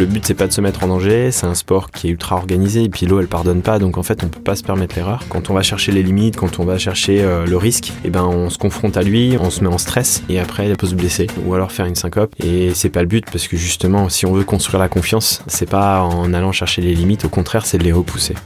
Le 0.00 0.06
but 0.06 0.24
c'est 0.24 0.32
pas 0.32 0.46
de 0.46 0.52
se 0.52 0.62
mettre 0.62 0.82
en 0.82 0.86
danger, 0.86 1.30
c'est 1.30 1.44
un 1.44 1.54
sport 1.54 1.90
qui 1.90 2.06
est 2.06 2.10
ultra 2.10 2.36
organisé 2.36 2.84
et 2.84 2.88
puis 2.88 3.04
l'eau 3.04 3.20
elle 3.20 3.26
pardonne 3.26 3.60
pas 3.60 3.78
donc 3.78 3.98
en 3.98 4.02
fait 4.02 4.24
on 4.24 4.28
peut 4.28 4.40
pas 4.40 4.56
se 4.56 4.62
permettre 4.62 4.96
l'erreur. 4.96 5.24
Quand 5.28 5.50
on 5.50 5.52
va 5.52 5.62
chercher 5.62 5.92
les 5.92 6.02
limites, 6.02 6.38
quand 6.38 6.58
on 6.58 6.64
va 6.64 6.78
chercher 6.78 7.20
euh, 7.20 7.44
le 7.44 7.58
risque, 7.58 7.92
eh 8.02 8.08
ben 8.08 8.24
on 8.24 8.48
se 8.48 8.56
confronte 8.56 8.96
à 8.96 9.02
lui, 9.02 9.36
on 9.38 9.50
se 9.50 9.62
met 9.62 9.68
en 9.68 9.76
stress 9.76 10.22
et 10.30 10.40
après 10.40 10.70
il 10.70 10.76
peut 10.78 10.86
se 10.86 10.94
blesser 10.94 11.26
ou 11.44 11.52
alors 11.52 11.70
faire 11.70 11.84
une 11.84 11.96
syncope 11.96 12.34
et 12.42 12.72
c'est 12.72 12.88
pas 12.88 13.02
le 13.02 13.08
but 13.08 13.26
parce 13.30 13.46
que 13.46 13.58
justement 13.58 14.08
si 14.08 14.24
on 14.24 14.32
veut 14.32 14.44
construire 14.44 14.80
la 14.80 14.88
confiance, 14.88 15.42
c'est 15.48 15.68
pas 15.68 16.00
en 16.00 16.32
allant 16.32 16.52
chercher 16.52 16.80
les 16.80 16.94
limites, 16.94 17.26
au 17.26 17.28
contraire 17.28 17.66
c'est 17.66 17.76
de 17.76 17.84
les 17.84 17.92
repousser. 17.92 18.36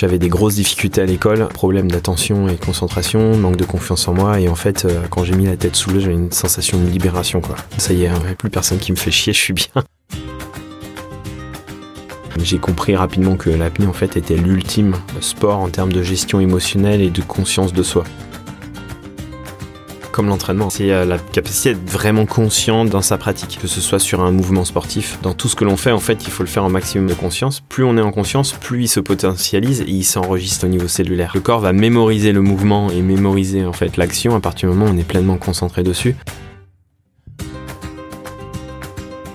J'avais 0.00 0.18
des 0.18 0.30
grosses 0.30 0.54
difficultés 0.54 1.02
à 1.02 1.04
l'école, 1.04 1.46
problème 1.48 1.90
d'attention 1.90 2.48
et 2.48 2.52
de 2.52 2.64
concentration, 2.64 3.36
manque 3.36 3.56
de 3.56 3.66
confiance 3.66 4.08
en 4.08 4.14
moi, 4.14 4.40
et 4.40 4.48
en 4.48 4.54
fait, 4.54 4.86
euh, 4.86 5.02
quand 5.10 5.24
j'ai 5.24 5.34
mis 5.34 5.44
la 5.44 5.58
tête 5.58 5.76
sous 5.76 5.90
l'eau, 5.90 6.00
j'avais 6.00 6.14
une 6.14 6.32
sensation 6.32 6.82
de 6.82 6.88
libération. 6.88 7.42
Ça 7.76 7.92
y 7.92 8.04
est, 8.04 8.06
il 8.06 8.30
a 8.30 8.34
plus 8.34 8.48
personne 8.48 8.78
qui 8.78 8.92
me 8.92 8.96
fait 8.96 9.10
chier, 9.10 9.34
je 9.34 9.38
suis 9.38 9.52
bien. 9.52 9.66
J'ai 12.42 12.56
compris 12.56 12.96
rapidement 12.96 13.36
que 13.36 13.50
l'apnée 13.50 13.86
en 13.86 13.92
fait 13.92 14.16
était 14.16 14.36
l'ultime 14.36 14.94
sport 15.20 15.58
en 15.58 15.68
termes 15.68 15.92
de 15.92 16.02
gestion 16.02 16.40
émotionnelle 16.40 17.02
et 17.02 17.10
de 17.10 17.20
conscience 17.20 17.74
de 17.74 17.82
soi 17.82 18.04
comme 20.12 20.28
l'entraînement. 20.28 20.70
C'est 20.70 20.90
euh, 20.90 21.04
la 21.04 21.18
capacité 21.18 21.74
d'être 21.74 21.90
vraiment 21.90 22.26
conscient 22.26 22.84
dans 22.84 23.02
sa 23.02 23.18
pratique, 23.18 23.58
que 23.60 23.68
ce 23.68 23.80
soit 23.80 23.98
sur 23.98 24.20
un 24.20 24.32
mouvement 24.32 24.64
sportif. 24.64 25.18
Dans 25.22 25.34
tout 25.34 25.48
ce 25.48 25.56
que 25.56 25.64
l'on 25.64 25.76
fait, 25.76 25.92
en 25.92 25.98
fait, 25.98 26.26
il 26.26 26.30
faut 26.30 26.42
le 26.42 26.48
faire 26.48 26.64
en 26.64 26.70
maximum 26.70 27.06
de 27.08 27.14
conscience. 27.14 27.60
Plus 27.68 27.84
on 27.84 27.96
est 27.96 28.02
en 28.02 28.12
conscience, 28.12 28.52
plus 28.52 28.82
il 28.82 28.88
se 28.88 29.00
potentialise 29.00 29.82
et 29.82 29.88
il 29.88 30.04
s'enregistre 30.04 30.64
au 30.66 30.68
niveau 30.68 30.88
cellulaire. 30.88 31.32
Le 31.34 31.40
corps 31.40 31.60
va 31.60 31.72
mémoriser 31.72 32.32
le 32.32 32.40
mouvement 32.40 32.90
et 32.90 33.02
mémoriser 33.02 33.64
en 33.64 33.72
fait 33.72 33.96
l'action 33.96 34.34
à 34.34 34.40
partir 34.40 34.70
du 34.70 34.76
moment 34.76 34.90
où 34.90 34.94
on 34.94 34.98
est 34.98 35.04
pleinement 35.04 35.36
concentré 35.36 35.82
dessus. 35.82 36.16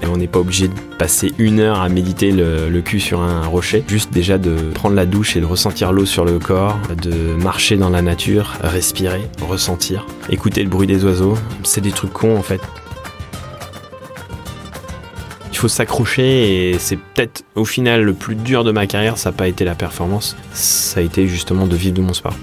On 0.08 0.18
n'est 0.18 0.28
pas 0.28 0.40
obligé 0.40 0.68
de 0.68 0.74
passer 0.98 1.34
une 1.38 1.60
heure 1.60 1.82
à 1.82 1.90
méditer 1.90 2.32
le, 2.32 2.82
cul 2.82 3.00
sur 3.00 3.22
un 3.22 3.46
rocher. 3.46 3.84
Juste 3.88 4.12
déjà 4.12 4.38
de 4.38 4.56
prendre 4.74 4.96
la 4.96 5.06
douche 5.06 5.36
et 5.36 5.42
de 5.42 5.46
ressentir 5.46 5.92
l'eau 5.92 6.06
sur 6.06 6.26
le 6.26 6.40
corps, 6.40 6.78
de 7.02 7.36
marcher 7.36 7.78
dans 7.78 7.90
la 7.90 8.02
nature, 8.02 8.54
respirer, 8.62 9.22
ressentir, 9.42 10.06
écouter 10.30 10.64
le 10.64 10.70
bruit 10.70 10.88
des 10.88 11.04
oiseaux. 11.04 11.38
C'est 11.64 11.82
des 11.82 11.92
trucs 11.92 12.14
cons 12.14 12.38
en 12.38 12.44
fait. 12.44 12.62
Il 15.52 15.58
faut 15.58 15.68
s'accrocher 15.68 16.72
et 16.72 16.80
c'est 16.80 16.98
peut-être 16.98 17.44
au 17.56 17.64
final 17.64 18.04
le 18.04 18.14
plus 18.14 18.36
dur 18.36 18.64
de 18.66 18.72
ma 18.72 18.88
carrière, 18.88 19.18
ça 19.18 19.32
n'a 19.32 19.38
pas 19.38 19.48
été 19.48 19.64
la 19.64 19.74
performance, 19.74 20.36
ça 20.52 21.00
a 21.00 21.04
été 21.04 21.28
justement 21.28 21.66
de 21.66 21.76
vivre 21.78 21.96
de 21.96 22.02
mon 22.02 22.14
sport. 22.14 22.36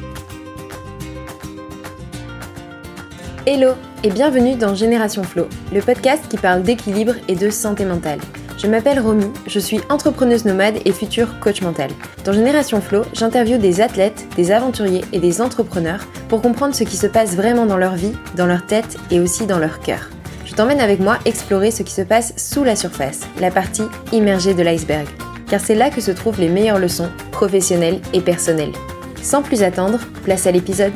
Hello 3.45 3.73
et 4.05 4.11
bienvenue 4.11 4.55
dans 4.55 4.77
Génération 4.77 5.25
Flow, 5.25 5.49
le 5.75 5.81
podcast 5.81 6.29
qui 6.29 6.37
parle 6.37 6.63
d'équilibre 6.63 7.15
et 7.27 7.35
de 7.35 7.51
santé 7.51 7.85
mentale. 7.85 8.21
Je 8.57 8.69
m'appelle 8.69 9.01
Romy, 9.01 9.27
je 9.49 9.59
suis 9.59 9.81
entrepreneuse 9.89 10.45
nomade 10.45 10.77
et 10.85 10.93
future 10.93 11.41
coach 11.41 11.61
mental. 11.61 11.91
Dans 12.25 12.33
Génération 12.33 12.81
Flow, 12.81 13.03
j'interviewe 13.15 13.59
des 13.59 13.81
athlètes, 13.81 14.29
des 14.37 14.53
aventuriers 14.53 15.05
et 15.13 15.19
des 15.19 15.41
entrepreneurs 15.41 16.07
pour 16.29 16.41
comprendre 16.41 16.77
ce 16.77 16.85
qui 16.85 16.97
se 16.97 17.09
passe 17.09 17.35
vraiment 17.35 17.67
dans 17.67 17.79
leur 17.79 17.97
vie, 17.97 18.13
dans 18.37 18.47
leur 18.47 18.65
tête 18.65 18.97
et 19.11 19.19
aussi 19.19 19.45
dans 19.45 19.59
leur 19.59 19.81
cœur. 19.81 20.09
Je 20.47 20.55
t'emmène 20.55 20.81
avec 20.81 21.01
moi 21.01 21.19
explorer 21.25 21.73
ce 21.73 21.83
qui 21.83 21.93
se 21.93 22.03
passe 22.03 22.35
sous 22.37 22.63
la 22.63 22.77
surface, 22.77 23.23
la 23.41 23.51
partie 23.51 23.89
immergée 24.13 24.55
de 24.55 24.63
l'iceberg, 24.63 25.09
car 25.49 25.61
c'est 25.61 25.75
là 25.75 25.91
que 25.91 26.01
se 26.01 26.13
trouvent 26.13 26.39
les 26.39 26.49
meilleures 26.49 26.79
leçons 26.79 27.11
professionnelles 27.33 28.01
et 28.13 28.21
personnelles. 28.21 28.73
Sans 29.21 29.43
plus 29.43 29.65
attendre, 29.65 29.99
place 30.23 30.47
à 30.47 30.53
l'épisode. 30.53 30.93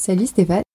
Salut 0.00 0.28
Stéphane. 0.28 0.69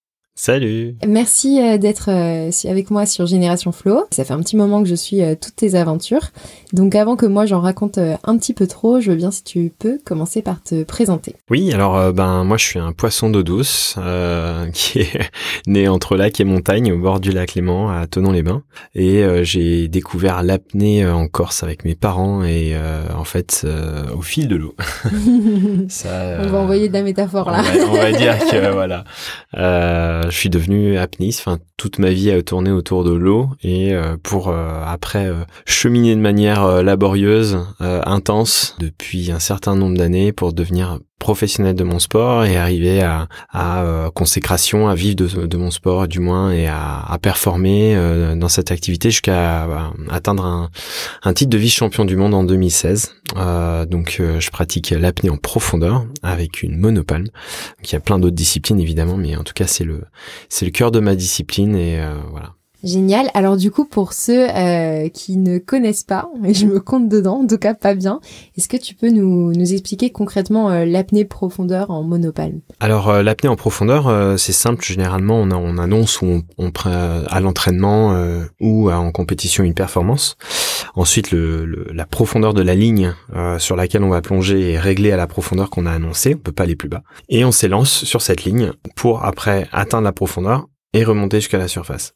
Salut 0.45 0.95
Merci 1.07 1.59
euh, 1.59 1.79
d'être 1.79 2.11
euh, 2.11 2.51
avec 2.69 2.91
moi 2.91 3.07
sur 3.07 3.25
Génération 3.25 3.71
Flow. 3.71 4.03
Ça 4.11 4.23
fait 4.23 4.33
un 4.33 4.41
petit 4.41 4.55
moment 4.55 4.83
que 4.83 4.87
je 4.87 4.93
suis 4.93 5.23
euh, 5.23 5.33
toutes 5.33 5.55
tes 5.55 5.73
aventures. 5.73 6.27
Donc 6.71 6.93
avant 6.93 7.15
que 7.15 7.25
moi 7.25 7.47
j'en 7.47 7.61
raconte 7.61 7.97
un 7.97 8.37
petit 8.37 8.53
peu 8.53 8.67
trop, 8.67 8.99
je 8.99 9.09
veux 9.09 9.17
bien 9.17 9.31
si 9.31 9.43
tu 9.43 9.73
peux 9.79 9.97
commencer 10.05 10.43
par 10.43 10.61
te 10.61 10.83
présenter. 10.83 11.33
Oui, 11.49 11.73
alors 11.73 12.13
ben 12.13 12.43
moi 12.43 12.57
je 12.57 12.65
suis 12.65 12.77
un 12.77 12.91
poisson 12.91 13.31
d'eau 13.31 13.41
douce 13.41 13.95
qui 14.73 14.99
est 14.99 15.31
né 15.65 15.87
entre 15.87 16.15
lac 16.15 16.39
et 16.39 16.43
montagne 16.43 16.91
au 16.91 16.99
bord 16.99 17.19
du 17.19 17.31
lac 17.31 17.55
Léman 17.55 17.89
à 17.89 18.05
Tonon-les-Bains. 18.05 18.61
Et 18.93 19.23
j'ai 19.43 19.87
découvert 19.87 20.43
l'apnée 20.43 21.07
en 21.07 21.27
Corse 21.27 21.63
avec 21.63 21.85
mes 21.85 21.95
parents 21.95 22.43
et 22.43 22.75
en 23.15 23.23
fait 23.23 23.65
au 24.15 24.21
fil 24.21 24.47
de 24.49 24.57
l'eau. 24.57 24.75
on 25.05 26.47
va 26.47 26.57
envoyer 26.57 26.89
de 26.89 26.93
la 26.93 27.03
métaphore 27.03 27.49
là. 27.49 27.63
On 27.89 27.93
va, 27.93 28.11
dire 28.11 28.37
que 28.37 28.71
voilà 28.73 29.05
je 30.35 30.41
suis 30.41 30.49
devenu 30.49 30.97
apnéiste. 30.97 31.39
Enfin, 31.39 31.59
toute 31.77 31.97
ma 31.97 32.11
vie 32.11 32.29
a 32.29 32.41
tourné 32.43 32.69
autour 32.69 33.05
de 33.05 33.13
l'eau 33.13 33.49
et 33.63 33.93
euh, 33.93 34.17
pour 34.21 34.49
euh, 34.49 34.83
après 34.85 35.27
euh, 35.27 35.45
cheminer 35.65 36.13
de 36.13 36.19
manière 36.19 36.83
laborieuse, 36.83 37.59
intense 37.79 38.75
depuis 38.79 39.31
un 39.31 39.39
certain 39.39 39.75
nombre 39.75 39.97
d'années 39.97 40.33
pour 40.33 40.51
devenir 40.51 40.99
professionnel 41.19 41.75
de 41.75 41.83
mon 41.83 41.99
sport 41.99 42.45
et 42.45 42.57
arriver 42.57 43.01
à, 43.01 43.27
à 43.51 44.09
consécration, 44.13 44.87
à 44.87 44.95
vivre 44.95 45.15
de, 45.15 45.45
de, 45.45 45.57
mon 45.57 45.71
sport 45.71 46.07
du 46.07 46.19
moins 46.19 46.51
et 46.51 46.67
à, 46.67 47.03
à 47.07 47.17
performer 47.17 47.95
dans 48.35 48.49
cette 48.49 48.71
activité 48.71 49.09
jusqu'à 49.09 49.67
atteindre 50.09 50.45
un, 50.45 50.69
un, 51.23 51.33
titre 51.33 51.49
de 51.49 51.57
vice-champion 51.57 52.05
du 52.05 52.15
monde 52.15 52.33
en 52.33 52.43
2016. 52.43 53.15
donc 53.87 54.17
je 54.19 54.49
pratique 54.51 54.91
l'apnée 54.91 55.29
en 55.29 55.37
profondeur 55.37 56.05
avec 56.21 56.63
une 56.63 56.77
monopalme. 56.77 57.27
il 57.83 57.91
y 57.91 57.95
a 57.95 57.99
plein 57.99 58.19
d'autres 58.19 58.35
disciplines 58.35 58.79
évidemment, 58.79 59.17
mais 59.17 59.35
en 59.35 59.43
tout 59.43 59.53
cas 59.53 59.67
c'est 59.67 59.83
le 59.83 60.01
c'est 60.49 60.65
le 60.65 60.71
cœur 60.71 60.91
de 60.91 60.99
ma 60.99 61.15
discipline 61.15 61.75
et 61.75 61.99
euh, 61.99 62.13
voilà. 62.31 62.53
Génial. 62.85 63.31
Alors 63.33 63.57
du 63.57 63.71
coup, 63.71 63.85
pour 63.85 64.13
ceux 64.13 64.47
euh, 64.47 65.09
qui 65.09 65.37
ne 65.37 65.57
connaissent 65.57 66.03
pas, 66.03 66.29
et 66.45 66.53
je 66.53 66.67
me 66.67 66.79
compte 66.79 67.09
dedans, 67.09 67.39
en 67.41 67.47
tout 67.47 67.57
cas 67.57 67.73
pas 67.73 67.95
bien, 67.95 68.19
est-ce 68.57 68.69
que 68.69 68.77
tu 68.77 68.93
peux 68.93 69.09
nous, 69.09 69.51
expliquer 69.73 70.11
concrètement 70.11 70.69
euh, 70.69 70.85
l'apnée 70.85 71.25
profondeur 71.25 71.89
en 71.89 72.03
monopalme? 72.03 72.59
Alors 72.79 73.11
l'apnée 73.23 73.49
en 73.49 73.55
profondeur, 73.55 74.37
c'est 74.37 74.53
simple. 74.53 74.85
Généralement, 74.85 75.39
on, 75.39 75.51
on 75.51 75.79
annonce 75.79 76.21
ou 76.21 76.43
on, 76.59 76.71
à 76.85 77.39
l'entraînement 77.39 78.15
ou 78.61 78.91
en 78.91 79.11
compétition 79.11 79.63
une 79.63 79.73
performance. 79.73 80.37
Ensuite, 80.93 81.31
le, 81.31 81.87
la 81.91 82.05
profondeur 82.05 82.53
de 82.53 82.61
la 82.61 82.75
ligne 82.75 83.15
sur 83.57 83.75
laquelle 83.75 84.03
on 84.03 84.09
va 84.09 84.21
plonger 84.21 84.73
est 84.73 84.79
réglée 84.79 85.11
à 85.11 85.17
la 85.17 85.25
profondeur 85.25 85.71
qu'on 85.71 85.87
a 85.87 85.91
annoncée. 85.91 86.35
On 86.35 86.39
peut 86.39 86.51
pas 86.51 86.63
aller 86.63 86.75
plus 86.75 86.89
bas. 86.89 87.01
Et 87.29 87.43
on 87.43 87.51
s'élance 87.51 88.03
sur 88.03 88.21
cette 88.21 88.43
ligne 88.43 88.71
pour 88.95 89.25
après 89.25 89.67
atteindre 89.71 90.03
la 90.03 90.11
profondeur 90.11 90.67
et 90.93 91.03
remonter 91.03 91.39
jusqu'à 91.39 91.57
la 91.57 91.67
surface. 91.67 92.13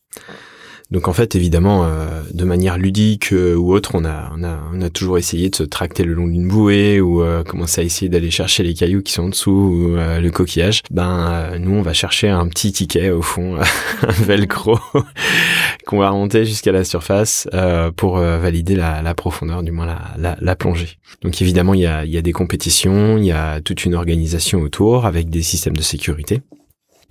Donc 0.92 1.08
en 1.08 1.14
fait, 1.14 1.36
évidemment, 1.36 1.86
euh, 1.86 2.24
de 2.34 2.44
manière 2.46 2.80
ludique 2.80 3.32
euh, 3.32 3.54
ou 3.56 3.74
autre, 3.74 3.92
on 3.94 4.04
a, 4.06 4.32
on, 4.36 4.44
a, 4.44 4.60
on 4.74 4.82
a 4.82 4.90
toujours 4.90 5.20
essayé 5.20 5.52
de 5.52 5.56
se 5.56 5.62
tracter 5.62 6.04
le 6.04 6.14
long 6.14 6.28
d'une 6.28 6.48
bouée 6.48 7.00
ou 7.00 7.22
euh, 7.22 7.44
commencer 7.44 7.82
à 7.82 7.84
essayer 7.84 8.10
d'aller 8.10 8.32
chercher 8.32 8.64
les 8.64 8.74
cailloux 8.74 9.04
qui 9.04 9.14
sont 9.14 9.24
en 9.24 9.30
dessous 9.30 9.52
ou 9.52 9.96
le 9.96 10.30
coquillage. 10.30 10.82
Ben 10.90 11.60
nous, 11.60 11.76
on 11.76 11.84
va 11.84 11.94
chercher 11.94 12.30
un 12.30 12.48
petit 12.48 12.72
ticket 12.72 13.12
au 13.12 13.22
fond, 13.22 13.58
un 14.02 14.24
velcro 14.24 14.80
qu'on 15.86 16.00
va 16.00 16.10
remonter 16.10 16.44
jusqu'à 16.46 16.72
la 16.72 16.84
surface 16.84 17.48
pour 17.96 18.18
valider 18.18 18.76
la, 18.76 19.02
la, 19.02 19.14
profondeur, 19.14 19.62
du 19.62 19.72
moins 19.72 19.86
la, 19.86 20.00
la, 20.18 20.38
la 20.40 20.56
plongée. 20.56 20.98
Donc 21.22 21.42
évidemment, 21.42 21.74
il 21.74 21.82
y 21.82 21.86
a, 21.86 22.04
il 22.04 22.12
y 22.12 22.18
a 22.18 22.22
des 22.22 22.32
compétitions, 22.32 23.18
il 23.18 23.26
y 23.26 23.32
a 23.32 23.62
toute 23.62 23.86
une 23.86 23.94
organisation 23.94 24.62
autour 24.62 25.06
avec 25.06 25.30
des 25.30 25.44
systèmes 25.44 25.78
de 25.78 25.82
sécurité. 25.82 26.42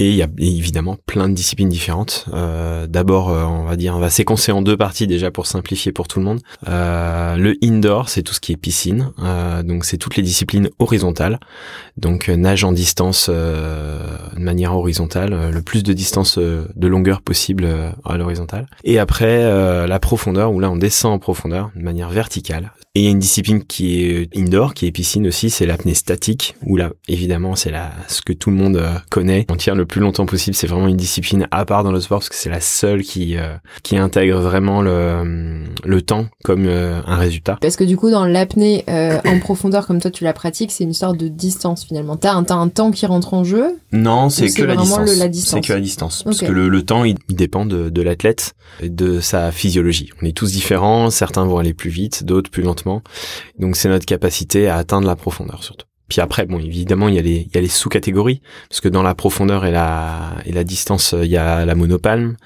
Et 0.00 0.10
il 0.10 0.14
y 0.14 0.22
a 0.22 0.28
évidemment 0.38 0.96
plein 1.06 1.28
de 1.28 1.34
disciplines 1.34 1.68
différentes. 1.68 2.26
Euh, 2.32 2.86
D'abord, 2.86 3.30
euh, 3.30 3.42
on 3.44 3.64
va 3.64 3.74
dire, 3.74 3.96
on 3.96 3.98
va 3.98 4.10
séquencer 4.10 4.52
en 4.52 4.62
deux 4.62 4.76
parties 4.76 5.08
déjà 5.08 5.32
pour 5.32 5.46
simplifier 5.46 5.90
pour 5.90 6.06
tout 6.06 6.20
le 6.20 6.24
monde. 6.24 6.40
Euh, 6.68 7.36
le 7.36 7.56
indoor, 7.62 8.08
c'est 8.08 8.22
tout 8.22 8.32
ce 8.32 8.40
qui 8.40 8.52
est 8.52 8.56
piscine. 8.56 9.10
Euh, 9.22 9.64
donc 9.64 9.84
c'est 9.84 9.96
toutes 9.96 10.14
les 10.14 10.22
disciplines 10.22 10.70
horizontales. 10.78 11.40
Donc 11.96 12.28
euh, 12.28 12.36
nage 12.36 12.62
en 12.62 12.70
distance 12.70 13.28
de 13.28 14.38
manière 14.38 14.76
horizontale, 14.76 15.50
le 15.50 15.62
plus 15.62 15.82
de 15.82 15.92
distance 15.92 16.38
de 16.38 16.86
longueur 16.86 17.20
possible 17.20 17.66
à 18.04 18.16
l'horizontale. 18.16 18.68
Et 18.84 18.98
après 18.98 19.86
la 19.86 19.98
profondeur, 19.98 20.52
où 20.52 20.60
là 20.60 20.70
on 20.70 20.76
descend 20.76 21.12
en 21.12 21.18
profondeur 21.18 21.70
de 21.74 21.82
manière 21.82 22.10
verticale. 22.10 22.72
Et 22.94 23.00
il 23.00 23.04
y 23.04 23.08
a 23.08 23.10
une 23.10 23.18
discipline 23.18 23.62
qui 23.64 24.00
est 24.00 24.36
indoor, 24.36 24.74
qui 24.74 24.86
est 24.86 24.90
piscine 24.90 25.26
aussi, 25.26 25.50
c'est 25.50 25.66
l'apnée 25.66 25.94
statique, 25.94 26.56
où 26.66 26.76
là 26.76 26.90
évidemment 27.06 27.54
c'est 27.54 27.70
là 27.70 27.92
ce 28.08 28.22
que 28.22 28.32
tout 28.32 28.50
le 28.50 28.56
monde 28.56 28.82
connaît. 29.10 29.46
On 29.50 29.56
tient 29.56 29.74
le 29.74 29.86
plus 29.86 30.00
longtemps 30.00 30.26
possible. 30.26 30.56
C'est 30.56 30.66
vraiment 30.66 30.88
une 30.88 30.96
discipline 30.96 31.46
à 31.50 31.64
part 31.64 31.84
dans 31.84 31.92
le 31.92 32.00
sport 32.00 32.18
parce 32.18 32.28
que 32.28 32.34
c'est 32.34 32.50
la 32.50 32.60
seule 32.60 33.02
qui 33.02 33.36
euh, 33.36 33.54
qui 33.82 33.96
intègre 33.96 34.40
vraiment 34.40 34.82
le 34.82 35.64
le 35.84 36.02
temps 36.02 36.26
comme 36.44 36.66
euh, 36.66 37.00
un 37.06 37.16
résultat. 37.16 37.58
Parce 37.60 37.76
que 37.76 37.84
du 37.84 37.96
coup 37.96 38.10
dans 38.10 38.24
l'apnée 38.24 38.84
euh, 38.88 39.18
en 39.24 39.38
profondeur 39.38 39.86
comme 39.86 40.00
toi 40.00 40.10
tu 40.10 40.24
la 40.24 40.32
pratiques, 40.32 40.72
c'est 40.72 40.84
une 40.84 40.90
histoire 40.90 41.14
de 41.14 41.28
distance 41.28 41.84
finalement. 41.84 42.16
T'as 42.16 42.34
un, 42.34 42.44
as 42.44 42.54
un 42.54 42.68
temps 42.68 42.90
qui 42.90 43.06
rentre 43.06 43.34
en 43.34 43.44
jeu 43.44 43.76
Non, 43.92 44.30
c'est 44.30 44.50
que, 44.50 44.62
la 44.62 44.76
distance. 44.76 45.08
C'est 45.44 45.60
que 45.60 45.72
la 45.72 45.80
distance. 45.80 46.22
Parce 46.24 46.40
que 46.40 46.50
le, 46.50 46.68
le 46.68 46.82
temps 46.82 47.04
il, 47.04 47.16
dépend 47.28 47.66
de, 47.66 47.90
de 47.90 48.02
l'athlète 48.02 48.54
et 48.80 48.88
de 48.88 49.20
sa 49.20 49.52
physiologie. 49.52 50.10
On 50.22 50.26
est 50.26 50.36
tous 50.36 50.52
différents. 50.52 51.10
Certains 51.10 51.44
vont 51.44 51.58
aller 51.58 51.74
plus 51.74 51.90
vite, 51.90 52.24
d'autres 52.24 52.50
plus 52.50 52.62
lentement. 52.62 52.87
Donc 53.58 53.76
c'est 53.76 53.88
notre 53.88 54.06
capacité 54.06 54.68
à 54.68 54.76
atteindre 54.76 55.06
la 55.06 55.16
profondeur 55.16 55.62
surtout. 55.62 55.87
Puis 56.08 56.20
après, 56.20 56.46
bon, 56.46 56.58
évidemment, 56.58 57.08
il 57.08 57.14
y 57.14 57.18
a 57.18 57.22
les, 57.22 57.46
il 57.48 57.54
y 57.54 57.58
a 57.58 57.60
les 57.60 57.68
sous-catégories, 57.68 58.40
parce 58.68 58.80
que 58.80 58.88
dans 58.88 59.02
la 59.02 59.14
profondeur 59.14 59.66
et 59.66 59.70
la, 59.70 60.34
et 60.46 60.52
la 60.52 60.64
distance, 60.64 61.14
il 61.20 61.28
y 61.28 61.36
a 61.36 61.66
la 61.66 61.74
monopalme, 61.74 62.36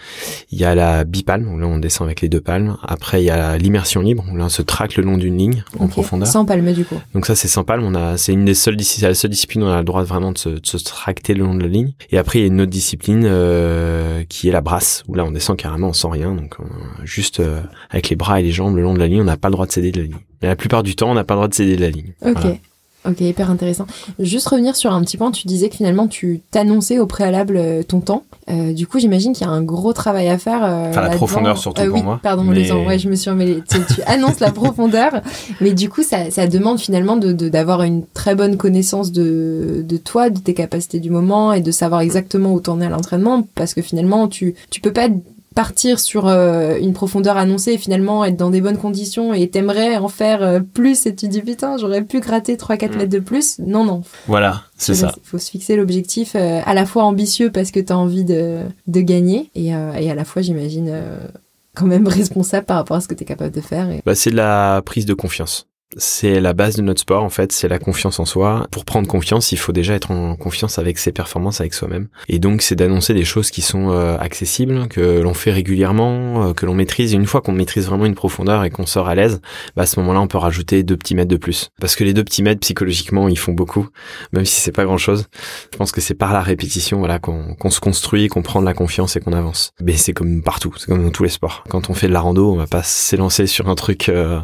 il 0.51 0.59
y 0.59 0.65
a 0.65 0.75
la 0.75 1.05
bipalme, 1.05 1.49
où 1.49 1.59
là 1.59 1.67
on 1.67 1.79
descend 1.79 2.09
avec 2.09 2.21
les 2.21 2.29
deux 2.29 2.41
palmes. 2.41 2.77
Après, 2.83 3.23
il 3.23 3.27
y 3.27 3.31
a 3.31 3.57
l'immersion 3.59 4.01
libre, 4.01 4.25
où 4.33 4.37
là 4.37 4.47
on 4.47 4.49
se 4.49 4.63
traque 4.63 4.97
le 4.97 5.05
long 5.05 5.17
d'une 5.17 5.39
ligne 5.39 5.65
en 5.79 5.89
profondeur. 5.89 6.27
Sans 6.27 6.45
palme 6.45 6.73
du 6.73 6.85
coup. 6.85 7.01
Donc 7.15 7.27
ça, 7.27 7.35
c'est 7.35 7.49
sans 7.49 7.65
palme. 7.65 7.85
On 7.85 7.95
a, 7.95 8.17
c'est 8.17 8.33
une 8.33 8.45
des 8.45 8.55
seules, 8.55 8.81
c'est 8.83 9.07
la 9.07 9.15
seule 9.15 9.31
discipline 9.31 9.63
où 9.63 9.67
on 9.67 9.73
a 9.73 9.79
le 9.79 9.85
droit 9.85 10.03
vraiment 10.03 10.33
de 10.33 10.39
se, 10.39 10.49
de 10.49 10.61
se 10.65 10.79
tracter 10.79 11.35
le 11.35 11.45
long 11.45 11.55
de 11.55 11.63
la 11.63 11.69
ligne. 11.69 11.93
Et 12.11 12.19
après, 12.19 12.41
il 12.41 12.43
y 12.43 12.45
a 12.45 12.49
une 12.49 12.61
autre 12.61 12.71
discipline 12.71 13.23
euh, 13.25 14.25
qui 14.29 14.49
est 14.49 14.53
la 14.53 14.61
brasse, 14.61 15.05
où 15.09 15.15
là 15.15 15.25
on 15.25 15.31
descend 15.31 15.57
carrément 15.57 15.93
sans 15.93 16.11
rien, 16.11 16.35
donc 16.35 16.57
juste 17.05 17.41
euh, 17.41 17.61
avec 17.91 18.09
les 18.09 18.17
bras 18.17 18.41
et 18.41 18.43
les 18.43 18.53
jambes 18.53 18.77
le 18.77 18.83
long 18.83 18.95
de 18.95 18.99
la 18.99 19.07
ligne, 19.07 19.21
on 19.21 19.25
n'a 19.25 19.37
pas 19.37 19.49
le 19.49 19.53
droit 19.53 19.67
de 19.67 19.73
céder 19.73 19.93
de 19.93 19.99
la 19.99 20.07
ligne. 20.07 20.19
Mais 20.41 20.49
la 20.49 20.57
plupart 20.57 20.83
du 20.83 20.97
temps, 20.97 21.11
on 21.11 21.15
n'a 21.15 21.25
pas 21.25 21.35
le 21.35 21.39
droit 21.39 21.49
de 21.49 21.55
céder 21.55 21.77
de 21.77 21.81
la 21.83 21.91
ligne. 21.91 22.13
Ok. 22.25 22.61
Ok, 23.05 23.21
hyper 23.21 23.51
intéressant. 23.51 23.87
Juste 24.21 24.47
revenir 24.49 24.77
sur 24.77 24.93
un 24.93 25.01
petit 25.03 25.17
point, 25.17 25.33
tu 25.33 25.49
disais 25.49 25.69
que 25.69 25.77
finalement 25.77 26.07
tu 26.07 26.41
t'annonçais 26.53 27.01
au 27.01 27.07
préalable 27.07 27.57
euh, 27.57 27.83
ton 27.83 28.01
temps. 28.01 28.23
Euh, 28.49 28.73
du 28.73 28.87
coup, 28.87 29.01
j'imagine 29.01 29.33
qu'il 29.33 29.45
y 29.45 29.51
a 29.51 29.53
un 29.53 29.63
gros 29.63 29.93
travail 29.93 30.29
à 30.29 30.39
faire. 30.39 30.65
Euh, 30.65 30.91
enfin, 30.91 31.03
la 31.03 31.11
profondeur 31.11 31.59
surtout 31.59 31.83
pour 31.83 31.95
oui, 31.95 32.03
moi. 32.03 32.21
Pardon, 32.23 32.45
mais... 32.45 32.55
les 32.55 32.71
ouais, 32.71 32.99
je 33.01 33.09
me 33.09 33.17
suis 33.17 33.29
emmêlée. 33.29 33.63
Tu, 33.69 33.79
tu 33.95 34.03
annonces 34.07 34.39
la 34.39 34.53
profondeur, 34.53 35.21
mais 35.61 35.73
du 35.73 35.89
coup, 35.89 36.03
ça, 36.03 36.31
ça 36.31 36.47
demande 36.47 36.79
finalement 36.79 37.17
de 37.17 37.33
d'avoir 37.33 37.83
une 37.83 38.05
très 38.07 38.37
bonne 38.37 38.57
connaissance 38.57 39.11
de, 39.11 39.85
de 39.87 39.97
toi, 39.97 40.31
de 40.31 40.39
tes 40.39 40.55
capacités 40.55 41.01
du 41.01 41.11
moment 41.11 41.53
et 41.53 41.61
de 41.61 41.71
savoir 41.73 42.03
exactement 42.03 42.53
où 42.53 42.61
t'en 42.61 42.81
es 42.81 42.87
à 42.87 42.91
l'entraînement, 42.91 43.47
parce 43.57 43.75
que 43.75 43.83
finalement, 43.83 44.29
tu 44.29 44.55
tu 44.71 44.81
peux 44.81 44.93
pas 44.93 45.09
partir 45.53 46.01
sur 46.01 46.27
euh, 46.27 46.77
une 46.79 46.93
profondeur 46.93 47.37
annoncée 47.37 47.73
et 47.73 47.79
finalement 47.79 48.25
être 48.25 48.37
dans 48.37 48.51
des 48.51 48.61
bonnes 48.61 48.77
conditions 48.77 49.35
et 49.35 49.49
t'aimerais 49.49 49.97
en 49.97 50.09
faire 50.09 50.43
euh, 50.43 50.61
plus 50.61 51.07
et 51.07 51.15
tu 51.15 51.29
dis 51.29 51.43
putain 51.43 51.77
j'aurais 51.77 52.03
pu 52.03 52.21
gratter 52.21 52.57
3-4 52.57 52.93
mm. 52.93 52.97
mètres 52.97 53.11
de 53.11 53.19
plus. 53.19 53.59
Non 53.59 53.85
non. 53.85 54.03
Voilà 54.27 54.63
c'est 54.77 54.95
ça. 54.95 55.15
il 55.17 55.27
faut 55.27 55.39
se 55.39 55.51
fixer 55.51 55.77
l'objectif 55.77 56.33
euh, 56.35 56.61
à 56.65 56.75
la 56.75 56.87
fois 56.87 57.05
ambitieux 57.05 57.51
parce 57.53 57.71
que 57.71 57.81
t'as 57.81 57.95
envie 57.95 58.25
de, 58.25 58.61
de 58.87 59.01
gagner 59.01 59.51
et, 59.55 59.69
et 59.69 60.11
à 60.11 60.15
la 60.15 60.25
fois 60.25 60.43
j'imagine 60.43 60.93
quand 61.75 61.87
même 61.87 62.07
responsable 62.09 62.67
par 62.67 62.79
rapport 62.79 62.97
à 62.97 63.01
ce 63.01 63.09
que 63.09 63.15
t'es 63.15 63.25
capable 63.25 63.55
de 63.55 63.61
faire 63.61 63.91
et... 63.91 64.03
bah, 64.05 64.15
c'est 64.15 64.31
de 64.31 64.37
la 64.37 64.83
prise 64.85 65.07
de 65.07 65.15
confiance 65.15 65.69
c'est 65.97 66.41
la 66.41 66.53
base 66.53 66.77
de 66.77 66.83
notre 66.83 67.01
sport 67.01 67.23
en 67.23 67.29
fait, 67.29 67.53
c'est 67.53 67.69
la 67.69 67.79
confiance 67.79 68.19
en 68.19 68.25
soi. 68.25 68.67
Pour 68.71 68.85
prendre 68.85 69.09
confiance, 69.09 69.53
il 69.53 69.59
faut 69.59 69.73
déjà 69.73 69.95
être 69.95 70.11
en 70.11 70.37
confiance 70.37 70.79
avec 70.79 70.99
ses 70.99 71.13
performances, 71.13 71.61
avec 71.61 71.75
soi-même. 71.75 72.09
Et 72.29 72.39
donc 72.39 72.63
c'est 72.63 72.75
d'annoncer 72.75 73.15
des 73.15 73.25
choses 73.25 73.51
qui 73.51 73.63
sont 73.63 73.91
euh, 73.91 74.17
accessibles, 74.19 74.89
que 74.89 75.21
l'on 75.21 75.35
fait 75.35 75.53
régulièrement, 75.53 76.49
euh, 76.49 76.53
que 76.53 76.67
l'on 76.67 76.75
maîtrise. 76.75 77.13
Et 77.13 77.17
une 77.17 77.27
fois 77.27 77.41
qu'on 77.41 77.53
maîtrise 77.53 77.87
vraiment 77.87 78.07
une 78.07 78.15
profondeur 78.15 78.65
et 78.65 78.71
qu'on 78.71 78.87
sort 78.87 79.09
à 79.09 79.15
l'aise, 79.15 79.41
bah, 79.77 79.83
à 79.83 79.87
ce 79.87 79.99
moment-là 80.01 80.21
on 80.21 80.27
peut 80.27 80.39
rajouter 80.39 80.83
deux 80.83 80.97
petits 80.97 81.15
mètres 81.15 81.31
de 81.31 81.37
plus. 81.37 81.71
Parce 81.81 81.97
que 81.97 82.05
les 82.05 82.15
deux 82.15 82.25
petits 82.25 82.43
mètres 82.43 82.61
psychologiquement 82.61 83.29
ils 83.29 83.39
font 83.39 83.53
beaucoup, 83.53 83.89
même 84.33 84.45
si 84.45 84.61
c'est 84.61 84.73
pas 84.73 84.85
grand-chose. 84.85 85.27
Je 85.73 85.79
pense 85.79 85.93
que 85.93 86.01
c'est 86.01 86.15
par 86.15 86.33
la 86.33 86.41
répétition 86.41 86.99
voilà 86.99 87.19
qu'on 87.19 87.71
se 87.71 87.81
construit, 87.81 88.29
qu'on 88.29 88.43
prend 88.43 88.61
de 88.61 88.67
la 88.67 88.75
confiance 88.75 89.17
et 89.17 89.21
qu'on 89.21 89.33
avance. 89.33 89.73
Mais 89.83 89.97
c'est 89.97 90.13
comme 90.13 90.43
partout, 90.43 90.75
c'est 90.77 90.87
comme 90.87 91.03
dans 91.03 91.11
tous 91.11 91.25
les 91.25 91.29
sports. 91.29 91.65
Quand 91.69 91.91
on 91.91 91.95
fait 91.95 92.09
de 92.09 92.13
la 92.13 92.21
rando, 92.21 92.53
on 92.53 92.57
va 92.57 92.67
pas 92.67 92.83
s'élancer 92.83 93.47
sur 93.47 93.69
un 93.69 93.75
truc 93.75 94.09
euh, 94.09 94.41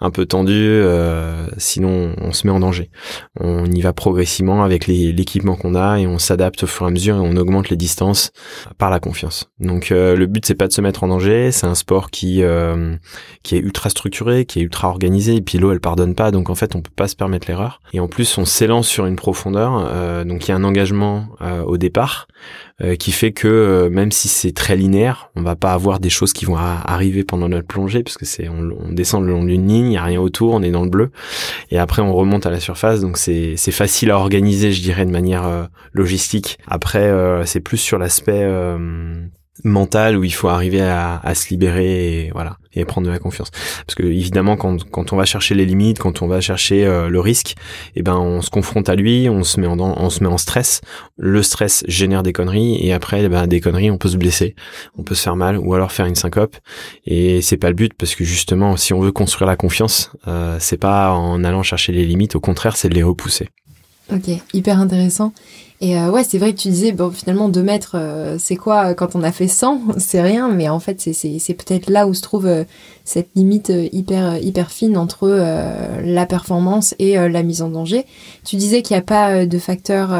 un 0.00 0.10
peu 0.10 0.26
tendu 0.26 0.83
euh, 0.84 1.46
sinon 1.56 2.14
on 2.18 2.32
se 2.32 2.46
met 2.46 2.52
en 2.52 2.60
danger. 2.60 2.90
On 3.40 3.66
y 3.66 3.80
va 3.80 3.92
progressivement 3.92 4.64
avec 4.64 4.86
l'équipement 4.86 5.56
qu'on 5.56 5.74
a 5.74 5.98
et 5.98 6.06
on 6.06 6.18
s'adapte 6.18 6.62
au 6.64 6.66
fur 6.66 6.86
et 6.86 6.88
à 6.88 6.92
mesure 6.92 7.16
et 7.16 7.20
on 7.20 7.36
augmente 7.36 7.70
les 7.70 7.76
distances 7.76 8.32
par 8.78 8.90
la 8.90 9.00
confiance. 9.00 9.50
Donc 9.60 9.90
euh, 9.90 10.16
le 10.16 10.26
but 10.26 10.44
c'est 10.46 10.54
pas 10.54 10.68
de 10.68 10.72
se 10.72 10.80
mettre 10.80 11.04
en 11.04 11.08
danger, 11.08 11.52
c'est 11.52 11.66
un 11.66 11.74
sport 11.74 12.10
qui 12.10 12.42
euh, 12.42 12.96
qui 13.42 13.56
est 13.56 13.60
ultra 13.60 13.90
structuré, 13.90 14.44
qui 14.44 14.60
est 14.60 14.62
ultra 14.62 14.88
organisé 14.88 15.36
et 15.36 15.42
puis 15.42 15.58
l'eau 15.58 15.72
elle 15.72 15.80
pardonne 15.80 16.14
pas 16.14 16.30
donc 16.30 16.50
en 16.50 16.54
fait 16.54 16.74
on 16.74 16.80
peut 16.80 16.92
pas 16.94 17.08
se 17.08 17.16
permettre 17.16 17.48
l'erreur. 17.48 17.80
Et 17.92 18.00
en 18.00 18.08
plus 18.08 18.38
on 18.38 18.44
s'élance 18.44 18.88
sur 18.88 19.06
une 19.06 19.16
profondeur 19.16 20.24
donc 20.24 20.46
il 20.46 20.50
y 20.50 20.52
a 20.52 20.56
un 20.56 20.64
engagement 20.64 21.28
au 21.66 21.76
départ 21.76 22.28
qui 22.98 23.12
fait 23.12 23.32
que 23.32 23.88
même 23.90 24.10
si 24.10 24.26
c'est 24.28 24.52
très 24.52 24.76
linéaire, 24.76 25.30
on 25.36 25.42
va 25.42 25.54
pas 25.54 25.72
avoir 25.72 26.00
des 26.00 26.10
choses 26.10 26.32
qui 26.32 26.44
vont 26.44 26.56
arriver 26.56 27.22
pendant 27.22 27.48
notre 27.48 27.68
plongée 27.68 28.02
parce 28.02 28.16
que 28.16 28.24
c'est 28.24 28.48
on, 28.48 28.92
descend 28.92 29.24
le 29.24 29.32
long 29.32 29.44
d'une 29.44 29.68
ligne, 29.68 29.90
il 29.90 29.94
y 29.94 29.96
a 29.96 30.02
rien 30.02 30.20
autour, 30.20 30.54
on 30.54 30.62
est 30.62 30.70
dans 30.70 30.84
le 30.84 30.90
bleu. 30.90 31.10
Et 31.70 31.78
après, 31.78 32.02
on 32.02 32.12
remonte 32.12 32.46
à 32.46 32.50
la 32.50 32.60
surface. 32.60 33.00
Donc, 33.00 33.16
c'est, 33.16 33.56
facile 33.56 34.10
à 34.10 34.18
organiser, 34.18 34.72
je 34.72 34.82
dirais, 34.82 35.04
de 35.04 35.10
manière 35.10 35.46
euh, 35.46 35.64
logistique. 35.92 36.58
Après, 36.66 37.04
euh, 37.04 37.44
c'est 37.44 37.60
plus 37.60 37.78
sur 37.78 37.98
l'aspect 37.98 38.42
euh, 38.42 39.26
mental 39.62 40.16
où 40.16 40.24
il 40.24 40.34
faut 40.34 40.48
arriver 40.48 40.80
à, 40.80 41.20
à, 41.22 41.34
se 41.34 41.48
libérer 41.50 42.24
et 42.24 42.30
voilà 42.32 42.58
et 42.74 42.84
prendre 42.84 43.06
de 43.06 43.12
la 43.12 43.20
confiance. 43.20 43.50
Parce 43.86 43.94
que 43.94 44.02
évidemment 44.02 44.56
quand, 44.56 44.90
quand 44.90 45.12
on 45.12 45.16
va 45.16 45.24
chercher 45.24 45.54
les 45.54 45.64
limites 45.64 46.00
quand 46.00 46.22
on 46.22 46.26
va 46.26 46.40
chercher 46.40 46.84
euh, 46.84 47.08
le 47.08 47.20
risque 47.20 47.52
et 47.94 48.00
eh 48.00 48.02
ben 48.02 48.16
on 48.16 48.42
se 48.42 48.50
confronte 48.50 48.88
à 48.88 48.96
lui 48.96 49.28
on 49.28 49.44
se 49.44 49.60
met 49.60 49.68
en 49.68 49.78
on 49.78 50.10
se 50.10 50.22
met 50.24 50.28
en 50.28 50.38
stress. 50.38 50.80
Le 51.16 51.42
stress 51.42 51.84
génère 51.86 52.24
des 52.24 52.32
conneries 52.32 52.84
et 52.84 52.92
après 52.92 53.22
eh 53.22 53.28
ben 53.28 53.46
des 53.46 53.60
conneries 53.60 53.92
on 53.92 53.98
peut 53.98 54.08
se 54.08 54.16
blesser 54.16 54.56
on 54.98 55.04
peut 55.04 55.14
se 55.14 55.22
faire 55.22 55.36
mal 55.36 55.56
ou 55.56 55.72
alors 55.74 55.92
faire 55.92 56.06
une 56.06 56.16
syncope. 56.16 56.56
Et 57.04 57.40
c'est 57.40 57.56
pas 57.56 57.68
le 57.68 57.74
but 57.74 57.94
parce 57.94 58.16
que 58.16 58.24
justement 58.24 58.76
si 58.76 58.92
on 58.92 59.00
veut 59.00 59.12
construire 59.12 59.46
la 59.46 59.56
confiance 59.56 60.10
euh, 60.26 60.56
c'est 60.58 60.78
pas 60.78 61.12
en 61.12 61.44
allant 61.44 61.62
chercher 61.62 61.92
les 61.92 62.04
limites 62.04 62.34
au 62.34 62.40
contraire 62.40 62.76
c'est 62.76 62.88
de 62.88 62.94
les 62.94 63.04
repousser 63.04 63.48
Ok, 64.12 64.30
hyper 64.52 64.78
intéressant. 64.80 65.32
Et 65.80 65.98
euh, 65.98 66.10
ouais, 66.10 66.24
c'est 66.24 66.38
vrai 66.38 66.52
que 66.52 66.58
tu 66.58 66.68
disais, 66.68 66.92
bon, 66.92 67.10
finalement, 67.10 67.48
2 67.48 67.62
mètres, 67.62 67.96
euh, 67.98 68.36
c'est 68.38 68.56
quoi 68.56 68.94
quand 68.94 69.16
on 69.16 69.22
a 69.22 69.32
fait 69.32 69.48
100 69.48 69.80
C'est 69.98 70.20
rien, 70.20 70.48
mais 70.48 70.68
en 70.68 70.78
fait, 70.80 71.00
c'est 71.00 71.54
peut-être 71.54 71.90
là 71.90 72.06
où 72.06 72.14
se 72.14 72.22
trouve 72.22 72.46
euh, 72.46 72.64
cette 73.04 73.28
limite 73.34 73.72
hyper, 73.92 74.38
hyper 74.38 74.70
fine 74.70 74.96
entre 74.96 75.28
la 76.02 76.26
performance 76.26 76.94
et 76.98 77.16
la 77.16 77.42
mise 77.42 77.60
en 77.60 77.68
danger. 77.68 78.06
Tu 78.44 78.56
disais 78.56 78.80
qu'il 78.80 78.94
n'y 78.94 79.00
a 79.00 79.04
pas 79.04 79.44
de 79.44 79.58
facteurs 79.58 80.10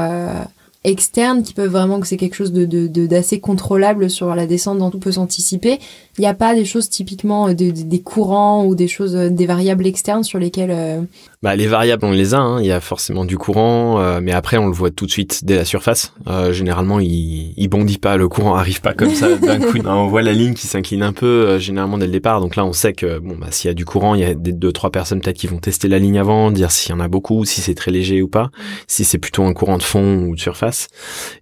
externes 0.85 1.43
qui 1.43 1.55
peuvent 1.55 1.71
vraiment 1.71 1.99
que 1.99 2.07
c'est 2.07 2.19
quelque 2.19 2.35
chose 2.35 2.53
de 2.53 2.67
d'assez 3.07 3.41
contrôlable 3.41 4.11
sur 4.11 4.35
la 4.35 4.47
descente 4.47 4.79
dont 4.79 4.91
on 4.93 4.99
peut 4.99 5.13
s'anticiper. 5.13 5.81
Il 6.19 6.21
n'y 6.21 6.27
a 6.27 6.35
pas 6.35 6.55
des 6.55 6.65
choses 6.65 6.89
typiquement 6.89 7.49
de, 7.49 7.71
des 7.71 8.03
courants 8.03 8.65
ou 8.65 8.75
des 8.75 8.89
choses 8.89 9.15
des 9.15 9.47
variables 9.47 9.87
externes 9.87 10.25
sur 10.25 10.39
lesquelles 10.39 11.07
bah, 11.45 11.57
les 11.57 11.67
variables, 11.67 12.07
on 12.07 12.11
les 12.11 12.33
a. 12.33 12.39
Hein. 12.39 12.61
Il 12.61 12.67
y 12.67 12.73
a 12.73 12.81
forcément 12.81 13.27
du 13.27 13.37
courant, 13.37 14.01
euh, 14.01 14.21
mais 14.23 14.33
après, 14.33 14.57
on 14.57 14.65
le 14.65 14.73
voit 14.73 14.91
tout 14.91 15.05
de 15.05 15.11
suite 15.11 15.45
dès 15.45 15.57
la 15.57 15.67
surface. 15.67 16.15
Euh, 16.27 16.55
généralement, 16.55 17.01
il, 17.01 17.53
il 17.55 17.69
bondit 17.69 17.99
pas, 17.99 18.17
le 18.17 18.29
courant 18.31 18.55
arrive 18.55 18.81
pas 18.81 18.95
comme 18.95 19.11
ça 19.11 19.37
d'un 19.37 19.61
coup. 19.61 19.77
on 19.85 20.07
voit 20.07 20.23
la 20.23 20.33
ligne 20.33 20.55
qui 20.55 20.67
s'incline 20.67 21.03
un 21.03 21.13
peu, 21.13 21.27
euh, 21.27 21.59
généralement 21.59 21.99
dès 21.99 22.07
le 22.07 22.13
départ. 22.13 22.41
Donc 22.41 22.57
là, 22.57 22.65
on 22.65 22.73
sait 22.73 22.95
que 22.95 23.19
bon, 23.19 23.37
bah, 23.39 23.49
s'il 23.51 23.69
y 23.69 23.71
a 23.71 23.75
du 23.75 23.85
courant, 23.85 24.15
il 24.15 24.23
y 24.23 24.25
a 24.25 24.33
des 24.33 24.55
deux 24.55 24.73
trois 24.73 24.91
personnes 24.91 25.21
peut-être 25.21 25.37
qui 25.37 25.47
vont 25.47 25.59
tester 25.59 25.87
la 25.87 25.99
ligne 25.99 26.19
avant, 26.19 26.51
dire 26.51 26.71
s'il 26.71 26.93
y 26.93 26.95
en 26.95 27.01
a 27.01 27.09
beaucoup, 27.09 27.45
si 27.45 27.61
c'est 27.61 27.75
très 27.75 27.91
léger 27.91 28.23
ou 28.23 28.29
pas, 28.29 28.51
si 28.87 29.05
c'est 29.05 29.19
plutôt 29.19 29.45
un 29.45 29.53
courant 29.53 29.77
de 29.77 29.83
fond 29.83 30.23
ou 30.23 30.37
de 30.37 30.41
surface. 30.41 30.89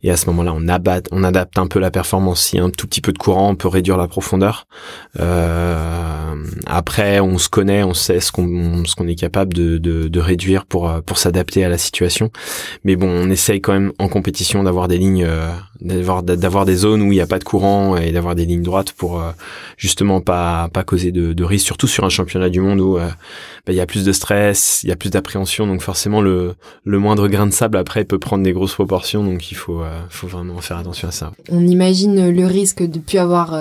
Et 0.02 0.10
à 0.10 0.16
ce 0.16 0.26
moment-là, 0.26 0.52
on 0.52 0.66
on 1.12 1.22
adapte 1.22 1.58
un 1.58 1.68
peu 1.68 1.78
la 1.78 1.92
performance. 1.92 2.42
S'il 2.42 2.58
y 2.58 2.60
a 2.60 2.64
un 2.64 2.70
tout 2.70 2.88
petit 2.88 3.02
peu 3.02 3.12
de 3.12 3.18
courant, 3.18 3.50
on 3.50 3.54
peut 3.54 3.68
réduire 3.68 3.98
la 3.98 4.08
profondeur. 4.08 4.61
Après, 6.66 7.20
on 7.20 7.38
se 7.38 7.48
connaît, 7.48 7.82
on 7.82 7.94
sait 7.94 8.20
ce 8.20 8.32
qu'on 8.32 9.08
est 9.08 9.14
capable 9.14 9.52
de, 9.52 10.20
réduire 10.20 10.66
pour 10.66 10.88
euh, 10.88 11.00
pour 11.00 11.18
s'adapter 11.18 11.64
à 11.64 11.68
la 11.68 11.78
situation. 11.78 12.30
Mais 12.84 12.96
bon, 12.96 13.08
on 13.08 13.30
essaye 13.30 13.60
quand 13.60 13.72
même 13.72 13.92
en 13.98 14.08
compétition 14.08 14.62
d'avoir 14.62 14.86
des 14.88 14.98
lignes, 14.98 15.26
euh, 15.28 15.50
d'avoir 15.80 16.64
des 16.64 16.76
zones 16.76 17.02
où 17.02 17.06
il 17.06 17.16
n'y 17.16 17.20
a 17.20 17.26
pas 17.26 17.38
de 17.38 17.44
courant 17.44 17.96
et 17.96 18.12
d'avoir 18.12 18.34
des 18.34 18.46
lignes 18.46 18.62
droites 18.62 18.92
pour 18.92 19.20
euh, 19.20 19.30
justement 19.76 20.20
pas 20.20 20.68
causer 20.86 21.10
de, 21.12 21.32
de 21.32 21.44
risques, 21.44 21.66
surtout 21.66 21.88
sur 21.88 22.04
un 22.04 22.08
championnat 22.08 22.48
du 22.48 22.60
monde 22.60 22.80
où 22.80 22.96
bah, 22.96 23.72
il 23.72 23.74
y 23.74 23.80
a 23.80 23.86
plus 23.86 24.04
de 24.04 24.12
stress, 24.12 24.80
il 24.84 24.88
y 24.88 24.92
a 24.92 24.96
plus 24.96 25.10
d'appréhension, 25.10 25.66
donc 25.66 25.82
forcément 25.82 26.20
le 26.20 26.54
moindre 26.84 27.28
grain 27.28 27.46
de 27.46 27.52
sable 27.52 27.76
après 27.76 28.04
peut 28.04 28.18
prendre 28.18 28.44
des 28.44 28.52
grosses 28.52 28.74
proportions, 28.74 29.24
donc 29.24 29.50
il 29.50 29.56
faut 29.56 29.82
vraiment 30.22 30.60
faire 30.60 30.78
attention 30.78 31.08
à 31.08 31.12
ça. 31.12 31.32
On 31.50 31.66
imagine 31.66 32.30
le 32.30 32.46
risque 32.46 32.82
de 32.82 32.98
plus 32.98 33.18
avoir 33.18 33.56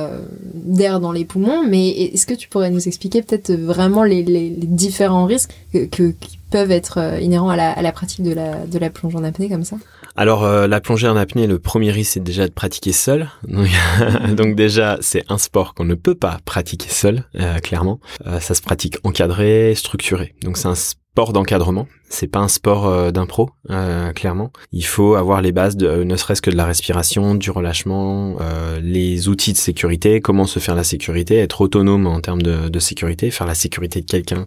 d'air 0.54 0.91
dans 1.00 1.12
les 1.12 1.26
poumons, 1.26 1.64
mais 1.68 1.90
est-ce 1.90 2.26
que 2.26 2.34
tu 2.34 2.48
pourrais 2.48 2.70
nous 2.70 2.88
expliquer 2.88 3.22
peut-être 3.22 3.52
vraiment 3.52 4.04
les, 4.04 4.24
différents 4.52 5.26
risques 5.26 5.52
que, 5.74 6.12
qui 6.12 6.40
peuvent 6.50 6.72
être 6.72 6.98
euh, 7.00 7.20
inhérents 7.20 7.50
à 7.50 7.82
la, 7.82 7.92
pratique 7.92 8.24
de 8.24 8.34
la, 8.34 8.66
de 8.66 8.78
la 8.78 8.90
plongée 8.90 9.18
en 9.18 9.24
apnée 9.24 9.50
comme 9.50 9.64
ça? 9.64 9.78
Alors 10.16 10.44
euh, 10.44 10.68
la 10.68 10.82
plongée 10.82 11.08
en 11.08 11.16
apnée, 11.16 11.48
le 11.48 11.58
premier 11.58 11.92
risque 11.92 12.14
c'est 12.14 12.24
déjà 12.24 12.48
de 12.48 12.52
pratiquer 12.52 12.92
seul. 12.92 13.30
Donc, 13.48 14.56
déjà 14.56 14.98
c'est 15.02 15.24
un 15.30 15.38
sport 15.38 15.74
qu'on 15.74 15.86
ne 15.86 15.96
peut 15.96 16.16
pas 16.16 16.40
pratiquer 16.46 16.90
seul, 16.90 17.24
euh, 17.40 17.60
clairement. 17.60 18.00
ça 18.40 18.54
se 18.54 18.62
pratique 18.62 18.98
encadré, 19.04 19.74
structuré. 19.76 20.36
Donc 20.44 20.58
c'est 20.58 20.68
un 20.68 20.76
sport 21.12 21.34
d'encadrement. 21.34 21.88
C'est 22.08 22.28
pas 22.28 22.40
un 22.40 22.48
sport 22.48 22.88
euh, 22.88 23.12
d'impro, 23.12 23.50
euh, 23.70 24.12
clairement. 24.12 24.52
Il 24.72 24.86
faut 24.86 25.16
avoir 25.16 25.42
les 25.42 25.52
bases, 25.52 25.78
de, 25.78 25.88
euh, 25.88 26.04
ne 26.04 26.16
serait-ce 26.16 26.42
que 26.42 26.50
de 26.50 26.56
la 26.56 26.66
respiration, 26.66 27.36
du 27.36 27.52
relâchement, 27.52 28.38
les 28.82 29.28
outils 29.28 29.54
de 29.54 29.58
sécurité, 29.58 30.22
comment 30.22 30.46
se 30.46 30.60
faire 30.60 30.76
la 30.76 30.84
sécurité, 30.84 31.38
être 31.38 31.62
autonome 31.62 32.08
en 32.08 32.20
termes 32.20 32.42
de, 32.42 32.70
de 32.70 32.80
sécurité, 32.80 33.30
faire 33.32 33.48
la 33.48 33.56
sécurité 33.56 34.02
de 34.02 34.06
quelqu'un, 34.06 34.46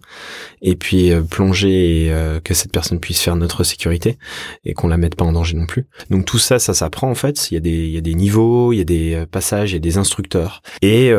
et 0.61 0.75
puis 0.75 1.11
plonger 1.29 2.05
et 2.05 2.13
que 2.43 2.53
cette 2.53 2.71
personne 2.71 2.99
puisse 2.99 3.21
faire 3.21 3.35
notre 3.35 3.63
sécurité 3.63 4.17
et 4.63 4.73
qu'on 4.73 4.87
la 4.87 4.97
mette 4.97 5.15
pas 5.15 5.25
en 5.25 5.31
danger 5.31 5.55
non 5.55 5.65
plus. 5.65 5.87
Donc 6.09 6.25
tout 6.25 6.39
ça, 6.39 6.59
ça 6.59 6.73
s'apprend 6.73 7.09
en 7.09 7.15
fait. 7.15 7.49
Il 7.51 7.55
y 7.55 7.57
a 7.57 7.59
des, 7.59 7.85
il 7.85 7.91
y 7.91 7.97
a 7.97 8.01
des 8.01 8.15
niveaux, 8.15 8.73
il 8.73 8.77
y 8.77 8.81
a 8.81 8.85
des 8.85 9.23
passages, 9.31 9.71
il 9.71 9.75
y 9.75 9.77
a 9.77 9.79
des 9.79 9.97
instructeurs. 9.97 10.61
Et 10.81 11.11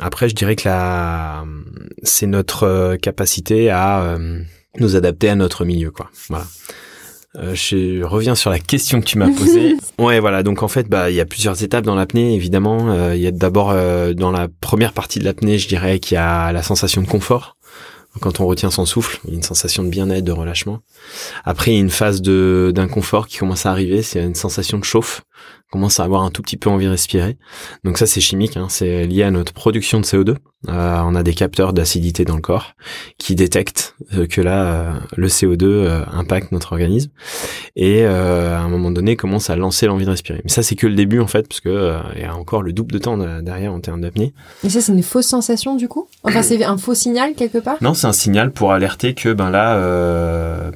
après, 0.00 0.28
je 0.28 0.34
dirais 0.34 0.56
que 0.56 0.68
la, 0.68 1.44
c'est 2.02 2.26
notre 2.26 2.96
capacité 2.96 3.70
à 3.70 4.18
nous 4.78 4.96
adapter 4.96 5.28
à 5.28 5.34
notre 5.34 5.64
milieu, 5.64 5.90
quoi. 5.90 6.10
Voilà. 6.28 6.46
Euh, 7.36 7.54
je 7.54 8.02
reviens 8.02 8.34
sur 8.34 8.50
la 8.50 8.58
question 8.58 9.00
que 9.00 9.06
tu 9.06 9.16
m'as 9.16 9.30
posée. 9.30 9.76
ouais, 9.98 10.18
voilà. 10.18 10.42
Donc 10.42 10.62
en 10.62 10.68
fait, 10.68 10.88
bah, 10.88 11.10
il 11.10 11.16
y 11.16 11.20
a 11.20 11.26
plusieurs 11.26 11.62
étapes 11.62 11.84
dans 11.84 11.94
l'apnée. 11.94 12.34
Évidemment, 12.34 12.90
euh, 12.90 13.14
il 13.14 13.22
y 13.22 13.26
a 13.26 13.30
d'abord 13.30 13.70
euh, 13.70 14.14
dans 14.14 14.32
la 14.32 14.48
première 14.60 14.92
partie 14.92 15.20
de 15.20 15.24
l'apnée, 15.24 15.58
je 15.58 15.68
dirais 15.68 16.00
qu'il 16.00 16.16
y 16.16 16.18
a 16.18 16.52
la 16.52 16.62
sensation 16.62 17.02
de 17.02 17.06
confort 17.06 17.56
quand 18.18 18.40
on 18.40 18.46
retient 18.46 18.70
son 18.70 18.86
souffle, 18.86 19.20
il 19.24 19.30
y 19.30 19.32
a 19.34 19.36
une 19.36 19.42
sensation 19.42 19.84
de 19.84 19.88
bien-être, 19.88 20.24
de 20.24 20.32
relâchement. 20.32 20.80
Après, 21.44 21.70
il 21.70 21.74
y 21.74 21.76
a 21.76 21.80
une 21.80 21.90
phase 21.90 22.20
de 22.20 22.72
d'inconfort 22.74 23.28
qui 23.28 23.38
commence 23.38 23.66
à 23.66 23.70
arriver, 23.70 24.02
c'est 24.02 24.22
une 24.22 24.34
sensation 24.34 24.78
de 24.78 24.84
chauffe 24.84 25.22
commence 25.70 26.00
à 26.00 26.04
avoir 26.04 26.22
un 26.22 26.30
tout 26.30 26.42
petit 26.42 26.56
peu 26.56 26.68
envie 26.68 26.86
de 26.86 26.90
respirer. 26.90 27.36
Donc 27.84 27.98
ça 27.98 28.06
c'est 28.06 28.20
chimique, 28.20 28.56
hein, 28.56 28.66
c'est 28.68 29.06
lié 29.06 29.22
à 29.22 29.30
notre 29.30 29.52
production 29.52 30.00
de 30.00 30.04
CO2. 30.04 30.36
Euh, 30.68 31.00
on 31.04 31.14
a 31.14 31.22
des 31.22 31.32
capteurs 31.32 31.72
d'acidité 31.72 32.26
dans 32.26 32.34
le 32.34 32.42
corps 32.42 32.74
qui 33.16 33.34
détectent 33.34 33.96
euh, 34.12 34.26
que 34.26 34.42
là 34.42 34.64
euh, 34.64 34.92
le 35.16 35.28
CO2 35.28 36.04
impacte 36.12 36.52
notre 36.52 36.72
organisme 36.72 37.10
et 37.76 38.04
à 38.04 38.60
un 38.60 38.68
moment 38.68 38.90
donné 38.90 39.16
commence 39.16 39.48
à 39.48 39.56
lancer 39.56 39.86
l'envie 39.86 40.04
de 40.04 40.10
respirer. 40.10 40.40
Mais 40.44 40.50
ça 40.50 40.62
c'est 40.62 40.74
que 40.74 40.86
le 40.86 40.94
début 40.94 41.20
en 41.20 41.28
fait 41.28 41.48
parce 41.48 41.60
que 41.60 41.94
il 42.16 42.22
y 42.22 42.24
a 42.24 42.34
encore 42.34 42.62
le 42.62 42.72
double 42.72 42.92
de 42.92 42.98
temps 42.98 43.16
derrière 43.16 43.72
en 43.72 43.80
termes 43.80 44.00
d'apnée. 44.00 44.34
Et 44.64 44.68
ça 44.68 44.80
c'est 44.80 44.92
une 44.92 45.02
fausse 45.02 45.28
sensation 45.28 45.76
du 45.76 45.88
coup? 45.88 46.08
Enfin 46.24 46.42
c'est 46.42 46.62
un 46.64 46.76
faux 46.76 46.94
signal 46.94 47.34
quelque 47.34 47.58
part? 47.58 47.76
Non 47.80 47.94
c'est 47.94 48.08
un 48.08 48.12
signal 48.12 48.50
pour 48.52 48.72
alerter 48.72 49.14
que 49.14 49.32
ben 49.32 49.50
là 49.50 49.76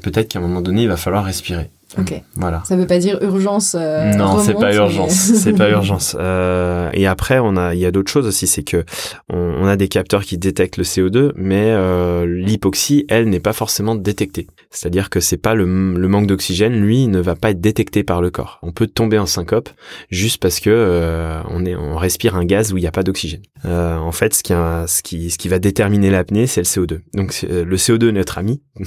peut-être 0.03 0.29
qu'à 0.29 0.39
un 0.39 0.43
moment 0.43 0.61
donné 0.61 0.83
il 0.83 0.89
va 0.89 0.97
falloir 0.97 1.25
respirer. 1.25 1.69
Ok. 1.99 2.23
Voilà. 2.37 2.63
Ça 2.65 2.77
veut 2.77 2.87
pas 2.87 2.99
dire 2.99 3.19
urgence. 3.23 3.77
Euh, 3.79 4.13
non, 4.15 4.39
c'est 4.39 4.55
pas 4.55 4.75
urgence. 4.75 5.13
c'est 5.35 5.53
pas 5.53 5.71
urgence. 5.71 6.17
Euh, 6.19 6.91
et 6.93 7.07
après, 7.07 7.39
on 7.39 7.57
a, 7.57 7.75
il 7.75 7.81
y 7.81 7.87
a 7.87 7.91
d'autres 7.91 8.11
choses 8.11 8.27
aussi, 8.27 8.47
c'est 8.47 8.63
que 8.63 8.85
on, 9.29 9.67
a 9.67 9.77
des 9.77 9.89
capteurs 9.89 10.25
qui 10.25 10.37
détectent 10.39 10.77
le 10.77 10.85
CO2, 10.85 11.33
mais 11.37 11.71
euh, 11.71 12.27
l'hypoxie, 12.27 13.07
elle, 13.09 13.29
n'est 13.29 13.41
pas 13.41 13.53
forcément 13.53 13.95
détectée. 13.95 14.47
C'est-à-dire 14.71 15.09
que 15.11 15.21
c'est 15.21 15.37
pas 15.37 15.55
le, 15.55 15.65
le 15.65 16.09
manque 16.09 16.27
d'oxygène, 16.27 16.75
lui, 16.75 17.07
ne 17.07 17.21
va 17.21 17.35
pas 17.35 17.51
être 17.51 17.61
détecté 17.61 18.03
par 18.03 18.21
le 18.21 18.31
corps. 18.31 18.59
On 18.63 18.73
peut 18.73 18.87
tomber 18.87 19.19
en 19.19 19.27
syncope 19.27 19.71
juste 20.11 20.41
parce 20.41 20.61
que 20.61 20.71
euh, 20.71 21.41
on 21.49 21.65
est, 21.65 21.77
on 21.77 21.97
respire 21.97 22.37
un 22.37 22.45
gaz 22.45 22.73
où 22.73 22.77
il 22.77 22.81
n'y 22.81 22.87
a 22.87 22.93
pas 22.93 23.03
d'oxygène. 23.03 23.43
En 23.65 24.13
fait, 24.13 24.35
ce 24.35 24.43
qui, 24.43 24.53
a, 24.53 24.87
ce 24.87 25.03
qui, 25.03 25.31
ce 25.31 25.39
qui 25.39 25.49
va 25.49 25.59
déterminer 25.59 26.11
l'apnée, 26.11 26.47
c'est 26.47 26.61
le 26.61 26.67
CO2. 26.67 26.99
Donc 27.15 27.47
le 27.49 27.77
CO2 27.77 28.11
est 28.11 28.13
notre 28.13 28.37
ami 28.37 28.61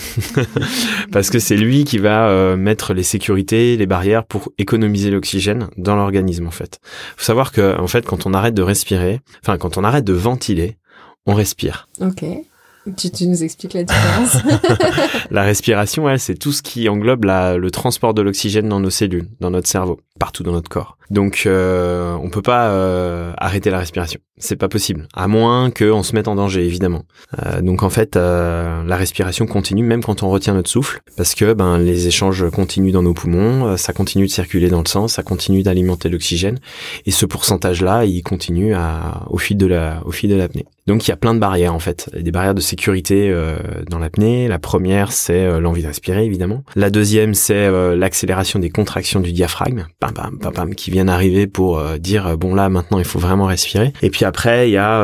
parce 1.11 1.31
que 1.31 1.39
c'est 1.39 1.55
lui 1.55 1.83
qui 1.83 1.97
va 1.97 2.55
mettre 2.55 2.93
les 2.97 3.03
sécurités, 3.03 3.77
les 3.77 3.85
barrières 3.85 4.25
pour 4.25 4.51
économiser 4.57 5.11
l'oxygène 5.11 5.69
dans 5.77 5.95
l'organisme 5.95 6.47
en 6.47 6.51
fait. 6.51 6.79
Faut 7.15 7.23
savoir 7.23 7.51
que 7.51 7.79
en 7.79 7.87
fait 7.87 8.05
quand 8.05 8.25
on 8.25 8.33
arrête 8.33 8.55
de 8.55 8.63
respirer, 8.63 9.21
enfin 9.41 9.57
quand 9.57 9.77
on 9.77 9.83
arrête 9.83 10.03
de 10.03 10.13
ventiler, 10.13 10.77
on 11.25 11.33
respire. 11.33 11.87
Ok. 12.01 12.25
Tu, 12.95 13.11
tu, 13.11 13.27
nous 13.27 13.43
expliques 13.43 13.73
la 13.73 13.83
différence 13.83 14.37
La 15.31 15.43
respiration, 15.43 16.07
elle, 16.07 16.21
c'est 16.21 16.35
tout 16.35 16.53
ce 16.53 16.61
qui 16.61 16.87
englobe 16.87 17.25
la, 17.25 17.57
le 17.57 17.69
transport 17.69 18.13
de 18.13 18.21
l'oxygène 18.21 18.69
dans 18.69 18.79
nos 18.79 18.89
cellules, 18.89 19.27
dans 19.41 19.51
notre 19.51 19.67
cerveau, 19.67 19.99
partout 20.17 20.43
dans 20.43 20.51
notre 20.51 20.69
corps. 20.69 20.97
Donc, 21.09 21.43
euh, 21.45 22.13
on 22.21 22.29
peut 22.29 22.41
pas 22.41 22.69
euh, 22.69 23.31
arrêter 23.37 23.69
la 23.69 23.79
respiration. 23.79 24.19
C'est 24.39 24.57
pas 24.57 24.67
possible, 24.67 25.07
à 25.15 25.27
moins 25.27 25.71
qu'on 25.71 26.03
se 26.03 26.13
mette 26.13 26.27
en 26.27 26.35
danger, 26.35 26.65
évidemment. 26.65 27.05
Euh, 27.43 27.61
donc, 27.61 27.81
en 27.81 27.89
fait, 27.89 28.15
euh, 28.15 28.83
la 28.83 28.95
respiration 28.95 29.47
continue 29.47 29.83
même 29.83 30.03
quand 30.03 30.21
on 30.21 30.29
retient 30.29 30.53
notre 30.53 30.69
souffle, 30.69 30.99
parce 31.15 31.33
que 31.33 31.53
ben 31.53 31.79
les 31.79 32.07
échanges 32.07 32.47
continuent 32.51 32.91
dans 32.91 33.01
nos 33.01 33.13
poumons, 33.13 33.67
euh, 33.67 33.77
ça 33.77 33.93
continue 33.93 34.27
de 34.27 34.31
circuler 34.31 34.69
dans 34.69 34.81
le 34.81 34.87
sang, 34.87 35.07
ça 35.07 35.23
continue 35.23 35.63
d'alimenter 35.63 36.09
l'oxygène, 36.09 36.59
et 37.05 37.11
ce 37.11 37.25
pourcentage-là, 37.25 38.05
il 38.05 38.21
continue 38.21 38.75
à, 38.75 39.23
au 39.29 39.37
fil 39.37 39.57
de 39.57 39.65
la, 39.65 40.01
au 40.05 40.11
fil 40.11 40.29
de 40.29 40.35
l'apnée. 40.35 40.65
Donc 40.85 41.05
il 41.05 41.09
y 41.09 41.13
a 41.13 41.17
plein 41.17 41.33
de 41.33 41.39
barrières 41.39 41.73
en 41.73 41.79
fait, 41.79 42.09
des 42.17 42.31
barrières 42.31 42.55
de 42.55 42.61
sécurité 42.61 43.29
euh, 43.29 43.57
dans 43.89 43.99
l'apnée. 43.99 44.47
La 44.47 44.57
première 44.57 45.11
c'est 45.11 45.59
l'envie 45.59 45.81
de 45.81 45.87
respirer 45.87 46.23
évidemment. 46.23 46.63
La 46.77 46.89
deuxième 46.89 47.33
c'est 47.33 47.69
l'accélération 47.97 48.59
des 48.59 48.69
contractions 48.69 49.19
du 49.19 49.33
diaphragme, 49.33 49.87
pam 50.13 50.37
pam 50.37 50.39
pam 50.39 50.53
pam, 50.53 50.75
qui 50.75 50.91
viennent 50.91 51.09
arriver 51.09 51.47
pour 51.47 51.81
dire 51.99 52.37
bon 52.37 52.55
là 52.55 52.69
maintenant 52.69 52.99
il 52.99 53.05
faut 53.05 53.19
vraiment 53.19 53.45
respirer. 53.45 53.93
Et 54.01 54.09
puis 54.09 54.25
après 54.25 54.69
il 54.69 54.73
y 54.73 54.77
a 54.77 55.03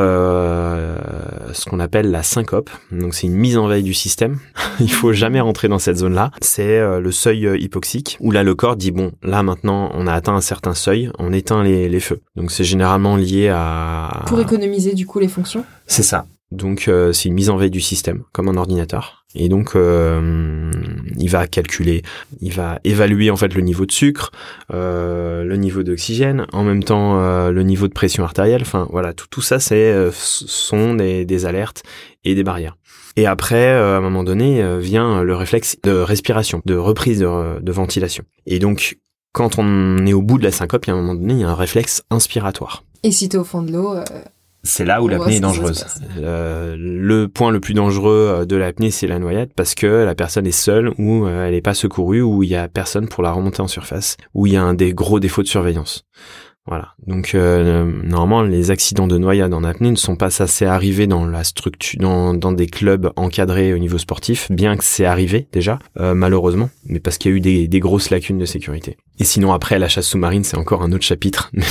ce 1.52 1.64
qu'on 1.68 1.80
appelle 1.80 2.10
la 2.10 2.22
syncope. 2.22 2.70
Donc 2.92 3.14
c'est 3.14 3.26
une 3.26 3.34
mise 3.34 3.56
en 3.56 3.66
veille 3.66 3.82
du 3.82 3.94
système. 3.94 4.38
il 4.80 4.90
faut 4.90 5.12
jamais 5.12 5.40
rentrer 5.40 5.68
dans 5.68 5.78
cette 5.78 5.96
zone 5.96 6.14
là. 6.14 6.30
C'est 6.40 6.80
le 7.00 7.12
seuil 7.12 7.48
hypoxique 7.60 8.16
où 8.20 8.30
là 8.30 8.42
le 8.42 8.54
corps 8.54 8.76
dit 8.76 8.90
bon 8.90 9.12
là 9.22 9.42
maintenant 9.42 9.90
on 9.94 10.06
a 10.06 10.12
atteint 10.12 10.34
un 10.34 10.40
certain 10.40 10.74
seuil, 10.74 11.10
on 11.18 11.32
éteint 11.32 11.62
les, 11.62 11.88
les 11.88 12.00
feux. 12.00 12.20
Donc 12.36 12.50
c'est 12.50 12.64
généralement 12.64 13.16
lié 13.16 13.48
à 13.48 14.24
pour 14.26 14.40
économiser 14.40 14.94
du 14.94 15.06
coup 15.06 15.18
les 15.18 15.28
fonctions. 15.28 15.64
C'est 15.86 16.02
ça. 16.02 16.26
Donc 16.52 16.86
euh, 16.86 17.12
c'est 17.12 17.28
une 17.28 17.34
mise 17.34 17.50
en 17.50 17.56
veille 17.56 17.70
du 17.70 17.80
système, 17.80 18.22
comme 18.32 18.48
un 18.48 18.56
ordinateur. 18.56 19.24
Et 19.34 19.48
donc 19.48 19.74
euh, 19.74 20.70
il 21.18 21.28
va 21.28 21.48
calculer, 21.48 22.02
il 22.40 22.52
va 22.52 22.78
évaluer 22.84 23.30
en 23.30 23.36
fait 23.36 23.52
le 23.54 23.62
niveau 23.62 23.86
de 23.86 23.92
sucre, 23.92 24.30
euh, 24.72 25.42
le 25.42 25.56
niveau 25.56 25.82
d'oxygène, 25.82 26.46
en 26.52 26.62
même 26.62 26.84
temps 26.84 27.18
le 27.50 27.62
niveau 27.62 27.88
de 27.88 27.92
pression 27.92 28.22
artérielle. 28.22 28.62
Enfin 28.62 28.86
voilà, 28.90 29.12
tout, 29.12 29.42
ça 29.42 29.58
c'est 29.58 30.10
sont 30.12 30.94
des, 30.94 31.46
alertes 31.46 31.82
et 32.24 32.34
des 32.34 32.44
barrières. 32.44 32.76
Et 33.16 33.26
après, 33.26 33.70
à 33.70 33.96
un 33.96 34.00
moment 34.00 34.24
donné, 34.24 34.62
vient 34.78 35.22
le 35.22 35.34
réflexe 35.34 35.76
de 35.82 35.90
respiration, 35.90 36.62
de 36.64 36.76
reprise 36.76 37.18
de, 37.18 37.60
de 37.60 37.72
ventilation. 37.72 38.24
Et 38.46 38.60
donc 38.60 38.98
quand 39.32 39.58
on 39.58 40.06
est 40.06 40.12
au 40.12 40.22
bout 40.22 40.38
de 40.38 40.44
la 40.44 40.52
syncope, 40.52 40.86
il 40.86 40.90
y 40.90 40.92
a 40.92 40.94
un 40.94 41.00
moment 41.00 41.16
donné, 41.16 41.34
il 41.34 41.40
y 41.40 41.44
a 41.44 41.50
un 41.50 41.54
réflexe 41.54 42.04
inspiratoire. 42.10 42.84
Et 43.02 43.10
si 43.10 43.28
t'es 43.28 43.36
au 43.36 43.44
fond 43.44 43.62
de 43.62 43.72
l'eau, 43.72 43.96
c'est 44.64 44.86
là 44.86 45.02
où 45.02 45.08
l'apnée 45.08 45.36
est 45.36 45.40
dangereuse. 45.40 45.84
Euh, 46.18 46.74
le 46.78 47.28
point 47.28 47.50
le 47.50 47.60
plus 47.60 47.74
dangereux 47.74 48.28
euh, 48.30 48.44
de 48.46 48.56
l'apnée, 48.56 48.90
c'est 48.90 49.06
la 49.06 49.18
noyade 49.18 49.50
parce 49.54 49.74
que 49.74 49.86
la 49.86 50.14
personne 50.14 50.46
est 50.46 50.52
seule 50.52 50.92
ou 50.98 51.26
euh, 51.26 51.46
elle 51.46 51.52
n'est 51.52 51.60
pas 51.60 51.74
secourue 51.74 52.22
ou 52.22 52.42
il 52.42 52.48
y 52.48 52.56
a 52.56 52.66
personne 52.66 53.06
pour 53.06 53.22
la 53.22 53.30
remonter 53.30 53.60
en 53.60 53.68
surface 53.68 54.16
ou 54.32 54.46
il 54.46 54.54
y 54.54 54.56
a 54.56 54.62
un 54.62 54.72
des 54.72 54.94
gros 54.94 55.20
défauts 55.20 55.42
de 55.42 55.48
surveillance. 55.48 56.06
Voilà. 56.66 56.94
Donc 57.06 57.34
euh, 57.34 57.84
normalement, 58.04 58.40
les 58.40 58.70
accidents 58.70 59.06
de 59.06 59.18
noyade 59.18 59.52
en 59.52 59.64
apnée 59.64 59.90
ne 59.90 59.96
sont 59.96 60.16
pas 60.16 60.40
assez 60.40 60.64
arrivés 60.64 61.06
dans 61.06 61.26
la 61.26 61.44
structure, 61.44 62.00
dans, 62.00 62.32
dans 62.32 62.52
des 62.52 62.68
clubs 62.68 63.12
encadrés 63.16 63.74
au 63.74 63.78
niveau 63.78 63.98
sportif, 63.98 64.50
bien 64.50 64.78
que 64.78 64.84
c'est 64.84 65.04
arrivé 65.04 65.46
déjà, 65.52 65.78
euh, 66.00 66.14
malheureusement, 66.14 66.70
mais 66.86 67.00
parce 67.00 67.18
qu'il 67.18 67.30
y 67.30 67.34
a 67.34 67.36
eu 67.36 67.40
des, 67.40 67.68
des, 67.68 67.80
grosses 67.80 68.08
lacunes 68.08 68.38
de 68.38 68.46
sécurité. 68.46 68.96
Et 69.18 69.24
sinon 69.24 69.52
après 69.52 69.78
la 69.78 69.88
chasse 69.88 70.06
sous-marine, 70.06 70.42
c'est 70.42 70.56
encore 70.56 70.82
un 70.82 70.90
autre 70.92 71.04
chapitre, 71.04 71.50
mais, 71.52 71.64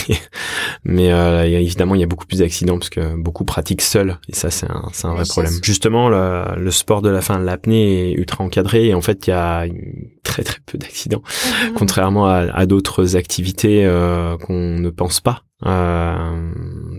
mais 0.83 1.12
euh, 1.12 1.43
évidemment 1.43 1.95
il 1.95 2.01
y 2.01 2.03
a 2.03 2.07
beaucoup 2.07 2.27
plus 2.27 2.39
d'accidents 2.39 2.77
parce 2.77 2.91
que 2.91 3.15
beaucoup 3.15 3.45
pratiquent 3.45 3.81
seuls 3.81 4.19
et 4.29 4.35
ça 4.35 4.51
c'est 4.51 4.67
un, 4.69 4.91
un 5.05 5.13
vrai 5.13 5.25
problème. 5.27 5.53
Justement, 5.63 6.07
le, 6.07 6.43
le, 6.55 6.71
sport 6.71 7.01
de 7.01 7.09
la 7.09 7.21
fin 7.21 7.39
de 7.39 7.45
l'apnée 7.45 8.12
est 8.12 8.13
ultra 8.13 8.43
encadré 8.43 8.89
et 8.89 8.93
en 8.93 9.01
fait 9.01 9.25
il 9.25 9.31
y 9.31 9.33
a 9.33 9.65
très 10.23 10.43
très 10.43 10.59
peu 10.67 10.77
d'accidents, 10.77 11.23
contrairement 11.75 12.27
à, 12.27 12.45
à 12.53 12.65
d'autres 12.67 13.15
activités 13.15 13.85
euh, 13.85 14.38
qu'on 14.38 14.82
ne 14.83 14.89
pense 14.89 15.21
pas. 15.21 15.43
Euh, 15.65 16.51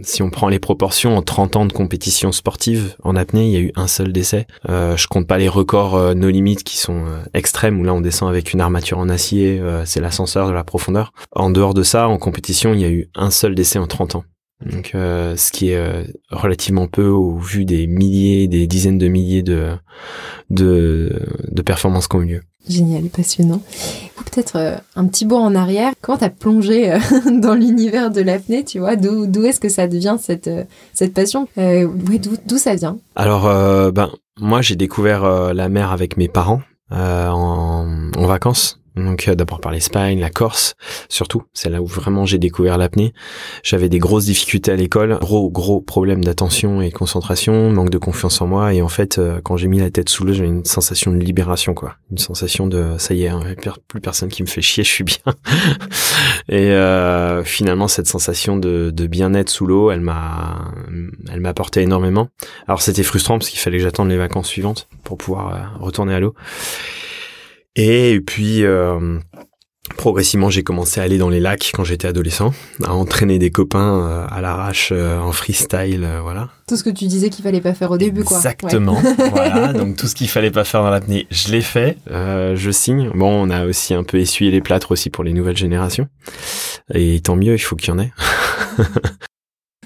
si 0.02 0.22
on 0.22 0.30
prend 0.30 0.48
les 0.48 0.58
proportions 0.58 1.16
en 1.16 1.22
30 1.22 1.56
ans 1.56 1.66
de 1.66 1.72
compétition 1.72 2.32
sportive 2.32 2.96
en 3.02 3.14
apnée, 3.14 3.46
il 3.46 3.52
y 3.52 3.56
a 3.56 3.60
eu 3.60 3.72
un 3.76 3.86
seul 3.86 4.12
décès. 4.12 4.46
Euh, 4.68 4.96
je 4.96 5.06
compte 5.06 5.26
pas 5.26 5.38
les 5.38 5.48
records 5.48 5.96
euh, 5.96 6.14
no 6.14 6.30
limites 6.30 6.64
qui 6.64 6.78
sont 6.78 7.04
euh, 7.06 7.22
extrêmes 7.34 7.78
où 7.78 7.84
là 7.84 7.92
on 7.92 8.00
descend 8.00 8.28
avec 8.28 8.52
une 8.52 8.60
armature 8.60 8.98
en 8.98 9.08
acier, 9.08 9.60
euh, 9.60 9.84
c'est 9.84 10.00
l'ascenseur 10.00 10.48
de 10.48 10.52
la 10.52 10.64
profondeur. 10.64 11.12
En 11.32 11.50
dehors 11.50 11.74
de 11.74 11.82
ça, 11.82 12.08
en 12.08 12.18
compétition, 12.18 12.72
il 12.72 12.80
y 12.80 12.84
a 12.84 12.90
eu 12.90 13.08
un 13.14 13.30
seul 13.30 13.54
décès 13.54 13.78
en 13.78 13.86
30 13.86 14.16
ans. 14.16 14.24
Donc, 14.64 14.92
ce 14.94 15.52
qui 15.52 15.70
est 15.70 16.06
relativement 16.30 16.86
peu 16.86 17.08
au 17.08 17.36
vu 17.36 17.66
des 17.66 17.86
milliers, 17.86 18.48
des 18.48 18.66
dizaines 18.66 18.96
de 18.96 19.08
milliers 19.08 19.42
de 19.42 19.72
de, 20.48 21.20
de 21.50 21.62
performances 21.62 22.08
qui 22.08 22.16
ont 22.16 22.22
eu 22.22 22.26
lieu. 22.26 22.42
Génial, 22.68 23.04
passionnant. 23.04 23.60
Ou 24.18 24.22
peut-être 24.22 24.56
euh, 24.56 24.76
un 24.96 25.06
petit 25.06 25.26
bond 25.26 25.38
en 25.38 25.54
arrière. 25.54 25.92
Comment 26.00 26.18
t'as 26.18 26.30
plongé 26.30 26.92
euh, 26.92 26.98
dans 27.40 27.54
l'univers 27.54 28.10
de 28.10 28.22
l'apnée, 28.22 28.64
tu 28.64 28.78
vois? 28.78 28.96
D'où 28.96 29.26
d'où 29.26 29.44
est-ce 29.44 29.60
que 29.60 29.68
ça 29.68 29.86
devient 29.86 30.16
cette 30.18 30.48
euh, 30.48 30.64
cette 30.94 31.12
passion? 31.12 31.46
Euh, 31.58 31.88
d'où 32.46 32.58
ça 32.58 32.74
vient? 32.74 32.98
Alors, 33.16 33.42
ben 33.92 34.10
moi 34.40 34.62
j'ai 34.62 34.76
découvert 34.76 35.52
la 35.54 35.68
mer 35.68 35.92
avec 35.92 36.16
mes 36.16 36.28
parents 36.28 36.60
en, 36.90 38.10
en 38.16 38.26
vacances 38.26 38.80
donc 38.96 39.26
euh, 39.26 39.34
d'abord 39.34 39.60
par 39.60 39.72
l'Espagne, 39.72 40.20
la 40.20 40.30
Corse, 40.30 40.74
surtout, 41.08 41.42
c'est 41.52 41.68
là 41.68 41.82
où 41.82 41.86
vraiment 41.86 42.26
j'ai 42.26 42.38
découvert 42.38 42.78
l'apnée. 42.78 43.12
J'avais 43.62 43.88
des 43.88 43.98
grosses 43.98 44.26
difficultés 44.26 44.70
à 44.70 44.76
l'école, 44.76 45.18
gros 45.20 45.50
gros 45.50 45.80
problème 45.80 46.22
d'attention 46.22 46.80
et 46.80 46.90
concentration, 46.90 47.70
manque 47.70 47.90
de 47.90 47.98
confiance 47.98 48.40
en 48.40 48.46
moi 48.46 48.72
et 48.72 48.82
en 48.82 48.88
fait 48.88 49.18
euh, 49.18 49.40
quand 49.42 49.56
j'ai 49.56 49.68
mis 49.68 49.80
la 49.80 49.90
tête 49.90 50.08
sous 50.08 50.24
l'eau, 50.24 50.32
j'avais 50.32 50.48
une 50.48 50.64
sensation 50.64 51.12
de 51.12 51.18
libération 51.18 51.74
quoi, 51.74 51.96
une 52.10 52.18
sensation 52.18 52.66
de 52.66 52.94
ça 52.98 53.14
y 53.14 53.24
est, 53.24 53.28
hein, 53.28 53.42
plus 53.88 54.00
personne 54.00 54.28
qui 54.28 54.42
me 54.42 54.48
fait 54.48 54.62
chier, 54.62 54.84
je 54.84 54.90
suis 54.90 55.04
bien. 55.04 55.18
et 56.48 56.70
euh, 56.70 57.42
finalement 57.42 57.88
cette 57.88 58.06
sensation 58.06 58.56
de, 58.56 58.90
de 58.94 59.06
bien-être 59.06 59.50
sous 59.50 59.66
l'eau, 59.66 59.90
elle 59.90 60.00
m'a 60.00 60.72
elle 61.32 61.40
m'a 61.40 61.48
apporté 61.48 61.82
énormément. 61.82 62.28
Alors 62.68 62.80
c'était 62.80 63.02
frustrant 63.02 63.38
parce 63.38 63.50
qu'il 63.50 63.58
fallait 63.58 63.78
que 63.78 63.82
j'attende 63.82 64.08
les 64.08 64.16
vacances 64.16 64.48
suivantes 64.48 64.88
pour 65.02 65.18
pouvoir 65.18 65.76
retourner 65.80 66.14
à 66.14 66.20
l'eau. 66.20 66.34
Et 67.76 68.20
puis, 68.20 68.64
euh, 68.64 69.18
Progressivement, 69.98 70.48
j'ai 70.48 70.62
commencé 70.62 70.98
à 70.98 71.04
aller 71.04 71.18
dans 71.18 71.28
les 71.28 71.40
lacs 71.40 71.70
quand 71.74 71.84
j'étais 71.84 72.08
adolescent, 72.08 72.54
à 72.82 72.94
entraîner 72.94 73.38
des 73.38 73.50
copains 73.50 74.00
euh, 74.00 74.26
à 74.30 74.40
l'arrache 74.40 74.90
euh, 74.92 75.18
en 75.18 75.30
freestyle, 75.30 76.04
euh, 76.04 76.20
voilà. 76.22 76.48
Tout 76.66 76.78
ce 76.78 76.84
que 76.84 76.88
tu 76.88 77.04
disais 77.04 77.28
qu'il 77.28 77.44
fallait 77.44 77.60
pas 77.60 77.74
faire 77.74 77.90
au 77.90 77.98
début, 77.98 78.24
quoi. 78.24 78.38
Exactement. 78.38 78.94
voilà. 79.30 79.74
Donc 79.74 79.98
tout 79.98 80.06
ce 80.06 80.14
qu'il 80.14 80.28
fallait 80.28 80.50
pas 80.50 80.64
faire 80.64 80.82
dans 80.82 80.88
l'apnée, 80.88 81.26
je 81.30 81.52
l'ai 81.52 81.60
fait. 81.60 81.98
je 82.08 82.70
signe. 82.70 83.10
Bon, 83.14 83.30
on 83.30 83.50
a 83.50 83.66
aussi 83.66 83.92
un 83.92 84.04
peu 84.04 84.18
essuyé 84.18 84.50
les 84.50 84.62
plâtres 84.62 84.90
aussi 84.90 85.10
pour 85.10 85.22
les 85.22 85.34
nouvelles 85.34 85.58
générations. 85.58 86.08
Et 86.94 87.20
tant 87.20 87.36
mieux, 87.36 87.52
il 87.54 87.58
faut 87.58 87.76
qu'il 87.76 87.90
y 87.90 87.92
en 87.92 87.98
ait. 87.98 88.12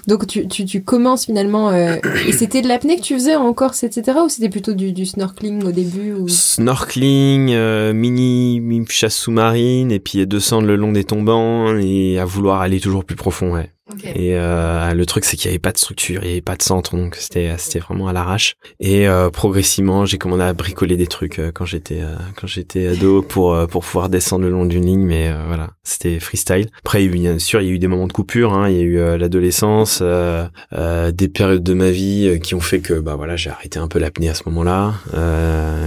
Donc 0.09 0.27
tu, 0.27 0.49
tu, 0.49 0.65
tu 0.65 0.83
commences 0.83 1.27
finalement. 1.27 1.69
Euh, 1.69 1.97
et 2.27 2.33
c'était 2.33 2.63
de 2.63 2.67
l'apnée 2.67 2.97
que 2.97 3.03
tu 3.03 3.13
faisais 3.13 3.37
en 3.37 3.53
Corse, 3.53 3.83
etc. 3.85 4.19
Ou 4.25 4.31
c'était 4.31 4.49
plutôt 4.49 4.73
du, 4.73 4.93
du, 4.93 5.05
snorkeling 5.05 5.63
au 5.65 5.71
début 5.71 6.15
ou... 6.15 6.27
Snorkeling, 6.29 7.51
euh, 7.53 7.93
mini, 7.93 8.59
mini 8.61 8.87
chasse 8.89 9.15
sous-marine, 9.15 9.93
et 9.93 10.01
puis 10.01 10.27
descendre 10.27 10.67
le 10.67 10.77
long 10.77 10.93
des 10.93 11.05
tombants 11.05 11.77
et 11.77 12.19
à 12.19 12.25
vouloir 12.25 12.63
aller 12.63 12.81
toujours 12.81 13.05
plus 13.05 13.17
profond, 13.17 13.53
ouais. 13.53 13.71
Et 14.05 14.37
euh, 14.37 14.93
le 14.93 15.07
truc, 15.07 15.25
c'est 15.25 15.37
qu'il 15.37 15.49
n'y 15.49 15.53
avait 15.53 15.59
pas 15.59 15.73
de 15.73 15.79
structure, 15.79 16.23
il 16.23 16.27
n'y 16.27 16.33
avait 16.33 16.41
pas 16.41 16.57
de 16.57 16.63
centre, 16.63 16.97
donc 16.97 17.17
c'était 17.17 17.55
c'était 17.59 17.79
vraiment 17.79 18.09
à 18.09 18.13
l'arrache. 18.13 18.57
Et 18.81 19.09
euh, 19.09 19.31
progressivement, 19.31 20.05
j'ai 20.05 20.19
commencé 20.19 20.43
à 20.43 20.53
bricoler 20.53 20.97
des 20.97 21.07
trucs 21.07 21.39
euh, 21.39 21.51
quand 21.53 21.65
j'étais 21.65 22.01
euh, 22.03 22.17
quand 22.37 22.47
j'étais 22.47 22.87
ado 22.89 23.23
pour 23.29 23.55
euh, 23.55 23.67
pour 23.67 23.85
pouvoir 23.85 24.09
descendre 24.09 24.45
le 24.45 24.51
long 24.51 24.67
d'une 24.67 24.85
ligne, 24.85 25.05
mais 25.05 25.33
voilà, 25.47 25.71
c'était 25.83 26.21
freestyle. 26.21 26.69
Après, 26.81 27.07
bien 27.09 27.39
sûr, 27.39 27.61
il 27.61 27.69
y 27.69 27.71
a 27.71 27.73
eu 27.73 27.79
des 27.79 27.89
moments 27.89 28.07
de 28.07 28.13
coupure, 28.13 28.53
hein, 28.53 28.69
il 28.69 28.77
y 28.77 28.81
a 28.81 28.83
eu 28.83 29.19
l'adolescence, 29.19 30.03
des 30.03 31.29
périodes 31.29 31.63
de 31.63 31.75
ma 31.75 31.91
vie 31.91 32.39
qui 32.43 32.55
ont 32.55 32.61
fait 32.61 32.81
que 32.81 32.95
bah 32.95 33.17
voilà, 33.17 33.37
j'ai 33.37 33.51
arrêté 33.51 33.79
un 33.79 33.89
peu 33.89 33.99
l'apnée 33.99 34.29
à 34.29 34.35
ce 34.35 34.43
moment-là, 34.47 34.95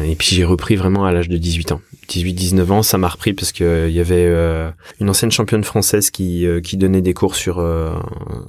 et 0.06 0.16
puis 0.16 0.36
j'ai 0.36 0.46
repris 0.46 0.76
vraiment 0.76 1.06
à 1.06 1.12
l'âge 1.12 1.30
de 1.30 1.38
18 1.38 1.74
ans. 1.74 1.82
18-19 2.10 2.72
ans, 2.72 2.84
ça 2.84 2.98
m'a 2.98 3.08
repris 3.08 3.34
parce 3.34 3.52
que 3.52 3.88
il 3.88 3.94
y 3.94 4.00
avait 4.00 4.30
une 5.00 5.10
ancienne 5.10 5.32
championne 5.32 5.64
française 5.64 6.10
qui 6.10 6.46
qui 6.64 6.78
donnait 6.78 7.02
des 7.02 7.14
cours 7.14 7.36
sur 7.36 7.60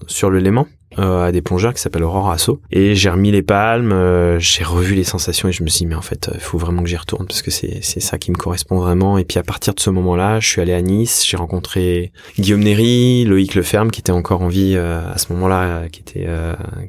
sur 0.06 0.30
le 0.30 0.38
Léman 0.38 0.66
euh, 0.98 1.24
à 1.24 1.32
des 1.32 1.40
plongeurs 1.40 1.72
qui 1.72 1.80
s'appellent 1.80 2.04
Aurore 2.04 2.30
Asso. 2.30 2.60
Et 2.70 2.94
j'ai 2.94 3.08
remis 3.08 3.30
les 3.30 3.42
palmes 3.42 3.92
euh, 3.92 4.38
j'ai 4.38 4.62
revu 4.62 4.94
les 4.94 5.04
sensations 5.04 5.48
et 5.48 5.52
je 5.52 5.62
me 5.62 5.68
suis 5.68 5.78
dit 5.80 5.86
mais 5.86 5.94
en 5.94 6.02
fait 6.02 6.30
il 6.34 6.40
faut 6.40 6.58
vraiment 6.58 6.82
que 6.82 6.88
j'y 6.88 6.98
retourne 6.98 7.26
parce 7.26 7.40
que 7.40 7.50
c'est 7.50 7.80
ça 7.82 8.18
qui 8.18 8.30
me 8.30 8.36
correspond 8.36 8.78
vraiment. 8.78 9.16
Et 9.16 9.24
puis 9.24 9.38
à 9.38 9.42
partir 9.42 9.74
de 9.74 9.80
ce 9.80 9.88
moment-là 9.88 10.38
je 10.40 10.48
suis 10.48 10.60
allé 10.60 10.74
à 10.74 10.82
Nice 10.82 11.24
j'ai 11.26 11.38
rencontré 11.38 12.12
Guillaume 12.38 12.60
Néry 12.60 13.24
Loïc 13.24 13.54
Leferme 13.54 13.90
qui 13.90 14.00
était 14.00 14.12
encore 14.12 14.42
en 14.42 14.48
vie 14.48 14.74
euh, 14.76 15.00
à 15.10 15.16
ce 15.16 15.32
moment-là 15.32 15.88
qui 15.88 16.00
était 16.00 16.26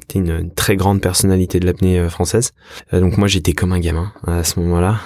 qui 0.08 0.18
était 0.18 0.18
une, 0.18 0.50
très 0.50 0.76
grande 0.76 1.00
personnalité 1.00 1.58
de 1.58 1.66
l'apnée 1.66 2.08
française. 2.10 2.52
Donc 2.92 3.16
moi 3.16 3.26
j'étais 3.26 3.52
comme 3.52 3.72
un 3.72 3.80
gamin 3.80 4.12
à 4.26 4.44
ce 4.44 4.60
moment-là. 4.60 4.98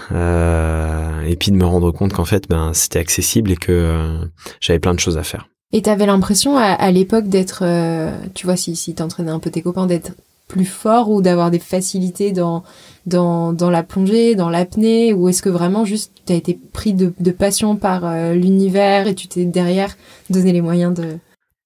Et 1.24 1.36
puis 1.36 1.52
de 1.52 1.56
me 1.56 1.64
rendre 1.64 1.92
compte 1.92 2.12
qu'en 2.12 2.24
fait 2.24 2.48
ben 2.48 2.72
c'était 2.74 2.98
accessible 2.98 3.52
et 3.52 3.56
que 3.56 4.18
j'avais 4.60 4.80
plein 4.80 4.94
de 4.94 5.00
choses 5.00 5.18
à 5.18 5.22
faire 5.22 5.46
et 5.72 5.82
t'avais 5.82 6.06
l'impression 6.06 6.56
à, 6.56 6.90
l'époque 6.90 7.28
d'être, 7.28 7.60
euh, 7.62 8.10
tu 8.34 8.46
vois, 8.46 8.56
si, 8.56 8.74
si 8.74 8.94
t'entraînais 8.94 9.30
un 9.30 9.38
peu 9.38 9.50
tes 9.50 9.62
copains, 9.62 9.86
d'être 9.86 10.12
plus 10.48 10.64
fort 10.64 11.10
ou 11.10 11.20
d'avoir 11.20 11.50
des 11.50 11.58
facilités 11.58 12.32
dans, 12.32 12.64
dans, 13.06 13.70
la 13.70 13.82
plongée, 13.82 14.34
dans 14.34 14.48
l'apnée, 14.48 15.12
ou 15.12 15.28
est-ce 15.28 15.42
que 15.42 15.50
vraiment 15.50 15.84
juste 15.84 16.12
t'as 16.24 16.34
été 16.34 16.58
pris 16.72 16.94
de, 16.94 17.30
passion 17.30 17.76
par 17.76 18.04
euh, 18.04 18.32
l'univers 18.32 19.06
et 19.06 19.14
tu 19.14 19.28
t'es 19.28 19.44
derrière 19.44 19.96
donné 20.30 20.52
les 20.52 20.62
moyens 20.62 20.94
de... 20.94 21.18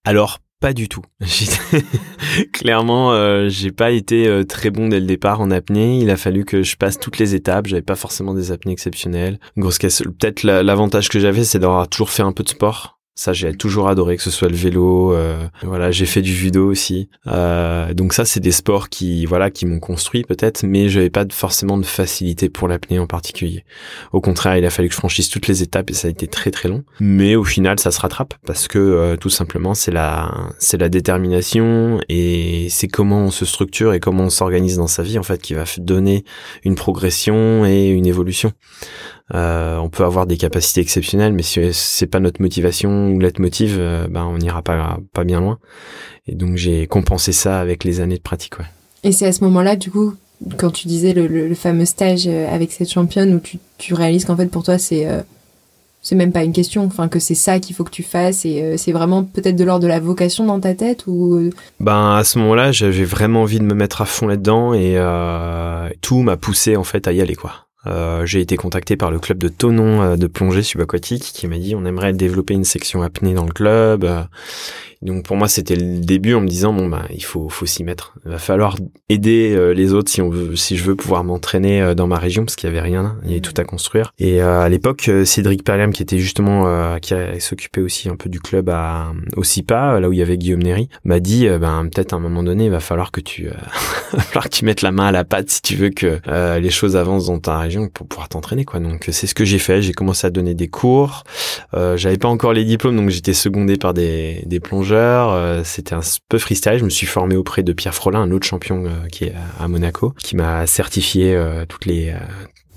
Alors, 0.04 0.40
pas 0.60 0.72
du 0.72 0.88
tout. 0.88 1.02
Clairement, 2.52 3.12
euh, 3.12 3.48
j'ai 3.48 3.72
pas 3.72 3.90
été 3.90 4.28
euh, 4.28 4.44
très 4.44 4.70
bon 4.70 4.88
dès 4.88 5.00
le 5.00 5.06
départ 5.06 5.40
en 5.40 5.50
apnée. 5.50 6.00
Il 6.00 6.10
a 6.10 6.16
fallu 6.16 6.44
que 6.44 6.62
je 6.62 6.76
passe 6.76 7.00
toutes 7.00 7.18
les 7.18 7.34
étapes. 7.34 7.66
J'avais 7.66 7.82
pas 7.82 7.96
forcément 7.96 8.34
des 8.34 8.52
apnées 8.52 8.72
exceptionnelles. 8.72 9.40
Grosse 9.56 9.78
casse. 9.78 10.02
Peut-être 10.02 10.44
l'avantage 10.44 11.08
que 11.08 11.18
j'avais, 11.18 11.42
c'est 11.42 11.58
d'avoir 11.58 11.88
toujours 11.88 12.10
fait 12.10 12.22
un 12.22 12.32
peu 12.32 12.44
de 12.44 12.48
sport. 12.48 13.00
Ça, 13.14 13.34
j'ai 13.34 13.54
toujours 13.54 13.88
adoré 13.88 14.16
que 14.16 14.22
ce 14.22 14.30
soit 14.30 14.48
le 14.48 14.56
vélo. 14.56 15.12
Euh, 15.12 15.46
voilà, 15.62 15.90
j'ai 15.90 16.06
fait 16.06 16.22
du 16.22 16.32
judo 16.34 16.70
aussi. 16.70 17.10
Euh, 17.26 17.92
donc 17.92 18.14
ça, 18.14 18.24
c'est 18.24 18.40
des 18.40 18.52
sports 18.52 18.88
qui, 18.88 19.26
voilà, 19.26 19.50
qui 19.50 19.66
m'ont 19.66 19.80
construit 19.80 20.22
peut-être, 20.22 20.62
mais 20.64 20.88
j'avais 20.88 21.10
pas 21.10 21.26
forcément 21.30 21.76
de 21.76 21.84
facilité 21.84 22.48
pour 22.48 22.68
l'apnée 22.68 22.98
en 22.98 23.06
particulier. 23.06 23.64
Au 24.12 24.22
contraire, 24.22 24.56
il 24.56 24.64
a 24.64 24.70
fallu 24.70 24.88
que 24.88 24.94
je 24.94 24.98
franchisse 24.98 25.28
toutes 25.28 25.46
les 25.46 25.62
étapes 25.62 25.90
et 25.90 25.94
ça 25.94 26.08
a 26.08 26.10
été 26.10 26.26
très 26.26 26.50
très 26.50 26.70
long. 26.70 26.84
Mais 27.00 27.36
au 27.36 27.44
final, 27.44 27.78
ça 27.78 27.90
se 27.90 28.00
rattrape 28.00 28.32
parce 28.46 28.66
que 28.66 28.78
euh, 28.78 29.16
tout 29.16 29.30
simplement, 29.30 29.74
c'est 29.74 29.92
la, 29.92 30.50
c'est 30.58 30.78
la 30.78 30.88
détermination 30.88 32.00
et 32.08 32.68
c'est 32.70 32.88
comment 32.88 33.24
on 33.24 33.30
se 33.30 33.44
structure 33.44 33.92
et 33.92 34.00
comment 34.00 34.24
on 34.24 34.30
s'organise 34.30 34.78
dans 34.78 34.86
sa 34.86 35.02
vie 35.02 35.18
en 35.18 35.22
fait 35.22 35.42
qui 35.42 35.52
va 35.52 35.64
donner 35.76 36.24
une 36.64 36.76
progression 36.76 37.66
et 37.66 37.88
une 37.88 38.06
évolution. 38.06 38.52
Euh, 39.34 39.78
on 39.78 39.88
peut 39.88 40.04
avoir 40.04 40.26
des 40.26 40.36
capacités 40.36 40.80
exceptionnelles, 40.80 41.32
mais 41.32 41.42
si 41.42 41.60
c'est 41.72 42.06
pas 42.06 42.20
notre 42.20 42.42
motivation 42.42 43.08
ou 43.08 43.20
motive, 43.38 43.76
euh, 43.78 44.06
ben 44.08 44.24
on 44.24 44.36
n'ira 44.36 44.62
pas 44.62 44.98
pas 45.14 45.24
bien 45.24 45.40
loin. 45.40 45.58
Et 46.26 46.34
donc 46.34 46.56
j'ai 46.56 46.86
compensé 46.86 47.32
ça 47.32 47.58
avec 47.58 47.84
les 47.84 48.00
années 48.00 48.18
de 48.18 48.22
pratique. 48.22 48.58
Ouais. 48.58 48.66
Et 49.04 49.12
c'est 49.12 49.26
à 49.26 49.32
ce 49.32 49.42
moment-là, 49.44 49.76
du 49.76 49.90
coup, 49.90 50.14
quand 50.58 50.70
tu 50.70 50.86
disais 50.86 51.14
le, 51.14 51.54
fameux 51.54 51.86
stage 51.86 52.26
euh, 52.26 52.46
avec 52.52 52.72
cette 52.72 52.90
championne, 52.90 53.34
où 53.34 53.40
tu, 53.40 53.58
tu 53.78 53.94
réalises 53.94 54.26
qu'en 54.26 54.36
fait 54.36 54.46
pour 54.46 54.64
toi 54.64 54.76
c'est 54.76 55.06
c'est 56.04 56.16
même 56.16 56.32
pas 56.32 56.42
une 56.42 56.52
question, 56.52 56.84
enfin 56.84 57.06
que 57.08 57.20
c'est 57.20 57.36
ça 57.36 57.60
qu'il 57.60 57.76
faut 57.76 57.84
que 57.84 57.90
tu 57.90 58.02
fasses 58.02 58.44
et 58.44 58.76
c'est 58.76 58.90
vraiment 58.90 59.22
peut-être 59.22 59.54
de 59.54 59.62
l'ordre 59.62 59.84
de 59.84 59.88
la 59.88 60.00
vocation 60.00 60.44
dans 60.44 60.58
ta 60.58 60.74
tête 60.74 61.06
ou 61.06 61.50
Ben 61.78 62.16
à 62.16 62.24
ce 62.24 62.40
moment-là, 62.40 62.72
j'avais 62.72 63.04
vraiment 63.04 63.42
envie 63.42 63.60
de 63.60 63.64
me 63.64 63.74
mettre 63.74 64.02
à 64.02 64.04
fond 64.04 64.26
là-dedans 64.26 64.74
et 64.74 64.98
tout 66.00 66.22
m'a 66.22 66.36
poussé 66.36 66.76
en 66.76 66.84
fait 66.84 67.06
à 67.06 67.12
y 67.12 67.20
aller 67.20 67.36
quoi. 67.36 67.68
Euh, 67.86 68.24
j'ai 68.26 68.40
été 68.40 68.56
contacté 68.56 68.96
par 68.96 69.10
le 69.10 69.18
club 69.18 69.38
de 69.38 69.48
Tonon 69.48 70.02
euh, 70.02 70.16
de 70.16 70.28
plongée 70.28 70.62
subaquatique 70.62 71.24
qui 71.34 71.48
m'a 71.48 71.58
dit 71.58 71.74
on 71.74 71.84
aimerait 71.84 72.12
développer 72.12 72.54
une 72.54 72.64
section 72.64 73.02
apnée 73.02 73.34
dans 73.34 73.44
le 73.44 73.52
club. 73.52 74.04
Euh, 74.04 74.22
donc 75.02 75.24
pour 75.24 75.36
moi 75.36 75.48
c'était 75.48 75.74
le 75.74 75.98
début 75.98 76.34
en 76.34 76.40
me 76.40 76.46
disant 76.46 76.72
bon 76.72 76.88
bah 76.88 77.02
il 77.10 77.24
faut 77.24 77.48
faut 77.48 77.66
s'y 77.66 77.82
mettre. 77.82 78.14
Il 78.24 78.30
va 78.30 78.38
falloir 78.38 78.76
aider 79.08 79.52
euh, 79.52 79.74
les 79.74 79.92
autres 79.92 80.10
si 80.10 80.22
on 80.22 80.30
veut 80.30 80.54
si 80.54 80.76
je 80.76 80.84
veux 80.84 80.94
pouvoir 80.94 81.24
m'entraîner 81.24 81.82
euh, 81.82 81.94
dans 81.94 82.06
ma 82.06 82.18
région 82.18 82.44
parce 82.44 82.54
qu'il 82.54 82.68
y 82.68 82.72
avait 82.72 82.80
rien, 82.80 83.16
il 83.24 83.30
y 83.30 83.32
avait 83.32 83.40
tout 83.40 83.54
à 83.56 83.64
construire. 83.64 84.12
Et 84.20 84.40
euh, 84.40 84.60
à 84.60 84.68
l'époque 84.68 85.10
Cédric 85.24 85.64
Perliam 85.64 85.92
qui 85.92 86.02
était 86.02 86.18
justement 86.18 86.98
qui 87.00 87.14
s'occupait 87.40 87.80
aussi 87.80 88.08
un 88.08 88.16
peu 88.16 88.28
du 88.28 88.40
club 88.40 88.68
à 88.68 89.12
au 89.36 89.42
CIPA 89.42 89.98
là 89.98 90.08
où 90.08 90.12
il 90.12 90.18
y 90.18 90.22
avait 90.22 90.38
Guillaume 90.38 90.62
Néry 90.62 90.88
m'a 91.04 91.18
dit 91.18 91.48
ben 91.48 91.88
peut-être 91.92 92.12
à 92.12 92.16
un 92.16 92.20
moment 92.20 92.42
donné 92.42 92.66
il 92.66 92.70
va 92.70 92.80
falloir 92.80 93.10
que 93.10 93.20
tu 93.20 93.48
va 94.12 94.20
falloir 94.20 94.44
que 94.44 94.54
tu 94.54 94.64
mettes 94.64 94.82
la 94.82 94.92
main 94.92 95.06
à 95.06 95.12
la 95.12 95.24
pâte 95.24 95.50
si 95.50 95.62
tu 95.62 95.74
veux 95.74 95.90
que 95.90 96.20
les 96.58 96.70
choses 96.70 96.96
avancent 96.96 97.26
dans 97.26 97.40
ta 97.40 97.58
région 97.58 97.88
pour 97.88 98.06
pouvoir 98.06 98.28
t'entraîner 98.28 98.64
quoi. 98.64 98.78
Donc 98.78 99.08
c'est 99.10 99.26
ce 99.26 99.34
que 99.34 99.44
j'ai 99.44 99.58
fait, 99.58 99.82
j'ai 99.82 99.92
commencé 99.92 100.26
à 100.26 100.30
donner 100.30 100.54
des 100.54 100.68
cours. 100.68 101.24
j'avais 101.72 102.18
pas 102.18 102.28
encore 102.28 102.52
les 102.52 102.64
diplômes 102.64 102.96
donc 102.96 103.10
j'étais 103.10 103.34
secondé 103.34 103.76
par 103.76 103.94
des 103.94 104.44
des 104.46 104.60
plongeurs 104.60 104.91
euh, 104.98 105.62
c'était 105.64 105.94
un 105.94 106.00
peu 106.28 106.38
freestyle. 106.38 106.78
Je 106.78 106.84
me 106.84 106.90
suis 106.90 107.06
formé 107.06 107.36
auprès 107.36 107.62
de 107.62 107.72
Pierre 107.72 107.94
Frolin, 107.94 108.20
un 108.20 108.30
autre 108.30 108.46
champion 108.46 108.84
euh, 108.86 109.06
qui 109.10 109.24
est 109.24 109.34
à 109.58 109.68
Monaco, 109.68 110.14
qui 110.18 110.36
m'a 110.36 110.66
certifié 110.66 111.34
euh, 111.34 111.64
toutes 111.66 111.86
les 111.86 112.14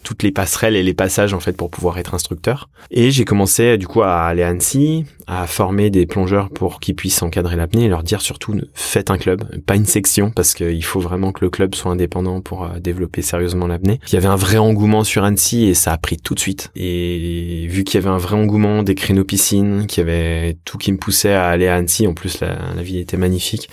toutes 0.06 0.24
les 0.24 0.32
passerelles 0.32 0.76
et 0.76 0.84
les 0.84 0.94
passages 0.94 1.34
en 1.34 1.40
fait 1.40 1.58
pour 1.58 1.70
pouvoir 1.70 1.98
être 1.98 2.14
instructeur. 2.14 2.70
Et 2.92 3.12
j'ai 3.12 3.26
commencé 3.26 3.78
du 3.78 3.88
coup 3.88 4.04
à 4.04 4.22
aller 4.22 4.44
à 4.44 4.50
Annecy, 4.50 5.06
à 5.28 5.48
former 5.48 5.90
des 5.90 6.06
plongeurs 6.06 6.50
pour 6.50 6.80
qu'ils 6.80 6.96
puissent 6.96 7.24
encadrer 7.24 7.56
l'apnée 7.56 7.86
et 7.86 7.88
leur 7.88 8.04
dire 8.04 8.22
surtout 8.22 8.56
faites 8.74 9.10
un 9.10 9.18
club, 9.18 9.44
pas 9.66 9.76
une 9.76 9.86
section 9.86 10.30
parce 10.30 10.54
qu'il 10.54 10.84
faut 10.84 11.00
vraiment 11.00 11.32
que 11.32 11.44
le 11.44 11.50
club 11.50 11.74
soit 11.74 11.92
indépendant 11.92 12.40
pour 12.40 12.66
euh, 12.66 12.80
développer 12.80 13.24
sérieusement 13.24 13.66
l'apnée. 13.66 14.00
Il 14.08 14.14
y 14.14 14.18
avait 14.18 14.28
un 14.28 14.36
vrai 14.36 14.58
engouement 14.58 15.04
sur 15.04 15.24
Annecy 15.24 15.66
et 15.66 15.74
ça 15.74 15.92
a 15.92 15.98
pris 15.98 16.18
tout 16.18 16.36
de 16.36 16.40
suite. 16.40 16.72
Et 16.76 17.66
vu 17.68 17.84
qu'il 17.84 18.00
y 18.00 18.04
avait 18.04 18.14
un 18.14 18.20
vrai 18.20 18.36
engouement, 18.36 18.84
des 18.84 18.96
créneaux 18.96 19.24
piscines, 19.24 19.88
qu'il 19.88 20.06
y 20.06 20.10
avait 20.10 20.58
tout 20.66 20.78
qui 20.78 20.92
me 20.92 20.98
poussait 20.98 21.34
à 21.34 21.48
aller 21.48 21.68
à 21.68 21.76
Annecy, 21.76 22.06
en 22.06 22.14
plus 22.14 22.40
la, 22.40 22.56
la 22.76 22.84
ville 22.84 23.00
était 23.00 23.18
magnifique. 23.18 23.70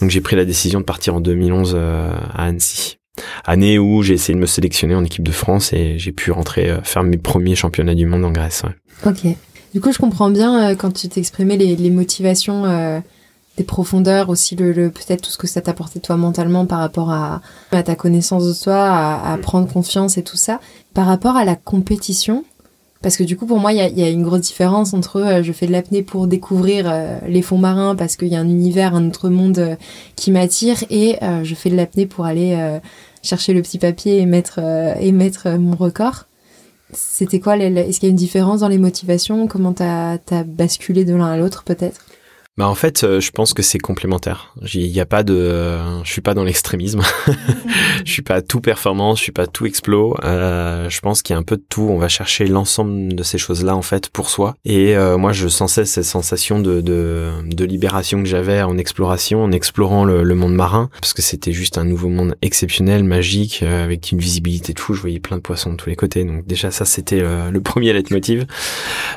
Donc 0.00 0.10
j'ai 0.10 0.20
pris 0.20 0.34
la 0.34 0.44
décision 0.44 0.80
de 0.80 0.84
partir 0.84 1.14
en 1.14 1.20
2011 1.20 1.74
euh, 1.76 2.10
à 2.32 2.46
Annecy 2.46 2.98
année 3.44 3.78
où 3.78 4.02
j'ai 4.02 4.14
essayé 4.14 4.34
de 4.34 4.40
me 4.40 4.46
sélectionner 4.46 4.94
en 4.94 5.04
équipe 5.04 5.24
de 5.24 5.32
France 5.32 5.72
et 5.72 5.98
j'ai 5.98 6.12
pu 6.12 6.30
rentrer 6.30 6.70
euh, 6.70 6.82
faire 6.82 7.02
mes 7.02 7.16
premiers 7.16 7.54
championnats 7.54 7.94
du 7.94 8.06
monde 8.06 8.24
en 8.24 8.30
Grèce. 8.30 8.62
Ok. 9.04 9.26
Du 9.74 9.80
coup, 9.80 9.92
je 9.92 9.98
comprends 9.98 10.30
bien 10.30 10.70
euh, 10.70 10.74
quand 10.74 10.92
tu 10.92 11.08
t'exprimais 11.08 11.56
les, 11.56 11.76
les 11.76 11.90
motivations 11.90 12.64
euh, 12.64 13.00
des 13.56 13.64
profondeurs, 13.64 14.28
aussi 14.28 14.54
le, 14.56 14.90
peut-être 14.90 15.22
tout 15.22 15.30
ce 15.30 15.38
que 15.38 15.46
ça 15.46 15.60
t'a 15.60 15.70
apporté 15.72 16.00
toi 16.00 16.16
mentalement 16.16 16.66
par 16.66 16.78
rapport 16.78 17.10
à, 17.10 17.40
ta 17.70 17.94
connaissance 17.94 18.46
de 18.46 18.62
toi, 18.62 19.20
à, 19.24 19.36
prendre 19.38 19.70
confiance 19.70 20.18
et 20.18 20.22
tout 20.22 20.36
ça. 20.36 20.60
Par 20.94 21.06
rapport 21.06 21.36
à 21.36 21.44
la 21.44 21.56
compétition, 21.56 22.44
parce 23.06 23.16
que 23.16 23.22
du 23.22 23.36
coup, 23.36 23.46
pour 23.46 23.60
moi, 23.60 23.72
il 23.72 23.78
y 23.78 24.02
a, 24.02 24.10
une 24.10 24.24
grosse 24.24 24.40
différence 24.40 24.92
entre 24.92 25.40
je 25.40 25.52
fais 25.52 25.68
de 25.68 25.70
l'apnée 25.70 26.02
pour 26.02 26.26
découvrir 26.26 26.92
les 27.28 27.40
fonds 27.40 27.56
marins 27.56 27.94
parce 27.94 28.16
qu'il 28.16 28.26
y 28.26 28.34
a 28.34 28.40
un 28.40 28.48
univers, 28.48 28.96
un 28.96 29.06
autre 29.06 29.28
monde 29.28 29.76
qui 30.16 30.32
m'attire, 30.32 30.82
et 30.90 31.16
je 31.44 31.54
fais 31.54 31.70
de 31.70 31.76
l'apnée 31.76 32.06
pour 32.06 32.24
aller 32.24 32.80
chercher 33.26 33.52
le 33.52 33.62
petit 33.62 33.78
papier 33.78 34.18
et 34.18 34.26
mettre, 34.26 34.60
euh, 34.62 34.94
et 35.00 35.12
mettre 35.12 35.46
euh, 35.46 35.58
mon 35.58 35.76
record. 35.76 36.24
C'était 36.92 37.40
quoi 37.40 37.56
Est-ce 37.58 37.98
qu'il 37.98 38.08
y 38.08 38.10
a 38.10 38.10
une 38.10 38.16
différence 38.16 38.60
dans 38.60 38.68
les 38.68 38.78
motivations? 38.78 39.48
Comment 39.48 39.72
t'as 39.72 40.18
as 40.30 40.44
basculé 40.44 41.04
de 41.04 41.14
l'un 41.14 41.26
à 41.26 41.36
l'autre 41.36 41.64
peut-être? 41.64 42.06
Bah 42.58 42.66
en 42.68 42.74
fait, 42.74 43.04
euh, 43.04 43.20
je 43.20 43.32
pense 43.32 43.52
que 43.52 43.60
c'est 43.62 43.78
complémentaire. 43.78 44.54
Il 44.72 44.90
n'y 44.90 45.00
a 45.00 45.04
pas 45.04 45.22
de, 45.22 45.34
euh, 45.34 46.02
je 46.04 46.10
suis 46.10 46.22
pas 46.22 46.32
dans 46.32 46.42
l'extrémisme. 46.42 47.02
je 48.06 48.10
suis 48.10 48.22
pas 48.22 48.40
tout 48.40 48.62
performance, 48.62 49.18
je 49.18 49.24
suis 49.24 49.32
pas 49.32 49.46
tout 49.46 49.66
explo. 49.66 50.16
Euh, 50.24 50.88
je 50.88 51.00
pense 51.00 51.20
qu'il 51.20 51.34
y 51.34 51.36
a 51.36 51.38
un 51.38 51.42
peu 51.42 51.58
de 51.58 51.64
tout. 51.68 51.86
On 51.90 51.98
va 51.98 52.08
chercher 52.08 52.46
l'ensemble 52.46 53.14
de 53.14 53.22
ces 53.22 53.36
choses-là 53.36 53.76
en 53.76 53.82
fait 53.82 54.08
pour 54.08 54.30
soi. 54.30 54.54
Et 54.64 54.96
euh, 54.96 55.18
moi, 55.18 55.32
je 55.32 55.48
sentais 55.48 55.84
cette 55.84 56.04
sensation 56.04 56.58
de 56.58 56.80
de, 56.80 57.30
de 57.44 57.64
libération 57.66 58.22
que 58.22 58.28
j'avais 58.28 58.62
en 58.62 58.78
exploration, 58.78 59.42
en 59.44 59.52
explorant 59.52 60.06
le, 60.06 60.22
le 60.22 60.34
monde 60.34 60.54
marin, 60.54 60.88
parce 61.02 61.12
que 61.12 61.20
c'était 61.20 61.52
juste 61.52 61.76
un 61.76 61.84
nouveau 61.84 62.08
monde 62.08 62.36
exceptionnel, 62.40 63.04
magique, 63.04 63.62
avec 63.64 64.12
une 64.12 64.18
visibilité 64.18 64.72
de 64.72 64.80
fou. 64.80 64.94
Je 64.94 65.02
voyais 65.02 65.20
plein 65.20 65.36
de 65.36 65.42
poissons 65.42 65.72
de 65.72 65.76
tous 65.76 65.90
les 65.90 65.96
côtés. 65.96 66.24
Donc 66.24 66.46
déjà 66.46 66.70
ça, 66.70 66.86
c'était 66.86 67.20
le 67.20 67.60
premier 67.66 67.92
leitmotiv. 67.92 68.46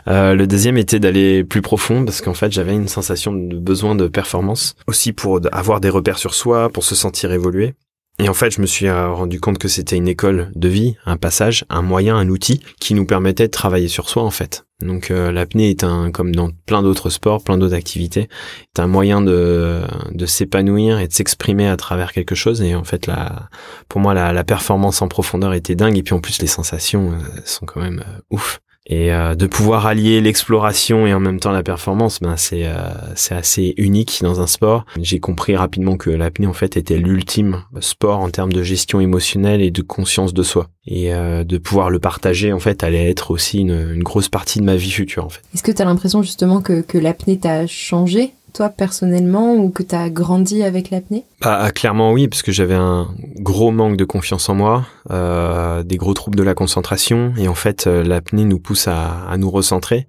le 0.08 0.45
deuxième 0.45 0.78
était 0.78 0.99
d'aller 0.99 1.45
plus 1.45 1.62
profond, 1.62 2.04
parce 2.04 2.19
qu'en 2.19 2.34
fait, 2.34 2.52
j'avais 2.52 2.73
une 2.73 2.89
sensation 2.89 3.28
de 3.31 3.57
besoin 3.57 3.95
de 3.95 4.07
performance, 4.07 4.75
aussi 4.87 5.13
pour 5.13 5.39
avoir 5.51 5.79
des 5.79 5.89
repères 5.89 6.17
sur 6.17 6.33
soi, 6.33 6.69
pour 6.69 6.83
se 6.83 6.95
sentir 6.95 7.31
évoluer. 7.31 7.75
Et 8.21 8.27
en 8.27 8.33
fait, 8.33 8.51
je 8.51 8.59
me 8.59 8.65
suis 8.65 8.87
euh, 8.87 9.09
rendu 9.09 9.39
compte 9.39 9.59
que 9.59 9.69
c'était 9.69 9.95
une 9.95 10.09
école 10.09 10.51
de 10.53 10.67
vie, 10.67 10.97
un 11.05 11.15
passage, 11.15 11.63
un 11.69 11.81
moyen, 11.81 12.17
un 12.17 12.27
outil 12.27 12.61
qui 12.81 12.93
nous 12.93 13.05
permettait 13.05 13.47
de 13.47 13.51
travailler 13.51 13.87
sur 13.87 14.09
soi 14.09 14.23
en 14.23 14.29
fait. 14.29 14.65
Donc 14.81 15.09
euh, 15.09 15.31
l'apnée 15.31 15.69
est 15.69 15.85
un, 15.85 16.11
comme 16.11 16.35
dans 16.35 16.49
plein 16.65 16.83
d'autres 16.83 17.09
sports, 17.09 17.41
plein 17.41 17.57
d'autres 17.57 17.75
activités, 17.75 18.27
est 18.75 18.79
un 18.79 18.87
moyen 18.87 19.21
de, 19.21 19.81
de 20.11 20.25
s'épanouir 20.25 20.99
et 20.99 21.07
de 21.07 21.13
s'exprimer 21.13 21.67
à 21.67 21.77
travers 21.77 22.11
quelque 22.11 22.35
chose. 22.35 22.61
Et 22.61 22.75
en 22.75 22.83
fait, 22.83 23.07
la, 23.07 23.47
pour 23.87 24.01
moi, 24.01 24.13
la, 24.13 24.33
la 24.33 24.43
performance 24.43 25.01
en 25.01 25.07
profondeur 25.07 25.53
était 25.53 25.75
dingue. 25.75 25.97
Et 25.97 26.03
puis 26.03 26.13
en 26.13 26.19
plus, 26.19 26.41
les 26.41 26.47
sensations 26.47 27.13
euh, 27.13 27.41
sont 27.45 27.65
quand 27.65 27.81
même 27.81 28.03
ouf. 28.31 28.59
Et 28.91 29.13
euh, 29.13 29.36
de 29.36 29.45
pouvoir 29.45 29.86
allier 29.86 30.19
l'exploration 30.19 31.06
et 31.06 31.13
en 31.13 31.19
même 31.19 31.39
temps 31.39 31.52
la 31.52 31.62
performance, 31.62 32.19
ben 32.21 32.36
c'est 32.38 32.65
euh, 32.65 32.89
c'est 33.13 33.36
assez 33.36 33.75
unique 33.78 34.19
dans 34.23 34.41
un 34.41 34.47
sport. 34.47 34.84
J'ai 34.99 35.19
compris 35.19 35.56
rapidement 35.56 35.95
que 35.95 36.10
l'apnée 36.10 36.47
en 36.47 36.54
fait 36.54 36.75
était 36.75 36.97
l'ultime 36.97 37.63
sport 37.82 38.19
en 38.19 38.32
termes 38.32 38.52
de 38.52 38.63
gestion 38.63 38.99
émotionnelle 38.99 39.62
et 39.62 39.69
de 39.69 39.84
conscience 39.84 40.34
de 40.34 40.41
soi. 40.41 40.69
Et 40.88 41.13
euh, 41.13 41.43
de 41.43 41.60
pouvoir 41.60 41.91
le 41.91 41.99
partager 41.99 42.52
en 42.52 42.60
fait 42.60 42.84
allait 42.84 43.12
être 43.12 43.30
aussi 43.30 43.60
une, 43.60 43.91
une 43.93 44.02
grosse 44.02 44.28
partie 44.28 44.60
de 44.60 44.65
ma 44.65 44.75
vie 44.75 44.89
future 44.89 45.23
en 45.23 45.30
fait. 45.30 45.43
Est-ce 45.54 45.62
que 45.62 45.71
tu 45.71 45.84
as 45.84 45.86
l'impression 45.86 46.23
justement 46.23 46.62
que, 46.62 46.82
que 46.82 46.97
l'apnée 46.97 47.38
t'a 47.38 47.67
changé? 47.67 48.34
Toi 48.53 48.69
personnellement 48.69 49.55
ou 49.55 49.69
que 49.69 49.83
tu 49.83 49.95
as 49.95 50.09
grandi 50.09 50.63
avec 50.63 50.89
l'apnée? 50.89 51.25
Bah, 51.41 51.59
ah, 51.62 51.71
Clairement 51.71 52.12
oui, 52.12 52.27
parce 52.27 52.41
que 52.41 52.51
j'avais 52.51 52.75
un 52.75 53.07
gros 53.38 53.71
manque 53.71 53.97
de 53.97 54.05
confiance 54.05 54.49
en 54.49 54.55
moi, 54.55 54.85
euh, 55.12 55.83
des 55.83 55.97
gros 55.97 56.13
troubles 56.13 56.38
de 56.38 56.43
la 56.43 56.53
concentration, 56.53 57.33
et 57.38 57.47
en 57.47 57.55
fait 57.55 57.88
euh, 57.88 58.03
l'apnée 58.03 58.45
nous 58.45 58.59
pousse 58.59 58.88
à, 58.88 59.35
nous 59.38 59.49
recentrer, 59.49 60.07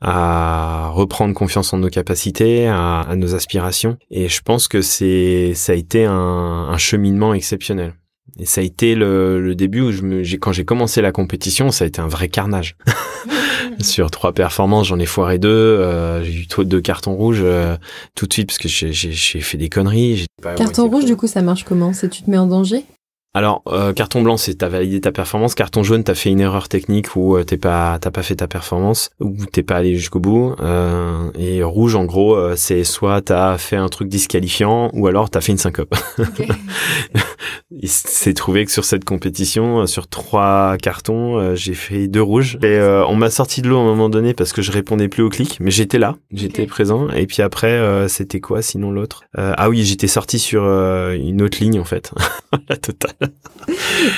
à 0.00 0.90
reprendre 0.92 1.34
confiance 1.34 1.72
en 1.72 1.78
nos 1.78 1.88
capacités, 1.88 2.66
à, 2.66 3.14
nos 3.16 3.34
aspirations, 3.34 3.96
et 4.10 4.28
je 4.28 4.42
pense 4.42 4.68
que 4.68 4.82
c'est 4.82 5.52
ça 5.54 5.72
a 5.72 5.76
été 5.76 6.04
un, 6.04 6.76
cheminement 6.78 7.34
exceptionnel. 7.34 7.94
Et 8.38 8.44
ça 8.44 8.60
a 8.60 8.64
été 8.64 8.94
le, 8.94 9.54
début 9.54 9.80
où 9.80 9.90
quand 10.40 10.52
j'ai 10.52 10.64
commencé 10.64 11.00
la 11.00 11.12
compétition, 11.12 11.70
ça 11.70 11.84
a 11.84 11.88
été 11.88 12.00
un 12.00 12.08
vrai 12.08 12.28
carnage. 12.28 12.76
Sur 13.80 14.10
trois 14.10 14.32
performances, 14.32 14.88
j'en 14.88 14.98
ai 14.98 15.06
foiré 15.06 15.38
deux. 15.38 15.48
Euh, 15.48 16.22
j'ai 16.24 16.32
eu 16.32 16.64
deux 16.64 16.80
cartons 16.80 17.14
rouges 17.14 17.42
euh, 17.42 17.76
tout 18.14 18.26
de 18.26 18.32
suite 18.32 18.48
parce 18.48 18.58
que 18.58 18.68
j'ai 18.68 19.40
fait 19.40 19.58
des 19.58 19.68
conneries. 19.68 20.26
Carton 20.42 20.88
rouge, 20.88 21.04
du 21.04 21.16
coup, 21.16 21.26
ça 21.26 21.42
marche 21.42 21.64
comment? 21.64 21.92
C'est 21.92 22.08
tu 22.08 22.22
te 22.22 22.30
mets 22.30 22.38
en 22.38 22.46
danger? 22.46 22.84
Alors, 23.36 23.60
euh, 23.68 23.92
carton 23.92 24.22
blanc, 24.22 24.38
c'est 24.38 24.54
t'as 24.54 24.68
validé 24.68 24.98
ta 24.98 25.12
performance. 25.12 25.54
Carton 25.54 25.82
jaune, 25.82 26.02
t'as 26.02 26.14
fait 26.14 26.30
une 26.30 26.40
erreur 26.40 26.70
technique 26.70 27.16
ou 27.16 27.36
euh, 27.36 27.44
t'es 27.44 27.58
pas, 27.58 27.98
t'as 28.00 28.10
pas 28.10 28.22
fait 28.22 28.36
ta 28.36 28.48
performance 28.48 29.10
ou 29.20 29.36
t'es 29.52 29.62
pas 29.62 29.76
allé 29.76 29.94
jusqu'au 29.94 30.20
bout. 30.20 30.54
Euh, 30.62 31.30
et 31.38 31.62
rouge, 31.62 31.96
en 31.96 32.06
gros, 32.06 32.34
euh, 32.34 32.54
c'est 32.56 32.82
soit 32.82 33.20
t'as 33.20 33.58
fait 33.58 33.76
un 33.76 33.90
truc 33.90 34.08
disqualifiant 34.08 34.90
ou 34.94 35.06
alors 35.06 35.28
t'as 35.28 35.42
fait 35.42 35.52
une 35.52 35.58
syncope. 35.58 35.94
Okay. 36.18 36.48
Il 37.70 37.88
s'est 37.88 38.34
trouvé 38.34 38.64
que 38.64 38.70
sur 38.70 38.84
cette 38.84 39.04
compétition, 39.04 39.80
euh, 39.80 39.86
sur 39.86 40.06
trois 40.08 40.76
cartons, 40.78 41.54
j'ai 41.54 41.74
fait 41.74 42.06
deux 42.08 42.22
rouges. 42.22 42.58
Et 42.62 42.80
on 42.80 43.16
m'a 43.16 43.30
sorti 43.30 43.62
de 43.62 43.68
l'eau 43.68 43.78
à 43.78 43.80
un 43.80 43.84
moment 43.84 44.08
donné 44.08 44.34
parce 44.34 44.52
que 44.52 44.62
je 44.62 44.70
répondais 44.72 45.08
plus 45.08 45.22
au 45.22 45.28
clic, 45.28 45.58
mais 45.60 45.70
j'étais 45.70 45.98
là, 45.98 46.16
j'étais 46.32 46.62
okay. 46.62 46.68
présent. 46.68 47.08
Et 47.10 47.26
puis 47.26 47.42
après, 47.42 48.08
c'était 48.08 48.40
quoi 48.40 48.62
sinon 48.62 48.90
l'autre? 48.90 49.24
Ah 49.34 49.68
oui, 49.68 49.84
j'étais 49.84 50.06
sorti 50.06 50.38
sur 50.38 50.62
une 50.64 51.42
autre 51.42 51.58
ligne 51.60 51.80
en 51.80 51.84
fait, 51.84 52.12
la 52.68 52.76
totale. 52.76 53.32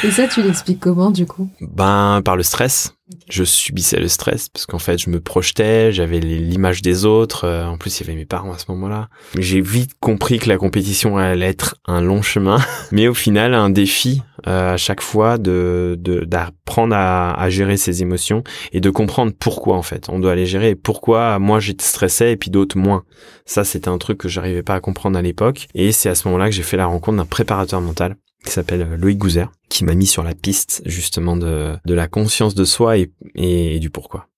Et 0.04 0.10
ça, 0.10 0.28
tu 0.28 0.42
l'expliques 0.42 0.80
comment 0.80 1.10
du 1.10 1.26
coup? 1.26 1.48
Ben 1.60 2.20
par 2.24 2.36
le 2.36 2.42
stress. 2.42 2.97
Je 3.30 3.44
subissais 3.44 3.98
le 3.98 4.08
stress 4.08 4.48
parce 4.48 4.66
qu'en 4.66 4.78
fait, 4.78 4.98
je 4.98 5.10
me 5.10 5.20
projetais, 5.20 5.92
j'avais 5.92 6.20
l'image 6.20 6.82
des 6.82 7.04
autres. 7.04 7.44
Euh, 7.44 7.64
en 7.64 7.78
plus, 7.78 8.00
il 8.00 8.06
y 8.06 8.10
avait 8.10 8.18
mes 8.18 8.26
parents 8.26 8.52
à 8.52 8.58
ce 8.58 8.66
moment-là. 8.68 9.08
J'ai 9.38 9.60
vite 9.60 9.92
compris 10.00 10.38
que 10.38 10.48
la 10.48 10.58
compétition 10.58 11.16
allait 11.16 11.46
être 11.46 11.76
un 11.86 12.00
long 12.00 12.22
chemin, 12.22 12.58
mais 12.92 13.08
au 13.08 13.14
final, 13.14 13.54
un 13.54 13.70
défi 13.70 14.22
euh, 14.46 14.74
à 14.74 14.76
chaque 14.76 15.00
fois 15.00 15.36
de 15.38 15.98
d'apprendre 15.98 16.94
à, 16.94 17.32
à, 17.34 17.50
gérer 17.50 17.76
ses 17.76 18.02
émotions 18.02 18.44
et 18.72 18.80
de 18.80 18.90
comprendre 18.90 19.32
pourquoi 19.36 19.76
en 19.76 19.82
fait 19.82 20.08
on 20.10 20.20
doit 20.20 20.36
les 20.36 20.46
gérer 20.46 20.70
et 20.70 20.74
pourquoi 20.76 21.38
moi 21.40 21.58
j'étais 21.58 21.84
stressé 21.84 22.28
et 22.28 22.36
puis 22.36 22.50
d'autres 22.50 22.78
moins. 22.78 23.04
Ça, 23.46 23.64
c'était 23.64 23.88
un 23.88 23.98
truc 23.98 24.18
que 24.18 24.28
j'arrivais 24.28 24.62
pas 24.62 24.74
à 24.74 24.80
comprendre 24.80 25.18
à 25.18 25.22
l'époque 25.22 25.66
et 25.74 25.92
c'est 25.92 26.08
à 26.08 26.14
ce 26.14 26.28
moment-là 26.28 26.46
que 26.46 26.54
j'ai 26.54 26.62
fait 26.62 26.76
la 26.76 26.86
rencontre 26.86 27.18
d'un 27.18 27.24
préparateur 27.24 27.80
mental 27.80 28.16
qui 28.44 28.52
s'appelle 28.52 28.94
Loïc 28.98 29.18
Gouzer, 29.18 29.50
qui 29.68 29.84
m'a 29.84 29.94
mis 29.94 30.06
sur 30.06 30.22
la 30.22 30.34
piste 30.34 30.82
justement 30.86 31.36
de, 31.36 31.78
la 31.84 32.08
conscience 32.08 32.54
de 32.54 32.64
soi 32.64 32.96
et, 33.34 33.78
du 33.78 33.90
pourquoi. 33.90 34.28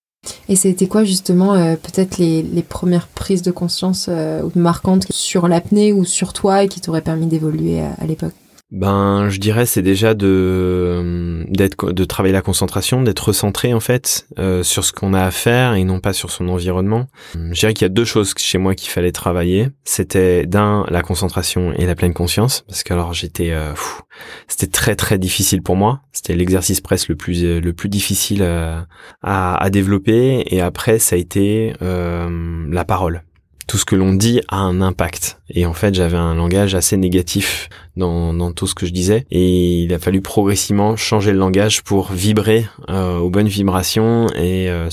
Et 0.49 0.55
c'était 0.55 0.87
quoi 0.87 1.03
justement 1.03 1.55
euh, 1.55 1.75
peut-être 1.75 2.17
les, 2.17 2.43
premières 2.67 3.07
prises 3.07 3.41
de 3.41 3.51
conscience 3.51 4.07
euh, 4.09 4.47
marquantes 4.55 5.11
sur 5.11 5.47
l'apnée 5.47 5.93
ou 5.93 6.05
sur 6.05 6.33
toi 6.33 6.63
et 6.63 6.67
qui 6.67 6.79
t'auraient 6.79 7.01
permis 7.01 7.25
d'évoluer 7.25 7.79
à 7.79 8.05
l'époque? 8.05 8.33
Ben, 8.71 9.27
je 9.29 9.39
dirais 9.39 9.65
c'est 9.65 9.81
déjà 9.81 10.13
de 10.13 10.27
euh, 10.27 11.43
d'être 11.49 11.91
de 11.91 12.03
travailler 12.05 12.33
la 12.33 12.41
concentration, 12.41 13.01
d'être 13.01 13.27
recentré 13.27 13.73
en 13.73 13.81
fait 13.81 14.27
euh, 14.39 14.63
sur 14.63 14.85
ce 14.85 14.93
qu'on 14.93 15.13
a 15.13 15.23
à 15.23 15.31
faire 15.31 15.73
et 15.73 15.83
non 15.83 15.99
pas 15.99 16.13
sur 16.13 16.31
son 16.31 16.47
environnement. 16.47 17.07
Je 17.35 17.59
dirais 17.59 17.73
qu'il 17.73 17.83
y 17.83 17.85
a 17.85 17.89
deux 17.89 18.05
choses 18.05 18.33
chez 18.37 18.57
moi 18.57 18.73
qu'il 18.73 18.89
fallait 18.89 19.11
travailler. 19.11 19.67
C'était 19.83 20.45
d'un 20.45 20.85
la 20.89 21.01
concentration 21.01 21.73
et 21.73 21.85
la 21.85 21.95
pleine 21.95 22.13
conscience 22.13 22.63
parce 22.67 22.83
que 22.83 22.93
alors 22.93 23.13
j'étais 23.13 23.51
euh, 23.51 23.73
c'était 24.47 24.71
très 24.71 24.95
très 24.95 25.17
difficile 25.17 25.61
pour 25.61 25.75
moi. 25.75 26.01
C'était 26.13 26.35
l'exercice 26.35 26.79
presque 26.79 27.09
le 27.09 27.15
plus 27.15 27.59
le 27.59 27.73
plus 27.73 27.89
difficile 27.89 28.41
à, 28.43 28.85
à 29.21 29.69
développer 29.69 30.45
et 30.47 30.61
après 30.61 30.97
ça 30.97 31.17
a 31.17 31.19
été 31.19 31.73
la 31.81 32.85
parole 32.85 33.23
tout 33.71 33.77
ce 33.77 33.85
que 33.85 33.95
l'on 33.95 34.11
dit 34.11 34.41
a 34.49 34.57
un 34.57 34.81
impact. 34.81 35.39
Et 35.49 35.65
en 35.65 35.71
fait, 35.71 35.95
j'avais 35.95 36.17
un 36.17 36.35
langage 36.35 36.75
assez 36.75 36.97
négatif 36.97 37.69
dans, 37.95 38.33
dans, 38.33 38.51
tout 38.51 38.67
ce 38.67 38.75
que 38.75 38.85
je 38.85 38.91
disais. 38.91 39.25
Et 39.31 39.83
il 39.83 39.93
a 39.93 39.97
fallu 39.97 40.19
progressivement 40.19 40.97
changer 40.97 41.31
le 41.31 41.37
langage 41.37 41.81
pour 41.81 42.11
vibrer 42.11 42.65
euh, 42.89 43.19
aux 43.19 43.29
bonnes 43.29 43.47
vibrations 43.47 44.27
et 44.35 44.69
euh, 44.69 44.89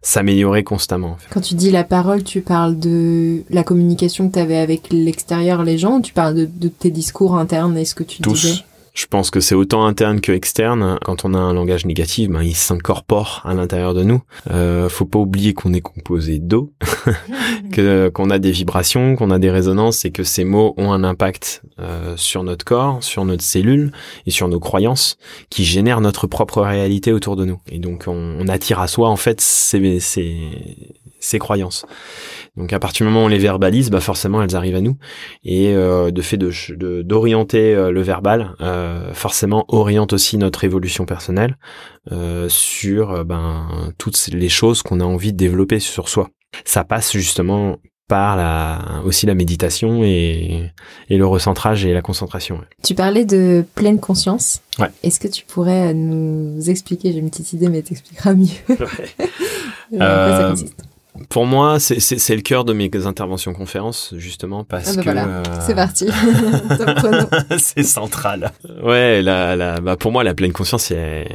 s'améliorer 0.00 0.64
constamment. 0.64 1.18
Quand 1.28 1.42
tu 1.42 1.54
dis 1.54 1.70
la 1.70 1.84
parole, 1.84 2.24
tu 2.24 2.40
parles 2.40 2.78
de 2.78 3.42
la 3.50 3.64
communication 3.64 4.30
que 4.30 4.32
tu 4.32 4.40
avais 4.40 4.56
avec 4.56 4.90
l'extérieur, 4.90 5.62
les 5.62 5.76
gens, 5.76 5.98
ou 5.98 6.00
tu 6.00 6.14
parles 6.14 6.36
de, 6.36 6.48
de 6.50 6.68
tes 6.68 6.90
discours 6.90 7.36
internes 7.36 7.76
et 7.76 7.84
ce 7.84 7.94
que 7.94 8.02
tu 8.02 8.22
Tous. 8.22 8.32
disais? 8.32 8.64
Je 8.94 9.06
pense 9.06 9.30
que 9.30 9.40
c'est 9.40 9.54
autant 9.54 9.84
interne 9.86 10.20
que 10.20 10.32
externe. 10.32 10.98
Quand 11.04 11.24
on 11.24 11.34
a 11.34 11.38
un 11.38 11.52
langage 11.52 11.86
négatif, 11.86 12.28
ben, 12.28 12.42
il 12.42 12.54
s'incorpore 12.54 13.42
à 13.44 13.54
l'intérieur 13.54 13.94
de 13.94 14.02
nous. 14.02 14.22
Euh, 14.50 14.88
faut 14.88 15.04
pas 15.04 15.18
oublier 15.18 15.54
qu'on 15.54 15.72
est 15.72 15.80
composé 15.80 16.38
d'eau, 16.38 16.72
que 17.72 18.08
qu'on 18.08 18.30
a 18.30 18.38
des 18.38 18.50
vibrations, 18.50 19.16
qu'on 19.16 19.30
a 19.30 19.38
des 19.38 19.50
résonances 19.50 20.04
et 20.04 20.10
que 20.10 20.24
ces 20.24 20.44
mots 20.44 20.74
ont 20.76 20.92
un 20.92 21.04
impact 21.04 21.62
euh, 21.78 22.16
sur 22.16 22.42
notre 22.42 22.64
corps, 22.64 23.02
sur 23.02 23.24
notre 23.24 23.42
cellule 23.42 23.92
et 24.26 24.30
sur 24.30 24.48
nos 24.48 24.60
croyances, 24.60 25.18
qui 25.50 25.64
génèrent 25.64 26.00
notre 26.00 26.26
propre 26.26 26.62
réalité 26.62 27.12
autour 27.12 27.36
de 27.36 27.44
nous. 27.44 27.60
Et 27.70 27.78
donc 27.78 28.04
on, 28.06 28.48
attire 28.48 28.80
à 28.80 28.88
soi 28.88 29.08
en 29.08 29.16
fait 29.16 29.40
ces, 29.40 30.00
ces, 30.00 30.36
ces 31.20 31.38
croyances. 31.38 31.86
Donc 32.56 32.72
à 32.72 32.80
partir 32.80 33.06
du 33.06 33.12
moment 33.12 33.22
où 33.22 33.26
on 33.26 33.28
les 33.28 33.38
verbalise, 33.38 33.90
bah 33.90 34.00
forcément 34.00 34.42
elles 34.42 34.56
arrivent 34.56 34.76
à 34.76 34.80
nous. 34.80 34.96
Et 35.44 35.74
euh, 35.74 36.10
de 36.10 36.22
fait 36.22 36.36
de 36.36 37.02
d'orienter 37.02 37.74
euh, 37.74 37.90
le 37.90 38.02
verbal, 38.02 38.54
euh, 38.60 39.12
forcément 39.14 39.64
oriente 39.68 40.12
aussi 40.12 40.36
notre 40.38 40.64
évolution 40.64 41.04
personnelle 41.04 41.56
euh, 42.10 42.48
sur 42.48 43.12
euh, 43.12 43.24
ben 43.24 43.92
toutes 43.98 44.18
les 44.28 44.48
choses 44.48 44.82
qu'on 44.82 45.00
a 45.00 45.04
envie 45.04 45.32
de 45.32 45.38
développer 45.38 45.78
sur 45.78 46.08
soi. 46.08 46.30
Ça 46.64 46.82
passe 46.82 47.12
justement 47.12 47.76
par 48.08 48.36
la, 48.36 49.02
aussi 49.04 49.24
la 49.24 49.36
méditation 49.36 50.02
et, 50.02 50.72
et 51.08 51.16
le 51.16 51.26
recentrage 51.26 51.86
et 51.86 51.94
la 51.94 52.02
concentration. 52.02 52.56
Ouais. 52.56 52.64
Tu 52.82 52.96
parlais 52.96 53.24
de 53.24 53.64
pleine 53.76 54.00
conscience. 54.00 54.62
Ouais. 54.80 54.88
Est-ce 55.04 55.20
que 55.20 55.28
tu 55.28 55.44
pourrais 55.44 55.94
nous 55.94 56.68
expliquer, 56.68 57.12
j'ai 57.12 57.20
une 57.20 57.30
petite 57.30 57.52
idée 57.52 57.68
mais 57.68 57.82
t'expliqueras 57.82 58.34
mieux. 58.34 58.48
Ouais. 59.92 60.00
euh, 60.02 60.38
ça 60.38 60.50
consiste? 60.50 60.89
Pour 61.28 61.46
moi, 61.46 61.78
c'est 61.80 62.34
le 62.34 62.40
cœur 62.40 62.64
de 62.64 62.72
mes 62.72 62.90
interventions 63.06 63.52
conférences, 63.52 64.14
justement, 64.16 64.64
parce 64.64 64.96
ah 64.96 65.02
bah 65.02 65.02
que... 65.02 65.18
Euh, 65.18 65.42
c'est 65.60 65.74
parti. 65.74 66.08
c'est 67.58 67.82
central. 67.82 68.52
Ouais, 68.82 69.20
la, 69.22 69.56
la, 69.56 69.80
bah 69.80 69.96
pour 69.96 70.12
moi, 70.12 70.24
la 70.24 70.34
pleine 70.34 70.52
conscience, 70.52 70.84
c'est 70.84 71.26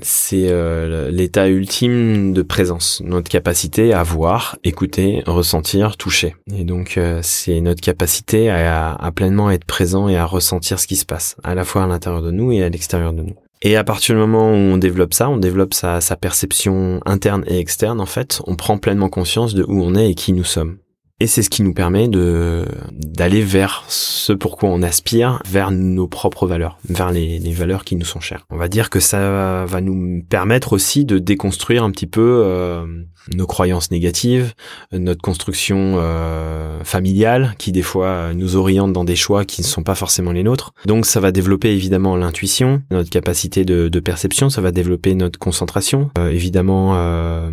c'est 0.00 0.46
euh, 0.48 1.10
l'état 1.10 1.48
ultime 1.48 2.32
de 2.32 2.42
présence, 2.42 3.02
notre 3.04 3.28
capacité 3.28 3.92
à 3.92 4.02
voir, 4.02 4.56
écouter, 4.64 5.22
ressentir, 5.26 5.96
toucher. 5.96 6.36
Et 6.56 6.64
donc, 6.64 6.96
euh, 6.96 7.20
c'est 7.22 7.60
notre 7.60 7.80
capacité 7.80 8.48
à, 8.50 8.94
à 8.94 9.12
pleinement 9.12 9.50
être 9.50 9.64
présent 9.64 10.08
et 10.08 10.16
à 10.16 10.24
ressentir 10.24 10.78
ce 10.78 10.86
qui 10.86 10.96
se 10.96 11.06
passe, 11.06 11.36
à 11.42 11.54
la 11.54 11.64
fois 11.64 11.84
à 11.84 11.86
l'intérieur 11.86 12.22
de 12.22 12.30
nous 12.30 12.52
et 12.52 12.62
à 12.62 12.68
l'extérieur 12.68 13.12
de 13.12 13.22
nous. 13.22 13.36
Et 13.62 13.76
à 13.76 13.84
partir 13.84 14.14
du 14.14 14.20
moment 14.20 14.50
où 14.50 14.54
on 14.54 14.78
développe 14.78 15.14
ça, 15.14 15.28
on 15.28 15.36
développe 15.36 15.74
sa, 15.74 16.00
perception 16.20 17.00
interne 17.06 17.44
et 17.46 17.58
externe, 17.58 18.00
en 18.00 18.06
fait, 18.06 18.40
on 18.46 18.56
prend 18.56 18.78
pleinement 18.78 19.08
conscience 19.08 19.54
de 19.54 19.64
où 19.66 19.82
on 19.82 19.94
est 19.94 20.10
et 20.10 20.14
qui 20.14 20.32
nous 20.32 20.44
sommes. 20.44 20.78
Et 21.20 21.26
c'est 21.26 21.42
ce 21.42 21.50
qui 21.50 21.64
nous 21.64 21.74
permet 21.74 22.06
de 22.06 22.64
d'aller 22.92 23.42
vers 23.42 23.82
ce 23.88 24.32
pourquoi 24.32 24.68
on 24.68 24.82
aspire, 24.82 25.42
vers 25.44 25.72
nos 25.72 26.06
propres 26.06 26.46
valeurs, 26.46 26.78
vers 26.88 27.10
les, 27.10 27.40
les, 27.40 27.52
valeurs 27.52 27.84
qui 27.84 27.96
nous 27.96 28.04
sont 28.04 28.20
chères. 28.20 28.46
On 28.50 28.56
va 28.56 28.68
dire 28.68 28.88
que 28.88 29.00
ça 29.00 29.64
va 29.66 29.80
nous 29.80 30.22
permettre 30.30 30.72
aussi 30.72 31.04
de 31.04 31.18
déconstruire 31.18 31.82
un 31.82 31.90
petit 31.90 32.06
peu 32.06 32.44
euh, 32.44 32.86
nos 33.34 33.46
croyances 33.46 33.90
négatives, 33.90 34.54
notre 34.92 35.22
construction 35.22 35.96
euh, 35.98 36.82
familiale 36.84 37.54
qui 37.58 37.72
des 37.72 37.82
fois 37.82 38.32
nous 38.34 38.56
oriente 38.56 38.92
dans 38.92 39.04
des 39.04 39.16
choix 39.16 39.44
qui 39.44 39.62
ne 39.62 39.66
sont 39.66 39.82
pas 39.82 39.94
forcément 39.94 40.32
les 40.32 40.42
nôtres. 40.42 40.72
Donc 40.86 41.06
ça 41.06 41.20
va 41.20 41.32
développer 41.32 41.70
évidemment 41.70 42.16
l'intuition, 42.16 42.82
notre 42.90 43.10
capacité 43.10 43.64
de, 43.64 43.88
de, 43.88 44.00
perception, 44.00 44.50
ça 44.50 44.60
va 44.60 44.70
développer 44.70 45.14
notre 45.14 45.38
concentration, 45.38 46.10
euh, 46.18 46.30
évidemment 46.30 46.94
euh, 46.96 47.50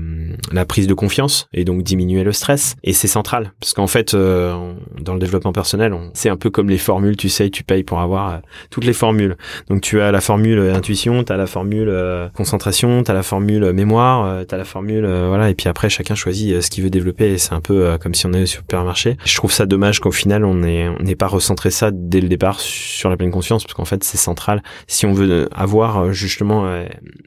la 0.52 0.66
prise 0.66 0.88
de 0.88 0.94
confiance 0.94 1.48
et 1.54 1.66
donc 1.66 1.84
diminuer 1.84 2.24
le 2.24 2.32
stress. 2.32 2.76
Et 2.84 2.94
c'est 2.94 3.08
central 3.08 3.52
parce 3.60 3.74
qu'en 3.74 3.88
fait 3.88 4.14
euh, 4.14 4.74
dans 5.00 5.14
le 5.14 5.20
développement 5.20 5.54
personnel, 5.54 5.94
c'est 6.14 6.30
un 6.30 6.38
peu 6.38 6.50
comme 6.50 6.70
les 6.70 6.78
formules, 6.78 7.18
tu 7.18 7.30
sais, 7.30 7.50
tu 7.50 7.64
payes 7.64 7.84
pour 7.84 8.00
avoir 8.00 8.30
euh, 8.30 8.38
toutes 8.70 8.86
les 8.86 8.94
formules. 8.94 9.38
Donc 9.70 9.82
tu 9.82 10.02
as 10.02 10.12
la 10.12 10.22
formule 10.22 10.60
intuition, 10.60 11.24
tu 11.24 11.34
as 11.34 11.38
la 11.38 11.48
formule 11.48 11.92
concentration, 12.36 13.04
tu 13.04 13.12
as 13.12 13.14
la 13.14 13.24
formule 13.24 13.72
mémoire, 13.74 14.46
tu 14.46 14.54
as 14.54 14.58
la 14.58 14.66
formule 14.66 15.06
voilà 15.06 15.50
et 15.50 15.56
puis 15.56 15.65
après 15.70 15.90
chacun 15.90 16.16
choisit 16.16 16.54
euh, 16.54 16.62
ce 16.62 16.70
qu'il 16.70 16.84
veut 16.84 16.90
développer 16.90 17.34
et 17.34 17.38
c'est 17.38 17.54
un 17.54 17.62
peu 17.62 17.86
euh, 17.86 17.98
comme 17.98 18.14
si 18.14 18.26
on 18.26 18.34
allait 18.34 18.44
au 18.44 18.48
supermarché. 18.48 19.18
Je 19.26 19.36
trouve 19.36 19.52
ça 19.52 19.66
dommage 19.66 20.00
qu'au 20.00 20.12
final 20.12 20.46
on 20.46 20.56
n'est 20.56 21.16
pas 21.16 21.28
recentré 21.28 21.72
ça 21.72 21.92
dès 21.94 22.22
le 22.22 22.28
départ 22.28 22.60
sur 22.60 23.10
la 23.10 23.18
pleine 23.18 23.32
conscience 23.32 23.64
parce 23.64 23.74
qu'en 23.74 23.86
fait 23.86 24.04
c'est 24.04 24.18
central 24.18 24.64
si 24.88 25.06
on 25.06 25.14
veut 25.14 25.30
euh, 25.30 25.50
avoir 25.52 26.14
justement 26.14 26.66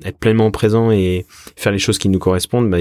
être 0.04 0.18
pleinement 0.18 0.50
présent 0.50 0.90
et 0.90 1.26
faire 1.56 1.72
les 1.72 1.78
choses 1.78 1.98
qui 1.98 2.08
nous 2.08 2.18
correspondent 2.18 2.70
bah 2.70 2.78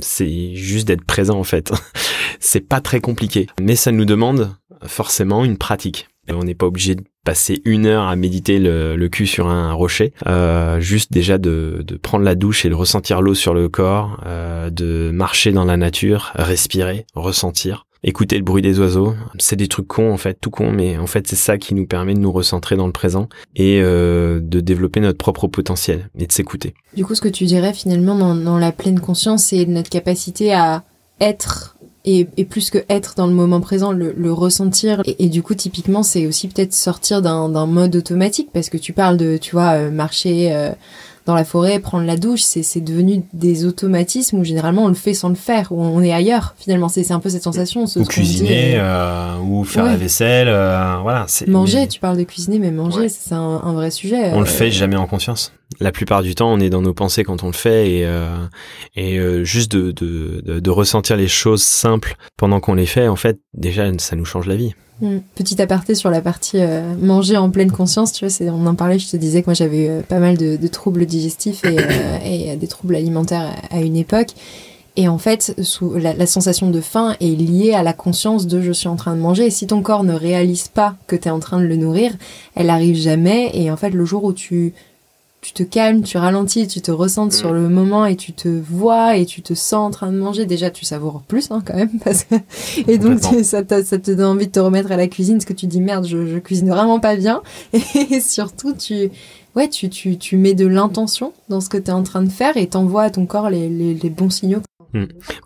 c'est 0.00 0.54
juste 0.54 0.88
d'être 0.88 1.04
présent 1.04 1.38
en 1.38 1.44
fait. 1.44 1.72
c'est 2.40 2.60
pas 2.60 2.80
très 2.80 3.00
compliqué 3.00 3.46
mais 3.60 3.76
ça 3.76 3.92
nous 3.92 4.04
demande 4.04 4.54
forcément 4.86 5.44
une 5.44 5.58
pratique. 5.58 6.08
On 6.28 6.44
n'est 6.44 6.54
pas 6.54 6.66
obligé 6.66 6.94
de 6.94 7.02
passer 7.26 7.60
une 7.64 7.86
heure 7.86 8.06
à 8.06 8.16
méditer 8.16 8.58
le, 8.58 8.96
le 8.96 9.08
cul 9.08 9.26
sur 9.26 9.48
un 9.48 9.72
rocher, 9.72 10.12
euh, 10.28 10.78
juste 10.80 11.12
déjà 11.12 11.38
de, 11.38 11.82
de, 11.84 11.96
prendre 11.96 12.24
la 12.24 12.36
douche 12.36 12.64
et 12.64 12.68
de 12.68 12.74
ressentir 12.74 13.20
l'eau 13.20 13.34
sur 13.34 13.52
le 13.52 13.68
corps, 13.68 14.20
euh, 14.24 14.70
de 14.70 15.10
marcher 15.12 15.50
dans 15.50 15.64
la 15.64 15.76
nature, 15.76 16.30
respirer, 16.36 17.04
ressentir, 17.14 17.86
écouter 18.04 18.38
le 18.38 18.44
bruit 18.44 18.62
des 18.62 18.78
oiseaux. 18.78 19.14
C'est 19.38 19.56
des 19.56 19.66
trucs 19.66 19.88
cons 19.88 20.12
en 20.12 20.16
fait, 20.16 20.38
tout 20.40 20.50
con, 20.50 20.70
mais 20.70 20.96
en 20.98 21.08
fait 21.08 21.26
c'est 21.26 21.36
ça 21.36 21.58
qui 21.58 21.74
nous 21.74 21.86
permet 21.86 22.14
de 22.14 22.20
nous 22.20 22.32
recentrer 22.32 22.76
dans 22.76 22.86
le 22.86 22.92
présent 22.92 23.28
et 23.56 23.80
euh, 23.82 24.38
de 24.40 24.60
développer 24.60 25.00
notre 25.00 25.18
propre 25.18 25.48
potentiel 25.48 26.08
et 26.16 26.26
de 26.26 26.32
s'écouter. 26.32 26.74
Du 26.96 27.04
coup, 27.04 27.16
ce 27.16 27.20
que 27.20 27.28
tu 27.28 27.44
dirais 27.44 27.74
finalement 27.74 28.16
dans, 28.16 28.36
dans 28.36 28.58
la 28.58 28.70
pleine 28.70 29.00
conscience, 29.00 29.46
c'est 29.46 29.66
notre 29.66 29.90
capacité 29.90 30.54
à 30.54 30.84
être 31.20 31.75
et, 32.06 32.28
et, 32.36 32.44
plus 32.44 32.70
que 32.70 32.78
être 32.88 33.14
dans 33.16 33.26
le 33.26 33.32
moment 33.32 33.60
présent, 33.60 33.90
le, 33.90 34.14
le 34.16 34.32
ressentir. 34.32 35.02
Et, 35.04 35.28
du 35.28 35.42
coup, 35.42 35.54
typiquement, 35.54 36.04
c'est 36.04 36.26
aussi 36.26 36.48
peut-être 36.48 36.72
sortir 36.72 37.20
d'un 37.20 37.66
mode 37.66 37.96
automatique 37.96 38.50
parce 38.52 38.70
que 38.70 38.76
tu 38.76 38.92
parles 38.92 39.16
de, 39.16 39.36
tu 39.36 39.52
vois, 39.52 39.72
euh, 39.72 39.90
marcher 39.90 40.54
euh, 40.54 40.70
dans 41.26 41.34
la 41.34 41.44
forêt, 41.44 41.80
prendre 41.80 42.06
la 42.06 42.16
douche, 42.16 42.42
c'est 42.42 42.80
devenu 42.80 43.24
des 43.32 43.64
automatismes 43.64 44.38
où 44.38 44.44
généralement 44.44 44.84
on 44.84 44.88
le 44.88 44.94
fait 44.94 45.14
sans 45.14 45.28
le 45.28 45.34
faire, 45.34 45.72
où 45.72 45.82
on 45.82 46.00
est 46.00 46.12
ailleurs. 46.12 46.54
Finalement, 46.56 46.88
c'est 46.88 47.10
un 47.10 47.18
peu 47.18 47.28
cette 47.28 47.42
sensation. 47.42 47.88
Ce 47.88 47.98
ou 47.98 48.04
cuisiner, 48.04 48.74
euh, 48.76 49.36
ou 49.40 49.64
faire 49.64 49.86
la 49.86 49.96
vaisselle, 49.96 50.46
voilà. 50.46 51.26
Manger, 51.48 51.88
tu 51.88 51.98
parles 51.98 52.16
de 52.16 52.22
cuisiner, 52.22 52.60
mais 52.60 52.70
manger, 52.70 53.08
c'est 53.08 53.34
un, 53.34 53.60
un, 53.64 53.72
vrai 53.72 53.90
sujet. 53.90 54.30
On 54.32 54.40
le 54.40 54.46
fait 54.46 54.70
jamais 54.70 54.96
en 54.96 55.06
conscience 55.06 55.52
la 55.80 55.92
plupart 55.92 56.22
du 56.22 56.34
temps, 56.34 56.52
on 56.52 56.60
est 56.60 56.70
dans 56.70 56.82
nos 56.82 56.94
pensées 56.94 57.24
quand 57.24 57.42
on 57.42 57.48
le 57.48 57.52
fait 57.52 57.90
et, 57.90 58.06
euh, 58.06 58.36
euh, 58.98 59.44
juste 59.44 59.72
de, 59.72 59.92
de, 59.92 60.60
de, 60.60 60.70
ressentir 60.70 61.16
les 61.16 61.28
choses 61.28 61.62
simples 61.62 62.16
pendant 62.36 62.60
qu'on 62.60 62.74
les 62.74 62.86
fait, 62.86 63.08
en 63.08 63.16
fait, 63.16 63.38
déjà, 63.54 63.86
ça 63.98 64.16
nous 64.16 64.24
change 64.24 64.46
la 64.46 64.56
vie. 64.56 64.74
Mm. 65.00 65.18
Petit 65.34 65.60
aparté 65.60 65.94
sur 65.94 66.10
la 66.10 66.20
partie 66.20 66.58
euh, 66.60 66.94
manger 67.00 67.36
en 67.36 67.50
pleine 67.50 67.70
conscience, 67.70 68.12
tu 68.12 68.26
vois, 68.26 68.52
on 68.52 68.66
en 68.66 68.74
parlait, 68.74 68.98
je 68.98 69.10
te 69.10 69.16
disais 69.16 69.42
que 69.42 69.46
moi 69.46 69.54
j'avais 69.54 70.02
pas 70.08 70.18
mal 70.18 70.38
de, 70.38 70.66
troubles 70.68 71.04
digestifs 71.06 71.62
et, 71.64 72.56
des 72.56 72.68
troubles 72.68 72.96
alimentaires 72.96 73.54
à, 73.70 73.80
une 73.80 73.96
époque. 73.96 74.30
Et 74.98 75.08
en 75.08 75.18
fait, 75.18 75.54
sous 75.62 75.94
la, 75.96 76.14
la, 76.14 76.24
sensation 76.24 76.70
de 76.70 76.80
faim 76.80 77.16
est 77.20 77.38
liée 77.38 77.74
à 77.74 77.82
la 77.82 77.92
conscience 77.92 78.46
de 78.46 78.62
je 78.62 78.72
suis 78.72 78.88
en 78.88 78.96
train 78.96 79.14
de 79.14 79.20
manger. 79.20 79.44
Et 79.44 79.50
si 79.50 79.66
ton 79.66 79.82
corps 79.82 80.04
ne 80.04 80.14
réalise 80.14 80.68
pas 80.68 80.96
que 81.06 81.16
tu 81.16 81.28
es 81.28 81.30
en 81.30 81.38
train 81.38 81.60
de 81.60 81.66
le 81.66 81.76
nourrir, 81.76 82.12
elle 82.54 82.70
arrive 82.70 82.96
jamais. 82.96 83.50
Et 83.52 83.70
en 83.70 83.76
fait, 83.76 83.90
le 83.90 84.06
jour 84.06 84.24
où 84.24 84.32
tu 84.32 84.72
tu 85.46 85.52
te 85.52 85.62
calmes, 85.62 86.02
tu 86.02 86.18
ralentis, 86.18 86.66
tu 86.66 86.80
te 86.80 86.90
ressens 86.90 87.30
sur 87.30 87.52
mm. 87.52 87.54
le 87.54 87.68
moment 87.68 88.04
et 88.04 88.16
tu 88.16 88.32
te 88.32 88.48
vois 88.48 89.16
et 89.16 89.26
tu 89.26 89.42
te 89.42 89.54
sens 89.54 89.86
en 89.86 89.90
train 89.90 90.10
de 90.10 90.18
manger. 90.18 90.44
Déjà, 90.44 90.70
tu 90.70 90.84
savoures 90.84 91.22
plus 91.22 91.52
hein, 91.52 91.62
quand 91.64 91.76
même. 91.76 91.90
Parce 92.04 92.24
que... 92.24 92.34
Et 92.88 92.98
donc, 92.98 93.20
ça, 93.22 93.62
ça 93.62 93.98
te 93.98 94.10
donne 94.10 94.26
envie 94.26 94.48
de 94.48 94.52
te 94.52 94.58
remettre 94.58 94.90
à 94.90 94.96
la 94.96 95.06
cuisine 95.06 95.36
parce 95.36 95.44
que 95.44 95.52
tu 95.52 95.68
dis 95.68 95.80
merde, 95.80 96.04
je, 96.04 96.26
je 96.26 96.38
cuisine 96.38 96.68
vraiment 96.68 96.98
pas 96.98 97.14
bien. 97.14 97.42
Et 97.72 98.20
surtout, 98.20 98.72
tu, 98.72 99.10
ouais, 99.54 99.68
tu, 99.68 99.88
tu, 99.88 100.18
tu 100.18 100.36
mets 100.36 100.54
de 100.54 100.66
l'intention 100.66 101.32
dans 101.48 101.60
ce 101.60 101.68
que 101.68 101.78
tu 101.78 101.90
es 101.90 101.94
en 101.94 102.02
train 102.02 102.22
de 102.22 102.28
faire 102.28 102.56
et 102.56 102.66
t'envoies 102.66 103.04
à 103.04 103.10
ton 103.10 103.26
corps 103.26 103.48
les, 103.48 103.68
les, 103.68 103.94
les 103.94 104.10
bons 104.10 104.30
signaux 104.30 104.62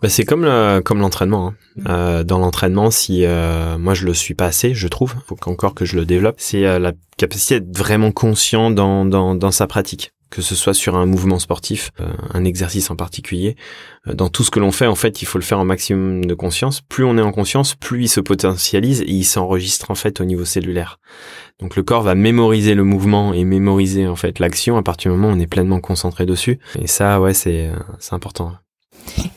Bah, 0.01 0.09
c'est 0.09 0.25
comme 0.25 0.47
comme 0.83 0.99
l'entraînement. 0.99 1.49
Hein. 1.49 1.55
Euh, 1.87 2.23
dans 2.23 2.39
l'entraînement, 2.39 2.91
si 2.91 3.25
euh, 3.25 3.77
moi 3.77 3.93
je 3.93 4.05
le 4.05 4.13
suis 4.13 4.33
pas 4.33 4.45
assez, 4.45 4.73
je 4.73 4.87
trouve, 4.87 5.15
faut 5.27 5.37
encore 5.45 5.73
que 5.73 5.85
je 5.85 5.95
le 5.95 6.05
développe, 6.05 6.35
c'est 6.37 6.65
euh, 6.65 6.79
la 6.79 6.93
capacité 7.17 7.59
d'être 7.59 7.77
vraiment 7.77 8.11
conscient 8.11 8.71
dans, 8.71 9.05
dans, 9.05 9.35
dans 9.35 9.51
sa 9.51 9.67
pratique 9.67 10.13
que 10.29 10.41
ce 10.41 10.55
soit 10.55 10.73
sur 10.73 10.95
un 10.95 11.05
mouvement 11.05 11.39
sportif, 11.39 11.91
euh, 11.99 12.05
un 12.33 12.45
exercice 12.45 12.89
en 12.89 12.95
particulier, 12.95 13.57
euh, 14.07 14.13
dans 14.13 14.29
tout 14.29 14.45
ce 14.45 14.49
que 14.49 14.61
l'on 14.61 14.71
fait, 14.71 14.87
en 14.87 14.95
fait, 14.95 15.21
il 15.21 15.25
faut 15.25 15.37
le 15.37 15.43
faire 15.43 15.59
en 15.59 15.65
maximum 15.65 16.23
de 16.23 16.33
conscience. 16.33 16.79
Plus 16.79 17.03
on 17.03 17.17
est 17.17 17.21
en 17.21 17.33
conscience, 17.33 17.75
plus 17.75 18.03
il 18.03 18.07
se 18.07 18.21
potentialise 18.21 19.01
et 19.01 19.11
il 19.11 19.25
s'enregistre 19.25 19.91
en 19.91 19.95
fait 19.95 20.21
au 20.21 20.23
niveau 20.23 20.45
cellulaire. 20.45 20.99
Donc 21.59 21.75
le 21.75 21.83
corps 21.83 22.01
va 22.01 22.15
mémoriser 22.15 22.75
le 22.75 22.85
mouvement 22.85 23.33
et 23.33 23.43
mémoriser 23.43 24.07
en 24.07 24.15
fait 24.15 24.39
l'action 24.39 24.77
à 24.77 24.83
partir 24.83 25.11
du 25.11 25.17
moment 25.17 25.33
où 25.33 25.37
on 25.37 25.39
est 25.39 25.47
pleinement 25.47 25.81
concentré 25.81 26.25
dessus. 26.25 26.59
Et 26.79 26.87
ça, 26.87 27.19
ouais, 27.19 27.33
c'est 27.33 27.69
c'est 27.99 28.13
important. 28.13 28.53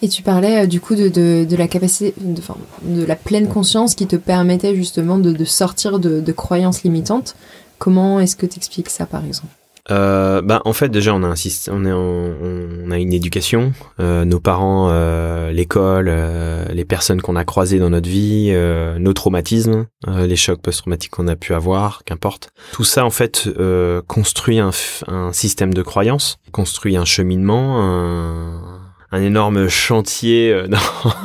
Et 0.03 0.09
tu 0.09 0.23
parlais 0.23 0.65
euh, 0.65 0.67
du 0.67 0.81
coup 0.81 0.95
de, 0.95 1.09
de, 1.09 1.57
la 1.57 1.69
capacité, 1.69 2.15
de, 2.21 2.41
de 2.83 3.05
la 3.05 3.17
pleine 3.17 3.49
conscience 3.49 3.95
qui 3.95 4.07
te 4.07 4.17
permettait 4.17 4.75
justement 4.75 5.19
de, 5.19 5.45
sortir 5.45 5.99
de, 5.99 6.33
croyances 6.33 6.83
limitantes. 6.83 7.37
Comment 7.79 8.21
est-ce 8.21 8.37
que 8.37 8.47
tu 8.47 8.57
expliques 8.57 8.91
ça 8.91 9.07
par 9.07 9.25
exemple? 9.25 9.53
Euh, 9.91 10.41
bah, 10.41 10.63
en 10.65 10.73
fait 10.73 10.89
déjà 10.89 11.15
on 11.15 11.23
a 11.23 11.27
un 11.27 11.37
système, 11.37 11.75
on, 11.75 11.85
est 11.85 11.93
on 11.93 12.91
a 12.91 12.99
une 12.99 13.13
éducation, 13.13 13.75
euh, 14.01 14.25
nos 14.25 14.41
parents, 14.41 14.89
euh, 14.91 15.53
l'école, 15.53 16.11
les 16.73 16.85
personnes 16.87 17.21
qu'on 17.21 17.37
a 17.37 17.45
croisées 17.45 17.79
dans 17.79 17.91
notre 17.91 18.09
vie, 18.09 18.55
nos 18.99 19.13
traumatismes, 19.13 19.87
les 20.07 20.37
chocs 20.37 20.63
post-traumatiques 20.63 21.11
qu'on 21.11 21.29
a 21.29 21.37
pu 21.37 21.53
avoir, 21.53 22.03
qu'importe. 22.05 22.51
Tout 22.73 22.85
ça 22.85 23.05
en 23.05 23.11
fait 23.11 23.49
construit 24.07 24.59
un, 24.59 24.71
un 25.07 25.33
système 25.33 25.75
de 25.75 25.83
croyances, 25.83 26.39
construit 26.51 26.97
un 26.97 27.05
cheminement, 27.05 27.83
un, 27.83 28.84
un 29.11 29.23
énorme 29.23 29.69
chantier 29.69 30.53
euh, 30.53 30.69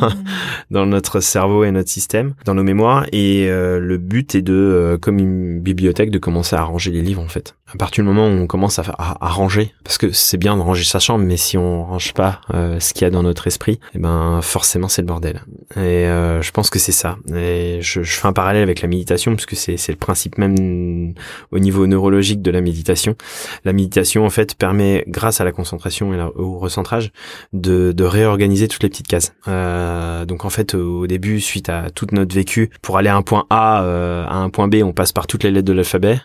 dans, 0.72 0.86
notre 0.86 1.20
cerveau 1.20 1.64
et 1.64 1.72
notre 1.72 1.90
système, 1.90 2.34
dans 2.46 2.56
nos 2.56 2.64
mémoires. 2.64 3.06
Et 3.12 3.48
euh, 3.50 3.80
le 3.80 3.98
but 3.98 4.36
est 4.36 4.42
de, 4.42 4.54
euh, 4.54 4.98
comme 4.98 5.20
une 5.20 5.60
bibliothèque, 5.60 6.12
de 6.12 6.20
commencer 6.20 6.56
à 6.56 6.64
ranger 6.64 6.92
les 6.92 7.02
livres 7.02 7.22
en 7.22 7.28
fait. 7.28 7.56
À 7.74 7.78
partir 7.78 8.04
du 8.04 8.10
moment 8.10 8.28
où 8.28 8.32
on 8.32 8.48
commence 8.48 8.80
à, 8.80 8.84
à, 8.98 9.26
à 9.26 9.30
ranger, 9.30 9.74
parce 9.84 9.98
que 9.98 10.12
c'est 10.12 10.38
bien 10.38 10.58
de 10.58 10.62
ranger 10.62 10.84
sa 10.84 11.00
chambre, 11.00 11.24
mais 11.26 11.38
si 11.38 11.58
on 11.58 11.86
range 11.86 12.14
pas 12.14 12.42
ce 12.52 12.94
qu'il 12.94 13.04
y 13.04 13.06
a 13.06 13.10
dans 13.10 13.24
notre 13.24 13.48
esprit, 13.48 13.80
eh 13.94 14.00
ben 14.00 14.40
forcément 14.42 14.88
c'est 14.88 15.02
le 15.02 15.08
bordel. 15.08 15.44
Et 15.76 16.06
je 16.06 16.52
pense 16.52 16.70
que 16.70 16.80
c'est 16.80 16.92
ça. 16.92 17.18
Et 17.34 17.80
je, 17.82 18.02
je, 18.02 18.20
fais 18.20 18.28
un 18.28 18.34
parallèle 18.34 18.64
avec 18.64 18.82
la 18.82 18.88
méditation, 18.88 19.36
parce 19.36 19.46
que 19.46 19.56
c'est 19.56 19.78
le 19.90 19.96
principe 19.96 20.38
même 20.38 21.14
au 21.52 21.60
niveau 21.60 21.88
neurologique 21.88 22.42
de 22.42 22.52
la 22.52 22.62
méditation. 22.62 23.16
La 23.66 23.74
méditation 23.74 24.26
en 24.26 24.30
fait 24.30 24.56
permet, 24.56 25.04
grâce 25.08 25.42
à 25.42 25.44
la 25.44 25.52
concentration 25.52 26.14
et 26.14 26.22
au 26.36 26.58
recentrage, 26.58 27.12
de 27.54 27.80
de, 27.94 28.04
réorganiser 28.04 28.68
toutes 28.68 28.84
les 28.84 28.90
petites 28.90 29.08
cases. 29.08 29.34
Euh, 29.48 30.26
donc 30.26 30.46
en 30.46 30.50
fait, 30.50 30.74
au 30.76 31.08
début, 31.08 31.40
suite 31.40 31.70
à 31.70 31.90
toute 31.90 32.12
notre 32.12 32.34
vécu, 32.34 32.70
pour 32.82 32.98
aller 32.98 33.10
à 33.10 33.16
un 33.16 33.22
point 33.22 33.46
A 33.50 33.84
euh, 33.84 34.26
à 34.26 34.36
un 34.36 34.50
point 34.50 34.68
B, 34.68 34.78
on 34.84 34.94
passe 34.94 35.12
par 35.12 35.28
toutes 35.28 35.44
les 35.44 35.52
lettres 35.52 35.68
de 35.68 35.74
l'alphabet. 35.74 36.20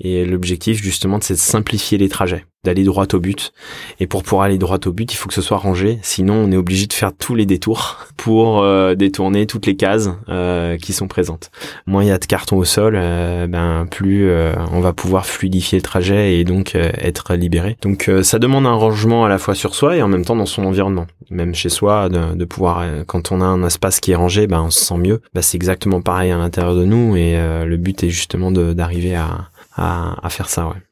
Et 0.00 0.24
l'objectif 0.24 0.82
justement, 0.82 1.18
c'est 1.20 1.34
de 1.34 1.38
simplifier 1.38 1.98
les 1.98 2.08
trajets, 2.08 2.44
d'aller 2.68 2.84
droit 2.84 3.06
au 3.14 3.18
but. 3.18 3.52
Et 3.98 4.06
pour 4.06 4.22
pouvoir 4.22 4.42
aller 4.42 4.58
droit 4.58 4.78
au 4.84 4.92
but, 4.92 5.10
il 5.12 5.16
faut 5.16 5.28
que 5.28 5.34
ce 5.34 5.40
soit 5.40 5.56
rangé. 5.56 5.98
Sinon, 6.02 6.34
on 6.34 6.52
est 6.52 6.56
obligé 6.56 6.86
de 6.86 6.92
faire 6.92 7.12
tous 7.16 7.34
les 7.34 7.46
détours 7.46 7.96
pour 8.16 8.62
euh, 8.62 8.94
détourner 8.94 9.46
toutes 9.46 9.66
les 9.66 9.76
cases 9.76 10.10
euh, 10.28 10.76
qui 10.76 10.92
sont 10.92 11.08
présentes. 11.08 11.50
Moins 11.86 12.04
il 12.04 12.08
y 12.08 12.12
a 12.12 12.18
de 12.18 12.26
cartons 12.26 12.58
au 12.58 12.64
sol, 12.64 12.94
euh, 12.96 13.46
ben 13.46 13.86
plus 13.90 14.28
on 14.72 14.80
va 14.80 14.92
pouvoir 14.92 15.24
fluidifier 15.26 15.78
le 15.78 15.82
trajet 15.82 16.38
et 16.38 16.44
donc 16.44 16.74
être 16.74 17.34
libéré. 17.34 17.76
Donc 17.82 18.10
ça 18.22 18.38
demande 18.38 18.66
un 18.66 18.74
rangement 18.74 19.24
à 19.24 19.28
la 19.28 19.38
fois 19.38 19.54
sur 19.54 19.74
soi 19.74 19.96
et 19.96 20.02
en 20.02 20.08
même 20.08 20.24
temps 20.24 20.36
dans 20.36 20.46
son 20.46 20.64
environnement. 20.64 21.06
Même 21.30 21.54
chez 21.54 21.68
soi, 21.68 22.08
de, 22.08 22.34
de 22.34 22.44
pouvoir 22.44 22.84
quand 23.06 23.32
on 23.32 23.40
a 23.40 23.44
un 23.44 23.64
espace 23.64 24.00
qui 24.00 24.12
est 24.12 24.16
rangé, 24.16 24.46
ben 24.46 24.62
on 24.62 24.70
se 24.70 24.84
sent 24.84 24.98
mieux. 24.98 25.20
Ben, 25.34 25.40
c'est 25.40 25.56
exactement 25.56 26.00
pareil 26.00 26.30
à 26.30 26.38
l'intérieur 26.38 26.74
de 26.74 26.84
nous 26.84 27.16
et 27.16 27.36
le 27.64 27.76
but 27.76 28.02
est 28.04 28.10
justement 28.10 28.50
d'arriver 28.50 29.14
à, 29.14 29.48
à, 29.76 30.16
à 30.22 30.30
faire 30.30 30.48
ça. 30.48 30.66
Ouais 30.66 30.87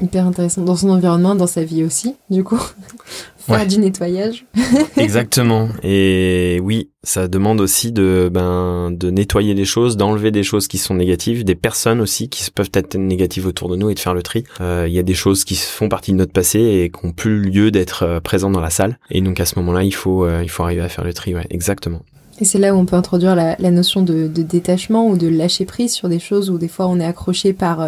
hyper 0.00 0.26
intéressant 0.26 0.62
dans 0.62 0.76
son 0.76 0.90
environnement, 0.90 1.34
dans 1.34 1.46
sa 1.46 1.64
vie 1.64 1.84
aussi, 1.84 2.14
du 2.30 2.44
coup. 2.44 2.60
Faire 3.38 3.66
du 3.66 3.78
nettoyage. 3.78 4.46
Exactement. 4.96 5.68
Et 5.82 6.60
oui, 6.62 6.88
ça 7.02 7.28
demande 7.28 7.60
aussi 7.60 7.92
de, 7.92 8.30
ben, 8.32 8.90
de 8.90 9.10
nettoyer 9.10 9.52
les 9.52 9.66
choses, 9.66 9.98
d'enlever 9.98 10.30
des 10.30 10.42
choses 10.42 10.66
qui 10.66 10.78
sont 10.78 10.94
négatives, 10.94 11.44
des 11.44 11.54
personnes 11.54 12.00
aussi 12.00 12.30
qui 12.30 12.50
peuvent 12.50 12.70
être 12.72 12.96
négatives 12.96 13.46
autour 13.46 13.68
de 13.68 13.76
nous 13.76 13.90
et 13.90 13.94
de 13.94 13.98
faire 13.98 14.14
le 14.14 14.22
tri. 14.22 14.44
Euh, 14.62 14.86
il 14.88 14.94
y 14.94 14.98
a 14.98 15.02
des 15.02 15.14
choses 15.14 15.44
qui 15.44 15.56
font 15.56 15.90
partie 15.90 16.12
de 16.12 16.16
notre 16.16 16.32
passé 16.32 16.58
et 16.58 16.90
qui 16.90 17.06
n'ont 17.06 17.12
plus 17.12 17.42
lieu 17.42 17.70
d'être 17.70 18.04
euh, 18.04 18.20
présentes 18.20 18.52
dans 18.52 18.60
la 18.60 18.70
salle. 18.70 18.98
Et 19.10 19.20
donc 19.20 19.38
à 19.40 19.44
ce 19.44 19.58
moment-là, 19.58 19.82
il 19.82 19.94
faut, 19.94 20.24
euh, 20.24 20.40
il 20.42 20.48
faut 20.48 20.62
arriver 20.62 20.80
à 20.80 20.88
faire 20.88 21.04
le 21.04 21.12
tri. 21.12 21.34
Ouais, 21.34 21.46
exactement. 21.50 22.00
Et 22.40 22.46
c'est 22.46 22.58
là 22.58 22.74
où 22.74 22.78
on 22.78 22.86
peut 22.86 22.96
introduire 22.96 23.36
la, 23.36 23.56
la 23.58 23.70
notion 23.70 24.00
de, 24.00 24.26
de, 24.26 24.42
détachement 24.42 25.06
ou 25.06 25.18
de 25.18 25.28
lâcher 25.28 25.66
prise 25.66 25.92
sur 25.92 26.08
des 26.08 26.18
choses 26.18 26.48
où 26.48 26.56
des 26.56 26.68
fois 26.68 26.88
on 26.88 26.98
est 26.98 27.04
accroché 27.04 27.52
par 27.52 27.86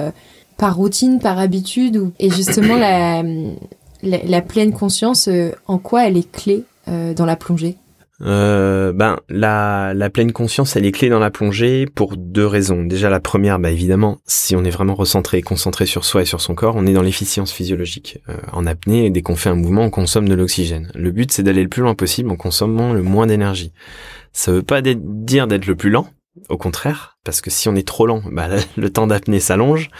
par 0.56 0.76
routine, 0.76 1.18
par 1.20 1.38
habitude, 1.38 1.96
ou... 1.96 2.12
et 2.18 2.30
justement 2.30 2.76
la, 2.76 3.22
la, 4.02 4.40
pleine 4.42 4.72
conscience, 4.72 5.28
euh, 5.28 5.50
en 5.66 5.78
quoi 5.78 6.06
elle 6.06 6.16
est 6.16 6.30
clé 6.30 6.64
euh, 6.88 7.14
dans 7.14 7.26
la 7.26 7.36
plongée? 7.36 7.76
Euh, 8.22 8.94
ben 8.94 9.18
la, 9.28 9.92
la 9.92 10.08
pleine 10.08 10.32
conscience 10.32 10.74
elle 10.74 10.86
est 10.86 10.92
clé 10.92 11.10
dans 11.10 11.18
la 11.18 11.30
plongée 11.30 11.84
pour 11.84 12.16
deux 12.16 12.46
raisons. 12.46 12.82
Déjà 12.82 13.10
la 13.10 13.20
première, 13.20 13.58
bah 13.58 13.70
évidemment, 13.70 14.18
si 14.24 14.56
on 14.56 14.64
est 14.64 14.70
vraiment 14.70 14.94
recentré 14.94 15.38
et 15.38 15.42
concentré 15.42 15.84
sur 15.84 16.06
soi 16.06 16.22
et 16.22 16.24
sur 16.24 16.40
son 16.40 16.54
corps, 16.54 16.76
on 16.76 16.86
est 16.86 16.94
dans 16.94 17.02
l'efficience 17.02 17.52
physiologique. 17.52 18.22
Euh, 18.30 18.36
en 18.52 18.64
apnée, 18.64 19.10
dès 19.10 19.20
qu'on 19.20 19.36
fait 19.36 19.50
un 19.50 19.54
mouvement, 19.54 19.82
on 19.82 19.90
consomme 19.90 20.28
de 20.30 20.34
l'oxygène. 20.34 20.90
Le 20.94 21.10
but 21.10 21.30
c'est 21.30 21.42
d'aller 21.42 21.62
le 21.62 21.68
plus 21.68 21.82
loin 21.82 21.94
possible 21.94 22.30
en 22.30 22.36
consommant 22.36 22.94
le 22.94 23.02
moins 23.02 23.26
d'énergie. 23.26 23.72
Ça 24.32 24.50
veut 24.50 24.62
pas 24.62 24.80
dire 24.82 25.46
d'être 25.46 25.66
le 25.66 25.76
plus 25.76 25.90
lent, 25.90 26.08
au 26.48 26.56
contraire, 26.56 27.18
parce 27.24 27.40
que 27.40 27.50
si 27.50 27.68
on 27.68 27.74
est 27.74 27.86
trop 27.86 28.06
lent, 28.06 28.22
bah, 28.30 28.48
le 28.76 28.90
temps 28.90 29.06
d'apnée 29.06 29.40
s'allonge. 29.40 29.90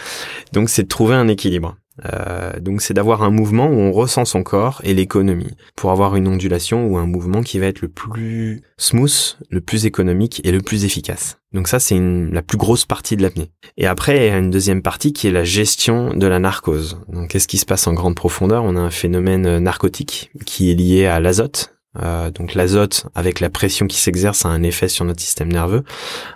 Donc 0.53 0.69
c'est 0.69 0.83
de 0.83 0.89
trouver 0.89 1.15
un 1.15 1.29
équilibre. 1.29 1.77
Euh, 2.05 2.61
donc 2.61 2.83
c'est 2.83 2.95
d'avoir 2.95 3.23
un 3.23 3.31
mouvement 3.31 3.69
où 3.69 3.79
on 3.79 3.93
ressent 3.93 4.25
son 4.25 4.43
corps 4.43 4.81
et 4.85 4.93
l'économie 4.93 5.55
pour 5.77 5.91
avoir 5.91 6.17
une 6.17 6.29
ondulation 6.29 6.87
ou 6.87 6.99
un 6.99 7.07
mouvement 7.07 7.43
qui 7.43 7.59
va 7.59 7.67
être 7.67 7.81
le 7.81 7.89
plus 7.89 8.63
smooth, 8.77 9.39
le 9.49 9.61
plus 9.61 9.87
économique 9.87 10.43
et 10.45 10.53
le 10.53 10.61
plus 10.61 10.85
efficace. 10.85 11.39
Donc 11.53 11.69
ça 11.69 11.79
c'est 11.79 11.99
la 11.99 12.43
plus 12.43 12.59
grosse 12.59 12.85
partie 12.85 13.17
de 13.17 13.23
l'apnée. 13.23 13.51
Et 13.79 13.87
après 13.87 14.17
il 14.17 14.31
y 14.31 14.35
a 14.35 14.39
une 14.39 14.51
deuxième 14.51 14.83
partie 14.83 15.15
qui 15.15 15.27
est 15.27 15.33
la 15.33 15.45
gestion 15.45 16.13
de 16.15 16.27
la 16.27 16.39
narcose. 16.39 17.01
Donc 17.09 17.29
qu'est-ce 17.29 17.49
qui 17.49 17.59
se 17.59 17.67
passe 17.67 17.87
en 17.87 17.95
grande 17.95 18.15
profondeur? 18.15 18.65
On 18.65 18.77
a 18.77 18.81
un 18.81 18.91
phénomène 18.91 19.59
narcotique 19.59 20.31
qui 20.45 20.71
est 20.71 20.75
lié 20.75 21.07
à 21.07 21.19
l'azote 21.19 21.76
euh, 22.03 22.31
donc 22.31 22.55
l'azote, 22.55 23.07
avec 23.15 23.41
la 23.41 23.51
pression 23.51 23.87
qui 23.87 23.99
s'exerce, 23.99 24.45
a 24.45 24.49
un 24.49 24.63
effet 24.63 24.89
sur 24.89 25.05
notre 25.05 25.21
système 25.21 25.51
nerveux, 25.51 25.83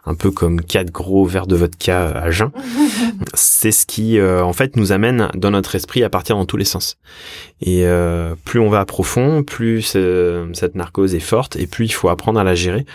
un 0.06 0.14
peu 0.14 0.30
comme 0.30 0.60
quatre 0.60 0.90
gros 0.90 1.24
verres 1.24 1.46
de 1.46 1.56
vodka 1.56 2.08
à 2.08 2.30
jeun. 2.30 2.50
C'est 3.34 3.72
ce 3.72 3.86
qui, 3.86 4.18
euh, 4.18 4.42
en 4.42 4.52
fait, 4.52 4.76
nous 4.76 4.92
amène 4.92 5.28
dans 5.34 5.50
notre 5.50 5.74
esprit 5.74 6.02
à 6.02 6.10
partir 6.10 6.36
dans 6.36 6.46
tous 6.46 6.56
les 6.56 6.64
sens. 6.64 6.96
Et 7.60 7.86
euh, 7.86 8.34
plus 8.44 8.60
on 8.60 8.68
va 8.68 8.80
à 8.80 8.84
profond, 8.84 9.42
plus 9.42 9.82
cette 9.82 10.74
narcose 10.74 11.14
est 11.14 11.20
forte, 11.20 11.56
et 11.56 11.66
plus 11.66 11.86
il 11.86 11.92
faut 11.92 12.08
apprendre 12.08 12.40
à 12.40 12.44
la 12.44 12.54
gérer. 12.54 12.86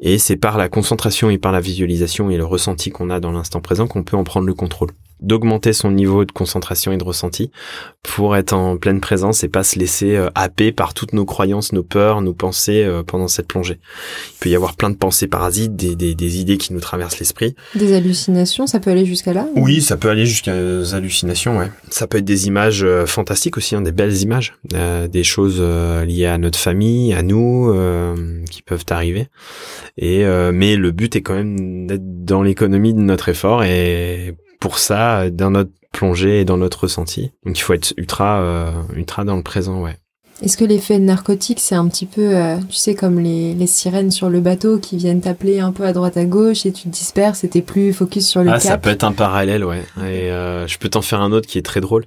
Et 0.00 0.18
c'est 0.18 0.36
par 0.36 0.58
la 0.58 0.68
concentration 0.68 1.30
et 1.30 1.38
par 1.38 1.52
la 1.52 1.60
visualisation 1.60 2.30
et 2.30 2.36
le 2.36 2.44
ressenti 2.44 2.90
qu'on 2.90 3.10
a 3.10 3.20
dans 3.20 3.32
l'instant 3.32 3.60
présent 3.60 3.86
qu'on 3.86 4.02
peut 4.02 4.16
en 4.16 4.24
prendre 4.24 4.46
le 4.46 4.54
contrôle 4.54 4.90
d'augmenter 5.22 5.72
son 5.72 5.90
niveau 5.90 6.24
de 6.24 6.32
concentration 6.32 6.92
et 6.92 6.96
de 6.96 7.04
ressenti 7.04 7.50
pour 8.02 8.36
être 8.36 8.54
en 8.54 8.76
pleine 8.76 9.00
présence 9.00 9.44
et 9.44 9.48
pas 9.48 9.62
se 9.62 9.78
laisser 9.78 10.16
euh, 10.16 10.30
happer 10.34 10.72
par 10.72 10.94
toutes 10.94 11.12
nos 11.12 11.26
croyances, 11.26 11.72
nos 11.72 11.82
peurs, 11.82 12.22
nos 12.22 12.32
pensées 12.32 12.82
euh, 12.84 13.02
pendant 13.02 13.28
cette 13.28 13.46
plongée. 13.46 13.78
Il 14.34 14.38
peut 14.40 14.48
y 14.48 14.56
avoir 14.56 14.74
plein 14.74 14.88
de 14.88 14.96
pensées 14.96 15.26
parasites, 15.26 15.76
des, 15.76 15.96
des, 15.96 16.14
des 16.14 16.40
idées 16.40 16.56
qui 16.56 16.72
nous 16.72 16.80
traversent 16.80 17.18
l'esprit. 17.18 17.54
Des 17.74 17.94
hallucinations, 17.94 18.66
ça 18.66 18.80
peut 18.80 18.90
aller 18.90 19.04
jusqu'à 19.04 19.34
là 19.34 19.46
Oui, 19.54 19.82
ça 19.82 19.96
peut 19.98 20.08
aller 20.08 20.24
jusqu'à 20.24 20.54
des 20.54 20.94
hallucinations, 20.94 21.58
ouais. 21.58 21.70
Ça 21.90 22.06
peut 22.06 22.18
être 22.18 22.24
des 22.24 22.46
images 22.46 22.82
euh, 22.82 23.04
fantastiques 23.04 23.58
aussi, 23.58 23.76
hein, 23.76 23.82
des 23.82 23.92
belles 23.92 24.16
images, 24.22 24.54
des 24.72 25.24
choses 25.24 25.60
liées 25.60 26.26
à 26.26 26.38
notre 26.38 26.58
famille, 26.58 27.12
à 27.12 27.22
nous, 27.22 27.74
qui 28.50 28.62
peuvent 28.62 28.84
arriver. 28.90 29.28
Et 29.96 30.24
mais 30.52 30.76
le 30.76 30.90
but 30.90 31.16
est 31.16 31.22
quand 31.22 31.34
même 31.34 31.86
d'être 31.86 32.24
dans 32.24 32.42
l'économie 32.42 32.94
de 32.94 33.00
notre 33.00 33.28
effort 33.28 33.64
et 33.64 34.34
pour 34.60 34.78
ça 34.78 35.30
dans 35.30 35.50
notre 35.50 35.72
plongée 35.92 36.40
et 36.40 36.44
dans 36.44 36.56
notre 36.56 36.82
ressenti. 36.82 37.32
Donc 37.44 37.58
il 37.58 37.62
faut 37.62 37.72
être 37.72 37.92
ultra, 37.96 38.40
euh, 38.40 38.70
ultra 38.94 39.24
dans 39.24 39.36
le 39.36 39.42
présent, 39.42 39.80
ouais. 39.82 39.98
Est-ce 40.42 40.56
que 40.56 40.64
l'effet 40.64 40.98
narcotique, 40.98 41.60
c'est 41.60 41.74
un 41.74 41.86
petit 41.88 42.06
peu, 42.06 42.34
euh, 42.34 42.56
tu 42.68 42.76
sais, 42.76 42.94
comme 42.94 43.20
les, 43.20 43.52
les, 43.52 43.66
sirènes 43.66 44.10
sur 44.10 44.30
le 44.30 44.40
bateau 44.40 44.78
qui 44.78 44.96
viennent 44.96 45.20
t'appeler 45.20 45.60
un 45.60 45.70
peu 45.70 45.84
à 45.84 45.92
droite 45.92 46.16
à 46.16 46.24
gauche 46.24 46.64
et 46.64 46.72
tu 46.72 46.84
te 46.84 46.88
disperses 46.88 47.44
et 47.44 47.48
t'es 47.48 47.60
plus 47.60 47.92
focus 47.92 48.26
sur 48.26 48.42
le 48.42 48.48
ah, 48.48 48.54
cap? 48.54 48.62
Ça 48.62 48.78
peut 48.78 48.88
être 48.88 49.04
un 49.04 49.12
parallèle, 49.12 49.64
ouais. 49.64 49.84
Et 49.98 50.30
euh, 50.30 50.66
je 50.66 50.78
peux 50.78 50.88
t'en 50.88 51.02
faire 51.02 51.20
un 51.20 51.32
autre 51.32 51.46
qui 51.46 51.58
est 51.58 51.62
très 51.62 51.80
drôle. 51.80 52.04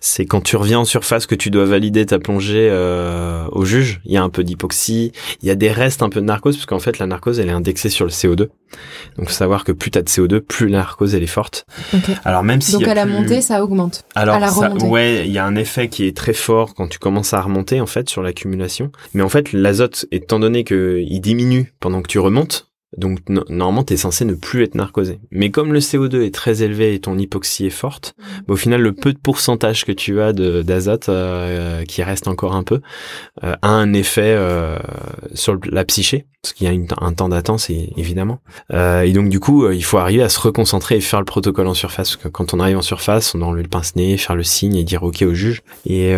C'est 0.00 0.26
quand 0.26 0.40
tu 0.40 0.56
reviens 0.56 0.80
en 0.80 0.84
surface 0.84 1.26
que 1.26 1.36
tu 1.36 1.50
dois 1.50 1.64
valider 1.64 2.04
ta 2.06 2.18
plongée 2.18 2.68
euh, 2.70 3.46
au 3.52 3.64
juge. 3.64 4.00
Il 4.04 4.12
y 4.12 4.16
a 4.16 4.22
un 4.22 4.30
peu 4.30 4.42
d'hypoxie, 4.42 5.12
il 5.42 5.48
y 5.48 5.50
a 5.50 5.54
des 5.54 5.70
restes 5.70 6.02
un 6.02 6.08
peu 6.08 6.20
de 6.20 6.26
narcose 6.26 6.56
parce 6.56 6.66
qu'en 6.66 6.80
fait 6.80 6.98
la 6.98 7.06
narcose 7.06 7.38
elle 7.38 7.48
est 7.48 7.52
indexée 7.52 7.88
sur 7.88 8.04
le 8.04 8.10
CO2. 8.10 8.48
Donc 9.16 9.28
faut 9.28 9.34
savoir 9.34 9.62
que 9.62 9.72
plus 9.72 9.92
t'as 9.92 10.02
de 10.02 10.08
CO2, 10.08 10.40
plus 10.40 10.68
la 10.68 10.78
narcose 10.78 11.14
elle 11.14 11.22
est 11.22 11.28
forte. 11.28 11.66
Alors 12.24 12.42
même 12.42 12.60
si 12.60 12.72
donc 12.72 12.88
à 12.88 12.94
la 12.94 13.06
montée 13.06 13.40
ça 13.40 13.62
augmente. 13.62 14.04
Alors 14.14 14.36
à 14.36 14.40
la 14.40 14.52
ouais, 14.86 15.26
il 15.26 15.32
y 15.32 15.38
a 15.38 15.44
un 15.44 15.54
effet 15.54 15.88
qui 15.88 16.06
est 16.06 16.16
très 16.16 16.32
fort 16.32 16.74
quand 16.74 16.88
tu 16.88 16.98
commences 16.98 17.32
à 17.32 17.40
remonter 17.40 17.75
en 17.80 17.86
fait 17.86 18.08
sur 18.08 18.22
l'accumulation. 18.22 18.92
Mais 19.14 19.22
en 19.22 19.28
fait, 19.28 19.52
l'azote, 19.52 20.06
étant 20.10 20.38
donné 20.38 20.64
qu'il 20.64 21.20
diminue 21.20 21.74
pendant 21.80 22.02
que 22.02 22.08
tu 22.08 22.18
remontes, 22.18 22.70
donc 22.96 23.18
normalement, 23.28 23.84
tu 23.84 23.94
es 23.94 23.96
censé 23.96 24.24
ne 24.24 24.34
plus 24.34 24.62
être 24.62 24.74
narcosé. 24.74 25.20
Mais 25.30 25.50
comme 25.50 25.72
le 25.72 25.80
CO2 25.80 26.22
est 26.22 26.34
très 26.34 26.62
élevé 26.62 26.94
et 26.94 26.98
ton 26.98 27.18
hypoxie 27.18 27.66
est 27.66 27.70
forte, 27.70 28.14
mmh. 28.16 28.22
bah, 28.46 28.54
au 28.54 28.56
final, 28.56 28.80
le 28.80 28.92
peu 28.92 29.12
de 29.12 29.18
pourcentage 29.18 29.84
que 29.84 29.92
tu 29.92 30.20
as 30.20 30.32
d'azote, 30.32 31.08
euh, 31.08 31.84
qui 31.84 32.02
reste 32.02 32.26
encore 32.26 32.54
un 32.54 32.62
peu, 32.62 32.80
euh, 33.44 33.54
a 33.60 33.68
un 33.68 33.92
effet 33.92 34.34
euh, 34.34 34.78
sur 35.34 35.58
la 35.70 35.84
psyché, 35.84 36.26
parce 36.42 36.54
qu'il 36.54 36.66
y 36.66 36.70
a 36.70 36.96
un 37.00 37.12
temps 37.12 37.28
d'attente, 37.28 37.68
évidemment. 37.96 38.40
et 38.72 39.12
donc 39.12 39.28
du 39.28 39.40
coup, 39.40 39.70
il 39.70 39.84
faut 39.84 39.98
arriver 39.98 40.22
à 40.22 40.28
se 40.28 40.38
reconcentrer 40.40 40.96
et 40.96 41.00
faire 41.00 41.18
le 41.18 41.24
protocole 41.24 41.66
en 41.66 41.74
surface. 41.74 42.10
Parce 42.10 42.22
que 42.22 42.28
quand 42.28 42.54
on 42.54 42.60
arrive 42.60 42.78
en 42.78 42.82
surface, 42.82 43.34
on 43.34 43.42
enlève 43.42 43.64
le 43.64 43.68
pince-nez, 43.68 44.16
faire 44.16 44.36
le 44.36 44.44
signe 44.44 44.76
et 44.76 44.84
dire 44.84 45.02
OK 45.02 45.22
au 45.22 45.34
juge. 45.34 45.62
Et 45.86 46.14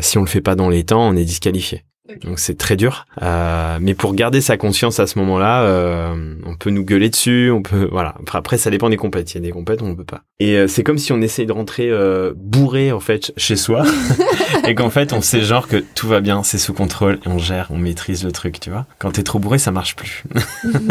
si 0.00 0.18
on 0.18 0.22
le 0.22 0.26
fait 0.26 0.40
pas 0.40 0.54
dans 0.54 0.70
les 0.70 0.84
temps, 0.84 1.06
on 1.06 1.14
est 1.14 1.24
disqualifié. 1.24 1.84
Donc 2.22 2.38
c'est 2.38 2.56
très 2.56 2.76
dur. 2.76 3.06
Euh, 3.22 3.78
mais 3.80 3.94
pour 3.94 4.14
garder 4.14 4.40
sa 4.40 4.56
conscience 4.56 5.00
à 5.00 5.06
ce 5.06 5.18
moment-là, 5.18 5.62
euh, 5.62 6.34
on 6.44 6.54
peut 6.54 6.70
nous 6.70 6.84
gueuler 6.84 7.10
dessus, 7.10 7.50
on 7.50 7.62
peut 7.62 7.88
voilà. 7.90 8.14
Après 8.32 8.58
ça 8.58 8.70
dépend 8.70 8.88
des 8.88 8.96
compètes. 8.96 9.32
Il 9.32 9.36
y 9.36 9.38
a 9.38 9.40
des 9.40 9.50
compètes 9.50 9.82
on 9.82 9.88
ne 9.88 9.94
peut 9.94 10.04
pas. 10.04 10.22
Et 10.38 10.56
euh, 10.56 10.68
c'est 10.68 10.82
comme 10.82 10.98
si 10.98 11.12
on 11.12 11.20
essaye 11.22 11.46
de 11.46 11.52
rentrer 11.52 11.88
euh, 11.90 12.34
bourré 12.36 12.92
en 12.92 13.00
fait 13.00 13.32
chez 13.38 13.56
soi 13.56 13.84
et 14.68 14.74
qu'en 14.74 14.90
fait 14.90 15.14
on 15.14 15.22
sait 15.22 15.40
genre 15.40 15.66
que 15.66 15.82
tout 15.94 16.08
va 16.08 16.20
bien, 16.20 16.42
c'est 16.42 16.58
sous 16.58 16.74
contrôle 16.74 17.18
et 17.24 17.28
on 17.28 17.38
gère, 17.38 17.68
on 17.70 17.78
maîtrise 17.78 18.22
le 18.22 18.32
truc, 18.32 18.60
tu 18.60 18.70
vois. 18.70 18.86
Quand 18.98 19.12
t'es 19.12 19.22
trop 19.22 19.38
bourré, 19.38 19.58
ça 19.58 19.70
marche 19.70 19.96
plus. 19.96 20.24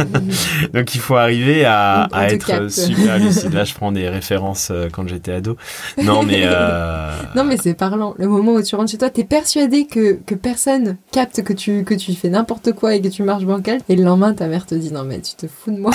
Donc 0.74 0.96
il 0.96 1.02
faut 1.02 1.16
arriver 1.16 1.64
à, 1.64 2.04
à 2.12 2.30
être 2.30 2.72
super 2.72 3.20
lucide. 3.20 3.54
Là 3.54 3.64
je 3.66 3.74
prends 3.76 3.92
des 3.92 4.10
références 4.10 4.70
euh, 4.72 4.88
quand 4.92 5.08
j'étais 5.08 5.32
ado. 5.32 5.58
Non 6.02 6.24
mais 6.24 6.46
non 7.36 7.44
mais 7.44 7.58
c'est 7.58 7.76
parlant. 7.76 8.16
Le 8.18 8.28
moment 8.28 8.54
où 8.54 8.64
tu 8.64 8.76
rentres 8.76 8.92
chez 8.92 8.98
toi, 8.98 9.10
t'es 9.12 9.24
persuadé 9.24 9.86
que 9.86 10.20
que 10.26 10.34
personne 10.34 10.98
capte 11.12 11.44
que 11.44 11.54
tu, 11.54 11.84
que 11.84 11.94
tu 11.94 12.14
fais 12.14 12.30
n'importe 12.30 12.74
quoi 12.74 12.96
et 12.96 13.02
que 13.02 13.08
tu 13.08 13.24
marches 13.24 13.46
bancal, 13.46 13.80
et 13.90 13.96
le 13.96 14.04
lendemain, 14.04 14.34
ta 14.34 14.48
mère 14.48 14.66
te 14.66 14.76
dit 14.76 14.92
non, 14.92 15.04
mais 15.04 15.22
tu 15.22 15.36
te 15.36 15.48
fous 15.48 15.72
de 15.72 15.80
moi. 15.80 15.92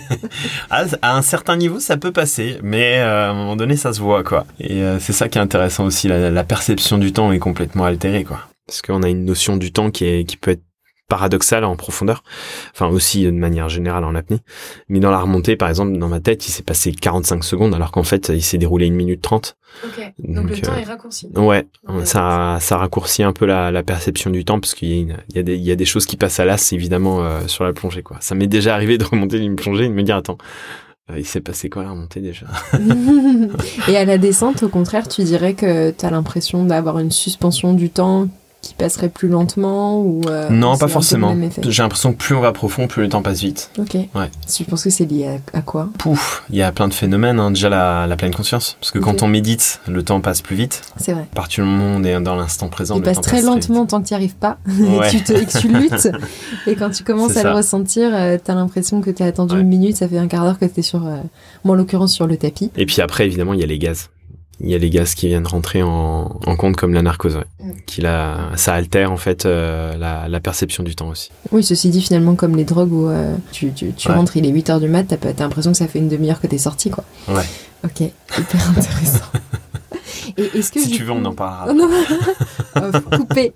à, 0.70 1.16
un 1.16 1.22
certain 1.22 1.56
niveau, 1.56 1.80
ça 1.80 1.96
peut 1.96 2.12
passer, 2.12 2.58
mais 2.62 2.98
euh, 2.98 3.28
à 3.28 3.30
un 3.30 3.34
moment 3.34 3.56
donné, 3.56 3.76
ça 3.76 3.92
se 3.92 4.00
voit, 4.00 4.24
quoi. 4.24 4.46
Et 4.60 4.82
euh, 4.82 4.98
c'est 5.00 5.12
ça 5.12 5.28
qui 5.28 5.38
est 5.38 5.40
intéressant 5.40 5.84
aussi, 5.84 6.08
la, 6.08 6.30
la, 6.30 6.44
perception 6.44 6.98
du 6.98 7.12
temps 7.12 7.32
est 7.32 7.38
complètement 7.38 7.84
altérée, 7.84 8.24
quoi. 8.24 8.40
Parce 8.66 8.82
qu'on 8.82 9.02
a 9.02 9.08
une 9.08 9.24
notion 9.24 9.56
du 9.56 9.72
temps 9.72 9.90
qui, 9.90 10.04
est, 10.04 10.24
qui 10.24 10.36
peut 10.36 10.52
être 10.52 10.62
paradoxal 11.08 11.64
en 11.64 11.74
profondeur, 11.74 12.22
enfin 12.72 12.86
aussi 12.86 13.24
de 13.24 13.30
manière 13.30 13.68
générale 13.68 14.04
en 14.04 14.14
apnée. 14.14 14.40
Mais 14.88 15.00
dans 15.00 15.10
la 15.10 15.18
remontée, 15.20 15.56
par 15.56 15.68
exemple, 15.70 15.96
dans 15.98 16.08
ma 16.08 16.20
tête, 16.20 16.46
il 16.46 16.50
s'est 16.50 16.62
passé 16.62 16.92
45 16.92 17.42
secondes 17.42 17.74
alors 17.74 17.90
qu'en 17.90 18.02
fait, 18.02 18.28
il 18.28 18.42
s'est 18.42 18.58
déroulé 18.58 18.86
une 18.86 18.94
minute 18.94 19.22
30. 19.22 19.56
Ok, 19.84 20.12
donc, 20.18 20.50
le 20.50 20.60
temps 20.60 20.74
est 20.74 20.84
raccourci. 20.84 21.28
Ouais, 21.34 21.66
ça, 22.04 22.58
ça 22.60 22.76
raccourcit 22.76 23.22
un 23.22 23.32
peu 23.32 23.46
la, 23.46 23.70
la 23.70 23.82
perception 23.82 24.30
du 24.30 24.44
temps 24.44 24.60
parce 24.60 24.74
qu'il 24.74 24.88
y, 24.88 25.14
y, 25.34 25.38
a 25.38 25.42
des, 25.42 25.56
il 25.56 25.64
y 25.64 25.72
a 25.72 25.76
des 25.76 25.84
choses 25.86 26.04
qui 26.04 26.16
passent 26.16 26.40
à 26.40 26.44
l'as 26.44 26.72
évidemment 26.72 27.24
euh, 27.24 27.40
sur 27.46 27.64
la 27.64 27.72
plongée. 27.72 28.02
quoi. 28.02 28.18
Ça 28.20 28.34
m'est 28.34 28.46
déjà 28.46 28.74
arrivé 28.74 28.98
de 28.98 29.04
remonter 29.04 29.38
une 29.38 29.56
plongée 29.56 29.84
et 29.84 29.88
de 29.88 29.94
me 29.94 30.02
dire 30.02 30.16
attends, 30.16 30.38
il 31.16 31.24
s'est 31.24 31.40
passé 31.40 31.70
quoi 31.70 31.82
à 31.82 31.84
la 31.86 31.90
remontée 31.92 32.20
déjà? 32.20 32.46
Et 33.88 33.96
à 33.96 34.04
la 34.04 34.18
descente, 34.18 34.62
au 34.62 34.68
contraire, 34.68 35.08
tu 35.08 35.22
dirais 35.22 35.54
que 35.54 35.90
tu 35.90 36.04
as 36.04 36.10
l'impression 36.10 36.64
d'avoir 36.64 36.98
une 36.98 37.10
suspension 37.10 37.72
du 37.72 37.88
temps 37.88 38.28
qui 38.60 38.74
passerait 38.74 39.08
plus 39.08 39.28
lentement 39.28 40.00
ou 40.00 40.22
euh, 40.28 40.48
Non, 40.50 40.76
pas 40.76 40.88
forcément. 40.88 41.36
J'ai 41.62 41.82
l'impression 41.82 42.12
que 42.12 42.18
plus 42.18 42.34
on 42.34 42.40
va 42.40 42.52
profond, 42.52 42.86
plus 42.88 43.02
le 43.02 43.08
temps 43.08 43.22
passe 43.22 43.40
vite. 43.40 43.70
Ok. 43.78 43.94
Ouais. 43.94 44.30
Tu 44.52 44.64
penses 44.64 44.82
que 44.84 44.90
c'est 44.90 45.04
lié 45.06 45.38
à, 45.54 45.58
à 45.58 45.62
quoi? 45.62 45.88
Pouf, 45.98 46.42
il 46.50 46.56
y 46.56 46.62
a 46.62 46.72
plein 46.72 46.88
de 46.88 46.94
phénomènes. 46.94 47.38
hein. 47.38 47.50
Déjà 47.52 47.68
la, 47.68 48.06
la 48.06 48.16
pleine 48.16 48.34
conscience, 48.34 48.76
parce 48.80 48.90
que 48.90 48.98
quand 48.98 49.22
on 49.22 49.28
médite, 49.28 49.80
le 49.86 50.02
temps 50.02 50.20
passe 50.20 50.42
plus 50.42 50.56
vite. 50.56 50.82
C'est 50.96 51.12
vrai. 51.12 51.26
À 51.32 51.34
partir 51.36 51.64
du 51.64 51.70
moment 51.70 51.94
où 51.94 52.00
on 52.00 52.04
est 52.04 52.20
dans 52.20 52.34
l'instant 52.36 52.68
présent, 52.68 52.96
Il 52.96 52.98
le 52.98 53.04
passe 53.04 53.16
temps 53.16 53.22
très 53.22 53.36
passe 53.38 53.44
lentement 53.46 53.86
tant 53.86 54.02
que 54.02 54.08
tu 54.08 54.14
n'y 54.14 54.16
arrives 54.16 54.34
pas 54.36 54.58
Ouais. 54.66 55.06
et, 55.06 55.10
tu 55.10 55.22
te, 55.22 55.32
et 55.32 55.44
que 55.46 55.58
tu 55.58 55.68
luttes. 55.68 56.08
Et 56.66 56.74
quand 56.74 56.90
tu 56.90 57.04
commences 57.04 57.36
à 57.36 57.44
le 57.44 57.52
ressentir, 57.52 58.10
euh, 58.12 58.38
t'as 58.42 58.54
l'impression 58.54 59.00
que 59.00 59.10
t'as 59.10 59.26
attendu 59.26 59.54
Ouais. 59.54 59.60
une 59.60 59.68
minute, 59.68 59.96
ça 59.96 60.08
fait 60.08 60.18
un 60.18 60.26
quart 60.26 60.44
d'heure 60.44 60.58
que 60.58 60.64
t'es 60.64 60.82
sur, 60.82 61.06
euh, 61.06 61.16
moi 61.64 61.74
en 61.74 61.78
l'occurrence 61.78 62.12
sur 62.12 62.26
le 62.26 62.36
tapis. 62.36 62.70
Et 62.76 62.86
puis 62.86 63.00
après, 63.00 63.24
évidemment, 63.24 63.54
il 63.54 63.60
y 63.60 63.62
a 63.62 63.66
les 63.66 63.78
gaz. 63.78 64.08
Il 64.60 64.68
y 64.68 64.74
a 64.74 64.78
les 64.78 64.90
gaz 64.90 65.14
qui 65.14 65.28
viennent 65.28 65.46
rentrer 65.46 65.82
en, 65.82 66.40
en 66.44 66.56
compte 66.56 66.76
comme 66.76 66.92
la 66.92 67.02
narcose. 67.02 67.36
ouais. 67.36 67.44
Mm. 67.60 67.72
Qui 67.86 68.00
la, 68.00 68.50
ça 68.56 68.74
altère 68.74 69.12
en 69.12 69.16
fait 69.16 69.46
euh, 69.46 69.96
la, 69.96 70.28
la 70.28 70.40
perception 70.40 70.82
du 70.82 70.96
temps 70.96 71.08
aussi. 71.08 71.30
Oui, 71.52 71.62
ceci 71.62 71.90
dit, 71.90 72.00
finalement, 72.02 72.34
comme 72.34 72.56
les 72.56 72.64
drogues 72.64 72.92
où 72.92 73.08
euh, 73.08 73.34
tu, 73.52 73.72
tu, 73.72 73.92
tu 73.92 74.08
Ouais. 74.08 74.14
rentres, 74.14 74.36
il 74.36 74.44
est 74.46 74.52
8h 74.52 74.80
du 74.80 74.88
mat, 74.88 75.04
t'as 75.04 75.16
t'as 75.16 75.44
l'impression 75.44 75.70
que 75.72 75.78
ça 75.78 75.86
fait 75.86 75.98
une 76.00 76.08
demi-heure 76.08 76.40
que 76.40 76.46
t'es 76.48 76.58
sorti, 76.58 76.90
quoi. 76.90 77.04
Ouais. 77.28 77.44
Ok, 77.84 78.00
hyper 78.00 78.70
intéressant. 78.70 79.24
Et 80.36 80.58
est-ce 80.58 80.72
que 80.72 80.80
Si 80.80 80.90
tu 80.90 81.04
veux, 81.04 81.12
coup- 81.12 81.18
on 81.22 81.24
en 81.24 81.34
parlera. 81.34 81.66
Oh 81.70 81.72
non 81.74 81.88
Euh, 82.76 82.92
Coupé 83.16 83.52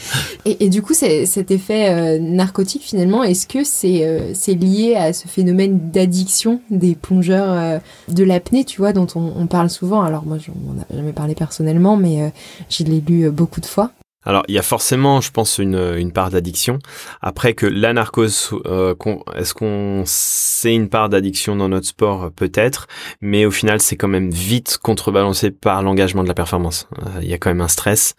et, 0.44 0.68
du 0.68 0.82
coup, 0.82 0.94
cet 0.94 1.50
effet 1.50 1.90
euh, 1.90 2.18
narcotique, 2.18 2.82
finalement, 2.82 3.22
est-ce 3.22 3.46
que 3.46 3.64
c'est 3.64 4.04
euh, 4.04 4.32
c'est 4.34 4.54
lié 4.54 4.94
à 4.94 5.12
ce 5.12 5.28
phénomène 5.28 5.90
d'addiction 5.90 6.60
des 6.70 6.94
plongeurs 6.94 7.50
euh, 7.50 7.78
de 8.08 8.24
l'apnée, 8.24 8.64
tu 8.64 8.78
vois, 8.78 8.92
dont 8.92 9.06
on, 9.14 9.46
parle 9.46 9.70
souvent? 9.70 10.02
Alors 10.02 10.24
moi, 10.24 10.38
je 10.38 10.50
m'en 10.50 10.80
ai 10.80 10.96
jamais 10.96 11.12
parlé 11.12 11.34
personnellement, 11.34 11.96
mais 11.96 12.32
je 12.68 12.84
l'ai 12.84 13.00
lu 13.00 13.30
beaucoup 13.30 13.60
de 13.60 13.66
fois. 13.66 13.92
Alors, 14.24 14.44
il 14.48 14.54
y 14.54 14.58
a 14.58 14.62
forcément, 14.62 15.20
je 15.20 15.30
pense, 15.30 15.58
une, 15.58 15.76
une 15.96 16.12
part 16.12 16.30
d'addiction. 16.30 16.78
Après 17.20 17.54
que 17.54 17.66
la 17.66 17.92
narcose, 17.92 18.50
euh, 18.66 18.94
est-ce 19.34 19.54
qu'on 19.54 20.04
sait 20.06 20.74
une 20.74 20.88
part 20.88 21.08
d'addiction 21.08 21.56
dans 21.56 21.68
notre 21.68 21.86
sport? 21.86 22.30
Peut-être, 22.32 22.86
mais 23.20 23.44
au 23.46 23.50
final, 23.50 23.80
c'est 23.80 23.96
quand 23.96 24.08
même 24.08 24.30
vite 24.30 24.78
contrebalancé 24.82 25.50
par 25.50 25.82
l'engagement 25.82 26.22
de 26.22 26.28
la 26.28 26.34
performance. 26.34 26.88
Euh, 26.98 27.20
Il 27.22 27.28
y 27.28 27.34
a 27.34 27.38
quand 27.38 27.50
même 27.50 27.60
un 27.60 27.68
stress, 27.68 28.14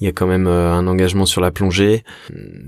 il 0.00 0.06
y 0.06 0.08
a 0.08 0.12
quand 0.12 0.26
même 0.26 0.46
euh, 0.46 0.72
un 0.72 0.86
engagement 0.86 1.26
sur 1.26 1.40
la 1.40 1.50
plongée. 1.50 2.04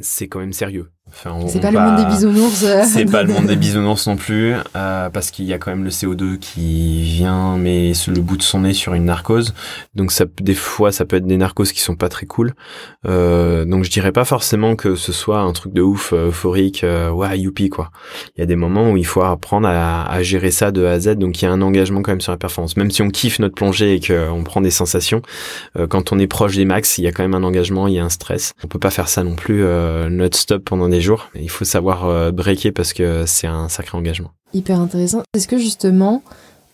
C'est 0.00 0.28
quand 0.28 0.40
même 0.40 0.52
sérieux. 0.52 0.93
Enfin, 1.10 1.38
C'est 1.48 1.60
pas 1.60 1.70
le 1.70 1.78
monde 1.78 1.96
des 1.96 2.06
bisounours. 2.06 2.64
euh, 2.64 2.82
C'est 2.86 3.04
pas 3.04 3.22
le 3.22 3.32
monde 3.32 3.46
des 3.46 3.56
bisounours 3.56 4.06
non 4.06 4.16
plus, 4.16 4.54
euh, 4.74 5.10
parce 5.10 5.30
qu'il 5.30 5.44
y 5.44 5.52
a 5.52 5.58
quand 5.58 5.70
même 5.70 5.84
le 5.84 5.90
CO2 5.90 6.38
qui 6.38 7.02
vient, 7.02 7.56
mais 7.56 7.92
le 8.08 8.20
bout 8.20 8.36
de 8.36 8.42
son 8.42 8.60
nez 8.60 8.72
sur 8.72 8.94
une 8.94 9.04
narcose. 9.04 9.54
Donc 9.94 10.10
ça, 10.12 10.24
des 10.40 10.54
fois, 10.54 10.92
ça 10.92 11.04
peut 11.04 11.16
être 11.16 11.26
des 11.26 11.36
narcoses 11.36 11.72
qui 11.72 11.80
sont 11.80 11.94
pas 11.94 12.08
très 12.08 12.26
cool. 12.26 12.54
Euh, 13.06 13.64
donc 13.66 13.84
je 13.84 13.90
dirais 13.90 14.12
pas 14.12 14.24
forcément 14.24 14.76
que 14.76 14.94
ce 14.96 15.12
soit 15.12 15.40
un 15.40 15.52
truc 15.52 15.72
de 15.74 15.82
ouf, 15.82 16.12
euh, 16.12 16.28
euphorique, 16.28 16.82
euh, 16.84 17.10
ouais, 17.10 17.38
youpi 17.38 17.68
quoi. 17.68 17.90
Il 18.36 18.40
y 18.40 18.42
a 18.42 18.46
des 18.46 18.56
moments 18.56 18.90
où 18.90 18.96
il 18.96 19.06
faut 19.06 19.22
apprendre 19.22 19.68
à, 19.68 20.10
à 20.10 20.22
gérer 20.22 20.50
ça 20.50 20.72
de 20.72 20.84
A 20.86 20.92
à 20.92 21.00
Z. 21.00 21.16
Donc 21.16 21.40
il 21.40 21.44
y 21.44 21.48
a 21.48 21.52
un 21.52 21.60
engagement 21.62 22.00
quand 22.02 22.12
même 22.12 22.22
sur 22.22 22.32
la 22.32 22.38
performance. 22.38 22.76
Même 22.78 22.90
si 22.90 23.02
on 23.02 23.10
kiffe 23.10 23.38
notre 23.38 23.54
plongée 23.54 23.94
et 23.94 24.00
qu'on 24.00 24.42
prend 24.42 24.62
des 24.62 24.70
sensations, 24.70 25.20
euh, 25.78 25.86
quand 25.86 26.12
on 26.12 26.18
est 26.18 26.26
proche 26.26 26.56
des 26.56 26.64
max, 26.64 26.96
il 26.98 27.04
y 27.04 27.06
a 27.06 27.12
quand 27.12 27.22
même 27.22 27.34
un 27.34 27.44
engagement, 27.44 27.86
il 27.88 27.94
y 27.94 27.98
a 27.98 28.04
un 28.04 28.08
stress. 28.08 28.54
On 28.64 28.68
peut 28.68 28.78
pas 28.80 28.90
faire 28.90 29.08
ça 29.08 29.22
non 29.22 29.36
plus 29.36 29.62
euh, 29.62 30.08
not 30.08 30.32
stop 30.32 30.64
pendant 30.64 30.88
des 30.88 30.93
jours. 31.00 31.28
Il 31.34 31.50
faut 31.50 31.64
savoir 31.64 32.06
euh, 32.06 32.30
breaker 32.30 32.72
parce 32.72 32.92
que 32.92 33.24
c'est 33.26 33.46
un 33.46 33.68
sacré 33.68 33.96
engagement. 33.98 34.32
Hyper 34.52 34.80
intéressant. 34.80 35.22
Est-ce 35.34 35.48
que 35.48 35.58
justement, 35.58 36.22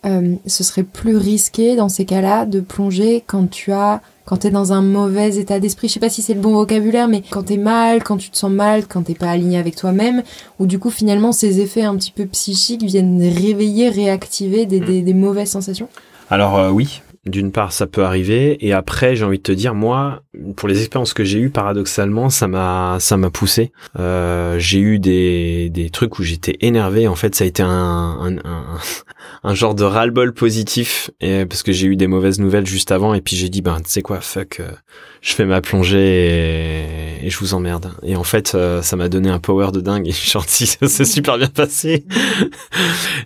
euh, 0.06 0.34
ce 0.46 0.64
serait 0.64 0.82
plus 0.82 1.16
risqué 1.16 1.76
dans 1.76 1.88
ces 1.88 2.04
cas-là 2.04 2.46
de 2.46 2.60
plonger 2.60 3.22
quand 3.26 3.50
tu 3.50 3.72
as, 3.72 4.00
quand 4.24 4.38
t'es 4.38 4.50
dans 4.50 4.72
un 4.72 4.82
mauvais 4.82 5.36
état 5.36 5.60
d'esprit? 5.60 5.88
Je 5.88 5.94
sais 5.94 6.00
pas 6.00 6.08
si 6.10 6.22
c'est 6.22 6.34
le 6.34 6.40
bon 6.40 6.52
vocabulaire, 6.52 7.08
mais 7.08 7.22
quand 7.28 7.44
t'es 7.44 7.56
mal, 7.56 8.02
quand 8.02 8.16
tu 8.16 8.30
te 8.30 8.36
sens 8.36 8.50
mal, 8.50 8.86
quand 8.86 9.02
t'es 9.02 9.14
pas 9.14 9.30
aligné 9.30 9.58
avec 9.58 9.76
toi-même, 9.76 10.22
ou 10.58 10.66
du 10.66 10.78
coup 10.78 10.90
finalement 10.90 11.32
ces 11.32 11.60
effets 11.60 11.82
un 11.82 11.96
petit 11.96 12.12
peu 12.12 12.26
psychiques 12.26 12.82
viennent 12.82 13.20
réveiller, 13.22 13.88
réactiver 13.88 14.66
des, 14.66 14.80
Mm. 14.80 14.84
des, 14.84 15.02
des 15.02 15.14
mauvaises 15.14 15.50
sensations? 15.50 15.88
Alors 16.30 16.58
euh, 16.58 16.70
oui, 16.70 17.02
d'une 17.26 17.50
part 17.50 17.72
ça 17.72 17.86
peut 17.86 18.04
arriver 18.04 18.64
et 18.66 18.72
après 18.72 19.16
j'ai 19.16 19.24
envie 19.24 19.38
de 19.38 19.42
te 19.42 19.52
dire 19.52 19.74
moi 19.74 20.22
pour 20.56 20.68
les 20.68 20.78
expériences 20.78 21.12
que 21.12 21.24
j'ai 21.24 21.40
eues 21.40 21.50
paradoxalement 21.50 22.30
ça 22.30 22.46
m'a 22.46 22.98
ça 23.00 23.16
m'a 23.16 23.30
poussé. 23.30 23.72
Euh, 23.98 24.58
j'ai 24.58 24.78
eu 24.78 24.98
des 25.00 25.70
des 25.70 25.90
trucs 25.90 26.18
où 26.18 26.22
j'étais 26.22 26.56
énervé. 26.60 27.08
En 27.08 27.16
fait 27.16 27.34
ça 27.34 27.44
a 27.44 27.46
été 27.46 27.62
un 27.62 27.68
un, 27.68 28.36
un, 28.38 28.64
un 29.42 29.54
genre 29.54 29.74
de 29.74 29.82
ras-le-bol 29.84 30.32
positif 30.32 31.10
et 31.20 31.46
parce 31.46 31.62
que 31.64 31.72
j'ai 31.72 31.86
eu 31.88 31.96
des 31.96 32.06
mauvaises 32.06 32.38
nouvelles 32.38 32.66
juste 32.66 32.92
avant 32.92 33.12
et 33.14 33.20
puis 33.20 33.34
j'ai 33.36 33.48
dit 33.48 33.60
ben 33.62 33.76
tu 33.80 33.90
sais 33.90 34.02
quoi 34.02 34.20
fuck 34.20 34.60
euh, 34.60 34.70
je 35.20 35.34
fais 35.34 35.44
ma 35.44 35.60
plongée 35.60 35.98
et, 37.22 37.26
et 37.26 37.30
je 37.30 37.38
vous 37.38 37.52
emmerde. 37.54 37.90
Et 38.04 38.14
en 38.16 38.22
fait 38.24 38.52
euh, 38.54 38.82
ça 38.82 38.94
m'a 38.96 39.08
donné 39.08 39.28
un 39.30 39.38
power 39.40 39.72
de 39.72 39.80
dingue 39.80 40.06
et 40.06 40.12
je 40.12 40.16
suis 40.16 40.30
sorti 40.30 40.66
ça 40.66 40.86
s'est 40.86 41.04
super 41.16 41.38
bien 41.38 41.48
passé. 41.48 42.04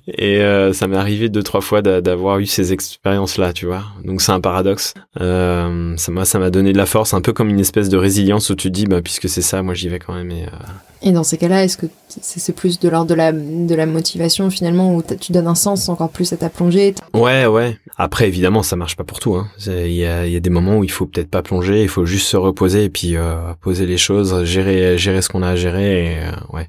Et 0.09 0.39
euh, 0.41 0.73
ça 0.73 0.89
m'est 0.89 0.97
arrivé 0.97 1.29
deux 1.29 1.43
trois 1.43 1.61
fois 1.61 1.83
d'a- 1.83 2.01
d'avoir 2.01 2.39
eu 2.39 2.47
ces 2.47 2.73
expériences 2.73 3.37
là 3.39 3.53
tu 3.53 3.67
vois. 3.67 3.85
Donc 4.05 4.23
c'est 4.23 4.33
un 4.33 4.41
paradoxe. 4.41 4.95
Euh, 5.21 5.95
ça 5.97 6.13
moi 6.13 6.25
ça 6.25 6.39
m'a 6.39 6.51
donné 6.51 6.73
de 6.73 6.79
la 6.79 6.87
force 6.95 7.13
un 7.13 7.21
peu 7.21 7.33
comme 7.33 7.49
une 7.49 7.59
espèce 7.59 7.89
de 7.89 7.97
résilience 7.97 8.51
où 8.51 8.55
tu 8.55 8.69
te 8.69 8.73
dis 8.73 8.87
bah 8.87 9.03
puisque 9.03 9.29
c'est 9.29 9.43
ça 9.43 9.65
moi 9.65 9.75
j'y 9.75 9.89
vais 9.89 9.99
quand 9.99 10.15
même 10.15 10.31
et 10.31 10.45
euh, 10.45 11.09
Et 11.09 11.11
dans 11.11 11.25
ces 11.25 11.37
cas-là, 11.39 11.65
est-ce 11.65 11.77
que 11.77 11.87
c'est 12.09 12.55
plus 12.55 12.79
de 12.79 12.89
l'ordre 12.89 13.11
de 13.11 13.15
la, 13.15 13.33
de 13.33 13.75
la 13.75 13.85
motivation 13.85 14.49
finalement, 14.49 14.95
où 14.95 15.03
tu 15.21 15.33
donnes 15.33 15.49
un 15.49 15.57
sens 15.57 15.89
encore 15.89 16.09
plus 16.11 16.33
à 16.33 16.37
ta 16.37 16.49
plongée 16.49 16.95
Ouais, 17.13 17.47
ouais. 17.47 17.77
Après, 17.99 18.29
évidemment, 18.29 18.63
ça 18.63 18.77
marche 18.77 18.95
pas 18.97 19.03
pour 19.05 19.19
tout. 19.19 19.35
hein. 19.35 19.49
Il 19.67 19.93
y, 19.93 20.07
a, 20.07 20.25
y 20.27 20.37
a 20.37 20.41
des 20.41 20.51
moments 20.51 20.79
où 20.79 20.85
il 20.85 20.91
faut 20.91 21.07
peut-être 21.07 21.29
pas 21.31 21.43
plonger, 21.43 21.83
il 21.83 21.89
faut 21.89 22.07
juste 22.07 22.29
se 22.29 22.37
reposer 22.39 22.85
et 22.85 22.91
puis 22.91 23.17
euh, 23.17 23.53
poser 23.61 23.87
les 23.87 23.99
choses, 23.99 24.45
gérer, 24.45 24.97
gérer 24.97 25.21
ce 25.21 25.29
qu'on 25.29 25.43
a 25.43 25.49
à 25.51 25.57
gérer. 25.57 26.13
Et, 26.13 26.19
euh, 26.21 26.57
ouais. 26.57 26.69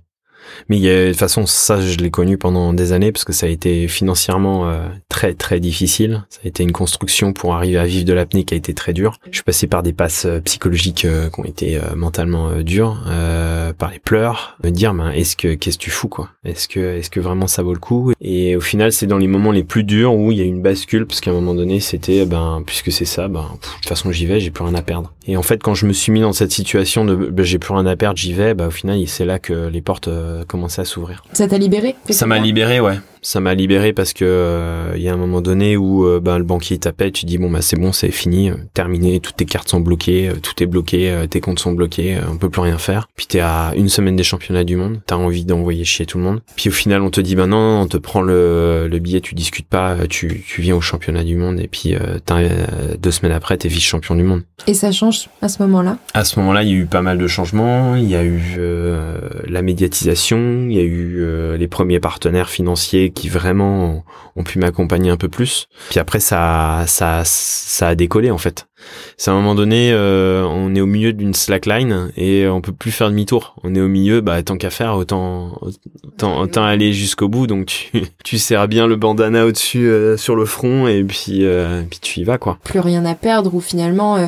Mais 0.70 0.78
il 0.78 0.90
a, 0.90 1.06
de 1.06 1.10
toute 1.10 1.20
façon, 1.20 1.46
ça, 1.46 1.82
je 1.82 1.98
l'ai 1.98 2.12
connu 2.12 2.38
pendant 2.38 2.74
des 2.74 2.92
années 2.92 3.12
parce 3.12 3.26
que 3.26 3.34
ça 3.34 3.46
a 3.46 3.50
été 3.50 3.88
financièrement 3.88 4.70
euh, 4.70 4.88
très, 5.10 5.34
très 5.34 5.60
difficile. 5.60 6.24
Ça 6.30 6.40
a 6.44 6.48
été 6.48 6.64
une 6.64 6.72
construction 6.72 7.34
pour 7.34 7.56
arriver 7.56 7.78
à 7.78 7.86
vivre 7.86 8.06
de 8.06 8.14
l'apnée 8.14 8.44
qui 8.44 8.54
a 8.54 8.58
été 8.58 8.74
très 8.74 8.94
dure. 8.94 9.18
Je 9.30 9.38
suis 9.38 9.44
passé 9.44 9.68
par 9.68 9.84
des 9.84 9.94
passes 9.94 10.26
euh, 10.26 10.40
psychologiques 10.42 11.06
euh, 11.06 11.30
qui 11.30 11.40
ont 11.40 11.46
été 11.46 11.78
euh, 11.78 11.96
mentalement 11.96 12.50
euh, 12.50 12.64
dures, 12.64 12.98
euh, 13.08 13.74
par 13.74 13.92
les 13.92 14.00
pleurs, 14.00 14.58
me 14.64 14.70
dire, 14.70 14.94
ben, 14.94 15.12
est-ce 15.12 15.36
que, 15.36 15.54
qu'est-ce 15.54 15.78
que 15.78 15.84
tu 15.84 15.90
fous, 15.90 16.08
quoi? 16.08 16.30
Est-ce 16.44 16.68
que, 16.68 16.98
est-ce 16.98 17.10
que 17.10 17.20
vraiment 17.20 17.48
ça 17.48 17.64
vaut 17.64 17.74
le 17.74 17.80
coup? 17.80 18.14
Et 18.22 18.56
au 18.56 18.62
final, 18.62 18.92
c'est 18.92 19.08
dans 19.08 19.18
les 19.18 19.28
moments 19.28 19.52
les 19.52 19.64
plus 19.64 19.84
durs 19.84 20.14
où 20.14 20.32
il 20.32 20.38
y 20.38 20.42
a 20.42 20.46
une 20.46 20.62
bascule 20.62 21.06
parce 21.06 21.22
qu'à 21.22 21.32
un 21.32 21.34
moment 21.34 21.54
donné, 21.54 21.80
c'était, 21.80 22.26
ben, 22.26 22.64
puisque 22.66 22.92
c'est 22.92 23.06
ça, 23.06 23.28
ben, 23.28 23.46
pff, 23.62 23.72
de 23.72 23.76
toute 23.76 23.90
façon, 23.90 24.12
j'y 24.12 24.26
vais, 24.26 24.40
j'ai 24.40 24.52
plus 24.52 24.64
rien 24.64 24.76
à 24.76 24.82
perdre. 24.82 25.14
Et 25.28 25.38
en 25.38 25.42
fait, 25.42 25.62
quand 25.62 25.74
je 25.74 25.86
me 25.86 25.94
suis 25.94 26.12
mis 26.12 26.22
dans 26.22 26.34
cette 26.34 26.52
situation 26.52 27.06
de, 27.06 27.16
ben, 27.16 27.44
j'ai 27.44 27.60
plus 27.60 27.74
rien 27.74 27.86
à 27.86 27.96
perdre, 27.96 28.18
j'y 28.18 28.34
vais, 28.34 28.54
ben, 28.54 28.68
au 28.68 28.72
final, 28.72 29.00
c'est 29.08 29.26
là 29.26 29.40
que 29.40 29.68
les 29.68 29.82
portes 29.82 30.10
commençaient 30.46 30.82
à 30.82 30.86
s'ouvrir. 30.86 31.24
Ça 31.34 31.48
t'a 31.48 31.58
libéré 31.58 31.96
Ça 32.10 32.26
m'a 32.26 32.40
libéré, 32.40 32.80
ouais. 32.80 33.00
Ça 33.26 33.40
m'a 33.40 33.56
libéré 33.56 33.92
parce 33.92 34.14
que 34.14 34.24
euh, 34.24 34.94
il 34.96 35.02
y 35.02 35.10
a 35.10 35.14
un 35.14 35.18
moment 35.18 35.42
donné 35.42 35.78
où 35.78 36.06
euh, 36.06 36.20
ben, 36.20 36.38
le 36.38 36.44
banquier 36.44 36.78
t'appelle, 36.78 37.12
tu 37.12 37.26
dis 37.26 37.40
bon 37.40 37.50
bah 37.50 37.64
c'est 37.64 37.76
bon, 37.76 37.92
c'est 37.92 38.12
fini, 38.12 38.52
euh, 38.52 38.56
terminé, 38.76 39.20
toutes 39.20 39.38
tes 39.38 39.46
cartes 39.46 39.68
sont 39.68 39.80
bloquées, 39.80 40.30
euh, 40.30 40.36
tout 40.36 40.62
est 40.62 40.68
bloqué, 40.68 41.10
euh, 41.10 41.26
tes 41.26 41.42
comptes 41.42 41.58
sont 41.58 41.72
bloqués, 41.72 42.18
euh, 42.18 42.22
on 42.30 42.38
peut 42.38 42.52
plus 42.52 42.62
rien 42.62 42.78
faire. 42.78 43.08
Puis 43.16 43.26
t'es 43.26 43.40
à 43.40 43.74
une 43.76 43.90
semaine 43.90 44.16
des 44.16 44.22
championnats 44.22 44.64
du 44.64 44.76
monde, 44.76 45.02
t'as 45.08 45.16
envie 45.16 45.44
d'envoyer 45.44 45.84
chier 45.86 46.06
tout 46.06 46.20
le 46.20 46.24
monde. 46.24 46.42
Puis 46.56 46.70
au 46.70 46.72
final 46.72 47.02
on 47.02 47.10
te 47.10 47.20
dit 47.20 47.36
bah 47.36 47.48
non, 47.48 47.82
on 47.82 47.88
te 47.88 47.98
prend 47.98 48.22
le, 48.22 48.88
le 48.88 49.00
billet, 49.00 49.22
tu 49.22 49.34
discutes 49.34 49.68
pas, 49.68 49.94
euh, 49.94 50.06
tu, 50.08 50.44
tu 50.48 50.62
viens 50.62 50.76
au 50.76 50.82
championnat 50.82 51.24
du 51.24 51.36
monde 51.36 51.60
et 51.60 51.68
puis 51.68 51.96
euh, 51.96 52.20
t'as, 52.24 52.42
euh, 52.42 52.96
deux 53.00 53.10
semaines 53.10 53.34
après 53.34 53.58
t'es 53.58 53.70
vice 53.70 53.86
champion 53.86 54.14
du 54.14 54.22
monde. 54.22 54.44
Et 54.68 54.76
ça 54.76 54.92
change 54.92 55.30
à 55.42 55.50
ce 55.50 55.62
moment-là? 55.64 55.98
À 56.14 56.26
ce 56.26 56.40
moment-là, 56.40 56.64
il 56.64 56.70
y 56.70 56.74
a 56.74 56.76
eu 56.76 56.86
pas 56.86 57.02
mal 57.02 57.18
de 57.18 57.28
changements. 57.28 57.96
Il 57.96 58.10
y 58.10 58.16
a 58.16 58.24
eu 58.24 58.56
euh, 58.58 59.20
la 59.48 59.62
médiatisation, 59.62 60.68
il 60.70 60.76
y 60.76 60.80
a 60.80 60.84
eu 60.84 61.18
euh, 61.20 61.58
les 61.58 61.68
premiers 61.68 62.00
partenaires 62.00 62.50
financiers 62.50 63.12
qui 63.16 63.30
vraiment 63.30 64.04
ont, 64.36 64.44
pu 64.44 64.60
m'accompagner 64.60 65.10
un 65.10 65.18
peu 65.18 65.30
plus. 65.30 65.68
Puis 65.90 66.00
après, 66.00 66.20
ça, 66.20 66.84
ça, 66.88 67.24
ça 67.26 67.88
a 67.88 67.96
décollé 67.96 68.30
en 68.30 68.38
fait. 68.38 68.68
C'est 69.18 69.32
à 69.32 69.34
un 69.34 69.38
moment 69.38 69.56
donné, 69.56 69.92
euh, 69.92 70.44
on 70.44 70.76
est 70.76 70.82
au 70.82 70.86
milieu 70.86 71.14
d'une 71.14 71.34
slackline 71.34 72.12
et 72.18 72.48
on 72.48 72.62
peut 72.62 72.74
plus 72.74 72.92
faire 72.92 73.10
demi-tour. 73.10 73.56
On 73.64 73.74
est 73.74 73.82
au 73.82 73.88
milieu, 73.88 74.22
bah 74.22 74.44
tant 74.44 74.58
qu'à 74.58 74.70
faire, 74.70 74.96
autant, 74.96 75.58
autant, 76.04 76.40
autant 76.40 76.64
aller 76.64 76.94
jusqu'au 76.94 77.28
bout. 77.28 77.48
Donc 77.48 77.66
tu, 77.66 78.04
tu 78.24 78.38
serres 78.38 78.68
bien 78.68 78.86
le 78.86 78.96
bandana 78.96 79.46
au-dessus 79.46 79.88
euh, 79.88 80.18
sur 80.18 80.36
le 80.36 80.46
front 80.46 80.88
et 80.88 81.04
puis, 81.04 81.46
euh, 81.46 81.82
puis 81.90 82.00
tu 82.00 82.20
y 82.20 82.24
vas 82.24 82.38
quoi. 82.38 82.60
Plus 82.64 82.80
rien 82.80 83.06
à 83.06 83.16
perdre, 83.16 83.56
ou 83.56 83.62
finalement 83.62 84.18
euh, 84.18 84.28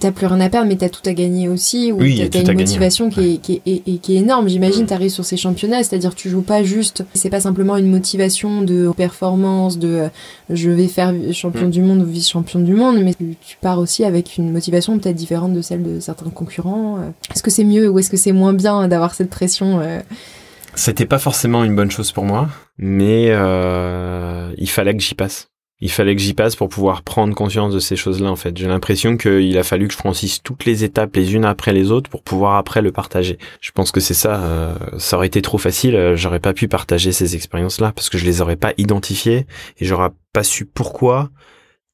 t'as 0.00 0.10
plus 0.12 0.26
rien 0.26 0.40
à 0.40 0.48
perdre, 0.48 0.68
mais 0.68 0.76
t'as 0.76 0.88
tout 0.88 1.02
à 1.06 1.12
gagner 1.12 1.48
aussi, 1.48 1.92
ou 1.92 1.98
Oui, 2.00 2.28
t'as 2.30 2.40
une 2.42 2.52
motivation 2.54 3.10
qui, 3.10 3.34
est, 3.34 3.36
qui, 3.38 3.52
est, 3.54 3.62
et- 3.66 3.82
et 3.86 3.98
qui 3.98 4.16
est 4.16 4.20
énorme. 4.20 4.48
J'imagine, 4.48 4.86
t'arrives 4.86 5.10
sur 5.10 5.24
ces 5.24 5.36
championnats, 5.36 5.82
c'est-à-dire 5.82 6.14
tu 6.14 6.28
joues 6.30 6.42
pas 6.42 6.62
juste, 6.62 7.04
c'est 7.14 7.30
pas 7.30 7.40
simplement 7.40 7.76
une 7.76 7.90
motivation 7.90 8.62
de 8.62 8.90
performance, 8.96 9.78
de 9.78 9.88
euh, 9.88 10.08
je 10.50 10.70
vais 10.70 10.88
faire 10.88 11.14
champion 11.32 11.66
Mm. 11.66 11.70
du 11.70 11.82
monde 11.82 12.02
ou 12.02 12.06
vice-champion 12.06 12.60
du 12.60 12.74
monde, 12.74 13.00
mais 13.02 13.14
tu, 13.14 13.36
tu 13.46 13.56
pars 13.60 13.78
aussi 13.78 14.04
avec 14.04 14.36
une 14.36 14.50
motivation 14.52 14.98
peut-être 14.98 15.16
différente 15.16 15.52
de 15.54 15.62
celle 15.62 15.82
de 15.82 16.00
certains 16.00 16.30
concurrents. 16.30 16.98
euh. 16.98 17.10
Est-ce 17.34 17.42
que 17.42 17.50
c'est 17.50 17.64
mieux 17.64 17.88
ou 17.88 17.98
est-ce 17.98 18.10
que 18.10 18.16
c'est 18.16 18.32
moins 18.32 18.52
bien 18.54 18.88
d'avoir 18.88 19.14
cette 19.14 19.30
pression 19.30 19.80
euh, 19.80 20.00
C'était 20.74 21.06
pas 21.06 21.18
forcément 21.18 21.64
une 21.64 21.74
bonne 21.76 21.90
chose 21.90 22.12
pour 22.12 22.24
moi, 22.24 22.48
mais 22.78 23.26
euh, 23.28 24.52
il 24.58 24.68
fallait 24.68 24.94
que 24.96 25.02
j'y 25.02 25.14
passe. 25.14 25.48
Il 25.80 25.90
fallait 25.92 26.16
que 26.16 26.20
j'y 26.22 26.34
passe 26.34 26.56
pour 26.56 26.68
pouvoir 26.68 27.02
prendre 27.02 27.34
conscience 27.34 27.72
de 27.72 27.78
ces 27.78 27.94
choses-là, 27.94 28.28
en 28.30 28.36
fait. 28.36 28.56
J'ai 28.56 28.66
l'impression 28.66 29.16
qu'il 29.16 29.56
a 29.56 29.62
fallu 29.62 29.86
que 29.86 29.92
je 29.92 29.98
franchisse 29.98 30.42
toutes 30.42 30.64
les 30.64 30.82
étapes 30.82 31.14
les 31.14 31.34
unes 31.34 31.44
après 31.44 31.72
les 31.72 31.92
autres 31.92 32.10
pour 32.10 32.22
pouvoir 32.22 32.56
après 32.56 32.82
le 32.82 32.90
partager. 32.90 33.38
Je 33.60 33.70
pense 33.70 33.92
que 33.92 34.00
c'est 34.00 34.14
ça. 34.14 34.40
Euh, 34.42 34.74
ça 34.98 35.16
aurait 35.16 35.28
été 35.28 35.40
trop 35.40 35.58
facile. 35.58 35.94
euh, 35.94 36.16
J'aurais 36.16 36.40
pas 36.40 36.52
pu 36.52 36.66
partager 36.66 37.12
ces 37.12 37.36
expériences-là 37.36 37.92
parce 37.94 38.10
que 38.10 38.18
je 38.18 38.24
les 38.24 38.40
aurais 38.40 38.56
pas 38.56 38.72
identifiées 38.76 39.46
et 39.78 39.84
j'aurais 39.84 40.10
pas 40.32 40.42
su 40.42 40.64
pourquoi 40.64 41.30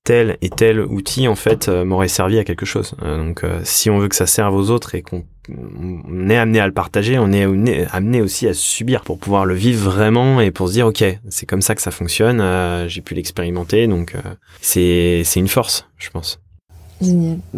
tel 0.05 0.37
et 0.43 0.51
tel 0.51 0.81
outil 0.81 1.27
en 1.29 1.35
fait 1.35 1.69
euh, 1.69 1.85
m'aurait 1.85 2.09
servi 2.09 2.39
à 2.39 2.45
quelque 2.45 2.67
chose. 2.67 2.93
Euh, 3.03 3.19
donc 3.19 3.43
euh, 3.43 3.61
si 3.65 3.89
on 3.91 3.99
veut 3.99 4.09
que 4.09 4.17
ça 4.17 4.27
serve 4.27 4.55
aux 4.55 4.71
autres 4.71 4.95
et 4.95 5.03
qu'on 5.03 5.25
on 5.49 6.31
est 6.31 6.37
amené 6.37 6.61
à 6.61 6.67
le 6.67 6.73
partager, 6.73 7.19
on 7.19 7.31
est 7.33 7.45
amené- 7.45 8.23
aussi 8.23 8.47
à 8.47 8.55
subir 8.55 9.03
pour 9.03 9.19
pouvoir 9.19 9.45
le 9.45 9.55
vivre 9.55 9.91
vraiment 9.91 10.41
et 10.41 10.51
pour 10.51 10.69
se 10.69 10.73
dire 10.75 10.87
ok 10.87 11.05
c'est 11.29 11.45
comme 11.47 11.61
ça 11.63 11.75
que 11.75 11.83
ça 11.83 11.91
fonctionne, 11.91 12.43
j'ai 12.89 13.01
pu 13.03 13.15
l'expérimenter 13.15 13.87
donc 13.87 14.15
c'est 14.63 15.23
c'est 15.25 15.41
une 15.41 15.49
force 15.49 15.87
je 15.99 16.09
pense. 16.11 16.39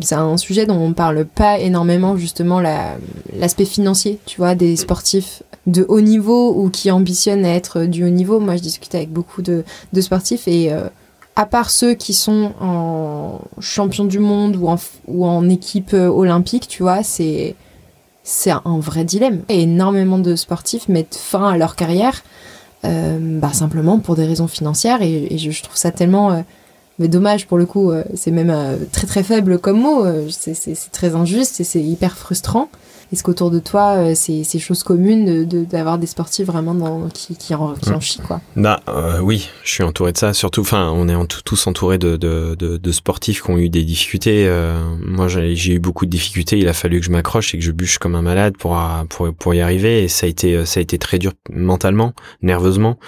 C'est 0.01 0.15
un 0.15 0.37
sujet 0.39 0.67
dont 0.67 0.79
on 0.79 0.93
parle 0.93 1.25
pas 1.27 1.59
énormément, 1.61 2.17
justement, 2.17 2.59
la- 2.59 2.97
l'aspect 3.39 3.67
financier, 3.67 4.19
tu 4.27 4.39
vois, 4.39 4.55
des 4.55 4.75
sportifs 4.77 5.43
de 5.67 5.85
haut 5.89 6.01
niveau 6.01 6.55
ou 6.57 6.71
qui 6.71 6.91
ambitionnent 6.91 7.45
à 7.45 7.55
être 7.55 7.85
du 7.85 8.03
haut 8.05 8.09
niveau. 8.09 8.41
Moi, 8.41 8.57
je 8.57 8.63
discute 8.63 8.95
avec 8.95 9.11
beaucoup 9.11 9.43
de, 9.43 9.63
de 9.93 10.01
sportifs 10.01 10.49
et 10.49 10.73
à 11.37 11.45
part 11.45 11.69
ceux 11.69 11.93
qui 11.95 12.15
sont 12.15 12.53
en 12.61 13.41
champion 13.61 14.05
du 14.07 14.19
monde 14.19 14.57
ou 15.07 15.25
en, 15.27 15.49
équipe 15.49 15.93
euh, 15.93 16.09
olympique, 16.09 16.67
tu 16.67 16.83
vois, 16.83 17.03
c'est 17.03 17.55
c'est 18.25 18.51
un 18.51 18.79
vrai 18.81 19.05
dilemme. 19.05 19.43
Énormément 19.49 20.19
de 20.19 20.35
sportifs 20.35 20.89
mettent 20.89 21.15
fin 21.15 21.49
à 21.51 21.57
leur 21.57 21.77
carrière 21.77 22.25
euh, 22.85 23.19
bah, 23.21 23.53
simplement 23.53 24.01
pour 24.01 24.17
des 24.17 24.25
raisons 24.27 24.49
financières 24.49 25.01
et, 25.01 25.39
je, 25.39 25.63
trouve 25.63 25.77
ça 25.77 25.93
tellement 25.93 26.33
euh, 26.33 26.41
mais 26.99 27.07
dommage 27.07 27.47
pour 27.47 27.59
le 27.59 27.67
coup, 27.67 27.93
c'est 28.15 28.31
même 28.31 28.79
très 28.91 29.07
très 29.07 29.23
faible 29.23 29.59
comme 29.59 29.79
mot, 29.79 30.07
c'est 30.31 30.91
très 30.91 31.15
injuste 31.15 31.61
et 31.61 31.65
c'est 31.65 31.83
hyper 31.83 32.17
frustrant. 32.17 32.71
Est-ce 33.13 33.23
qu'autour 33.23 33.51
de 33.51 33.59
toi, 33.61 33.97
euh, 33.97 34.13
c'est 34.15 34.43
c'est 34.45 34.59
chose 34.59 34.83
commune 34.83 35.25
d'avoir 35.27 35.47
de, 35.47 35.65
d'avoir 35.65 35.99
des 35.99 36.07
sportifs 36.07 36.47
vraiment 36.47 36.75
dans, 36.75 37.09
qui, 37.09 37.37
qui, 37.37 37.55
en, 37.55 37.75
qui 37.75 37.91
en 37.91 38.01
chient 38.01 38.21
quoi? 38.27 38.41
Bah 38.57 38.81
euh, 38.89 39.21
oui, 39.21 39.49
je 39.63 39.71
suis 39.71 39.83
entouré 39.85 40.13
de 40.13 40.19
ça. 40.19 40.33
Surtout, 40.35 40.63
enfin, 40.63 40.91
on 40.95 41.09
est 41.09 41.15
en 41.15 41.27
tout- 41.27 41.43
tous 41.45 41.67
entourés 41.67 41.99
de, 41.99 42.17
de, 42.17 42.57
de, 42.59 42.77
de 42.77 42.93
sportifs 42.93 43.43
qui 43.43 43.51
ont 43.51 43.59
eu 43.59 43.69
des 43.69 43.85
difficultés. 43.85 44.47
Euh, 44.49 44.81
moi, 45.01 45.29
j'ai 45.29 45.55
j'ai 45.55 45.75
eu 45.75 45.79
beaucoup 45.79 46.05
de 46.07 46.11
difficultés. 46.11 46.59
Il 46.59 46.69
a 46.69 46.73
fallu 46.73 47.01
que 47.01 47.07
je 47.07 47.11
m'accroche 47.11 47.55
et 47.55 47.59
que 47.59 47.65
je 47.65 47.73
bûche 47.73 47.99
comme 47.99 48.15
un 48.17 48.23
malade 48.23 48.57
pour 48.59 48.77
pour 49.09 49.33
pour 49.35 49.55
y 49.55 49.61
arriver. 49.61 50.03
Et 50.05 50.09
ça 50.09 50.27
a 50.27 50.29
été 50.29 50.65
ça 50.67 50.81
a 50.81 50.83
été 50.83 50.99
très 50.99 51.19
dur 51.19 51.33
mentalement, 51.51 52.13
nerveusement, 52.43 52.99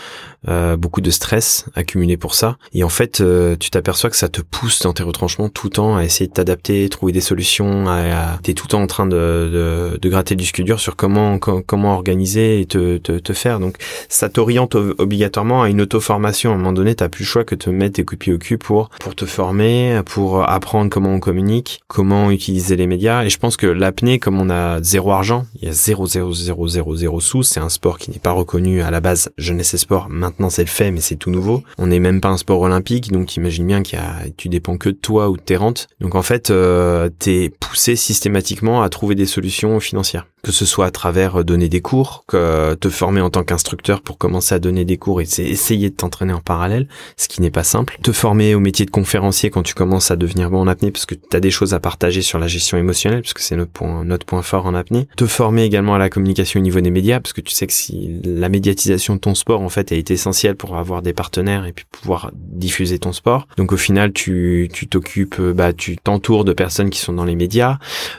euh, 0.48 0.76
beaucoup 0.76 1.00
de 1.00 1.10
stress 1.10 1.66
accumulé 1.74 2.16
pour 2.16 2.34
ça. 2.34 2.56
Et 2.72 2.84
en 2.84 2.88
fait, 2.88 3.20
euh, 3.20 3.56
tu 3.58 3.70
t'aperçois 3.70 4.10
que 4.10 4.16
ça 4.16 4.28
te 4.28 4.42
pousse 4.42 4.80
dans 4.80 4.92
tes 4.92 5.02
retranchements 5.02 5.48
tout 5.48 5.66
le 5.66 5.72
temps 5.72 5.96
à 5.96 6.04
essayer 6.04 6.28
de 6.28 6.32
t'adapter, 6.32 6.88
trouver 6.88 7.12
des 7.12 7.20
solutions. 7.20 7.88
À, 7.88 8.34
à... 8.34 8.38
T'es 8.42 8.54
tout 8.54 8.66
le 8.66 8.70
temps 8.70 8.82
en 8.82 8.86
train 8.86 9.06
de, 9.06 9.16
de, 9.16 9.87
de 9.96 10.08
gratter 10.08 10.34
du 10.34 10.42
disque 10.42 10.62
dur 10.62 10.80
sur 10.80 10.96
comment 10.96 11.38
com- 11.38 11.62
comment 11.64 11.94
organiser 11.94 12.60
et 12.60 12.66
te, 12.66 12.98
te, 12.98 13.12
te 13.12 13.32
faire. 13.32 13.60
Donc 13.60 13.76
ça 14.08 14.28
t'oriente 14.28 14.74
obligatoirement 14.74 15.62
à 15.62 15.68
une 15.68 15.80
auto-formation. 15.80 16.50
À 16.50 16.54
un 16.54 16.58
moment 16.58 16.72
donné, 16.72 16.94
t'as 16.94 17.08
plus 17.08 17.22
le 17.24 17.28
choix 17.28 17.44
que 17.44 17.54
de 17.54 17.60
te 17.60 17.70
mettre 17.70 17.96
tes 17.96 18.04
coups 18.04 18.28
au 18.28 18.38
cul 18.38 18.58
pour, 18.58 18.90
pour 19.00 19.14
te 19.14 19.24
former, 19.26 20.00
pour 20.04 20.48
apprendre 20.48 20.90
comment 20.90 21.10
on 21.10 21.20
communique, 21.20 21.80
comment 21.88 22.30
utiliser 22.30 22.76
les 22.76 22.86
médias. 22.86 23.24
Et 23.24 23.30
je 23.30 23.38
pense 23.38 23.56
que 23.56 23.66
l'apnée, 23.66 24.18
comme 24.18 24.40
on 24.40 24.50
a 24.50 24.82
zéro 24.82 25.12
argent, 25.12 25.46
il 25.60 25.68
y 25.68 25.70
a 25.70 25.72
zéro, 25.72 26.06
zéro, 26.06 26.32
zéro, 26.32 26.68
zéro, 26.68 26.96
zéro 26.96 27.20
sous, 27.20 27.42
c'est 27.42 27.60
un 27.60 27.68
sport 27.68 27.98
qui 27.98 28.10
n'est 28.10 28.18
pas 28.18 28.32
reconnu 28.32 28.82
à 28.82 28.90
la 28.90 29.00
base 29.00 29.30
jeunesse 29.38 29.74
et 29.74 29.78
sport. 29.78 30.08
Maintenant, 30.08 30.50
c'est 30.50 30.62
le 30.64 30.68
fait, 30.68 30.90
mais 30.90 31.00
c'est 31.00 31.16
tout 31.16 31.30
nouveau. 31.30 31.62
On 31.78 31.86
n'est 31.88 32.00
même 32.00 32.20
pas 32.20 32.28
un 32.28 32.36
sport 32.36 32.60
olympique, 32.60 33.10
donc 33.12 33.36
imagine 33.36 33.66
bien 33.66 33.82
qu'il 33.82 33.98
tu 34.36 34.48
dépends 34.48 34.76
que 34.76 34.88
de 34.90 34.94
toi 34.94 35.28
ou 35.28 35.36
de 35.36 35.42
tes 35.42 35.56
rentes. 35.56 35.88
Donc 36.00 36.14
en 36.14 36.22
fait, 36.22 36.50
euh, 36.50 37.08
t'es 37.18 37.50
poussé 37.60 37.96
systématiquement 37.96 38.82
à 38.82 38.88
trouver 38.88 39.14
des 39.14 39.26
solutions 39.26 39.77
financières 39.80 40.26
que 40.42 40.52
ce 40.52 40.64
soit 40.64 40.86
à 40.86 40.90
travers 40.90 41.40
euh, 41.40 41.44
donner 41.44 41.68
des 41.68 41.80
cours, 41.80 42.24
que 42.26 42.74
te 42.74 42.88
former 42.88 43.20
en 43.20 43.30
tant 43.30 43.44
qu'instructeur 43.44 44.00
pour 44.00 44.18
commencer 44.18 44.54
à 44.54 44.58
donner 44.58 44.84
des 44.84 44.96
cours 44.96 45.20
et 45.20 45.24
essayer 45.24 45.90
de 45.90 45.94
t'entraîner 45.94 46.32
en 46.32 46.40
parallèle, 46.40 46.88
ce 47.16 47.28
qui 47.28 47.42
n'est 47.42 47.50
pas 47.50 47.64
simple. 47.64 47.98
Te 48.02 48.12
former 48.12 48.54
au 48.54 48.60
métier 48.60 48.86
de 48.86 48.90
conférencier 48.90 49.50
quand 49.50 49.62
tu 49.62 49.74
commences 49.74 50.10
à 50.10 50.16
devenir 50.16 50.50
bon 50.50 50.60
en 50.60 50.68
apnée 50.68 50.90
parce 50.90 51.06
que 51.06 51.14
tu 51.14 51.36
as 51.36 51.40
des 51.40 51.50
choses 51.50 51.74
à 51.74 51.80
partager 51.80 52.22
sur 52.22 52.38
la 52.38 52.46
gestion 52.46 52.78
émotionnelle 52.78 53.22
parce 53.22 53.34
que 53.34 53.42
c'est 53.42 53.56
notre 53.56 53.72
point 53.72 54.04
notre 54.04 54.26
point 54.26 54.42
fort 54.42 54.66
en 54.66 54.74
apnée. 54.74 55.08
Te 55.16 55.26
former 55.26 55.64
également 55.64 55.94
à 55.94 55.98
la 55.98 56.08
communication 56.08 56.60
au 56.60 56.62
niveau 56.62 56.80
des 56.80 56.90
médias 56.90 57.20
parce 57.20 57.32
que 57.32 57.40
tu 57.40 57.52
sais 57.52 57.66
que 57.66 57.72
si 57.72 58.20
la 58.24 58.48
médiatisation 58.48 59.16
de 59.16 59.20
ton 59.20 59.34
sport 59.34 59.60
en 59.60 59.68
fait 59.68 59.92
été 59.92 60.14
essentielle 60.14 60.56
pour 60.56 60.76
avoir 60.76 61.02
des 61.02 61.12
partenaires 61.12 61.66
et 61.66 61.72
puis 61.72 61.84
pouvoir 61.90 62.30
diffuser 62.34 62.98
ton 62.98 63.12
sport. 63.12 63.48
Donc 63.56 63.72
au 63.72 63.76
final 63.76 64.12
tu 64.12 64.68
tu 64.72 64.86
t'occupes 64.86 65.40
euh, 65.40 65.52
bah 65.52 65.72
tu 65.72 65.96
t'entoures 65.96 66.44
de 66.44 66.52
personnes 66.52 66.90
qui 66.90 67.00
sont 67.00 67.12
dans 67.12 67.24
les 67.24 67.36
médias, 67.36 67.78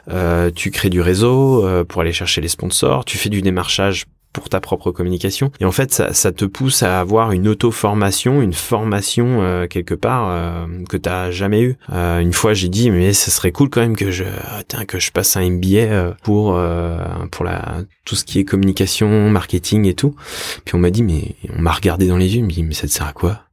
euh, 0.10 0.51
tu 0.53 0.72
crées 0.72 0.89
du 0.89 1.01
réseau 1.01 1.48
euh, 1.57 1.83
pour 1.83 2.01
aller 2.01 2.13
chercher 2.13 2.41
les 2.41 2.47
sponsors, 2.47 3.05
tu 3.05 3.17
fais 3.17 3.29
du 3.29 3.41
démarchage 3.41 4.05
pour 4.33 4.49
ta 4.49 4.59
propre 4.59 4.91
communication. 4.91 5.51
Et 5.59 5.65
en 5.65 5.71
fait, 5.71 5.91
ça, 5.91 6.13
ça 6.13 6.31
te 6.31 6.45
pousse 6.45 6.83
à 6.83 6.99
avoir 6.99 7.31
une 7.31 7.47
auto-formation, 7.47 8.41
une 8.41 8.53
formation 8.53 9.41
euh, 9.41 9.67
quelque 9.67 9.95
part 9.95 10.29
euh, 10.29 10.65
que 10.87 10.97
t'as 10.97 11.31
jamais 11.31 11.61
eu. 11.61 11.77
Euh, 11.91 12.19
une 12.19 12.33
fois, 12.33 12.53
j'ai 12.53 12.69
dit, 12.69 12.91
mais 12.91 13.13
ce 13.13 13.31
serait 13.31 13.51
cool 13.51 13.69
quand 13.69 13.81
même 13.81 13.95
que 13.95 14.11
je, 14.11 14.25
ah, 14.25 14.61
tiens, 14.67 14.85
que 14.85 14.99
je 14.99 15.11
passe 15.11 15.35
un 15.35 15.49
MBA 15.49 15.77
euh, 15.77 16.13
pour 16.23 16.55
euh, 16.55 16.99
pour 17.31 17.43
la 17.43 17.79
tout 18.05 18.15
ce 18.15 18.23
qui 18.23 18.39
est 18.39 18.45
communication, 18.45 19.29
marketing 19.29 19.85
et 19.85 19.93
tout. 19.93 20.15
Puis 20.65 20.75
on 20.75 20.79
m'a 20.79 20.91
dit, 20.91 21.03
mais 21.03 21.35
on 21.57 21.61
m'a 21.61 21.71
regardé 21.71 22.07
dans 22.07 22.17
les 22.17 22.35
yeux, 22.35 22.43
me 22.43 22.49
dit, 22.49 22.63
mais 22.63 22.73
ça 22.73 22.87
te 22.87 22.91
sert 22.93 23.07
à 23.07 23.13
quoi? 23.13 23.48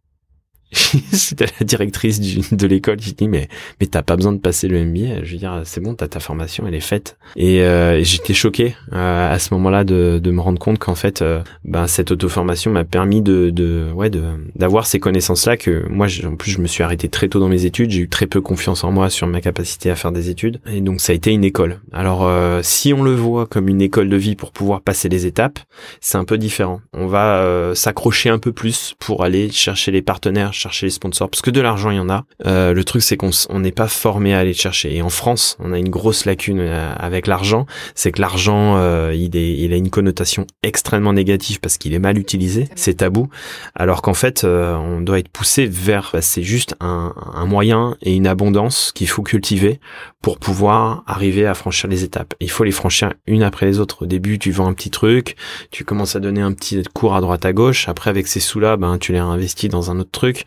C'était 1.13 1.47
la 1.61 1.65
directrice 1.65 2.21
du- 2.21 2.41
de 2.55 2.67
l'école 2.67 2.97
qui 2.97 3.13
dit 3.15 3.29
mais 3.29 3.49
mais 3.81 3.87
t'as 3.87 4.03
pas 4.03 4.17
besoin 4.17 4.33
de 4.33 4.39
passer 4.39 4.67
le 4.69 4.85
MBA. 4.85 5.23
Je 5.25 5.33
veux 5.33 5.39
dire 5.39 5.61
c'est 5.65 5.81
bon 5.81 5.95
t'as 5.95 6.09
ta 6.09 6.21
formation 6.21 6.65
elle 6.67 6.75
est 6.75 6.81
faite. 6.81 7.17
Et, 7.37 7.61
euh, 7.63 8.03
j'étais 8.03 8.35
choqué 8.35 8.75
euh, 8.93 9.33
à 9.33 9.39
ce 9.39 9.55
moment-là 9.55 9.85
de, 9.85 10.19
de 10.23 10.31
me 10.31 10.41
rendre 10.41 10.59
compte 10.59 10.79
qu'en 10.79 10.95
fait 10.95 11.23
euh, 11.23 11.41
ben 11.65 11.87
cette 11.87 12.11
auto-formation 12.11 12.73
m'a 12.73 12.85
permis 12.85 13.23
de, 13.23 13.51
de 13.51 13.91
ouais 13.95 14.11
de 14.11 14.23
d'avoir 14.57 14.87
ces 14.87 14.99
connaissances 14.99 15.47
là 15.47 15.57
que 15.57 15.87
moi 15.89 16.09
en 16.27 16.35
plus 16.37 16.51
je 16.51 16.61
me 16.61 16.67
suis 16.67 16.83
arrêté 16.83 17.09
très 17.09 17.29
tôt 17.29 17.39
dans 17.41 17.49
mes 17.49 17.65
études. 17.65 17.91
J'ai 17.91 18.01
eu 18.01 18.09
très 18.09 18.27
peu 18.27 18.41
confiance 18.41 18.83
en 18.85 18.91
moi 18.91 19.09
sur 19.09 19.27
ma 19.29 19.41
capacité 19.41 19.91
à 19.91 19.95
faire 19.97 20.13
des 20.13 20.31
études 20.31 20.61
et 20.67 20.81
donc 20.81 21.01
ça 21.01 21.13
a 21.13 21.15
été 21.15 21.31
une 21.33 21.45
école. 21.45 21.81
Alors 21.93 22.27
euh, 22.27 22.61
si 22.63 22.93
on 22.93 23.03
le 23.03 23.15
voit 23.15 23.47
comme 23.47 23.69
une 23.69 23.81
école 23.83 24.09
de 24.09 24.17
vie 24.17 24.35
pour 24.35 24.51
pouvoir 24.53 24.81
passer 24.81 25.09
les 25.09 25.27
étapes 25.27 25.59
c'est 26.01 26.19
un 26.19 26.25
peu 26.25 26.39
différent. 26.39 26.81
On 26.93 27.07
va 27.07 27.39
euh, 27.39 27.75
s'accrocher 27.75 28.31
un 28.31 28.39
peu 28.39 28.53
plus 28.53 28.95
pour 28.99 29.23
aller 29.23 29.51
chercher 29.51 29.93
les 29.93 30.03
partenaires, 30.03 30.53
chercher 30.57 30.87
les 30.87 30.91
sponsors, 30.91 31.31
parce 31.31 31.43
que 31.43 31.51
de 31.51 31.61
l'argent 31.61 31.91
il 31.91 31.97
y 31.97 32.01
en 32.01 32.11
a. 32.11 32.25
Euh, 32.47 32.73
le 32.73 32.85
truc 32.85 33.03
c'est 33.03 33.17
qu'on 33.17 33.31
n'est 33.59 33.73
pas 33.73 33.89
formé 33.89 34.35
à 34.35 34.39
aller 34.41 34.53
le 34.53 34.57
chercher. 34.57 34.95
Et 34.95 35.03
en 35.03 35.09
France, 35.09 35.57
on 35.61 35.73
a 35.73 35.79
une 35.79 35.89
grosse 35.89 36.25
lacune 36.25 36.61
euh, 36.61 36.95
avec 36.97 37.27
l'argent, 37.27 37.67
c'est 37.95 38.13
que 38.13 38.21
l'argent 38.21 38.77
euh, 38.77 39.13
il 39.15 39.35
il 39.35 39.73
a 39.73 39.77
une 39.77 39.91
connotation 39.91 40.47
extrêmement 40.63 41.13
négative 41.13 41.61
parce 41.61 41.79
qu'il 41.79 41.95
est 41.95 41.99
mal 41.99 42.19
utilisé, 42.19 42.69
c'est 42.75 42.95
tabou. 42.95 43.29
Alors 43.75 44.03
qu'en 44.03 44.15
fait, 44.15 44.45
euh, 44.45 44.75
on 44.77 45.01
doit 45.01 45.19
être 45.19 45.29
poussé 45.29 45.67
vers, 45.67 46.11
bah, 46.13 46.23
c'est 46.23 46.43
juste 46.43 46.75
un, 46.81 47.15
un 47.35 47.47
moyen 47.47 47.97
et 48.03 48.15
une 48.15 48.27
abondance 48.27 48.93
qu'il 48.95 49.09
faut 49.09 49.23
cultiver 49.23 49.81
pour 50.23 50.39
pouvoir 50.39 51.05
arriver 51.07 51.47
à 51.47 51.55
franchir 51.55 51.89
les 51.89 52.03
étapes. 52.03 52.35
Il 52.41 52.51
faut 52.51 52.65
les 52.65 52.73
franchir 52.73 53.13
une 53.27 53.43
après 53.43 53.67
les 53.67 53.79
autres. 53.79 54.03
Au 54.03 54.07
début, 54.07 54.39
tu 54.39 54.51
vends 54.51 54.67
un 54.67 54.73
petit 54.73 54.91
truc, 54.91 55.37
tu 55.71 55.85
commences 55.85 56.17
à 56.17 56.21
donner 56.21 56.41
un 56.41 56.53
petit 56.53 56.83
cours 56.95 57.15
à 57.15 57.21
droite 57.21 57.45
à 57.45 57.53
gauche. 57.53 57.89
Après, 57.89 58.11
avec 58.11 58.27
ces 58.27 58.41
sous-là, 58.41 58.77
ben, 58.77 58.99
tu 58.99 59.13
les 59.13 59.21
réinvestis 59.21 59.69
dans 59.69 59.91
un 59.91 60.01
autre 60.01 60.11
truc. 60.11 60.45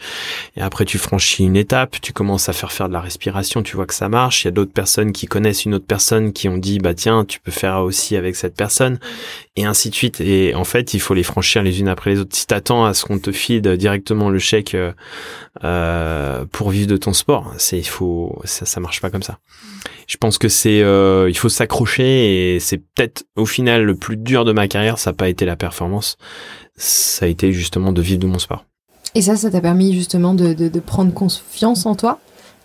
Et 0.56 0.62
après, 0.62 0.86
tu 0.86 0.98
franchis 0.98 1.44
une 1.44 1.56
étape, 1.56 1.98
tu 2.02 2.14
commences 2.14 2.50
à 2.50 2.54
faire 2.54 2.72
faire 2.72 2.88
de 2.88 2.94
la 2.94 3.02
respiration, 3.02 3.64
tu 3.64 3.76
vois 3.76 3.86
que 3.86 3.94
ça 3.94 4.10
marche. 4.10 4.44
Il 4.44 4.48
y 4.48 4.50
a 4.50 4.52
d'autres 4.52 4.74
personnes 4.74 5.12
qui 5.12 5.28
connaissent 5.28 5.66
une 5.66 5.74
autre 5.76 5.86
personne 5.86 6.34
qui 6.34 6.50
ont 6.50 6.58
dit, 6.58 6.80
bah 6.80 6.94
tiens, 6.94 7.26
tu 7.26 7.40
peux 7.40 7.52
faire 7.52 7.80
aussi 7.80 8.16
avec 8.16 8.36
cette 8.36 8.56
personne, 8.56 9.00
et 9.56 9.66
ainsi 9.66 9.90
de 9.90 9.96
suite. 9.96 10.22
Et 10.22 10.56
en 10.56 10.64
fait, 10.64 10.94
il 10.94 11.00
faut 11.00 11.14
les 11.14 11.24
franchir 11.24 11.64
les 11.64 11.80
unes 11.80 11.88
après 11.88 12.12
les 12.12 12.20
autres. 12.20 12.36
Si 12.36 12.48
t'attends 12.48 12.86
à 12.86 12.94
ce 12.94 13.06
qu'on 13.06 13.20
te 13.20 13.32
file 13.32 13.62
directement 13.62 14.30
le 14.30 14.40
chèque 14.40 14.76
euh, 14.76 14.92
euh, 15.64 16.46
pour 16.52 16.70
vivre 16.70 16.88
de 16.88 16.98
ton 16.98 17.14
sport, 17.14 17.54
c'est 17.58 17.78
il 17.78 17.88
faut 17.88 18.40
ça, 18.46 18.66
ça 18.66 18.80
marche 18.80 19.02
pas 19.02 19.10
comme 19.10 19.24
ça. 19.24 19.40
Je 20.08 20.18
pense 20.18 20.38
que 20.38 20.50
c'est 20.50 20.82
euh, 20.82 21.28
il 21.30 21.38
faut 21.38 21.50
s'accrocher 21.50 22.56
et 22.56 22.60
c'est 22.60 22.78
peut-être 22.78 23.26
au 23.36 23.46
final 23.46 23.84
le 23.84 23.96
plus 23.96 24.18
dur 24.18 24.46
de 24.46 24.52
ma 24.52 24.68
carrière, 24.68 24.98
ça 24.98 25.12
n'a 25.12 25.16
pas 25.16 25.30
été 25.30 25.46
la 25.46 25.56
performance, 25.56 26.18
ça 26.76 27.26
a 27.26 27.30
été 27.30 27.52
justement 27.52 27.92
de 27.92 28.02
vivre 28.02 28.20
de 28.20 28.28
mon 28.28 28.40
sport. 28.40 28.66
Et 29.16 29.22
ça, 29.22 29.36
ça 29.36 29.50
t'a 29.50 29.62
permis 29.62 29.94
justement 29.94 30.34
de, 30.34 30.80
prendre 30.80 31.14
confiance 31.14 31.86
en 31.86 31.96
toi 31.96 32.20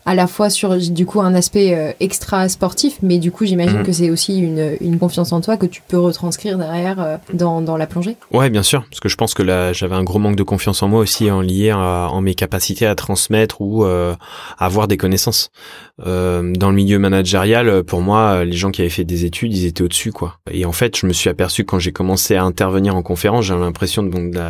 à 0.07 0.15
la 0.15 0.27
fois 0.27 0.51
sur 0.51 0.77
du 0.77 1.07
coup 1.07 1.21
un 1.21 1.35
aspect 1.35 1.75
euh, 1.75 1.93
extra 2.01 2.49
sportif, 2.49 2.99
mais 3.03 3.19
du 3.19 3.33
coup 3.33 3.47
j'imagine 3.47 3.79
mhm. 3.79 3.87
que 3.87 3.93
c'est 3.93 4.11
aussi 4.11 4.39
une, 4.39 4.77
une, 4.81 4.99
confiance 4.99 5.33
en 5.33 5.41
toi 5.41 5.57
que 5.57 5.67
tu 5.67 5.83
peux 5.87 5.99
retranscrire 5.99 6.59
derrière 6.59 7.01
euh, 7.01 7.17
dans, 7.33 7.63
dans, 7.63 7.77
la 7.77 7.87
plongée. 7.87 8.17
Ouais, 8.31 8.51
bien 8.51 8.63
sûr, 8.63 8.85
parce 8.91 9.01
que 9.01 9.09
je 9.09 9.17
pense 9.17 9.35
que 9.35 9.43
là 9.43 9.73
j'avais 9.73 9.95
un 9.95 10.05
gros 10.05 10.19
manque 10.19 10.37
de 10.37 10.43
confiance 10.43 10.83
en 10.83 10.89
moi 10.89 11.01
aussi 11.01 11.31
en 11.31 11.41
lié 11.41 11.73
en 11.73 12.21
mes 12.21 12.35
capacités 12.35 12.87
à 12.87 12.95
transmettre 12.95 13.61
ou 13.61 13.85
à 13.85 14.17
avoir 14.59 14.89
des 14.89 14.97
connaissances. 14.97 15.51
dans 15.99 16.43
le 16.43 16.73
milieu 16.73 16.99
managérial, 16.99 17.83
pour 17.85 18.01
moi, 18.01 18.45
les 18.45 18.57
gens 18.57 18.71
qui 18.71 18.83
avaient 18.83 18.91
fait 18.91 19.05
des 19.05 19.25
études, 19.25 19.57
ils 19.57 19.67
étaient 19.67 19.83
au-dessus, 19.83 20.13
quoi. 20.13 20.39
Et 20.51 20.65
en 20.65 20.73
fait, 20.73 20.97
je 20.97 21.07
me 21.07 21.13
suis 21.13 21.31
aperçu 21.31 21.65
quand 21.65 21.79
j'ai 21.79 21.93
commencé 21.93 22.37
à 22.37 22.45
intervenir 22.45 22.95
en 22.95 23.03
conférence, 23.03 23.47
j'ai 23.47 23.55
l'impression 23.55 24.03
de, 24.03 24.09
bon, 24.09 24.29
de 24.29 24.41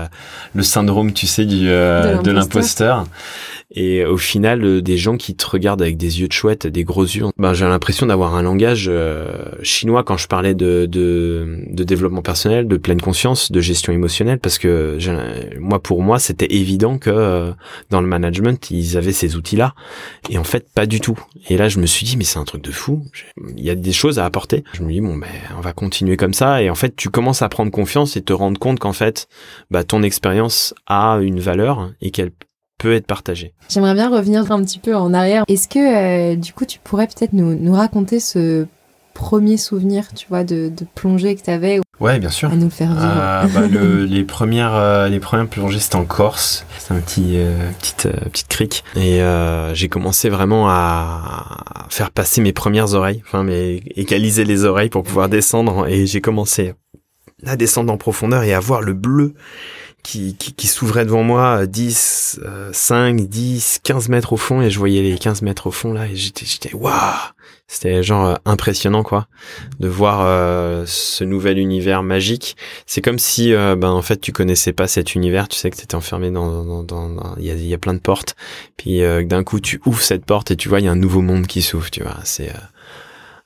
le 0.55 0.63
syndrome, 0.63 1.13
tu 1.13 1.27
sais, 1.27 1.45
du, 1.45 1.67
de 1.67 2.31
l'imposteur. 2.31 3.07
Et 3.71 4.05
au 4.05 4.17
final, 4.17 4.65
euh, 4.65 4.83
des 4.83 4.97
gens 4.97 5.17
qui 5.17 5.35
te 5.35 5.47
regardent 5.47 5.83
avec 5.83 5.97
des 5.97 6.21
yeux 6.21 6.29
de 6.29 6.33
chouette, 6.33 6.67
des 6.67 6.85
gros 6.85 7.03
yeux, 7.03 7.25
ben, 7.39 7.55
j'ai 7.55 7.65
l'impression 7.65 8.07
d'avoir 8.07 8.35
un 8.35 8.43
langage 8.43 8.87
euh, 8.89 9.47
chinois 9.63 10.05
quand 10.05 10.17
je 10.17 10.29
parlais 10.29 10.55
de, 10.55 10.87
de, 10.87 11.65
de, 11.69 11.85
développement 11.85 12.23
personnel, 12.23 12.69
de 12.69 12.77
pleine 12.77 13.01
conscience, 13.01 13.51
de 13.51 13.61
gestion 13.61 13.93
émotionnelle, 13.93 14.39
parce 14.39 14.59
que 14.59 14.99
moi, 15.59 15.83
pour 15.83 16.03
moi, 16.03 16.19
c'était 16.19 16.53
évident 16.55 16.99
que 16.99 17.11
euh, 17.11 17.53
dans 17.91 18.01
le 18.01 18.07
management, 18.07 18.71
ils 18.71 18.97
avaient 18.97 19.13
ces 19.13 19.37
outils-là. 19.37 19.75
Et 20.31 20.39
en 20.39 20.45
fait, 20.45 20.67
pas 20.73 20.87
du 20.87 21.01
tout. 21.01 21.19
Et 21.49 21.57
là, 21.57 21.69
je 21.69 21.79
me 21.79 21.87
suis 21.87 22.07
dit, 22.07 22.17
mais 22.17 22.25
c'est 22.25 22.39
un 22.39 22.45
truc 22.45 22.63
de 22.63 22.71
fou. 22.71 23.05
Il 23.57 23.65
y 23.65 23.71
a 23.71 23.75
des 23.75 23.93
choses 23.93 24.19
à 24.19 24.25
apporter. 24.25 24.65
Je 24.73 24.83
me 24.83 24.93
dis, 24.93 25.01
bon, 25.01 25.17
ben, 25.17 25.29
on 25.57 25.61
va 25.61 25.73
continuer 25.73 26.17
comme 26.17 26.35
ça. 26.35 26.63
Et 26.63 26.71
en 26.71 26.75
fait, 26.75 26.95
tu 26.97 27.09
commences 27.09 27.43
à 27.43 27.49
prendre 27.49 27.71
confiance 27.71 28.17
et 28.17 28.23
te 28.23 28.33
rendre 28.33 28.59
compte 28.59 28.79
qu'en 28.79 28.93
fait, 28.93 29.29
bah, 29.71 29.85
ton 29.85 30.03
expérience 30.03 30.75
a 30.87 31.19
une 31.21 31.41
valeur 31.41 31.93
et 32.01 32.11
qu'elle 32.11 32.31
peut 32.85 32.93
être 32.93 33.07
partagé. 33.07 33.55
J'aimerais 33.71 33.95
bien 33.95 34.11
revenir 34.11 34.53
un 34.53 34.63
petit 34.63 34.79
peu 34.79 34.95
en 34.95 35.15
arrière. 35.15 35.45
Est-ce 35.49 35.69
que 35.69 36.33
euh, 36.33 36.37
du 36.37 36.53
coup 36.53 36.67
tu 36.67 36.79
pourrais 36.79 37.07
peut-être 37.07 37.33
nous, 37.33 37.55
nous, 37.55 37.73
raconter 37.73 38.21
ce 38.21 38.67
premier 39.15 39.57
souvenir, 39.57 40.13
tu 40.15 40.27
vois, 40.29 40.45
de, 40.45 40.69
de 40.69 40.87
plongée 40.95 41.35
que 41.35 41.43
tu 41.43 41.51
avais 41.51 41.81
Ouais, 41.99 42.19
bien 42.19 42.29
sûr. 42.29 42.51
À 42.51 42.57
nous 42.57 42.65
le 42.65 42.71
faire 42.71 42.91
vivre. 42.91 43.01
Ah, 43.07 43.47
bah, 43.55 43.69
le, 43.69 44.05
les 44.05 44.25
premières, 44.25 44.75
euh, 44.75 45.09
les 45.09 45.19
premières 45.19 45.47
plongées, 45.47 45.79
c'était 45.79 45.97
en 45.97 46.05
Corse. 46.05 46.67
C'était 46.79 46.93
un 46.93 47.01
petit, 47.01 47.37
euh, 47.37 47.71
petite, 47.79 48.09
petite 48.31 48.49
crique. 48.49 48.85
Et 48.97 49.21
j'ai 49.73 49.89
commencé 49.89 50.29
vraiment 50.29 50.69
à 50.69 51.87
faire 51.89 52.11
passer 52.11 52.43
mes 52.43 52.53
premières 52.53 52.93
oreilles, 52.93 53.23
enfin, 53.25 53.45
mes 53.45 53.83
égaliser 53.97 54.45
les 54.45 54.65
oreilles 54.65 54.91
pour 54.91 55.05
pouvoir 55.05 55.31
descendre. 55.31 55.89
Et 55.89 56.07
j'ai 56.07 56.21
commencé 56.21 56.75
à 57.47 57.57
descendre 57.57 57.91
en 57.91 57.97
profondeur 57.97 58.43
et 58.43 58.53
à 58.53 58.61
voir 58.61 58.83
le 58.83 58.93
bleu 58.93 59.35
qui, 60.05 60.37
qui, 60.37 60.53
qui 60.53 60.67
s'ouvrait 60.69 61.05
devant 61.05 61.25
moi 61.25 61.67
10, 61.67 62.41
5, 62.73 63.21
10, 63.23 63.81
15 63.83 64.09
mètres 64.11 64.33
au 64.33 64.37
fond 64.37 64.63
et 64.63 64.71
je 64.71 64.79
voyais 64.79 65.03
les 65.03 65.19
15 65.19 65.43
mètres 65.43 65.67
au 65.67 65.71
fond 65.73 65.93
là 65.93 66.07
et 66.07 66.15
j'étais 66.15 66.47
j'étais 66.47 66.75
waouh! 66.75 66.93
C'était 67.67 68.03
genre 68.03 68.27
euh, 68.27 68.35
impressionnant 68.45 69.03
quoi 69.03 69.27
de 69.81 69.89
voir 69.89 70.21
euh, 70.23 70.85
ce 70.87 71.25
nouvel 71.25 71.59
univers 71.59 72.03
magique. 72.03 72.57
C'est 72.87 73.01
comme 73.01 73.19
si 73.19 73.55
euh, 73.55 73.75
ben 73.75 73.91
en 73.91 74.03
fait 74.03 74.21
tu 74.21 74.33
connaissais 74.33 74.73
pas 74.73 74.87
cet 74.87 75.15
univers 75.15 75.49
tu 75.49 75.59
sais 75.59 75.71
que 75.71 75.77
t'étais 75.77 75.95
enfermé 75.95 76.31
dans 76.31 76.83
dans 76.83 77.35
il 77.39 77.45
y 77.45 77.51
a, 77.51 77.55
y 77.55 77.75
a 77.75 77.79
plein 77.79 77.95
de 77.95 78.01
portes 78.01 78.37
puis 78.77 79.01
d'un 79.25 79.43
coup 79.45 79.61
tu 79.61 79.81
ouvres 79.87 80.03
cette 80.03 80.27
porte 80.27 80.51
et 80.51 80.57
tu 80.57 80.69
vois 80.69 80.81
il 80.81 80.85
y 80.85 80.89
a 80.89 80.93
un 80.93 80.97
nouveau 80.97 81.23
monde 81.23 81.47
qui 81.47 81.63
s'ouvre 81.63 81.91
tu 81.91 82.03
vois. 82.03 82.19
C'est 82.25 82.53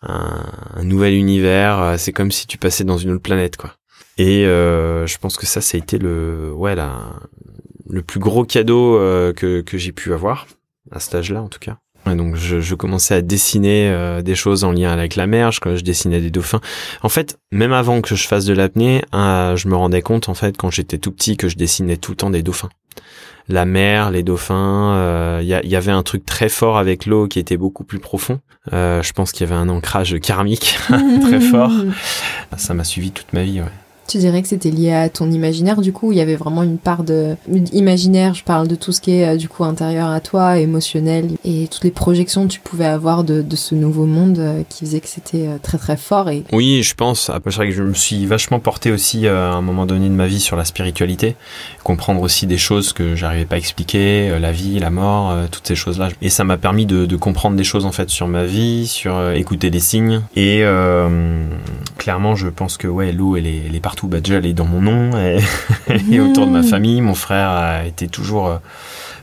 un, 0.03 0.45
un, 0.77 0.85
nouvel 0.85 1.15
univers 1.15 1.95
c'est 1.99 2.13
comme 2.13 2.33
si 2.33 2.47
tu 2.47 2.59
passais 2.59 2.85
dans 2.85 2.99
une 2.99 3.13
autre 3.13 3.23
planète 3.23 3.57
quoi 3.57 3.78
et 4.19 4.45
euh, 4.47 5.07
je 5.07 5.19
pense 5.19 5.37
que 5.37 5.47
ça, 5.47 5.61
ça 5.61 5.77
a 5.77 5.79
été 5.79 5.99
le, 5.99 6.53
ouais, 6.53 6.75
la, 6.75 6.93
le 7.89 8.03
plus 8.03 8.21
gros 8.21 8.45
cadeau 8.45 8.97
euh, 8.97 9.33
que, 9.33 9.61
que 9.61 9.79
j'ai 9.79 9.93
pu 9.93 10.13
avoir 10.13 10.47
à 10.91 11.01
cet 11.01 11.15
âge-là, 11.15 11.43
en 11.43 11.49
tout 11.49 11.61
cas. 11.61 11.79
Et 12.11 12.15
donc, 12.15 12.37
je, 12.37 12.61
je, 12.61 12.75
commençais 12.75 13.15
à 13.15 13.23
dessiner 13.23 13.91
euh, 13.91 14.23
des 14.23 14.35
choses 14.35 14.65
en 14.65 14.73
lien 14.73 14.91
avec 14.91 15.15
la 15.15 15.27
mer. 15.27 15.53
Je, 15.53 15.61
je 15.77 15.83
dessinais 15.83 16.21
des 16.21 16.31
dauphins. 16.31 16.61
En 17.03 17.09
fait, 17.09 17.39
même 17.53 17.73
avant 17.73 18.01
que 18.01 18.15
je 18.15 18.27
fasse 18.27 18.45
de 18.45 18.55
l'apnée, 18.55 19.03
je 19.13 19.69
me 19.69 19.77
rendais 19.77 20.03
compte, 20.03 20.29
en 20.29 20.35
fait, 20.35 20.57
quand 20.57 20.71
j'étais 20.71 20.99
tout 20.99 21.13
petit, 21.13 21.37
que 21.37 21.49
je 21.49 21.57
dessinais 21.57 21.97
tout 21.97 22.13
le 22.13 22.17
temps 22.17 22.31
des 22.31 22.43
dauphins 22.43 22.71
la 23.51 23.65
mer, 23.65 24.11
les 24.11 24.23
dauphins. 24.23 25.41
Il 25.41 25.47
y, 25.47 25.69
y, 25.69 25.77
avait 25.77 25.93
un 25.93 26.03
truc 26.03 26.27
très 26.27 26.51
fort 26.51 26.77
avec 26.77 27.07
l'eau 27.07 27.29
qui 27.29 27.39
était 27.39 27.57
beaucoup 27.57 27.83
plus 27.83 27.99
profond. 27.99 28.41
Euh, 28.73 29.03
je 29.03 29.13
pense 29.13 29.33
qu'il 29.33 29.47
y 29.47 29.51
avait 29.51 29.59
un 29.59 29.69
ancrage 29.69 30.19
karmique 30.21 30.79
très 31.23 31.41
fort. 31.41 31.73
Ça 32.57 32.75
m'a 32.75 32.85
suivi 32.85 33.11
toute 33.11 33.33
ma 33.33 33.43
vie. 33.43 33.61
Ouais. 33.61 33.69
Tu 34.09 34.17
dirais 34.17 34.41
que 34.41 34.49
c'était 34.49 34.71
lié 34.71 34.93
à 34.93 35.11
ton 35.11 35.31
imaginaire, 35.31 35.83
du 35.83 35.93
coup, 35.93 36.13
il 36.13 36.19
y 36.19 36.23
avait 36.23 36.35
vraiment 36.35 36.63
une 36.63 36.79
part 36.79 37.05
de 37.05 37.37
imaginaire. 37.75 38.33
Je 38.33 38.43
parle 38.43 38.67
de 38.67 38.75
tout 38.75 38.91
ce 38.91 39.03
qui 39.03 39.13
est 39.13 39.29
euh, 39.29 39.37
du 39.37 39.51
coup 39.51 39.65
intérieur 39.65 40.09
à 40.09 40.21
toi, 40.21 40.59
émotionnel, 40.59 41.33
et 41.45 41.69
toutes 41.71 41.85
les 41.85 41.91
projections 41.91 42.47
que 42.47 42.53
tu 42.53 42.61
pouvais 42.61 42.87
avoir 42.87 43.23
de, 43.23 43.45
ce 43.55 43.75
nouveau 43.75 44.07
monde 44.07 44.39
euh, 44.39 44.63
qui 44.67 44.87
faisait 44.87 45.01
que 45.01 45.09
c'était 45.09 45.47
euh, 45.47 45.59
très 45.63 45.77
très 45.77 45.99
fort. 45.99 46.31
Oui, 46.53 46.83
je 46.83 46.95
pense. 46.95 47.29
Après, 47.29 47.51
c'est 47.51 47.59
vrai 47.59 47.69
que 47.69 47.75
je 47.75 47.83
me 47.83 47.93
suis 47.93 48.25
vachement 48.25 48.61
porté 48.61 48.91
aussi 48.91 49.27
à 49.27 49.53
un 49.53 49.61
moment 49.61 49.85
donné 49.85 50.09
de 50.09 50.15
ma 50.15 50.27
vie 50.27 50.41
sur 50.41 50.57
la 50.57 50.65
spiritualité, 50.65 51.37
comprendre 51.85 52.23
aussi 52.23 52.47
des 52.47 52.57
choses 52.57 52.95
que 52.95 53.15
j'arrivais 53.15 53.45
pas 53.45 53.57
à 53.57 53.59
expliquer, 53.59 54.39
la 54.39 54.53
vie, 54.53 54.79
la 54.79 54.91
mort, 54.91 55.35
toutes 55.51 55.67
ces 55.67 55.75
choses-là. 55.75 56.09
Et 56.23 56.31
ça 56.31 56.45
m'a 56.45 56.57
permis 56.57 56.87
de, 56.87 57.05
de, 57.05 57.17
comprendre 57.17 57.57
des 57.57 57.65
choses 57.65 57.85
en 57.85 57.93
fait 57.93 58.09
sur 58.09 58.27
ma 58.27 58.47
vie, 58.47 58.87
sur 58.87 59.33
écouter 59.33 59.69
des 59.69 59.81
signes. 59.81 60.23
Et 60.35 60.63
clairement, 62.09 62.35
je 62.35 62.49
pense 62.49 62.79
que 62.79 62.89
ouais, 62.89 63.13
l'eau, 63.13 63.37
elle 63.37 63.47
est, 63.47 63.65
elle 63.67 63.75
est 63.75 63.81
partout 63.81 64.09
bah 64.09 64.21
déjà 64.21 64.37
elle 64.37 64.47
est 64.47 64.55
dans 64.55 64.65
mon 64.65 64.81
nom, 64.81 65.11
et 65.19 66.21
autour 66.21 66.47
de 66.47 66.51
ma 66.51 66.61
mmh. 66.61 66.65
famille. 66.65 67.03
Mon 67.03 67.13
frère 67.13 67.51
a 67.51 67.85
été 67.85 68.09
toujours 68.09 68.47
euh, 68.47 68.57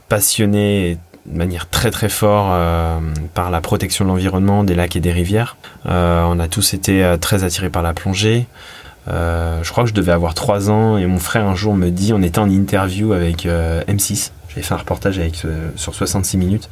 passionné 0.07 0.99
de 1.25 1.35
manière 1.35 1.67
très 1.67 1.89
très 1.89 2.09
forte 2.09 2.51
euh, 2.51 2.99
par 3.33 3.49
la 3.49 3.59
protection 3.59 4.05
de 4.05 4.11
l'environnement, 4.11 4.63
des 4.63 4.75
lacs 4.75 4.95
et 4.95 4.99
des 4.99 5.11
rivières. 5.11 5.57
Euh, 5.87 6.25
on 6.29 6.37
a 6.39 6.47
tous 6.47 6.75
été 6.75 7.15
très 7.19 7.43
attirés 7.43 7.71
par 7.71 7.81
la 7.81 7.95
plongée. 7.95 8.45
je 9.07 9.71
crois 9.71 9.85
que 9.85 9.89
je 9.89 9.95
devais 9.95 10.11
avoir 10.11 10.35
3 10.35 10.69
ans 10.69 10.97
et 10.99 11.07
mon 11.07 11.17
frère 11.17 11.47
un 11.47 11.55
jour 11.55 11.73
me 11.73 11.89
dit, 11.89 12.13
on 12.13 12.21
était 12.21 12.37
en 12.37 12.51
interview 12.51 13.13
avec 13.13 13.47
M6 13.47 14.29
j'ai 14.55 14.61
fait 14.61 14.73
un 14.73 14.77
reportage 14.77 15.19
avec 15.19 15.43
euh, 15.45 15.69
sur 15.75 15.93
66 15.93 16.37
minutes. 16.37 16.69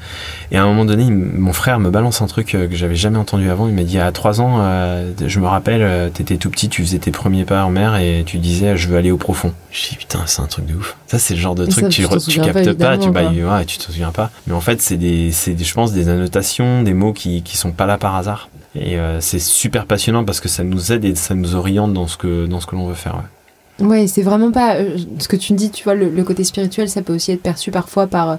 Et 0.52 0.58
à 0.58 0.64
un 0.64 0.66
moment 0.66 0.86
donné, 0.86 1.12
mon 1.12 1.54
frère 1.54 1.80
me 1.80 1.90
balance 1.90 2.22
un 2.22 2.28
truc 2.28 2.56
euh, 2.56 2.68
que 2.68 2.76
j'avais 2.76 2.96
jamais 2.96 3.18
entendu 3.18 3.50
avant. 3.50 3.68
Il 3.68 3.74
m'a 3.74 3.84
dit 3.84 4.00
à 4.00 4.12
3 4.12 4.42
ans, 4.42 4.60
euh, 4.62 5.12
je 5.26 5.40
me 5.40 5.48
rappelle, 5.48 6.12
t'étais 6.14 6.38
tout 6.38 6.50
petit, 6.50 6.70
tu 6.70 6.84
faisais 6.84 7.00
tes 7.00 7.12
premiers 7.12 7.46
pas 7.46 7.64
en 7.66 7.70
mer 7.70 7.96
et 7.98 8.24
tu 8.26 8.38
disais 8.38 8.78
je 8.78 8.88
veux 8.88 8.98
aller 8.98 9.12
au 9.12 9.18
profond. 9.18 9.54
Je 9.72 9.90
dis 9.90 9.96
putain, 9.96 10.22
c'est 10.26 10.42
un 10.42 10.48
truc 10.48 10.66
de 10.66 10.76
ouf. 10.76 10.96
Ça 11.08 11.20
c'est 11.20 11.34
le 11.34 11.40
genre 11.40 11.56
de 11.56 11.66
truc 11.66 11.90
tu, 11.90 12.06
tu 12.28 12.40
captes 12.40 12.74
pas, 12.74 12.98
tu 12.98 13.12
bah, 13.12 13.24
ouais, 13.30 13.66
tu 13.66 13.78
te 13.78 13.84
souviens 13.84 14.12
pas. 14.12 14.32
Mais 14.48 14.54
en 14.54 14.62
fait, 14.62 14.82
c'est 14.82 14.98
des 14.98 15.32
c'est 15.32 15.62
je 15.62 15.74
pense 15.74 15.92
des 15.92 16.10
annotations, 16.10 16.84
des 16.84 16.94
mots 16.94 17.14
qui 17.14 17.44
qui 17.44 17.58
sont 17.58 17.72
pas 17.72 17.86
là 17.86 17.98
par 17.98 18.16
hasard. 18.16 18.50
Et 18.76 18.98
c'est 19.20 19.40
super 19.40 19.86
passionnant 19.86 20.26
parce 20.26 20.40
que 20.40 20.50
ça 20.50 20.64
nous 20.64 20.92
aide 20.92 21.06
et 21.06 21.14
ça 21.14 21.36
nous 21.36 21.56
oriente 21.56 21.94
dans 21.94 22.08
ce 22.08 22.18
que 22.18 22.48
dans 22.48 22.60
ce 22.60 22.66
que 22.66 22.76
l'on 22.76 22.88
veut 22.88 22.96
faire. 22.96 23.16
Ouais. 23.16 23.43
Ouais, 23.80 24.08
c'est 24.08 24.22
vraiment 24.22 24.52
pas 24.52 24.76
euh, 24.76 24.98
ce 25.20 25.28
que 25.28 25.36
tu 25.36 25.54
me 25.54 25.58
dis, 25.58 25.72
tu 25.72 25.84
vois, 25.84 25.96
le, 25.96 26.24
côté 26.24 26.44
spirituel, 26.44 26.90
ça 26.90 27.02
peut 27.02 27.14
aussi 27.14 27.32
être 27.32 27.42
perçu 27.42 27.72
parfois 27.72 28.08
par 28.08 28.30
euh, 28.30 28.36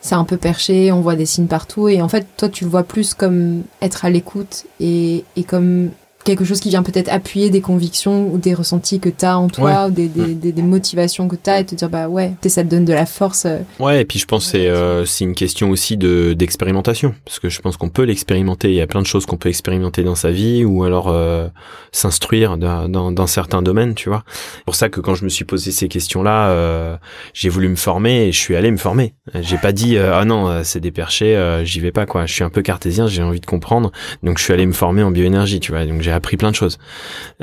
c'est 0.00 0.14
un 0.14 0.24
peu 0.24 0.36
perché, 0.36 0.92
on 0.92 1.00
voit 1.00 1.16
des 1.16 1.24
signes 1.24 1.46
partout, 1.46 1.88
et 1.88 2.02
en 2.02 2.08
fait, 2.08 2.26
toi, 2.36 2.50
tu 2.50 2.64
le 2.64 2.70
vois 2.70 2.82
plus 2.82 3.14
comme 3.14 3.62
être 3.80 4.04
à 4.04 4.10
l'écoute 4.10 4.66
et, 4.80 5.24
et 5.36 5.44
comme 5.44 5.90
quelque 6.24 6.44
chose 6.44 6.60
qui 6.60 6.70
vient 6.70 6.82
peut-être 6.82 7.12
appuyer 7.12 7.50
des 7.50 7.60
convictions 7.60 8.28
ou 8.32 8.38
des 8.38 8.54
ressentis 8.54 8.98
que 8.98 9.10
tu 9.10 9.24
as 9.24 9.38
en 9.38 9.48
toi 9.48 9.86
ou 9.88 9.90
des, 9.90 10.08
des, 10.08 10.34
des, 10.34 10.52
des, 10.52 10.62
motivations 10.62 11.28
que 11.28 11.36
tu 11.36 11.50
as 11.50 11.60
et 11.60 11.66
te 11.66 11.74
dire 11.74 11.90
bah 11.90 12.08
ouais 12.08 12.32
ça 12.48 12.62
te 12.62 12.68
donne 12.68 12.84
de 12.84 12.92
la 12.92 13.06
force 13.06 13.44
euh. 13.46 13.58
ouais 13.78 14.00
et 14.00 14.04
puis 14.04 14.18
je 14.18 14.26
pense 14.26 14.46
c'est 14.46 14.68
euh, 14.68 15.04
c'est 15.04 15.24
une 15.24 15.34
question 15.34 15.70
aussi 15.70 15.96
de 15.96 16.32
d'expérimentation. 16.32 17.14
Parce 17.24 17.38
que 17.38 17.48
je 17.48 17.60
pense 17.60 17.76
qu'on 17.76 17.88
peut 17.88 18.04
l'expérimenter. 18.04 18.68
Il 18.68 18.74
y 18.74 18.80
a 18.80 18.86
plein 18.86 19.02
de 19.02 19.06
choses 19.06 19.26
qu'on 19.26 19.36
peut 19.36 19.48
expérimenter 19.48 20.02
dans 20.02 20.14
sa 20.14 20.30
vie 20.30 20.64
ou 20.64 20.84
alors 20.84 21.08
euh, 21.08 21.48
s'instruire 21.92 22.56
dans, 22.56 22.88
dans, 22.88 23.12
dans, 23.12 23.26
certains 23.26 23.62
domaines 23.62 23.94
tu 23.94 24.08
vois. 24.08 24.24
C'est 24.28 24.64
pour 24.64 24.74
ça 24.74 24.88
que 24.88 25.00
quand 25.00 25.14
je 25.14 25.24
me 25.24 25.28
suis 25.28 25.44
posé 25.44 25.70
ces 25.70 25.88
questions 25.88 26.22
là 26.22 26.48
euh, 26.48 26.96
j'ai 27.32 27.48
voulu 27.48 27.68
me 27.68 27.76
former 27.76 28.28
et 28.28 28.32
je 28.32 28.38
suis 28.38 28.56
allé 28.56 28.70
me 28.70 28.76
former. 28.76 29.14
J'ai 29.40 29.58
pas 29.58 29.72
dit 29.72 29.98
ah 29.98 30.24
non 30.24 30.62
c'est 30.62 30.80
des 30.80 30.90
perchés 30.90 31.62
j'y 31.64 31.80
vais 31.80 31.92
pas 31.92 32.06
quoi. 32.06 32.26
Je 32.26 32.32
suis 32.32 32.44
un 32.44 32.50
peu 32.50 32.62
cartésien 32.62 33.06
j'ai 33.06 33.22
envie 33.22 33.40
de 33.40 33.46
comprendre. 33.46 33.92
Donc 34.22 34.38
je 34.38 34.44
suis 34.44 34.52
allé 34.52 34.66
me 34.66 34.72
former 34.72 35.02
en 35.02 35.10
bioénergie 35.10 35.60
tu 35.60 35.72
vois. 35.72 35.84
Donc 35.86 36.02
j'ai 36.02 36.12
appris 36.14 36.36
plein 36.36 36.50
de 36.50 36.56
choses. 36.56 36.78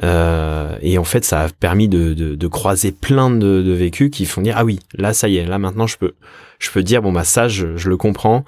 Euh, 0.03 0.77
et 0.81 0.97
en 0.97 1.03
fait, 1.03 1.25
ça 1.25 1.41
a 1.41 1.49
permis 1.49 1.87
de, 1.87 2.13
de, 2.13 2.47
croiser 2.47 2.91
plein 2.91 3.29
de, 3.29 3.61
de, 3.61 3.71
vécus 3.71 4.09
qui 4.11 4.25
font 4.25 4.41
dire 4.41 4.55
ah 4.57 4.65
oui, 4.65 4.79
là 4.95 5.13
ça 5.13 5.29
y 5.29 5.37
est, 5.37 5.45
là 5.45 5.57
maintenant 5.57 5.87
je 5.87 5.97
peux, 5.97 6.13
je 6.59 6.69
peux 6.69 6.83
dire 6.83 7.01
bon 7.01 7.11
bah 7.11 7.23
ça 7.23 7.47
je, 7.47 7.77
je 7.77 7.89
le 7.89 7.97
comprends 7.97 8.43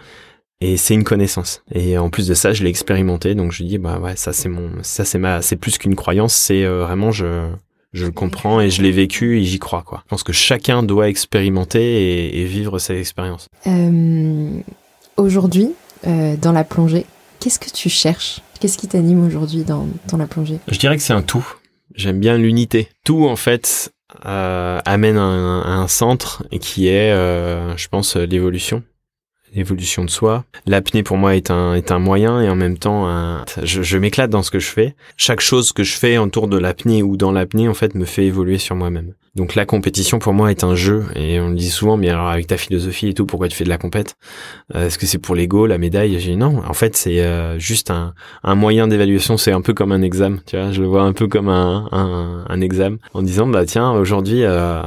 et 0.61 0.77
c'est 0.77 0.93
une 0.93 1.03
connaissance. 1.03 1.63
Et 1.73 1.97
en 1.97 2.09
plus 2.09 2.27
de 2.27 2.33
ça, 2.33 2.53
je 2.53 2.63
l'ai 2.63 2.69
expérimenté, 2.69 3.35
donc 3.35 3.51
je 3.51 3.63
dis 3.63 3.77
bah 3.77 3.99
ouais 3.99 4.15
ça 4.15 4.33
c'est 4.33 4.49
mon, 4.49 4.71
ça 4.81 5.05
c'est 5.05 5.19
ma, 5.19 5.41
c'est 5.41 5.55
plus 5.55 5.77
qu'une 5.77 5.95
croyance, 5.95 6.33
c'est 6.33 6.63
euh, 6.63 6.83
vraiment 6.83 7.11
je 7.11 7.49
je 7.93 8.05
le 8.05 8.11
comprends 8.11 8.59
et 8.59 8.71
je 8.71 8.81
l'ai 8.81 8.91
vécu 8.91 9.39
et 9.39 9.43
j'y 9.43 9.59
crois 9.59 9.83
quoi. 9.83 10.01
Je 10.05 10.09
pense 10.09 10.23
que 10.23 10.33
chacun 10.33 10.81
doit 10.83 11.09
expérimenter 11.09 12.39
et, 12.39 12.45
vivre 12.45 12.79
cette 12.79 12.97
expérience. 12.97 13.47
Euh, 13.67 14.49
Aujourd'hui, 15.15 15.69
dans 16.03 16.51
la 16.51 16.63
plongée, 16.63 17.05
qu'est-ce 17.43 17.59
que 17.59 17.69
tu 17.69 17.89
cherches? 17.89 18.39
Qu'est-ce 18.59 18.77
qui 18.77 18.87
t'anime 18.87 19.25
aujourd'hui 19.25 19.63
dans, 19.63 19.87
dans 20.07 20.17
la 20.17 20.27
plongée? 20.27 20.59
Je 20.69 20.79
dirais 20.79 20.95
que 20.95 21.03
c'est 21.03 21.13
un 21.13 21.21
tout. 21.21 21.45
J'aime 21.93 22.19
bien 22.19 22.37
l'unité. 22.37 22.87
Tout, 23.03 23.27
en 23.27 23.35
fait, 23.35 23.91
euh, 24.25 24.79
amène 24.85 25.17
à 25.17 25.21
un, 25.21 25.87
centre 25.89 26.43
qui 26.61 26.87
est, 26.87 27.11
euh, 27.11 27.75
je 27.75 27.89
pense, 27.89 28.15
l'évolution. 28.15 28.81
L'évolution 29.55 30.03
de 30.03 30.09
soi. 30.09 30.43
L'apnée 30.65 31.03
pour 31.03 31.17
moi 31.17 31.35
est 31.35 31.51
un 31.51 31.73
est 31.73 31.91
un 31.91 31.99
moyen 31.99 32.41
et 32.41 32.49
en 32.49 32.55
même 32.55 32.77
temps 32.77 33.07
un, 33.07 33.45
je, 33.63 33.81
je 33.81 33.97
m'éclate 33.97 34.29
dans 34.29 34.43
ce 34.43 34.51
que 34.51 34.59
je 34.59 34.67
fais. 34.69 34.95
Chaque 35.17 35.41
chose 35.41 35.73
que 35.73 35.83
je 35.83 35.93
fais 35.93 36.17
autour 36.17 36.47
de 36.47 36.57
l'apnée 36.57 37.03
ou 37.03 37.17
dans 37.17 37.31
l'apnée 37.31 37.67
en 37.67 37.73
fait 37.73 37.95
me 37.95 38.05
fait 38.05 38.25
évoluer 38.25 38.57
sur 38.57 38.75
moi-même. 38.75 39.13
Donc 39.35 39.55
la 39.55 39.65
compétition 39.65 40.19
pour 40.19 40.33
moi 40.33 40.51
est 40.51 40.63
un 40.63 40.75
jeu 40.75 41.05
et 41.15 41.39
on 41.39 41.49
le 41.49 41.55
dit 41.55 41.71
souvent 41.71 41.97
mais 41.97 42.09
alors 42.09 42.27
avec 42.27 42.45
ta 42.45 42.57
philosophie 42.57 43.07
et 43.07 43.13
tout 43.15 43.25
pourquoi 43.25 43.47
tu 43.47 43.55
fais 43.55 43.63
de 43.63 43.69
la 43.69 43.79
compète? 43.79 44.15
Euh, 44.75 44.85
Est-ce 44.85 44.99
que 44.99 45.07
c'est 45.07 45.17
pour 45.17 45.33
l'ego, 45.33 45.65
la 45.65 45.79
médaille? 45.79 46.19
J'ai 46.19 46.35
non, 46.35 46.61
en 46.67 46.73
fait 46.73 46.95
c'est 46.95 47.21
euh, 47.21 47.57
juste 47.57 47.89
un, 47.89 48.13
un 48.43 48.55
moyen 48.55 48.87
d'évaluation, 48.87 49.37
c'est 49.37 49.51
un 49.51 49.61
peu 49.61 49.73
comme 49.73 49.91
un 49.91 50.03
examen, 50.03 50.37
tu 50.45 50.55
vois, 50.55 50.71
je 50.71 50.81
le 50.81 50.87
vois 50.87 51.01
un 51.01 51.13
peu 51.13 51.27
comme 51.27 51.49
un 51.49 51.89
un, 51.91 52.45
un 52.47 52.61
examen 52.61 52.97
en 53.15 53.23
disant 53.23 53.47
bah 53.47 53.65
tiens 53.65 53.91
aujourd'hui 53.91 54.43
euh, 54.43 54.83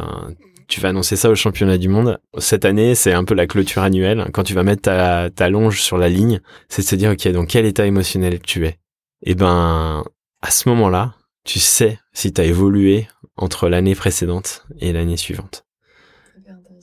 tu 0.68 0.80
vas 0.80 0.88
annoncer 0.88 1.16
ça 1.16 1.30
au 1.30 1.34
championnat 1.34 1.78
du 1.78 1.88
monde. 1.88 2.18
Cette 2.38 2.64
année, 2.64 2.94
c'est 2.94 3.12
un 3.12 3.24
peu 3.24 3.34
la 3.34 3.46
clôture 3.46 3.82
annuelle. 3.82 4.28
Quand 4.32 4.42
tu 4.42 4.54
vas 4.54 4.62
mettre 4.62 4.82
ta, 4.82 5.30
ta 5.30 5.48
longe 5.48 5.80
sur 5.80 5.98
la 5.98 6.08
ligne, 6.08 6.40
c'est 6.68 6.82
de 6.82 6.86
se 6.86 6.96
dire, 6.96 7.10
OK, 7.12 7.28
dans 7.28 7.44
quel 7.44 7.66
état 7.66 7.86
émotionnel 7.86 8.40
tu 8.40 8.66
es? 8.66 8.78
Et 9.22 9.34
ben, 9.34 10.04
à 10.42 10.50
ce 10.50 10.68
moment-là, 10.68 11.14
tu 11.44 11.58
sais 11.58 11.98
si 12.12 12.32
tu 12.32 12.40
as 12.40 12.44
évolué 12.44 13.08
entre 13.36 13.68
l'année 13.68 13.94
précédente 13.94 14.66
et 14.80 14.92
l'année 14.92 15.16
suivante. 15.16 15.65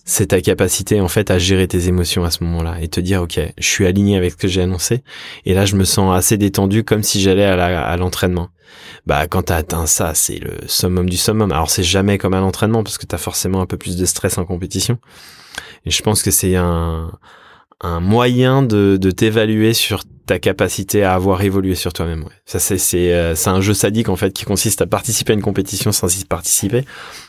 C'est 0.05 0.27
ta 0.27 0.41
capacité 0.41 0.99
en 0.99 1.07
fait 1.07 1.31
à 1.31 1.39
gérer 1.39 1.67
tes 1.67 1.87
émotions 1.87 2.25
à 2.25 2.31
ce 2.31 2.43
moment-là 2.43 2.77
et 2.81 2.89
te 2.89 2.99
dire 2.99 3.21
ok, 3.21 3.39
je 3.57 3.67
suis 3.67 3.85
aligné 3.85 4.17
avec 4.17 4.33
ce 4.33 4.37
que 4.37 4.47
j'ai 4.49 4.61
annoncé 4.61 5.01
et 5.45 5.53
là 5.53 5.65
je 5.65 5.77
me 5.77 5.85
sens 5.85 6.13
assez 6.15 6.37
détendu 6.37 6.83
comme 6.83 7.03
si 7.03 7.21
j'allais 7.21 7.45
à 7.45 7.95
l'entraînement. 7.95 8.49
bah 9.05 9.27
quand 9.27 9.43
t'as 9.43 9.55
atteint 9.57 9.85
ça, 9.85 10.13
c'est 10.13 10.39
le 10.39 10.57
summum 10.67 11.09
du 11.09 11.15
summum. 11.15 11.51
Alors 11.53 11.69
c'est 11.69 11.83
jamais 11.83 12.17
comme 12.17 12.33
à 12.33 12.41
l'entraînement 12.41 12.83
parce 12.83 12.97
que 12.97 13.05
t'as 13.05 13.17
forcément 13.17 13.61
un 13.61 13.65
peu 13.65 13.77
plus 13.77 13.95
de 13.95 14.05
stress 14.05 14.37
en 14.37 14.43
compétition. 14.43 14.97
Et 15.85 15.91
je 15.91 16.01
pense 16.01 16.21
que 16.21 16.31
c'est 16.31 16.55
un 16.55 17.11
un 17.83 17.99
moyen 17.99 18.63
de, 18.63 18.97
de 18.99 19.11
t'évaluer 19.11 19.73
sur 19.73 20.03
ta 20.25 20.39
capacité 20.39 21.03
à 21.03 21.13
avoir 21.13 21.41
évolué 21.41 21.75
sur 21.75 21.91
toi-même. 21.91 22.25
Ça 22.45 22.57
c'est 22.59 22.77
c'est 22.77 23.13
euh, 23.13 23.35
un 23.45 23.61
jeu 23.61 23.73
sadique 23.73 24.07
en 24.07 24.15
fait 24.15 24.31
qui 24.31 24.45
consiste 24.45 24.81
à 24.81 24.87
participer 24.87 25.33
à 25.33 25.35
une 25.35 25.41
compétition 25.41 25.91
sans 25.91 26.19
y 26.19 26.23
participer 26.23 26.85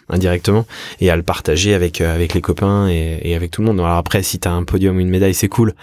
indirectement 0.08 0.64
et 1.00 1.10
à 1.10 1.16
le 1.16 1.24
partager 1.24 1.74
avec 1.74 2.00
euh, 2.00 2.14
avec 2.14 2.34
les 2.34 2.40
copains 2.40 2.88
et, 2.88 3.20
et, 3.22 3.34
avec 3.34 3.50
tout 3.50 3.62
le 3.62 3.66
monde. 3.66 3.80
Alors 3.80 3.96
après 3.96 4.22
si 4.22 4.38
t'as 4.38 4.52
un 4.52 4.62
podium 4.62 4.96
ou 4.96 5.00
une 5.00 5.10
médaille 5.10 5.34
c'est 5.34 5.48
cool, 5.48 5.74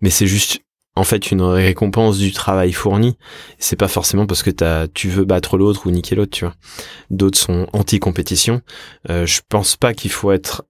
mais 0.00 0.10
c'est 0.10 0.28
juste 0.28 0.60
en 0.96 1.04
fait 1.04 1.30
une 1.30 1.42
récompense 1.42 2.18
du 2.18 2.32
travail 2.32 2.72
fourni. 2.72 3.16
C'est 3.58 3.76
pas 3.76 3.88
forcément 3.88 4.26
parce 4.26 4.42
que 4.42 4.50
t'as 4.50 4.86
tu 4.88 5.08
veux 5.08 5.24
battre 5.24 5.56
l'autre 5.56 5.86
ou 5.86 5.90
niquer 5.90 6.14
l'autre, 6.14 6.32
tu 6.32 6.44
vois. 6.44 6.54
D'autres 7.10 7.38
sont 7.38 7.66
anti-compétition. 7.72 8.60
Euh, 9.08 9.26
je 9.26 9.40
pense 9.48 9.76
pas 9.76 9.94
qu'il 9.94 10.10
faut 10.10 10.30
être 10.30 10.64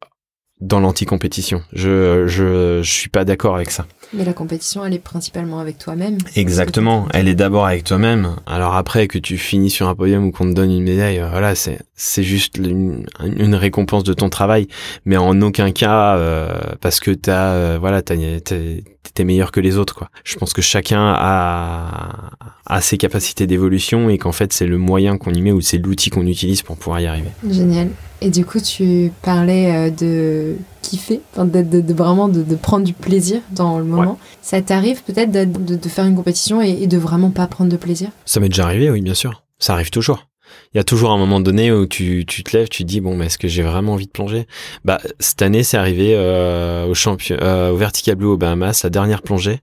dans 0.61 0.81
l'anti-compétition. 0.81 1.63
Je, 1.73 2.27
je, 2.27 2.81
je 2.83 2.91
suis 2.91 3.09
pas 3.09 3.25
d'accord 3.25 3.55
avec 3.55 3.71
ça. 3.71 3.87
Mais 4.13 4.25
la 4.25 4.33
compétition, 4.33 4.85
elle 4.85 4.95
est 4.95 4.99
principalement 4.99 5.61
avec 5.61 5.79
toi-même. 5.79 6.19
Exactement. 6.35 7.07
Elle 7.15 7.29
est 7.29 7.35
d'abord 7.35 7.67
avec 7.67 7.85
toi-même. 7.85 8.37
Alors 8.47 8.75
après, 8.75 9.07
que 9.07 9.19
tu 9.19 9.39
finis 9.39 9.71
sur 9.71 9.89
un 9.89 9.95
podium 9.95 10.27
ou 10.27 10.31
qu'on 10.33 10.49
te 10.51 10.55
donne 10.55 10.73
une 10.73 10.83
médaille, 10.83 11.21
euh, 11.21 11.29
voilà, 11.31 11.55
c'est, 11.55 11.79
c'est 11.95 12.25
juste 12.25 12.57
une, 12.59 13.07
une, 13.21 13.55
récompense 13.55 14.05
de 14.05 14.13
ton 14.13 14.29
travail. 14.29 14.67
Mais 15.05 15.17
en 15.17 15.41
aucun 15.43 15.71
cas, 15.71 16.17
euh, 16.17 16.59
parce 16.81 16.99
que 16.99 17.13
t'as, 17.13 17.53
euh, 17.53 17.79
voilà, 17.81 18.03
t'as, 18.03 18.17
t'es, 18.41 18.83
t'es 19.15 19.25
meilleur 19.25 19.53
que 19.53 19.61
les 19.61 19.77
autres, 19.77 19.95
quoi. 19.95 20.11
Je 20.25 20.37
pense 20.37 20.53
que 20.53 20.63
chacun 20.63 21.15
a, 21.17 22.31
a 22.67 22.81
ses 22.81 22.99
capacités 22.99 23.47
d'évolution 23.47 24.11
et 24.11 24.19
qu'en 24.19 24.33
fait, 24.33 24.53
c'est 24.53 24.67
le 24.67 24.77
moyen 24.77 25.19
qu'on 25.19 25.33
y 25.33 25.41
met 25.41 25.53
ou 25.53 25.61
c'est 25.61 25.79
l'outil 25.79 26.11
qu'on 26.11 26.27
utilise 26.27 26.63
pour 26.63 26.77
pouvoir 26.77 27.01
y 27.01 27.07
arriver. 27.07 27.31
Génial. 27.49 27.91
Et 28.21 28.31
du 28.31 28.45
coup, 28.45 28.61
tu 28.61 29.13
parlais 29.23 29.73
euh, 29.73 29.91
de 29.91 30.57
kiffer, 30.83 31.21
de, 31.37 31.63
de, 31.63 31.81
de, 31.81 31.95
vraiment 31.95 32.29
de, 32.29 32.43
de, 32.43 32.55
prendre 32.55 32.85
du 32.85 32.93
plaisir 32.93 33.41
dans 33.51 33.79
le 33.79 33.85
moment. 33.85 34.19
Ça 34.43 34.61
t'arrive 34.61 35.03
peut-être 35.03 35.31
de, 35.31 35.89
faire 35.89 36.05
une 36.05 36.17
compétition 36.17 36.63
et, 36.63 36.71
et, 36.83 36.87
de 36.87 36.99
vraiment 36.99 37.31
pas 37.31 37.47
prendre 37.47 37.71
de 37.71 37.77
plaisir? 37.77 38.11
Ça 38.25 38.41
m'est 38.41 38.49
déjà 38.49 38.65
arrivé, 38.65 38.91
oui, 38.91 39.01
bien 39.01 39.15
sûr. 39.15 39.43
Ça 39.59 39.73
arrive 39.75 39.91
toujours. 39.91 40.27
Il 40.75 40.79
y 40.79 40.81
a 40.81 40.85
toujours 40.85 41.11
un 41.11 41.19
moment 41.19 41.41
donné 41.41 41.73
où 41.73 41.87
tu, 41.87 42.25
tu 42.27 42.45
te 42.45 42.57
lèves, 42.57 42.69
tu 42.69 42.85
te 42.85 42.89
dis 42.89 43.01
bon, 43.01 43.17
mais 43.17 43.27
est-ce 43.27 43.39
que 43.39 43.49
j'ai 43.49 43.63
vraiment 43.63 43.95
envie 43.95 44.07
de 44.07 44.11
plonger? 44.11 44.47
Bah 44.85 45.01
cette 45.19 45.43
année, 45.43 45.63
c'est 45.63 45.77
arrivé 45.77 46.15
euh, 46.15 46.87
au 46.87 46.95
champion, 46.95 47.37
euh, 47.41 47.71
au 47.71 47.77
Vertical 47.77 48.17
Blue 48.17 48.29
au 48.29 48.37
Bahamas, 48.37 48.81
la 48.85 48.91
dernière 48.91 49.23
plongée. 49.23 49.61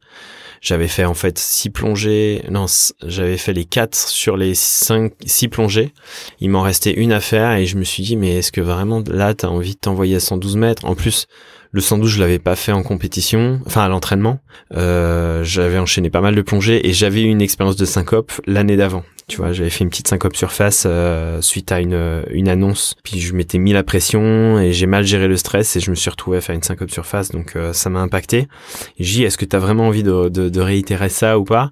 J'avais 0.61 0.87
fait 0.87 1.05
en 1.05 1.13
fait 1.13 1.37
six 1.37 1.69
plongées. 1.69 2.43
Non, 2.49 2.65
j'avais 3.05 3.37
fait 3.37 3.53
les 3.53 3.65
quatre 3.65 3.95
sur 3.95 4.37
les 4.37 4.55
cinq, 4.55 5.13
six 5.25 5.47
plongées. 5.47 5.93
Il 6.39 6.49
m'en 6.49 6.61
restait 6.61 6.93
une 6.93 7.11
à 7.11 7.19
faire 7.19 7.51
et 7.53 7.65
je 7.65 7.77
me 7.77 7.83
suis 7.83 8.03
dit 8.03 8.15
mais 8.15 8.37
est-ce 8.37 8.51
que 8.51 8.61
vraiment 8.61 9.03
là 9.07 9.33
t'as 9.33 9.47
envie 9.47 9.75
de 9.75 9.79
t'envoyer 9.79 10.15
à 10.15 10.19
112 10.19 10.55
mètres? 10.57 10.85
En 10.85 10.95
plus, 10.95 11.27
le 11.71 11.81
112 11.81 12.09
je 12.09 12.19
l'avais 12.19 12.39
pas 12.39 12.55
fait 12.55 12.71
en 12.71 12.83
compétition, 12.83 13.61
enfin 13.65 13.83
à 13.83 13.87
l'entraînement. 13.89 14.39
Euh, 14.75 15.43
j'avais 15.43 15.77
enchaîné 15.77 16.09
pas 16.09 16.21
mal 16.21 16.35
de 16.35 16.41
plongées 16.41 16.87
et 16.87 16.93
j'avais 16.93 17.21
eu 17.21 17.27
une 17.27 17.41
expérience 17.41 17.75
de 17.75 17.85
syncope 17.85 18.31
l'année 18.45 18.77
d'avant. 18.77 19.03
Tu 19.27 19.37
vois, 19.37 19.51
j'avais 19.51 19.69
fait 19.69 19.83
une 19.83 19.89
petite 19.89 20.07
syncope 20.07 20.37
surface 20.37 20.83
euh, 20.85 21.41
suite 21.41 21.71
à 21.73 21.81
une, 21.81 22.23
une 22.31 22.47
annonce. 22.47 22.95
Puis 23.03 23.19
je 23.19 23.33
m'étais 23.33 23.57
mis 23.57 23.73
la 23.73 23.83
pression 23.83 24.57
et 24.59 24.71
j'ai 24.71 24.85
mal 24.85 25.03
géré 25.05 25.27
le 25.27 25.35
stress 25.35 25.75
et 25.75 25.81
je 25.81 25.89
me 25.89 25.95
suis 25.95 26.09
retrouvé 26.09 26.37
à 26.37 26.41
faire 26.41 26.55
une 26.55 26.63
syncope 26.63 26.91
surface. 26.91 27.31
Donc 27.31 27.55
euh, 27.55 27.73
ça 27.73 27.89
m'a 27.89 27.99
impacté. 27.99 28.47
J'ai 28.99 29.17
dit, 29.17 29.23
est-ce 29.23 29.37
que 29.37 29.45
tu 29.45 29.55
as 29.55 29.59
vraiment 29.59 29.87
envie 29.87 30.03
de, 30.03 30.29
de, 30.29 30.47
de 30.47 30.61
réitérer 30.61 31.09
ça 31.09 31.37
ou 31.37 31.43
pas? 31.43 31.71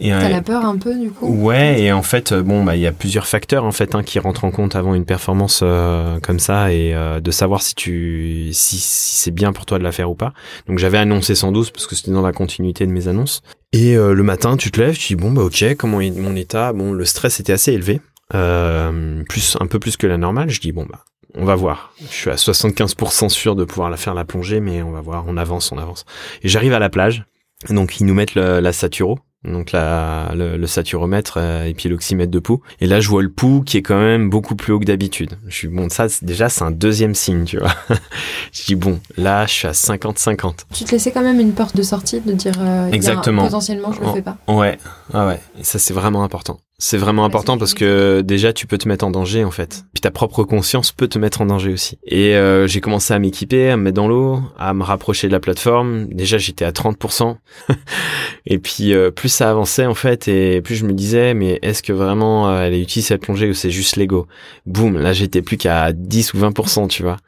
T'as 0.00 0.28
la 0.30 0.40
peur 0.40 0.64
un 0.64 0.78
peu 0.78 0.94
du 0.94 1.10
coup? 1.10 1.26
Ouais, 1.26 1.82
et 1.82 1.92
en 1.92 2.02
fait, 2.02 2.32
euh, 2.32 2.42
bon, 2.42 2.64
bah 2.64 2.74
il 2.74 2.80
y 2.80 2.86
a 2.86 2.92
plusieurs 2.92 3.26
facteurs 3.26 3.64
en 3.64 3.72
fait 3.72 3.94
hein, 3.94 4.02
qui 4.02 4.18
rentrent 4.18 4.44
en 4.44 4.50
compte 4.50 4.74
avant 4.74 4.94
une 4.94 5.04
performance 5.04 5.60
euh, 5.62 6.18
comme 6.20 6.38
ça 6.38 6.72
et 6.72 6.94
euh, 6.94 7.20
de 7.20 7.30
savoir 7.30 7.60
si 7.60 7.74
tu 7.74 8.48
si, 8.52 8.78
si 8.78 9.16
c'est 9.16 9.30
bien 9.30 9.52
pour 9.52 9.66
toi 9.66 9.78
de 9.78 9.84
la 9.84 9.92
faire 9.92 10.10
ou 10.10 10.14
pas. 10.14 10.32
Donc 10.66 10.78
j'avais 10.78 10.96
annoncé 10.98 11.34
112 11.34 11.70
parce 11.70 11.86
que 11.86 11.94
c'était 11.94 12.12
dans 12.12 12.22
la 12.22 12.32
continuité 12.32 12.86
de 12.86 12.92
mes 12.92 13.08
annonces. 13.08 13.42
Et 13.72 13.94
le 13.94 14.22
matin, 14.22 14.56
tu 14.56 14.70
te 14.70 14.80
lèves, 14.80 14.96
tu 14.96 15.14
dis 15.14 15.16
bon 15.16 15.30
bah 15.30 15.42
ok, 15.42 15.76
comment 15.76 16.00
est 16.00 16.10
mon 16.10 16.34
état? 16.34 16.72
Bon, 16.72 16.92
le 16.92 17.04
stress 17.04 17.38
était 17.40 17.52
assez 17.52 17.72
élevé, 17.72 18.00
plus 18.30 19.56
un 19.60 19.66
peu 19.66 19.78
plus 19.78 19.96
que 19.96 20.06
la 20.06 20.18
normale. 20.18 20.50
Je 20.50 20.60
dis 20.60 20.72
bon 20.72 20.86
bah 20.86 21.04
on 21.34 21.44
va 21.44 21.54
voir. 21.54 21.94
Je 22.00 22.14
suis 22.14 22.30
à 22.30 22.34
75% 22.34 23.28
sûr 23.28 23.54
de 23.54 23.64
pouvoir 23.64 23.88
la 23.88 23.96
faire 23.96 24.14
la 24.14 24.24
plongée, 24.24 24.58
mais 24.58 24.82
on 24.82 24.90
va 24.90 25.00
voir. 25.00 25.24
On 25.28 25.36
avance, 25.36 25.70
on 25.70 25.78
avance. 25.78 26.04
Et 26.42 26.48
j'arrive 26.48 26.72
à 26.72 26.80
la 26.80 26.90
plage. 26.90 27.24
Donc 27.68 28.00
ils 28.00 28.06
nous 28.06 28.14
mettent 28.14 28.34
la 28.34 28.72
saturo 28.72 29.20
donc 29.44 29.72
la, 29.72 30.32
le, 30.34 30.56
le 30.58 30.66
saturomètre 30.66 31.38
euh, 31.38 31.64
et 31.64 31.72
puis 31.72 31.88
l'oxymètre 31.88 32.30
de 32.30 32.38
pouls. 32.38 32.60
Et 32.80 32.86
là, 32.86 33.00
je 33.00 33.08
vois 33.08 33.22
le 33.22 33.30
pouls 33.30 33.62
qui 33.62 33.78
est 33.78 33.82
quand 33.82 33.98
même 33.98 34.28
beaucoup 34.28 34.54
plus 34.54 34.72
haut 34.72 34.78
que 34.78 34.84
d'habitude. 34.84 35.38
Je 35.46 35.54
suis 35.54 35.68
bon, 35.68 35.88
ça 35.88 36.06
déjà 36.22 36.48
c'est 36.48 36.62
un 36.62 36.70
deuxième 36.70 37.14
signe, 37.14 37.44
tu 37.44 37.58
vois. 37.58 37.72
je 38.52 38.64
dis 38.64 38.74
bon, 38.74 39.00
là, 39.16 39.46
je 39.46 39.52
suis 39.52 39.66
à 39.66 39.72
50-50. 39.72 40.66
Tu 40.74 40.84
te 40.84 40.92
laissais 40.92 41.10
quand 41.10 41.22
même 41.22 41.40
une 41.40 41.52
porte 41.52 41.74
de 41.74 41.82
sortie 41.82 42.20
de 42.20 42.32
dire 42.32 42.54
euh, 42.60 42.90
exactement. 42.90 43.44
potentiellement 43.44 43.92
je 43.92 44.00
le 44.00 44.12
fais 44.12 44.22
pas. 44.22 44.36
Ouais, 44.46 44.78
ah 45.14 45.26
ouais. 45.26 45.40
Et 45.58 45.64
ça 45.64 45.78
c'est 45.78 45.94
vraiment 45.94 46.22
important. 46.22 46.60
C'est 46.82 46.96
vraiment 46.96 47.26
important 47.26 47.58
parce 47.58 47.74
que 47.74 48.22
déjà 48.22 48.54
tu 48.54 48.66
peux 48.66 48.78
te 48.78 48.88
mettre 48.88 49.04
en 49.04 49.10
danger 49.10 49.44
en 49.44 49.50
fait. 49.50 49.84
Puis 49.92 50.00
ta 50.00 50.10
propre 50.10 50.44
conscience 50.44 50.92
peut 50.92 51.08
te 51.08 51.18
mettre 51.18 51.42
en 51.42 51.46
danger 51.46 51.74
aussi. 51.74 51.98
Et 52.06 52.34
euh, 52.34 52.66
j'ai 52.66 52.80
commencé 52.80 53.12
à 53.12 53.18
m'équiper, 53.18 53.68
à 53.68 53.76
me 53.76 53.82
mettre 53.82 53.96
dans 53.96 54.08
l'eau, 54.08 54.40
à 54.58 54.72
me 54.72 54.82
rapprocher 54.82 55.26
de 55.26 55.32
la 55.32 55.40
plateforme. 55.40 56.06
Déjà 56.06 56.38
j'étais 56.38 56.64
à 56.64 56.70
30%. 56.70 57.36
et 58.46 58.58
puis 58.58 58.94
euh, 58.94 59.10
plus 59.10 59.28
ça 59.28 59.50
avançait 59.50 59.84
en 59.84 59.94
fait 59.94 60.26
et 60.26 60.62
plus 60.62 60.74
je 60.74 60.86
me 60.86 60.94
disais 60.94 61.34
mais 61.34 61.58
est-ce 61.60 61.82
que 61.82 61.92
vraiment 61.92 62.48
euh, 62.48 62.62
elle 62.62 62.72
est 62.72 62.80
utile 62.80 63.02
cette 63.02 63.20
plongée 63.20 63.50
ou 63.50 63.54
c'est 63.54 63.70
juste 63.70 63.96
l'ego? 63.96 64.26
Boum, 64.64 64.98
là 64.98 65.12
j'étais 65.12 65.42
plus 65.42 65.58
qu'à 65.58 65.92
10 65.92 66.32
ou 66.32 66.38
20% 66.38 66.88
tu 66.88 67.02
vois. 67.02 67.18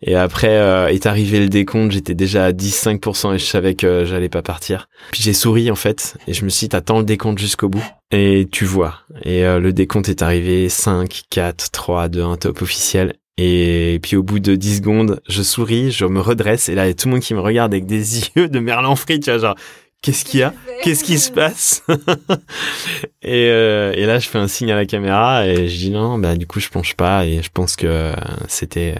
Et 0.00 0.14
après 0.14 0.52
est 0.94 1.06
arrivé 1.06 1.40
le 1.40 1.48
décompte, 1.48 1.90
j'étais 1.90 2.14
déjà 2.14 2.44
à 2.44 2.52
10-5% 2.52 3.34
et 3.34 3.38
je 3.38 3.44
savais 3.44 3.74
que 3.74 4.04
j'allais 4.04 4.28
pas 4.28 4.42
partir. 4.42 4.86
Puis 5.10 5.24
j'ai 5.24 5.32
souri 5.32 5.72
en 5.72 5.76
fait 5.76 6.16
et 6.28 6.34
je 6.34 6.44
me 6.44 6.50
suis 6.50 6.66
dit 6.66 6.68
t'attends 6.68 7.00
le 7.00 7.04
décompte 7.04 7.40
jusqu'au 7.40 7.68
bout. 7.68 7.84
Et 8.12 8.46
tu 8.52 8.66
vois. 8.66 9.00
Et 9.22 9.44
euh, 9.44 9.58
le 9.58 9.72
décompte 9.72 10.08
est 10.10 10.22
arrivé 10.22 10.68
5, 10.68 11.22
4, 11.30 11.70
3, 11.70 12.08
2, 12.08 12.22
1, 12.22 12.36
top 12.36 12.62
officiel. 12.62 13.14
Et 13.38 13.98
puis 14.02 14.16
au 14.16 14.22
bout 14.22 14.38
de 14.38 14.54
10 14.54 14.76
secondes, 14.76 15.20
je 15.26 15.42
souris, 15.42 15.90
je 15.90 16.04
me 16.04 16.20
redresse 16.20 16.68
et 16.68 16.74
là 16.74 16.84
il 16.84 16.88
y 16.88 16.90
a 16.90 16.94
tout 16.94 17.08
le 17.08 17.12
monde 17.12 17.22
qui 17.22 17.32
me 17.32 17.40
regarde 17.40 17.72
avec 17.72 17.86
des 17.86 18.20
yeux 18.36 18.48
de 18.48 18.58
merlan 18.58 18.94
frit, 18.94 19.20
tu 19.20 19.30
vois, 19.30 19.38
genre 19.38 19.54
qu'est-ce 20.02 20.26
qu'il 20.26 20.40
y 20.40 20.42
a? 20.42 20.52
Qu'est-ce 20.82 21.02
qui 21.02 21.18
se 21.18 21.30
passe? 21.30 21.82
Et, 23.22 23.46
euh, 23.48 23.92
et 23.96 24.04
là 24.04 24.18
je 24.18 24.28
fais 24.28 24.38
un 24.38 24.48
signe 24.48 24.70
à 24.70 24.76
la 24.76 24.84
caméra 24.84 25.46
et 25.46 25.68
je 25.68 25.76
dis 25.76 25.90
non, 25.90 26.18
bah 26.18 26.34
du 26.34 26.46
coup 26.46 26.60
je 26.60 26.68
plonge 26.68 26.96
pas 26.96 27.24
et 27.24 27.40
je 27.40 27.50
pense 27.50 27.76
que 27.76 27.86
euh, 27.86 28.12
c'était 28.48 28.96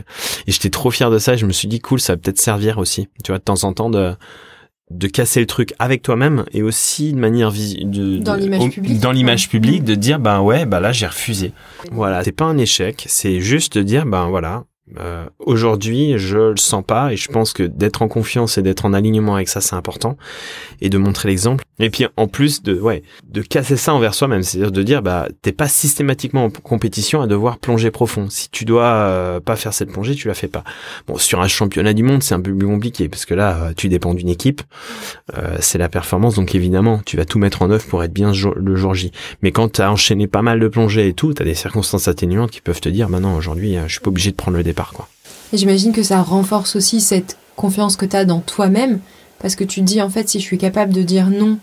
et 0.47 0.53
j'étais 0.53 0.71
trop 0.71 0.91
fier 0.91 1.11
de 1.11 1.19
ça, 1.19 1.35
et 1.35 1.37
je 1.37 1.45
me 1.45 1.53
suis 1.53 1.69
dit 1.69 1.81
cool, 1.81 2.01
ça 2.01 2.15
va 2.15 2.17
peut-être 2.19 2.39
servir 2.39 2.79
aussi, 2.79 3.09
tu 3.25 3.33
vois, 3.33 3.39
de 3.39 3.45
temps 3.45 3.65
en 3.65 3.73
temps 3.75 3.91
de 3.91 4.15
de 4.93 5.07
casser 5.09 5.41
le 5.41 5.47
truc 5.47 5.75
avec 5.79 6.03
toi-même 6.03 6.45
et 6.53 6.63
aussi 6.63 7.13
de 7.13 7.19
manière 7.19 7.53
de, 7.53 8.19
dans 8.19 8.35
l'image 8.35 8.71
publique. 8.71 9.01
dans 9.01 9.13
l'image 9.13 9.49
publique 9.49 9.85
de 9.85 9.95
dire 9.95 10.19
ben 10.19 10.41
ouais 10.41 10.67
bah 10.67 10.81
là 10.81 10.93
j'ai 10.93 11.07
refusé. 11.07 11.53
Voilà 11.91 12.23
c'est 12.25 12.33
pas 12.33 12.45
un 12.45 12.59
échec 12.59 13.05
c'est 13.09 13.41
juste 13.41 13.79
de 13.79 13.83
dire 13.83 14.07
ben 14.07 14.29
voilà 14.29 14.65
Euh, 14.99 15.27
Aujourd'hui, 15.39 16.15
je 16.19 16.39
le 16.39 16.57
sens 16.57 16.85
pas 16.87 17.13
et 17.13 17.17
je 17.17 17.29
pense 17.29 17.53
que 17.53 17.63
d'être 17.65 18.03
en 18.03 18.09
confiance 18.09 18.59
et 18.59 18.63
d'être 18.63 18.85
en 18.85 18.93
alignement 18.93 19.35
avec 19.35 19.49
ça, 19.49 19.61
c'est 19.61 19.75
important 19.75 20.17
et 20.81 20.89
de 20.89 20.99
montrer 20.99 21.29
l'exemple. 21.29 21.65
Et 21.79 21.91
puis 21.91 22.07
en 22.17 22.29
plus 22.29 22.63
de 22.63 22.79
ouais, 22.79 23.03
de 23.29 23.43
casser 23.43 23.77
ça 23.77 23.93
envers 23.93 24.15
soi-même, 24.15 24.43
c'est-à-dire 24.43 24.71
de 24.71 24.83
dire 24.83 25.03
bah 25.03 25.29
t'es 25.43 25.53
pas 25.53 25.69
systématiquement 25.69 26.45
en 26.45 26.51
compétition 26.51 27.23
à 27.23 27.27
devoir 27.27 27.59
plonger 27.59 27.91
profond. 27.91 28.29
Si 28.31 28.51
tu 28.51 28.65
dois 28.65 28.85
euh, 28.85 29.41
pas 29.41 29.57
faire 29.57 29.75
cette 29.75 29.91
plongée, 29.91 30.15
tu 30.15 30.29
la 30.29 30.35
fais 30.35 30.49
pas. 30.49 30.65
Bon, 31.07 31.19
sur 31.19 31.41
un 31.41 31.49
championnat 31.49 31.93
du 31.93 32.03
monde, 32.03 32.23
c'est 32.23 32.35
un 32.35 32.41
peu 32.41 32.55
plus 32.55 32.67
compliqué 32.67 33.09
parce 33.09 33.25
que 33.25 33.35
là, 33.35 33.57
euh, 33.57 33.73
tu 33.77 33.89
dépends 33.89 34.15
d'une 34.15 34.29
équipe, 34.29 34.63
euh, 35.37 35.57
c'est 35.61 35.79
la 35.79 35.89
performance, 35.89 36.35
donc 36.37 36.55
évidemment, 36.55 37.01
tu 37.05 37.17
vas 37.17 37.25
tout 37.25 37.39
mettre 37.39 37.63
en 37.63 37.71
œuvre 37.71 37.85
pour 37.87 38.05
être 38.05 38.13
bien 38.13 38.33
le 38.57 38.77
jour 38.77 38.95
J. 38.95 39.11
Mais 39.43 39.51
quand 39.51 39.73
t'as 39.73 39.91
enchaîné 39.91 40.27
pas 40.27 40.43
mal 40.43 40.61
de 40.61 40.69
plongées 40.69 41.09
et 41.09 41.15
tout, 41.15 41.35
t'as 41.35 41.45
des 41.45 41.55
circonstances 41.55 42.09
atténuantes 42.09 42.51
qui 42.51 42.61
peuvent 42.61 42.81
te 42.81 42.89
dire, 42.89 43.09
bah 43.09 43.21
non, 43.21 43.37
aujourd'hui, 43.37 43.77
je 43.87 43.93
suis 43.93 44.01
pas 44.01 44.09
obligé 44.09 44.31
de 44.31 44.37
prendre 44.37 44.57
le 44.57 44.63
départ, 44.63 44.82
quoi. 44.91 45.09
J'imagine 45.53 45.93
que 45.93 46.03
ça 46.03 46.23
renforce 46.23 46.77
aussi 46.77 47.01
cette 47.01 47.37
confiance 47.57 47.97
que 47.97 48.07
tu 48.07 48.17
as 48.17 48.25
dans 48.25 48.41
toi-même, 48.41 49.01
parce 49.41 49.55
que 49.57 49.65
tu 49.65 49.81
te 49.81 49.85
dis 49.85 50.01
en 50.01 50.11
fait 50.11 50.29
si 50.29 50.41
je 50.41 50.45
suis 50.45 50.59
capable 50.59 50.93
de 50.93 51.03
dire 51.03 51.29
non 51.29 51.59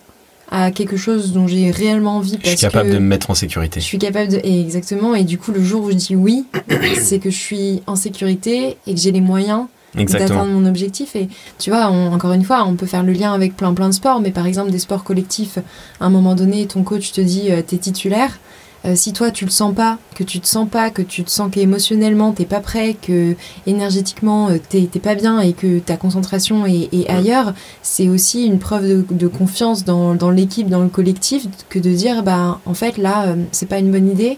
à 0.51 0.71
quelque 0.71 0.97
chose 0.97 1.31
dont 1.31 1.47
j'ai 1.47 1.69
réellement 1.69 2.17
envie, 2.17 2.37
parce 2.37 2.51
je 2.51 2.57
suis 2.57 2.67
capable 2.67 2.89
de 2.89 2.95
me 2.95 3.05
mettre 3.05 3.29
en 3.29 3.35
sécurité. 3.35 3.79
Je 3.79 3.85
suis 3.85 3.99
capable 3.99 4.31
de 4.31 4.39
exactement 4.43 5.13
et 5.13 5.23
du 5.23 5.37
coup 5.37 5.51
le 5.51 5.63
jour 5.63 5.83
où 5.83 5.91
je 5.91 5.95
dis 5.95 6.15
oui, 6.15 6.45
c'est 6.97 7.19
que 7.19 7.29
je 7.29 7.37
suis 7.37 7.83
en 7.85 7.95
sécurité 7.95 8.77
et 8.87 8.93
que 8.93 8.99
j'ai 8.99 9.11
les 9.11 9.21
moyens 9.21 9.65
d'atteindre 9.95 10.45
mon 10.45 10.65
objectif 10.67 11.15
et 11.15 11.27
tu 11.57 11.71
vois 11.71 11.85
encore 11.87 12.33
une 12.33 12.43
fois 12.43 12.63
on 12.67 12.75
peut 12.75 12.85
faire 12.85 13.03
le 13.03 13.11
lien 13.11 13.33
avec 13.33 13.55
plein 13.55 13.73
plein 13.73 13.89
de 13.89 13.93
sports 13.93 14.19
mais 14.19 14.31
par 14.31 14.45
exemple 14.45 14.69
des 14.69 14.79
sports 14.79 15.03
collectifs 15.03 15.57
à 15.99 16.05
un 16.05 16.09
moment 16.09 16.35
donné 16.35 16.67
ton 16.67 16.83
coach 16.83 17.11
te 17.11 17.21
dit 17.21 17.51
euh, 17.51 17.63
t'es 17.65 17.77
titulaire 17.77 18.39
euh, 18.85 18.95
si 18.95 19.13
toi 19.13 19.31
tu 19.31 19.45
le 19.45 19.51
sens 19.51 19.73
pas, 19.73 19.97
que 20.15 20.23
tu 20.23 20.39
te 20.39 20.47
sens 20.47 20.67
pas, 20.69 20.89
que 20.89 21.01
tu 21.01 21.23
te 21.23 21.29
sens 21.29 21.51
qu'émotionnellement 21.51 22.31
t'es 22.31 22.45
pas 22.45 22.59
prêt, 22.59 22.95
que 22.99 23.35
énergétiquement 23.67 24.49
euh, 24.49 24.57
t'es 24.69 24.87
pas 24.99 25.15
bien 25.15 25.39
et 25.39 25.53
que 25.53 25.79
ta 25.79 25.97
concentration 25.97 26.65
est, 26.65 27.09
ailleurs, 27.09 27.53
c'est 27.81 28.07
aussi 28.07 28.45
une 28.45 28.59
preuve 28.59 29.05
de, 29.09 29.27
confiance 29.27 29.83
dans, 29.83 30.15
dans 30.15 30.31
l'équipe, 30.31 30.69
dans 30.69 30.81
le 30.81 30.89
collectif, 30.89 31.47
que 31.69 31.79
de 31.79 31.91
dire 31.91 32.23
bah 32.23 32.59
en 32.65 32.73
fait 32.73 32.97
là 32.97 33.27
euh, 33.27 33.35
c'est 33.51 33.67
pas 33.67 33.79
une 33.79 33.91
bonne 33.91 34.09
idée, 34.09 34.37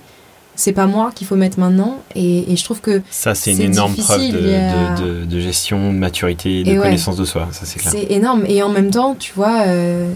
c'est 0.56 0.74
pas 0.74 0.86
moi 0.86 1.12
qu'il 1.16 1.26
faut 1.26 1.36
mettre 1.36 1.60
maintenant. 1.60 2.00
Et, 2.16 2.56
je 2.56 2.64
trouve 2.64 2.82
que 2.82 3.02
ça, 3.10 3.36
c'est 3.36 3.52
une 3.52 3.62
énorme 3.62 3.96
preuve 3.96 4.32
de, 4.32 5.40
gestion, 5.40 5.92
de 5.94 5.98
maturité, 5.98 6.64
de 6.64 6.80
connaissance 6.80 7.16
de 7.16 7.26
soi. 7.26 7.48
Ça, 7.52 7.66
c'est 7.66 7.80
clair. 7.80 7.92
C'est 7.92 8.12
énorme. 8.12 8.44
Et 8.48 8.62
en 8.62 8.70
même 8.70 8.92
temps, 8.92 9.16
tu 9.18 9.34
vois, 9.34 9.62
euh, 9.66 10.12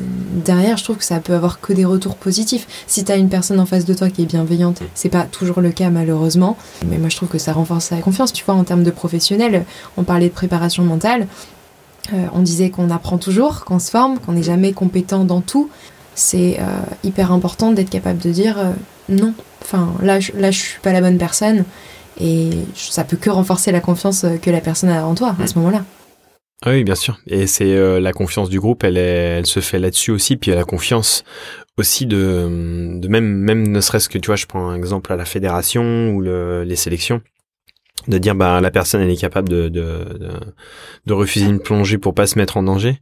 derrière, 0.46 0.78
je 0.78 0.84
trouve 0.84 0.98
que 0.98 1.04
ça 1.04 1.20
peut 1.20 1.34
avoir 1.34 1.60
que 1.60 1.74
des 1.74 1.86
retours 1.86 2.16
positifs. 2.16 2.68
Si 2.88 3.04
tu 3.04 3.12
as 3.12 3.16
une 3.16 3.30
personne 3.30 3.60
en 3.60 3.66
face 3.66 3.86
de 3.86 3.94
toi 3.94 4.10
qui 4.10 4.24
est 4.24 4.26
bienveillante, 4.26 4.82
c'est 4.94 5.10
pas 5.10 5.24
toujours 5.24 5.62
le 5.62 5.72
cas, 5.72 5.90
malheureusement. 5.90 6.58
Mais 6.88 6.98
moi, 6.98 7.10
je 7.10 7.16
trouve 7.16 7.30
que 7.30 7.40
ça 7.40 7.54
renforce 7.54 7.92
la 7.92 7.98
confiance. 7.98 8.34
Tu 8.34 8.44
vois, 8.44 8.56
en 8.56 8.64
termes 8.64 8.84
de 8.84 8.92
professionnel, 8.92 9.66
on 9.98 10.04
parlait 10.04 10.28
de 10.28 10.34
préparation 10.34 10.84
mentale. 10.84 11.28
Euh, 12.14 12.18
on 12.34 12.42
disait 12.42 12.70
qu'on 12.70 12.92
apprend 12.92 13.18
toujours, 13.18 13.66
qu'on 13.66 13.80
se 13.80 13.90
forme, 13.90 14.20
qu'on 14.20 14.34
n'est 14.34 14.44
jamais 14.44 14.74
compétent 14.74 15.24
dans 15.24 15.42
tout. 15.42 15.70
C'est 16.14 16.58
euh, 16.60 16.64
hyper 17.04 17.32
important 17.32 17.72
d'être 17.72 17.90
capable 17.90 18.20
de 18.20 18.30
dire 18.30 18.58
non, 19.10 19.34
Enfin, 19.66 19.94
là, 20.02 20.20
je, 20.20 20.32
là, 20.34 20.52
je 20.52 20.60
suis 20.60 20.80
pas 20.80 20.94
la 20.94 21.02
bonne 21.02 21.18
personne. 21.18 21.66
Et 22.20 22.52
ça 22.76 23.04
peut 23.04 23.18
que 23.18 23.30
renforcer 23.30 23.72
la 23.72 23.82
confiance 23.82 24.26
que 24.42 24.50
la 24.50 24.62
personne 24.62 24.90
a 24.90 25.06
en 25.06 25.16
toi 25.16 25.36
à 25.42 25.48
ce 25.48 25.58
moment-là. 25.60 25.84
Ah 26.64 26.72
oui, 26.72 26.84
bien 26.84 26.96
sûr. 26.96 27.20
Et 27.28 27.48
c'est 27.48 27.76
euh, 27.76 28.00
la 28.00 28.14
confiance 28.14 28.50
du 28.50 28.60
groupe, 28.60 28.84
elle, 28.84 28.98
elle 28.98 29.46
se 29.46 29.60
fait 29.60 29.80
là-dessus 29.80 30.12
aussi. 30.12 30.38
Puis 30.38 30.52
la 30.52 30.64
confiance 30.64 31.24
aussi 31.78 32.06
de, 32.06 32.98
de 33.00 33.08
même, 33.08 33.26
même 33.26 33.68
ne 33.68 33.82
serait-ce 33.82 34.08
que, 34.08 34.18
tu 34.18 34.28
vois, 34.28 34.38
je 34.38 34.46
prends 34.46 34.70
un 34.70 34.78
exemple 34.78 35.12
à 35.12 35.18
la 35.18 35.26
fédération 35.26 36.12
ou 36.12 36.22
le, 36.22 36.64
les 36.64 36.78
sélections 36.78 37.22
de 38.08 38.18
dire 38.18 38.36
bah 38.36 38.62
la 38.62 38.72
personne 38.72 39.02
elle 39.02 39.10
est 39.10 39.20
capable 39.20 39.50
de 39.50 39.70
de, 39.70 40.06
de, 41.06 41.14
refuser 41.14 41.46
une 41.46 41.60
plongée 41.60 41.98
pour 41.98 42.14
pas 42.14 42.28
se 42.28 42.38
mettre 42.38 42.58
en 42.58 42.64
danger 42.64 43.00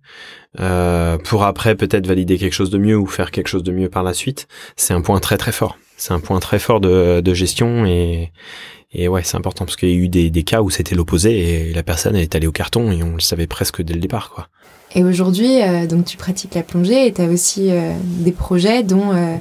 euh, 0.59 1.17
pour 1.17 1.43
après 1.43 1.75
peut-être 1.75 2.07
valider 2.07 2.37
quelque 2.37 2.53
chose 2.53 2.69
de 2.69 2.77
mieux 2.77 2.95
ou 2.95 3.05
faire 3.05 3.31
quelque 3.31 3.47
chose 3.47 3.63
de 3.63 3.71
mieux 3.71 3.89
par 3.89 4.03
la 4.03 4.13
suite 4.13 4.47
c'est 4.77 4.93
un 4.93 5.01
point 5.01 5.19
très 5.19 5.37
très 5.37 5.51
fort 5.51 5.77
c'est 6.03 6.13
un 6.13 6.19
point 6.19 6.39
très 6.41 6.59
fort 6.59 6.81
de, 6.81 7.21
de 7.21 7.33
gestion 7.33 7.85
et 7.85 9.07
ouais 9.07 9.23
c'est 9.23 9.37
important 9.37 9.63
parce 9.63 9.77
qu'il 9.77 9.89
y 9.89 9.93
a 9.93 9.95
eu 9.95 10.09
des, 10.09 10.43
cas 10.43 10.61
où 10.61 10.69
c'était 10.69 10.95
l'opposé 10.95 11.69
et 11.69 11.73
la 11.73 11.81
personne 11.81 12.17
est 12.17 12.35
allée 12.35 12.47
au 12.47 12.51
carton 12.51 12.91
et 12.91 13.01
on 13.03 13.13
le 13.13 13.21
savait 13.21 13.47
presque 13.47 13.81
dès 13.81 13.93
le 13.93 14.01
départ 14.01 14.29
quoi 14.29 14.49
et 14.95 15.03
aujourd'hui 15.03 15.61
euh, 15.61 15.87
donc 15.87 16.03
tu 16.03 16.17
pratiques 16.17 16.55
la 16.55 16.63
plongée 16.63 17.07
et 17.07 17.13
tu 17.13 17.21
as 17.21 17.27
aussi 17.27 17.71
euh, 17.71 17.93
des 18.03 18.33
projets 18.33 18.83
dont 18.83 19.13
euh, 19.13 19.37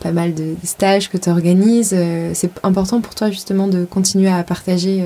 pas 0.00 0.12
mal 0.12 0.32
de, 0.32 0.56
stages 0.64 1.10
que 1.10 1.18
tu 1.18 1.28
organises. 1.28 1.94
C'est 2.32 2.50
important 2.62 3.02
pour 3.02 3.14
toi 3.14 3.30
justement 3.30 3.68
de 3.68 3.84
continuer 3.84 4.30
à 4.30 4.42
partager 4.42 5.04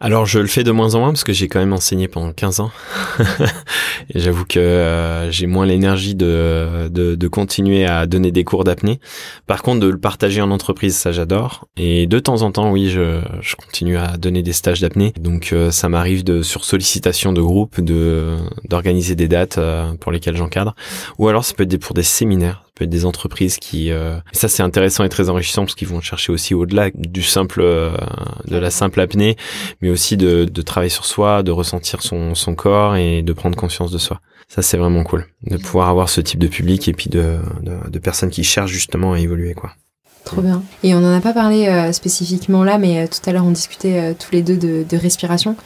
alors 0.00 0.26
je 0.26 0.38
le 0.38 0.46
fais 0.46 0.64
de 0.64 0.70
moins 0.70 0.94
en 0.94 1.00
moins 1.00 1.08
parce 1.10 1.24
que 1.24 1.32
j'ai 1.32 1.48
quand 1.48 1.58
même 1.58 1.72
enseigné 1.72 2.08
pendant 2.08 2.32
15 2.32 2.60
ans. 2.60 2.70
Et 4.14 4.20
j'avoue 4.20 4.44
que 4.44 4.58
euh, 4.58 5.30
j'ai 5.30 5.46
moins 5.46 5.66
l'énergie 5.66 6.14
de, 6.14 6.88
de, 6.88 7.28
continuer 7.28 7.86
à 7.86 8.06
donner 8.06 8.30
des 8.30 8.44
cours 8.44 8.64
d'apnée. 8.64 9.00
Par 9.46 9.62
contre 9.62 9.80
de 9.80 9.88
le 9.88 9.98
partager 9.98 10.40
en 10.40 10.50
entreprise 10.50 10.96
ça 10.96 11.12
j'adore. 11.12 11.66
Et 11.76 12.06
de 12.06 12.18
temps 12.18 12.42
en 12.42 12.52
temps 12.52 12.70
oui 12.70 12.90
je, 12.90 13.20
je 13.40 13.56
continue 13.56 13.96
à 13.96 14.16
donner 14.16 14.42
des 14.42 14.52
stages 14.52 14.80
d'apnée. 14.80 15.12
Donc 15.20 15.54
ça 15.70 15.88
m'arrive 15.88 16.24
de 16.24 16.42
sur 16.42 16.64
sollicitation 16.64 17.32
de 17.32 17.40
groupe 17.40 17.80
de 17.80 18.36
d'organiser 18.68 19.14
des 19.14 19.28
dates 19.28 19.58
pour 20.00 20.12
lesquelles 20.12 20.36
j'encadre. 20.36 20.74
Ou 21.18 21.28
alors 21.28 21.44
ça 21.44 21.54
peut 21.54 21.64
être 21.64 21.76
pour 21.78 21.94
des 21.94 22.02
séminaires 22.02 22.65
peut 22.76 22.84
être 22.84 22.90
des 22.90 23.04
entreprises 23.04 23.56
qui 23.56 23.90
euh... 23.90 24.18
ça 24.32 24.48
c'est 24.48 24.62
intéressant 24.62 25.02
et 25.02 25.08
très 25.08 25.28
enrichissant 25.28 25.62
parce 25.62 25.74
qu'ils 25.74 25.88
vont 25.88 26.00
chercher 26.00 26.30
aussi 26.30 26.54
au-delà 26.54 26.90
du 26.94 27.22
simple 27.22 27.62
euh, 27.62 27.90
de 28.46 28.56
la 28.56 28.70
simple 28.70 29.00
apnée 29.00 29.36
mais 29.80 29.88
aussi 29.90 30.16
de, 30.16 30.44
de, 30.44 30.62
travailler 30.62 30.90
sur 30.90 31.06
soi 31.06 31.42
de 31.42 31.50
ressentir 31.50 32.02
son, 32.02 32.34
son 32.34 32.54
corps 32.54 32.94
et 32.94 33.22
de 33.22 33.32
prendre 33.32 33.56
conscience 33.56 33.90
de 33.90 33.98
soi 33.98 34.20
ça 34.46 34.62
c'est 34.62 34.76
vraiment 34.76 35.02
cool 35.02 35.26
de 35.44 35.56
pouvoir 35.56 35.88
avoir 35.88 36.10
ce 36.10 36.20
type 36.20 36.38
de 36.38 36.48
public 36.48 36.86
et 36.86 36.92
puis 36.92 37.08
de, 37.08 37.38
de, 37.62 37.90
de 37.90 37.98
personnes 37.98 38.30
qui 38.30 38.44
cherchent 38.44 38.70
justement 38.70 39.14
à 39.14 39.18
évoluer 39.18 39.54
quoi 39.54 39.72
Trop 40.24 40.42
bien. 40.42 40.64
Et 40.82 40.92
on 40.92 40.98
n'en 40.98 41.16
a 41.16 41.20
pas 41.20 41.32
parlé 41.32 41.68
euh, 41.68 41.92
spécifiquement 41.92 42.64
là, 42.64 42.78
mais 42.78 42.98
euh, 42.98 43.06
tout 43.06 43.30
à 43.30 43.32
l'heure 43.32 43.44
on 43.44 43.52
discutait 43.52 44.12
tous 44.14 44.32
les 44.32 44.42
deux 44.42 44.56
de, 44.56 44.84
de 44.88 44.96
respiration 44.96 45.56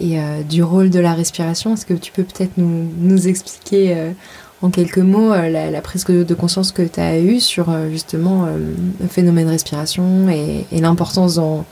et 0.00 0.18
du 0.48 0.62
rôle 0.62 0.88
de 0.88 0.98
la 0.98 1.12
respiration. 1.12 1.74
Est-ce 1.74 1.84
que 1.84 1.92
tu 1.92 2.10
peux 2.10 2.24
peut-être 2.24 2.56
nous, 2.56 2.90
nous 2.98 3.28
expliquer 3.28 4.14
en 4.62 4.70
quelques 4.70 4.98
mots 4.98 5.32
euh, 5.32 5.70
la, 5.70 5.80
prise 5.80 6.04
de 6.04 6.34
conscience 6.34 6.72
que 6.72 6.82
tu 6.82 7.00
as 7.00 7.18
eue 7.18 7.40
sur 7.40 7.70
euh, 7.70 7.88
justement 7.90 8.46
euh, 8.46 8.58
le 9.00 9.08
phénomène 9.08 9.48
respiration 9.48 10.28
et, 10.28 10.66
l'importance 10.72 11.36
dans, 11.36 11.64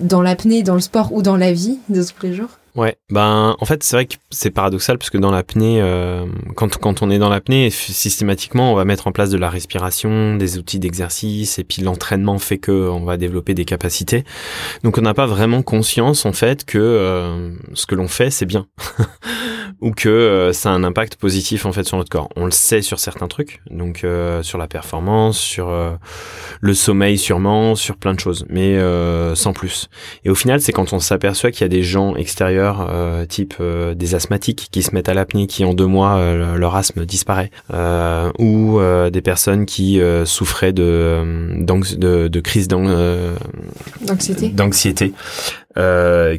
dans 0.00 0.22
l'apnée, 0.22 0.62
dans 0.62 0.74
le 0.74 0.80
sport 0.80 1.12
ou 1.12 1.22
dans 1.22 1.36
la 1.36 1.52
vie 1.52 1.78
de 1.88 2.02
tous 2.02 2.26
les 2.26 2.34
jours 2.34 2.50
Ouais, 2.74 2.96
ben 3.08 3.54
en 3.60 3.64
fait 3.66 3.84
c'est 3.84 3.94
vrai 3.94 4.06
que 4.06 4.16
c'est 4.30 4.50
paradoxal 4.50 4.98
parce 4.98 5.08
que 5.08 5.18
dans 5.18 5.30
l'apnée, 5.30 5.80
quand 6.56 6.76
quand 6.76 7.02
on 7.02 7.10
est 7.10 7.20
dans 7.20 7.28
l'apnée, 7.28 7.70
systématiquement 7.70 8.72
on 8.72 8.74
va 8.74 8.84
mettre 8.84 9.06
en 9.06 9.12
place 9.12 9.30
de 9.30 9.38
la 9.38 9.48
respiration, 9.48 10.34
des 10.34 10.58
outils 10.58 10.80
d'exercice 10.80 11.60
et 11.60 11.62
puis 11.62 11.82
l'entraînement 11.82 12.36
fait 12.40 12.58
que 12.58 12.72
on 12.72 13.04
va 13.04 13.16
développer 13.16 13.54
des 13.54 13.64
capacités. 13.64 14.24
Donc 14.82 14.98
on 14.98 15.02
n'a 15.02 15.14
pas 15.14 15.26
vraiment 15.26 15.62
conscience 15.62 16.26
en 16.26 16.32
fait 16.32 16.64
que 16.64 17.54
ce 17.74 17.86
que 17.86 17.94
l'on 17.94 18.08
fait 18.08 18.30
c'est 18.32 18.46
bien. 18.46 18.66
ou 19.80 19.90
que 19.92 20.08
euh, 20.08 20.52
ça 20.52 20.70
a 20.70 20.72
un 20.72 20.84
impact 20.84 21.16
positif 21.16 21.66
en 21.66 21.72
fait 21.72 21.84
sur 21.84 21.96
notre 21.96 22.10
corps. 22.10 22.28
On 22.36 22.44
le 22.44 22.50
sait 22.50 22.82
sur 22.82 22.98
certains 22.98 23.28
trucs, 23.28 23.60
donc 23.70 24.04
euh, 24.04 24.42
sur 24.42 24.58
la 24.58 24.66
performance, 24.66 25.38
sur 25.38 25.68
euh, 25.68 25.92
le 26.60 26.74
sommeil 26.74 27.18
sûrement, 27.18 27.74
sur 27.74 27.96
plein 27.96 28.14
de 28.14 28.20
choses, 28.20 28.44
mais 28.48 28.78
sans 29.34 29.52
plus. 29.52 29.88
Et 30.24 30.30
au 30.30 30.34
final, 30.34 30.60
c'est 30.60 30.72
quand 30.72 30.92
on 30.92 30.98
s'aperçoit 30.98 31.50
qu'il 31.50 31.62
y 31.62 31.64
a 31.64 31.68
des 31.68 31.82
gens 31.82 32.16
extérieurs, 32.16 32.88
type 33.28 33.54
des 33.94 34.14
asthmatiques, 34.14 34.68
qui 34.70 34.82
se 34.82 34.94
mettent 34.94 35.08
à 35.08 35.14
l'apnée, 35.14 35.46
qui 35.46 35.64
en 35.64 35.74
deux 35.74 35.86
mois 35.86 36.34
leur 36.56 36.74
asthme 36.76 37.04
disparaît, 37.04 37.50
ou 38.38 38.80
des 39.10 39.22
personnes 39.22 39.66
qui 39.66 40.00
souffraient 40.24 40.72
de, 40.72 41.56
de, 41.60 42.28
de 42.28 42.40
crise 42.40 42.68
d'anxiété, 42.68 44.48
d'anxiété 44.50 45.12
euh, 45.76 46.38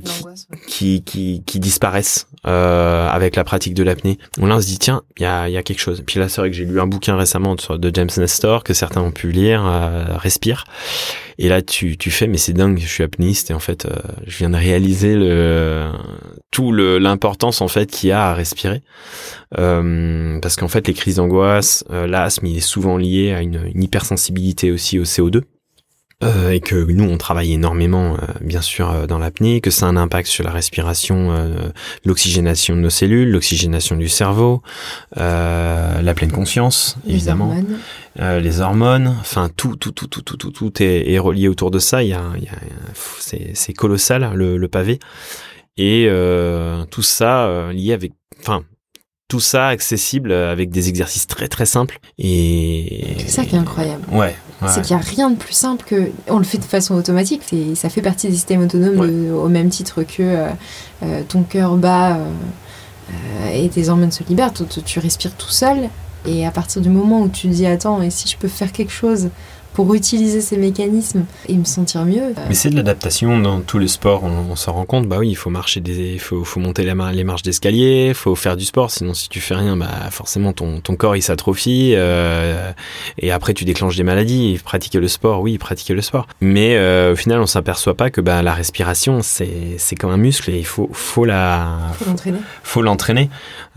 qui, 0.66 1.04
qui, 1.04 1.44
qui, 1.46 1.60
disparaissent 1.60 2.28
euh, 2.48 3.10
avec 3.10 3.36
la 3.36 3.44
pratique 3.44 3.74
de 3.74 3.84
l'apnée. 3.84 4.18
On 4.40 4.46
là 4.46 4.58
on 4.58 4.62
se 4.62 4.68
dit 4.68 4.78
tiens, 4.78 5.02
il 5.18 5.24
y 5.24 5.26
a, 5.26 5.50
y 5.50 5.58
a 5.58 5.64
quelque 5.64 5.80
chose. 5.80 6.04
Puis 6.06 6.20
là 6.20 6.30
c'est 6.30 6.42
vrai 6.42 6.52
que 6.52 6.56
j'ai 6.56 6.66
lu 6.66 6.80
un 6.80 6.88
bouquin 6.88 7.16
récemment 7.16 7.56
de, 7.56 7.92
James 7.94 8.10
Nestor 8.18 8.64
que 8.64 8.74
certains 8.74 9.02
ont 9.02 9.12
pu 9.12 9.32
lire, 9.32 9.66
euh, 9.66 10.18
Respire. 10.18 10.66
Et 11.38 11.50
là 11.50 11.62
tu, 11.62 11.98
tu 11.98 12.12
fais 12.12 12.28
mais 12.28 12.38
c'est 12.38 12.54
dingue, 12.54 12.80
je 12.80 12.88
suis 12.88 13.04
apnéiste 13.04 13.52
et 13.52 13.54
en 13.54 13.60
fait 13.60 13.86
euh, 13.86 13.96
je 14.28 14.38
viens 14.38 14.50
de 14.50 14.58
réaliser 14.58 15.16
le 15.16 15.90
tout 16.52 16.72
l'importance 16.72 17.62
en 17.62 17.68
fait 17.68 17.90
qu'il 17.90 18.10
y 18.10 18.12
a 18.12 18.30
à 18.30 18.34
respirer. 18.34 18.82
Euh, 19.58 20.40
parce 20.40 20.56
qu'en 20.56 20.68
fait 20.68 20.88
les 20.88 20.94
crises 20.94 21.16
d'angoisse, 21.16 21.84
l'asthme 21.90 22.46
il 22.46 22.58
est 22.58 22.62
souvent 22.62 22.98
lié 22.98 23.34
à 23.34 23.42
une, 23.42 23.72
une 23.74 23.84
hypersensibilité 23.84 24.72
aussi 24.72 25.00
au 25.00 25.04
CO2. 25.04 25.42
Euh, 26.24 26.52
et 26.52 26.62
que 26.62 26.76
nous 26.76 27.04
on 27.04 27.18
travaille 27.18 27.52
énormément 27.52 28.14
euh, 28.14 28.26
bien 28.40 28.62
sûr 28.62 28.90
euh, 28.90 29.06
dans 29.06 29.18
l'apnée, 29.18 29.60
que 29.60 29.70
ça 29.70 29.86
a 29.86 29.90
un 29.90 29.98
impact 29.98 30.30
sur 30.30 30.46
la 30.46 30.52
respiration, 30.52 31.36
l'oxygénation 32.06 32.76
de 32.76 32.80
nos 32.82 32.90
cellules, 32.90 33.30
l'oxygénation 33.30 33.98
du 33.98 34.08
cerveau, 34.08 34.62
la 35.16 36.14
pleine 36.16 36.32
conscience 36.32 36.96
évidemment, 37.06 37.54
les 37.54 38.22
hormones, 38.22 38.44
les 38.44 38.60
hormones 38.62 39.16
enfin 39.20 39.50
tout 39.58 39.76
tout 39.76 39.92
tout 39.92 40.08
tout 40.08 40.22
tout 40.22 40.38
tout, 40.38 40.52
tout 40.52 40.84
est, 40.84 41.12
est, 41.12 41.20
relié 41.20 41.50
autour 41.50 41.70
de 41.70 41.80
ça. 41.80 42.02
Il 42.02 42.10
y 42.10 42.14
a, 42.14 42.24
il 42.38 42.44
y 42.44 42.48
a 42.48 42.56
c'est 43.54 43.74
colossal 43.74 44.32
le, 44.36 44.58
le, 44.58 44.68
pavé. 44.70 45.00
Et 45.76 46.10
tout 46.92 47.02
ça 47.02 47.72
lié 47.74 47.92
avec 47.92 48.14
enfin 48.40 48.64
tout 49.28 49.40
ça 49.40 49.68
accessible 49.68 50.32
avec 50.32 50.70
des 50.70 50.88
exercices 50.88 51.28
très 51.28 51.50
très 51.50 51.66
simples. 51.66 52.00
Et 52.18 53.16
c'est 53.20 53.28
ça 53.28 53.46
qui 53.46 53.56
est 53.56 53.60
incroyable. 53.60 54.04
Ouais, 54.12 54.36
c'est 54.70 54.82
qu'il 54.82 54.96
n'y 54.96 55.02
a 55.02 55.06
rien 55.06 55.30
de 55.30 55.36
plus 55.36 55.54
simple 55.54 55.86
que 55.86 56.12
on 56.28 56.38
le 56.38 56.44
fait 56.44 56.58
de 56.58 56.64
façon 56.64 56.96
automatique 56.96 57.42
et 57.54 57.76
ça 57.76 57.90
fait 57.90 58.02
partie 58.02 58.28
des 58.28 58.34
systèmes 58.34 58.62
autonomes 58.62 59.34
au 59.34 59.50
même 59.50 59.70
titre 59.70 60.04
que 60.04 60.22
euh, 60.22 60.48
euh, 61.04 61.22
ton 61.28 61.44
cœur 61.44 61.76
bat 61.78 62.18
euh, 62.18 63.54
et 63.54 63.70
tes 63.70 63.90
hormones 63.90 64.12
se 64.12 64.24
libèrent 64.24 64.54
tu, 64.54 64.82
tu, 64.82 65.00
respires 65.00 65.36
tout 65.36 65.50
seul 65.50 65.90
et 66.26 66.46
à 66.46 66.52
partir 66.52 66.82
du 66.82 66.90
moment 66.90 67.22
où 67.22 67.30
tu 67.30 67.48
dis 67.48 67.66
attends 67.66 68.02
et 68.02 68.10
si 68.10 68.28
je 68.28 68.38
peux 68.38 68.48
faire 68.48 68.72
quelque 68.72 68.92
chose 68.92 69.30
pour 69.76 69.94
utiliser 69.94 70.40
ces 70.40 70.58
mécanismes 70.58 71.26
et 71.50 71.56
me 71.56 71.66
sentir 71.66 72.06
mieux. 72.06 72.34
Mais 72.48 72.56
c'est 72.56 72.70
de 72.70 72.76
l'adaptation 72.76 73.40
dans 73.40 73.60
tous 73.60 73.78
les 73.78 73.90
sports, 73.90 74.24
on, 74.24 74.56
s'en 74.56 74.72
rend 74.72 74.86
compte. 74.86 75.08
Bah 75.08 75.18
oui, 75.20 75.30
il 75.30 75.36
faut 75.36 75.50
marcher, 75.50 75.82
des, 75.82 76.18
faut, 76.18 76.46
faut 76.46 76.62
monter 76.62 76.84
les 76.86 77.24
marches 77.24 77.44
d'escalier, 77.44 78.08
il 78.10 78.14
faut 78.14 78.36
faire 78.36 78.56
du 78.56 78.64
sport. 78.64 78.90
Sinon, 78.90 79.14
si 79.14 79.28
tu 79.28 79.42
fais 79.42 79.54
rien, 79.54 79.76
bah 79.76 79.90
forcément 80.12 80.54
ton, 80.54 80.80
ton 80.80 80.96
corps 80.96 81.18
il 81.18 81.22
s'atrophie 81.22 81.92
euh, 81.96 82.72
et 83.18 83.32
après 83.32 83.54
tu 83.54 83.66
déclenches 83.66 83.98
des 83.98 84.04
maladies. 84.04 84.60
pratiquer 84.64 85.00
le 85.00 85.10
sport, 85.10 85.42
oui, 85.42 85.58
pratiquer 85.58 85.94
le 85.94 86.02
sport. 86.02 86.28
Mais 86.40 86.78
euh, 86.78 87.12
au 87.12 87.16
final, 87.18 87.42
on 87.42 87.46
s'aperçoit 87.46 87.96
pas 87.96 88.10
que 88.10 88.22
bah, 88.22 88.42
la 88.42 88.54
respiration 88.54 89.22
c'est 89.22 89.76
c'est 89.78 89.98
comme 89.98 90.12
un 90.12 90.18
muscle 90.18 90.50
et 90.52 90.58
il 90.58 90.66
faut 90.66 90.90
faut 90.94 91.26
la 91.26 91.78
faut 92.00 92.06
l'entraîner. 92.06 92.40
Faut 92.64 92.82
l'entraîner. 92.82 93.30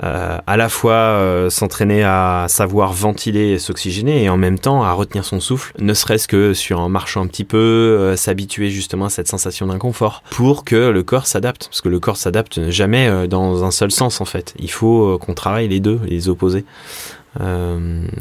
Euh, 0.04 0.38
à 0.46 0.56
la 0.56 0.68
fois 0.68 0.92
euh, 0.92 1.50
s'entraîner 1.50 2.04
à 2.04 2.46
savoir 2.48 2.92
ventiler 2.92 3.50
et 3.50 3.58
s'oxygéner 3.58 4.22
et 4.22 4.28
en 4.28 4.36
même 4.36 4.58
temps 4.58 4.84
à 4.84 4.92
retenir 4.92 5.24
son 5.24 5.40
souffle 5.40 5.72
ne 5.88 5.94
serait-ce 5.94 6.28
que 6.28 6.52
sur 6.52 6.80
en 6.80 6.88
marchant 6.88 7.22
un 7.22 7.26
petit 7.26 7.44
peu, 7.44 7.56
euh, 7.56 8.16
s'habituer 8.16 8.68
justement 8.68 9.06
à 9.06 9.10
cette 9.10 9.26
sensation 9.26 9.66
d'inconfort 9.66 10.22
pour 10.30 10.64
que 10.64 10.90
le 10.90 11.02
corps 11.02 11.26
s'adapte. 11.26 11.68
Parce 11.68 11.80
que 11.80 11.88
le 11.88 11.98
corps 11.98 12.18
s'adapte 12.18 12.70
jamais 12.70 13.08
euh, 13.08 13.26
dans 13.26 13.64
un 13.64 13.70
seul 13.70 13.90
sens 13.90 14.20
en 14.20 14.26
fait. 14.26 14.54
Il 14.58 14.70
faut 14.70 15.14
euh, 15.14 15.18
qu'on 15.18 15.34
travaille 15.34 15.66
les 15.66 15.80
deux, 15.80 15.98
les 16.06 16.28
opposés. 16.28 16.64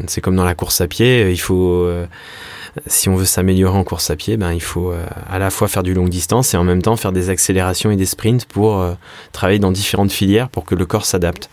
c'est 0.07 0.21
comme 0.21 0.35
dans 0.35 0.45
la 0.45 0.55
course 0.55 0.79
à 0.79 0.87
pied, 0.87 1.31
il 1.31 1.39
faut 1.39 1.89
si 2.85 3.09
on 3.09 3.15
veut 3.15 3.25
s'améliorer 3.25 3.75
en 3.75 3.83
course 3.83 4.11
à 4.11 4.15
pied, 4.15 4.37
ben 4.37 4.53
il 4.53 4.61
faut 4.61 4.93
à 5.27 5.39
la 5.39 5.49
fois 5.49 5.67
faire 5.67 5.81
du 5.81 5.95
longue 5.95 6.09
distance 6.09 6.53
et 6.53 6.57
en 6.57 6.63
même 6.63 6.83
temps 6.83 6.95
faire 6.97 7.11
des 7.11 7.31
accélérations 7.31 7.89
et 7.89 7.95
des 7.95 8.05
sprints 8.05 8.45
pour 8.45 8.85
travailler 9.31 9.57
dans 9.57 9.71
différentes 9.71 10.11
filières 10.11 10.49
pour 10.49 10.65
que 10.65 10.75
le 10.75 10.85
corps 10.85 11.05
s'adapte. 11.05 11.49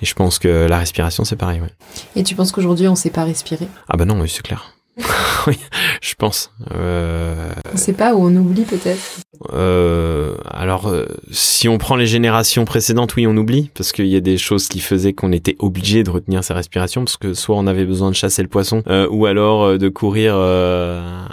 Et 0.00 0.06
je 0.06 0.14
pense 0.14 0.38
que 0.38 0.68
la 0.68 0.78
respiration 0.78 1.24
c'est 1.24 1.34
pareil. 1.34 1.60
Ouais. 1.60 1.72
Et 2.14 2.22
tu 2.22 2.36
penses 2.36 2.52
qu'aujourd'hui 2.52 2.86
on 2.86 2.94
sait 2.94 3.10
pas 3.10 3.24
respirer? 3.24 3.66
Ah 3.88 3.96
ben 3.96 4.04
non, 4.04 4.20
oui, 4.20 4.28
c'est 4.28 4.42
clair. 4.42 4.77
oui, 5.46 5.58
je 6.02 6.14
pense. 6.14 6.52
Euh... 6.74 7.52
On 7.72 7.76
sait 7.76 7.92
pas 7.92 8.14
où 8.14 8.24
on 8.24 8.34
oublie 8.34 8.62
peut-être. 8.64 9.20
Euh, 9.52 10.34
alors, 10.50 10.88
euh, 10.88 11.06
si 11.30 11.68
on 11.68 11.78
prend 11.78 11.96
les 11.96 12.06
générations 12.06 12.64
précédentes, 12.64 13.14
oui, 13.16 13.26
on 13.26 13.36
oublie 13.36 13.70
parce 13.74 13.92
qu'il 13.92 14.06
y 14.06 14.16
a 14.16 14.20
des 14.20 14.38
choses 14.38 14.68
qui 14.68 14.80
faisaient 14.80 15.12
qu'on 15.12 15.32
était 15.32 15.56
obligé 15.60 16.02
de 16.02 16.10
retenir 16.10 16.42
sa 16.42 16.54
respiration 16.54 17.04
parce 17.04 17.16
que 17.16 17.34
soit 17.34 17.56
on 17.56 17.66
avait 17.66 17.84
besoin 17.84 18.10
de 18.10 18.16
chasser 18.16 18.42
le 18.42 18.48
poisson 18.48 18.82
euh, 18.88 19.06
ou 19.10 19.26
alors 19.26 19.78
de 19.78 19.88
courir 19.88 20.36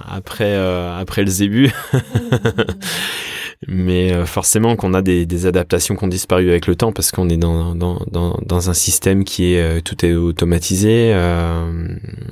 après 0.08 0.56
après 0.56 1.24
le 1.24 1.30
zébu. 1.30 1.72
mais 3.68 4.12
euh, 4.12 4.26
forcément 4.26 4.76
qu'on 4.76 4.94
a 4.94 5.02
des, 5.02 5.26
des, 5.26 5.46
adaptations 5.46 5.96
qui 5.96 6.04
ont 6.04 6.08
disparu 6.08 6.50
avec 6.50 6.68
le 6.68 6.76
temps 6.76 6.92
parce 6.92 7.12
qu'on 7.12 7.30
est 7.30 7.38
dans, 7.38 7.76
dans, 7.76 8.00
dans, 8.12 8.38
dans, 8.46 8.70
un 8.70 8.74
système 8.74 9.24
qui 9.24 9.54
est 9.54 9.62
euh, 9.62 9.82
tout 9.82 10.06
est 10.06 10.14
automatisé, 10.14 11.12
euh, 11.14 11.88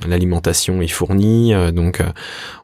l'alimentation 0.08 0.82
est 0.82 0.88
fournie, 0.88 1.54
donc 1.74 2.02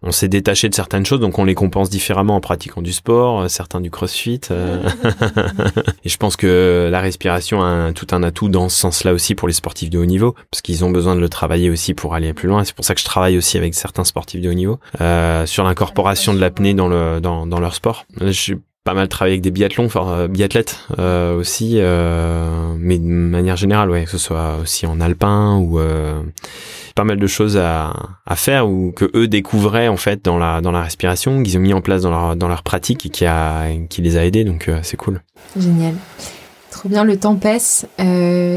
on 0.02 0.12
s'est 0.12 0.28
détaché 0.28 0.70
de 0.70 0.76
certaines 0.76 1.06
choses, 1.06 1.20
donc 1.20 1.40
on 1.40 1.46
les 1.46 1.56
compense 1.56 1.90
différemment 1.90 2.36
en 2.36 2.42
pratiquant 2.42 2.82
du 2.82 2.94
sport, 2.94 3.50
certains 3.50 3.82
du 3.82 3.92
crossfit. 3.92 4.42
et 4.50 6.10
je 6.10 6.18
pense 6.18 6.36
que 6.36 6.90
la 6.92 7.00
respiration 7.00 7.64
a 7.64 7.92
tout 7.94 8.08
un 8.12 8.24
atout 8.24 8.50
dans 8.50 8.70
ce 8.70 8.80
sens-là 8.80 9.14
aussi 9.14 9.36
pour 9.36 9.48
les 9.48 9.54
sportifs 9.54 9.90
de 9.90 10.00
haut 10.00 10.06
niveau, 10.06 10.36
parce 10.52 10.62
qu'ils 10.62 10.84
ont 10.86 10.92
besoin 10.92 11.16
de 11.16 11.22
le 11.22 11.30
travailler 11.30 11.70
aussi 11.70 11.94
pour 11.94 12.16
aller 12.16 12.34
plus 12.34 12.48
loin. 12.48 12.64
C'est 12.64 12.76
pour 12.76 12.86
ça 12.86 12.94
que 12.96 13.02
je 13.02 13.06
travaille 13.06 13.38
aussi 13.38 13.58
avec 13.58 13.74
certains 13.74 14.04
sportifs 14.04 14.42
de 14.42 14.50
haut 14.50 14.54
niveau 14.54 14.80
sur 15.46 15.64
l'incorporation 15.64 16.34
de 16.34 16.40
l'apnée 16.40 16.74
dans, 16.74 16.88
le, 16.88 17.20
dans, 17.22 17.46
dans 17.46 17.60
leur 17.60 17.76
sport. 17.76 18.06
Je 18.20 18.59
pas 18.84 18.94
mal 18.94 19.08
travaillé 19.08 19.34
avec 19.34 19.42
des 19.42 19.52
biathlons, 19.52 19.86
enfin 19.86 20.08
euh, 20.08 20.28
biathlètes 20.28 20.80
euh, 20.98 21.38
aussi, 21.38 21.76
euh, 21.76 22.74
mais 22.78 22.98
de 22.98 23.04
manière 23.04 23.58
générale, 23.58 23.90
ouais, 23.92 24.06
que 24.06 24.12
ce 24.12 24.18
soit 24.18 24.58
aussi 24.62 24.86
en 24.86 25.02
alpin 25.02 25.58
ou 25.58 25.80
pas 26.96 27.04
mal 27.04 27.20
de 27.20 27.28
choses 27.28 27.58
à, 27.58 27.94
à, 28.26 28.36
faire 28.36 28.68
ou 28.68 28.92
que 28.92 29.10
eux 29.16 29.28
découvraient 29.28 29.88
en 29.88 29.98
fait 29.98 30.24
dans 30.24 30.38
la 30.38 30.62
dans 30.62 30.72
la 30.72 30.82
respiration, 30.82 31.44
qu'ils 31.44 31.58
ont 31.58 31.62
mis 31.62 31.74
en 31.74 31.82
place 31.82 32.02
dans 32.02 32.12
leur 32.12 32.36
dans 32.36 32.48
leur 32.48 32.64
pratique 32.64 33.06
et 33.06 33.10
qui 33.10 33.26
a 33.26 33.68
qui 33.90 34.02
les 34.02 34.18
a 34.18 34.26
aidés, 34.26 34.44
donc 34.44 34.70
c'est 34.82 34.98
cool. 34.98 35.22
Génial. 35.58 35.94
Trop 36.72 36.88
bien, 36.88 37.04
le 37.04 37.20
temps 37.20 37.36
passe. 37.36 37.86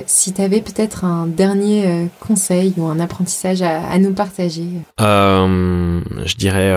si 0.07 0.33
tu 0.33 0.41
avais 0.41 0.61
peut-être 0.61 1.05
un 1.05 1.27
dernier 1.27 2.09
conseil 2.21 2.73
ou 2.77 2.87
un 2.87 3.01
apprentissage 3.01 3.63
à, 3.63 3.83
à 3.87 3.99
nous 3.99 4.13
partager 4.13 4.67
Je 4.99 6.37
dirais 6.37 6.73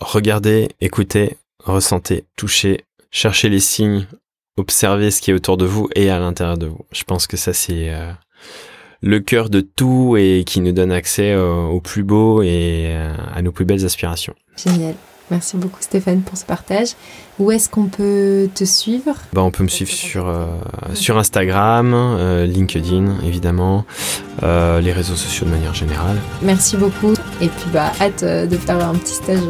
regardez, 0.00 0.68
écoutez, 0.80 1.36
ressentez, 1.72 2.24
touchez, 2.36 2.84
cherchez 3.10 3.48
les 3.48 3.60
signes, 3.60 4.06
observez 4.56 5.10
ce 5.10 5.20
qui 5.20 5.30
est 5.30 5.34
autour 5.34 5.56
de 5.56 5.66
vous 5.66 5.88
et 5.94 6.10
à 6.10 6.18
l'intérieur 6.18 6.58
de 6.58 6.66
vous. 6.66 6.84
Je 6.92 7.04
pense 7.04 7.26
que 7.26 7.36
ça 7.36 7.52
c'est 7.52 7.90
euh, 7.90 8.10
le 9.02 9.20
cœur 9.20 9.50
de 9.50 9.60
tout 9.60 10.16
et 10.16 10.44
qui 10.46 10.60
nous 10.60 10.72
donne 10.72 10.92
accès 10.92 11.36
au 11.36 11.80
plus 11.80 12.02
beau 12.02 12.42
et 12.42 12.86
euh, 12.88 13.14
à 13.34 13.42
nos 13.42 13.52
plus 13.52 13.64
belles 13.64 13.84
aspirations. 13.84 14.34
Génial. 14.56 14.94
Merci 15.28 15.56
beaucoup 15.56 15.78
Stéphane 15.80 16.22
pour 16.22 16.38
ce 16.38 16.44
partage. 16.44 16.90
Où 17.40 17.50
est-ce 17.50 17.68
qu'on 17.68 17.86
peut 17.86 18.48
te 18.54 18.62
suivre? 18.62 19.16
Bah, 19.32 19.42
On 19.42 19.50
peut 19.50 19.64
me 19.64 19.68
suivre 19.68 19.90
sur, 19.90 20.28
euh, 20.28 20.46
sur 20.94 21.18
Instagram, 21.18 22.44
LinkedIn 22.44 23.18
évidemment, 23.24 23.84
les 24.42 24.92
réseaux 24.92 25.16
sociaux 25.16 25.46
de 25.46 25.50
manière 25.50 25.74
générale. 25.74 26.16
Merci 26.42 26.76
beaucoup 26.76 27.14
et 27.40 27.48
puis 27.48 27.70
bah, 27.72 27.92
hâte 28.00 28.22
de 28.22 28.56
faire 28.56 28.88
un 28.88 28.94
petit 28.94 29.14
stage 29.14 29.40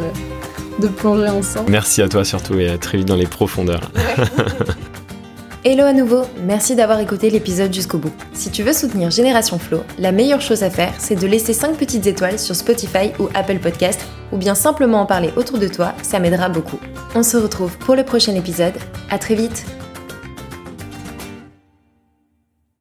de 0.80 0.88
plonger 0.88 1.28
ensemble. 1.28 1.70
Merci 1.70 2.02
à 2.02 2.08
toi 2.08 2.24
surtout 2.24 2.58
et 2.58 2.68
à 2.68 2.78
très 2.78 2.98
vite 2.98 3.08
dans 3.08 3.16
les 3.16 3.26
profondeurs. 3.26 3.90
Hello 5.64 5.82
à 5.82 5.92
nouveau, 5.92 6.22
merci 6.44 6.76
d'avoir 6.76 7.00
écouté 7.00 7.28
l'épisode 7.28 7.74
jusqu'au 7.74 7.98
bout. 7.98 8.12
Si 8.34 8.52
tu 8.52 8.62
veux 8.62 8.72
soutenir 8.72 9.10
Génération 9.10 9.58
Flow, 9.58 9.80
la 9.98 10.12
meilleure 10.12 10.40
chose 10.40 10.62
à 10.62 10.70
faire, 10.70 10.94
c'est 10.98 11.16
de 11.16 11.26
laisser 11.26 11.52
5 11.52 11.76
petites 11.76 12.06
étoiles 12.06 12.38
sur 12.38 12.54
Spotify 12.54 13.10
ou 13.18 13.28
Apple 13.34 13.58
Podcast, 13.58 14.06
ou 14.30 14.36
bien 14.36 14.54
simplement 14.54 15.00
en 15.00 15.06
parler 15.06 15.32
autour 15.34 15.58
de 15.58 15.66
toi, 15.66 15.92
ça 16.02 16.20
m'aidera 16.20 16.50
beaucoup. 16.50 16.78
On 17.16 17.24
se 17.24 17.36
retrouve 17.36 17.76
pour 17.78 17.96
le 17.96 18.04
prochain 18.04 18.36
épisode, 18.36 18.74
à 19.10 19.18
très 19.18 19.34
vite 19.34 19.66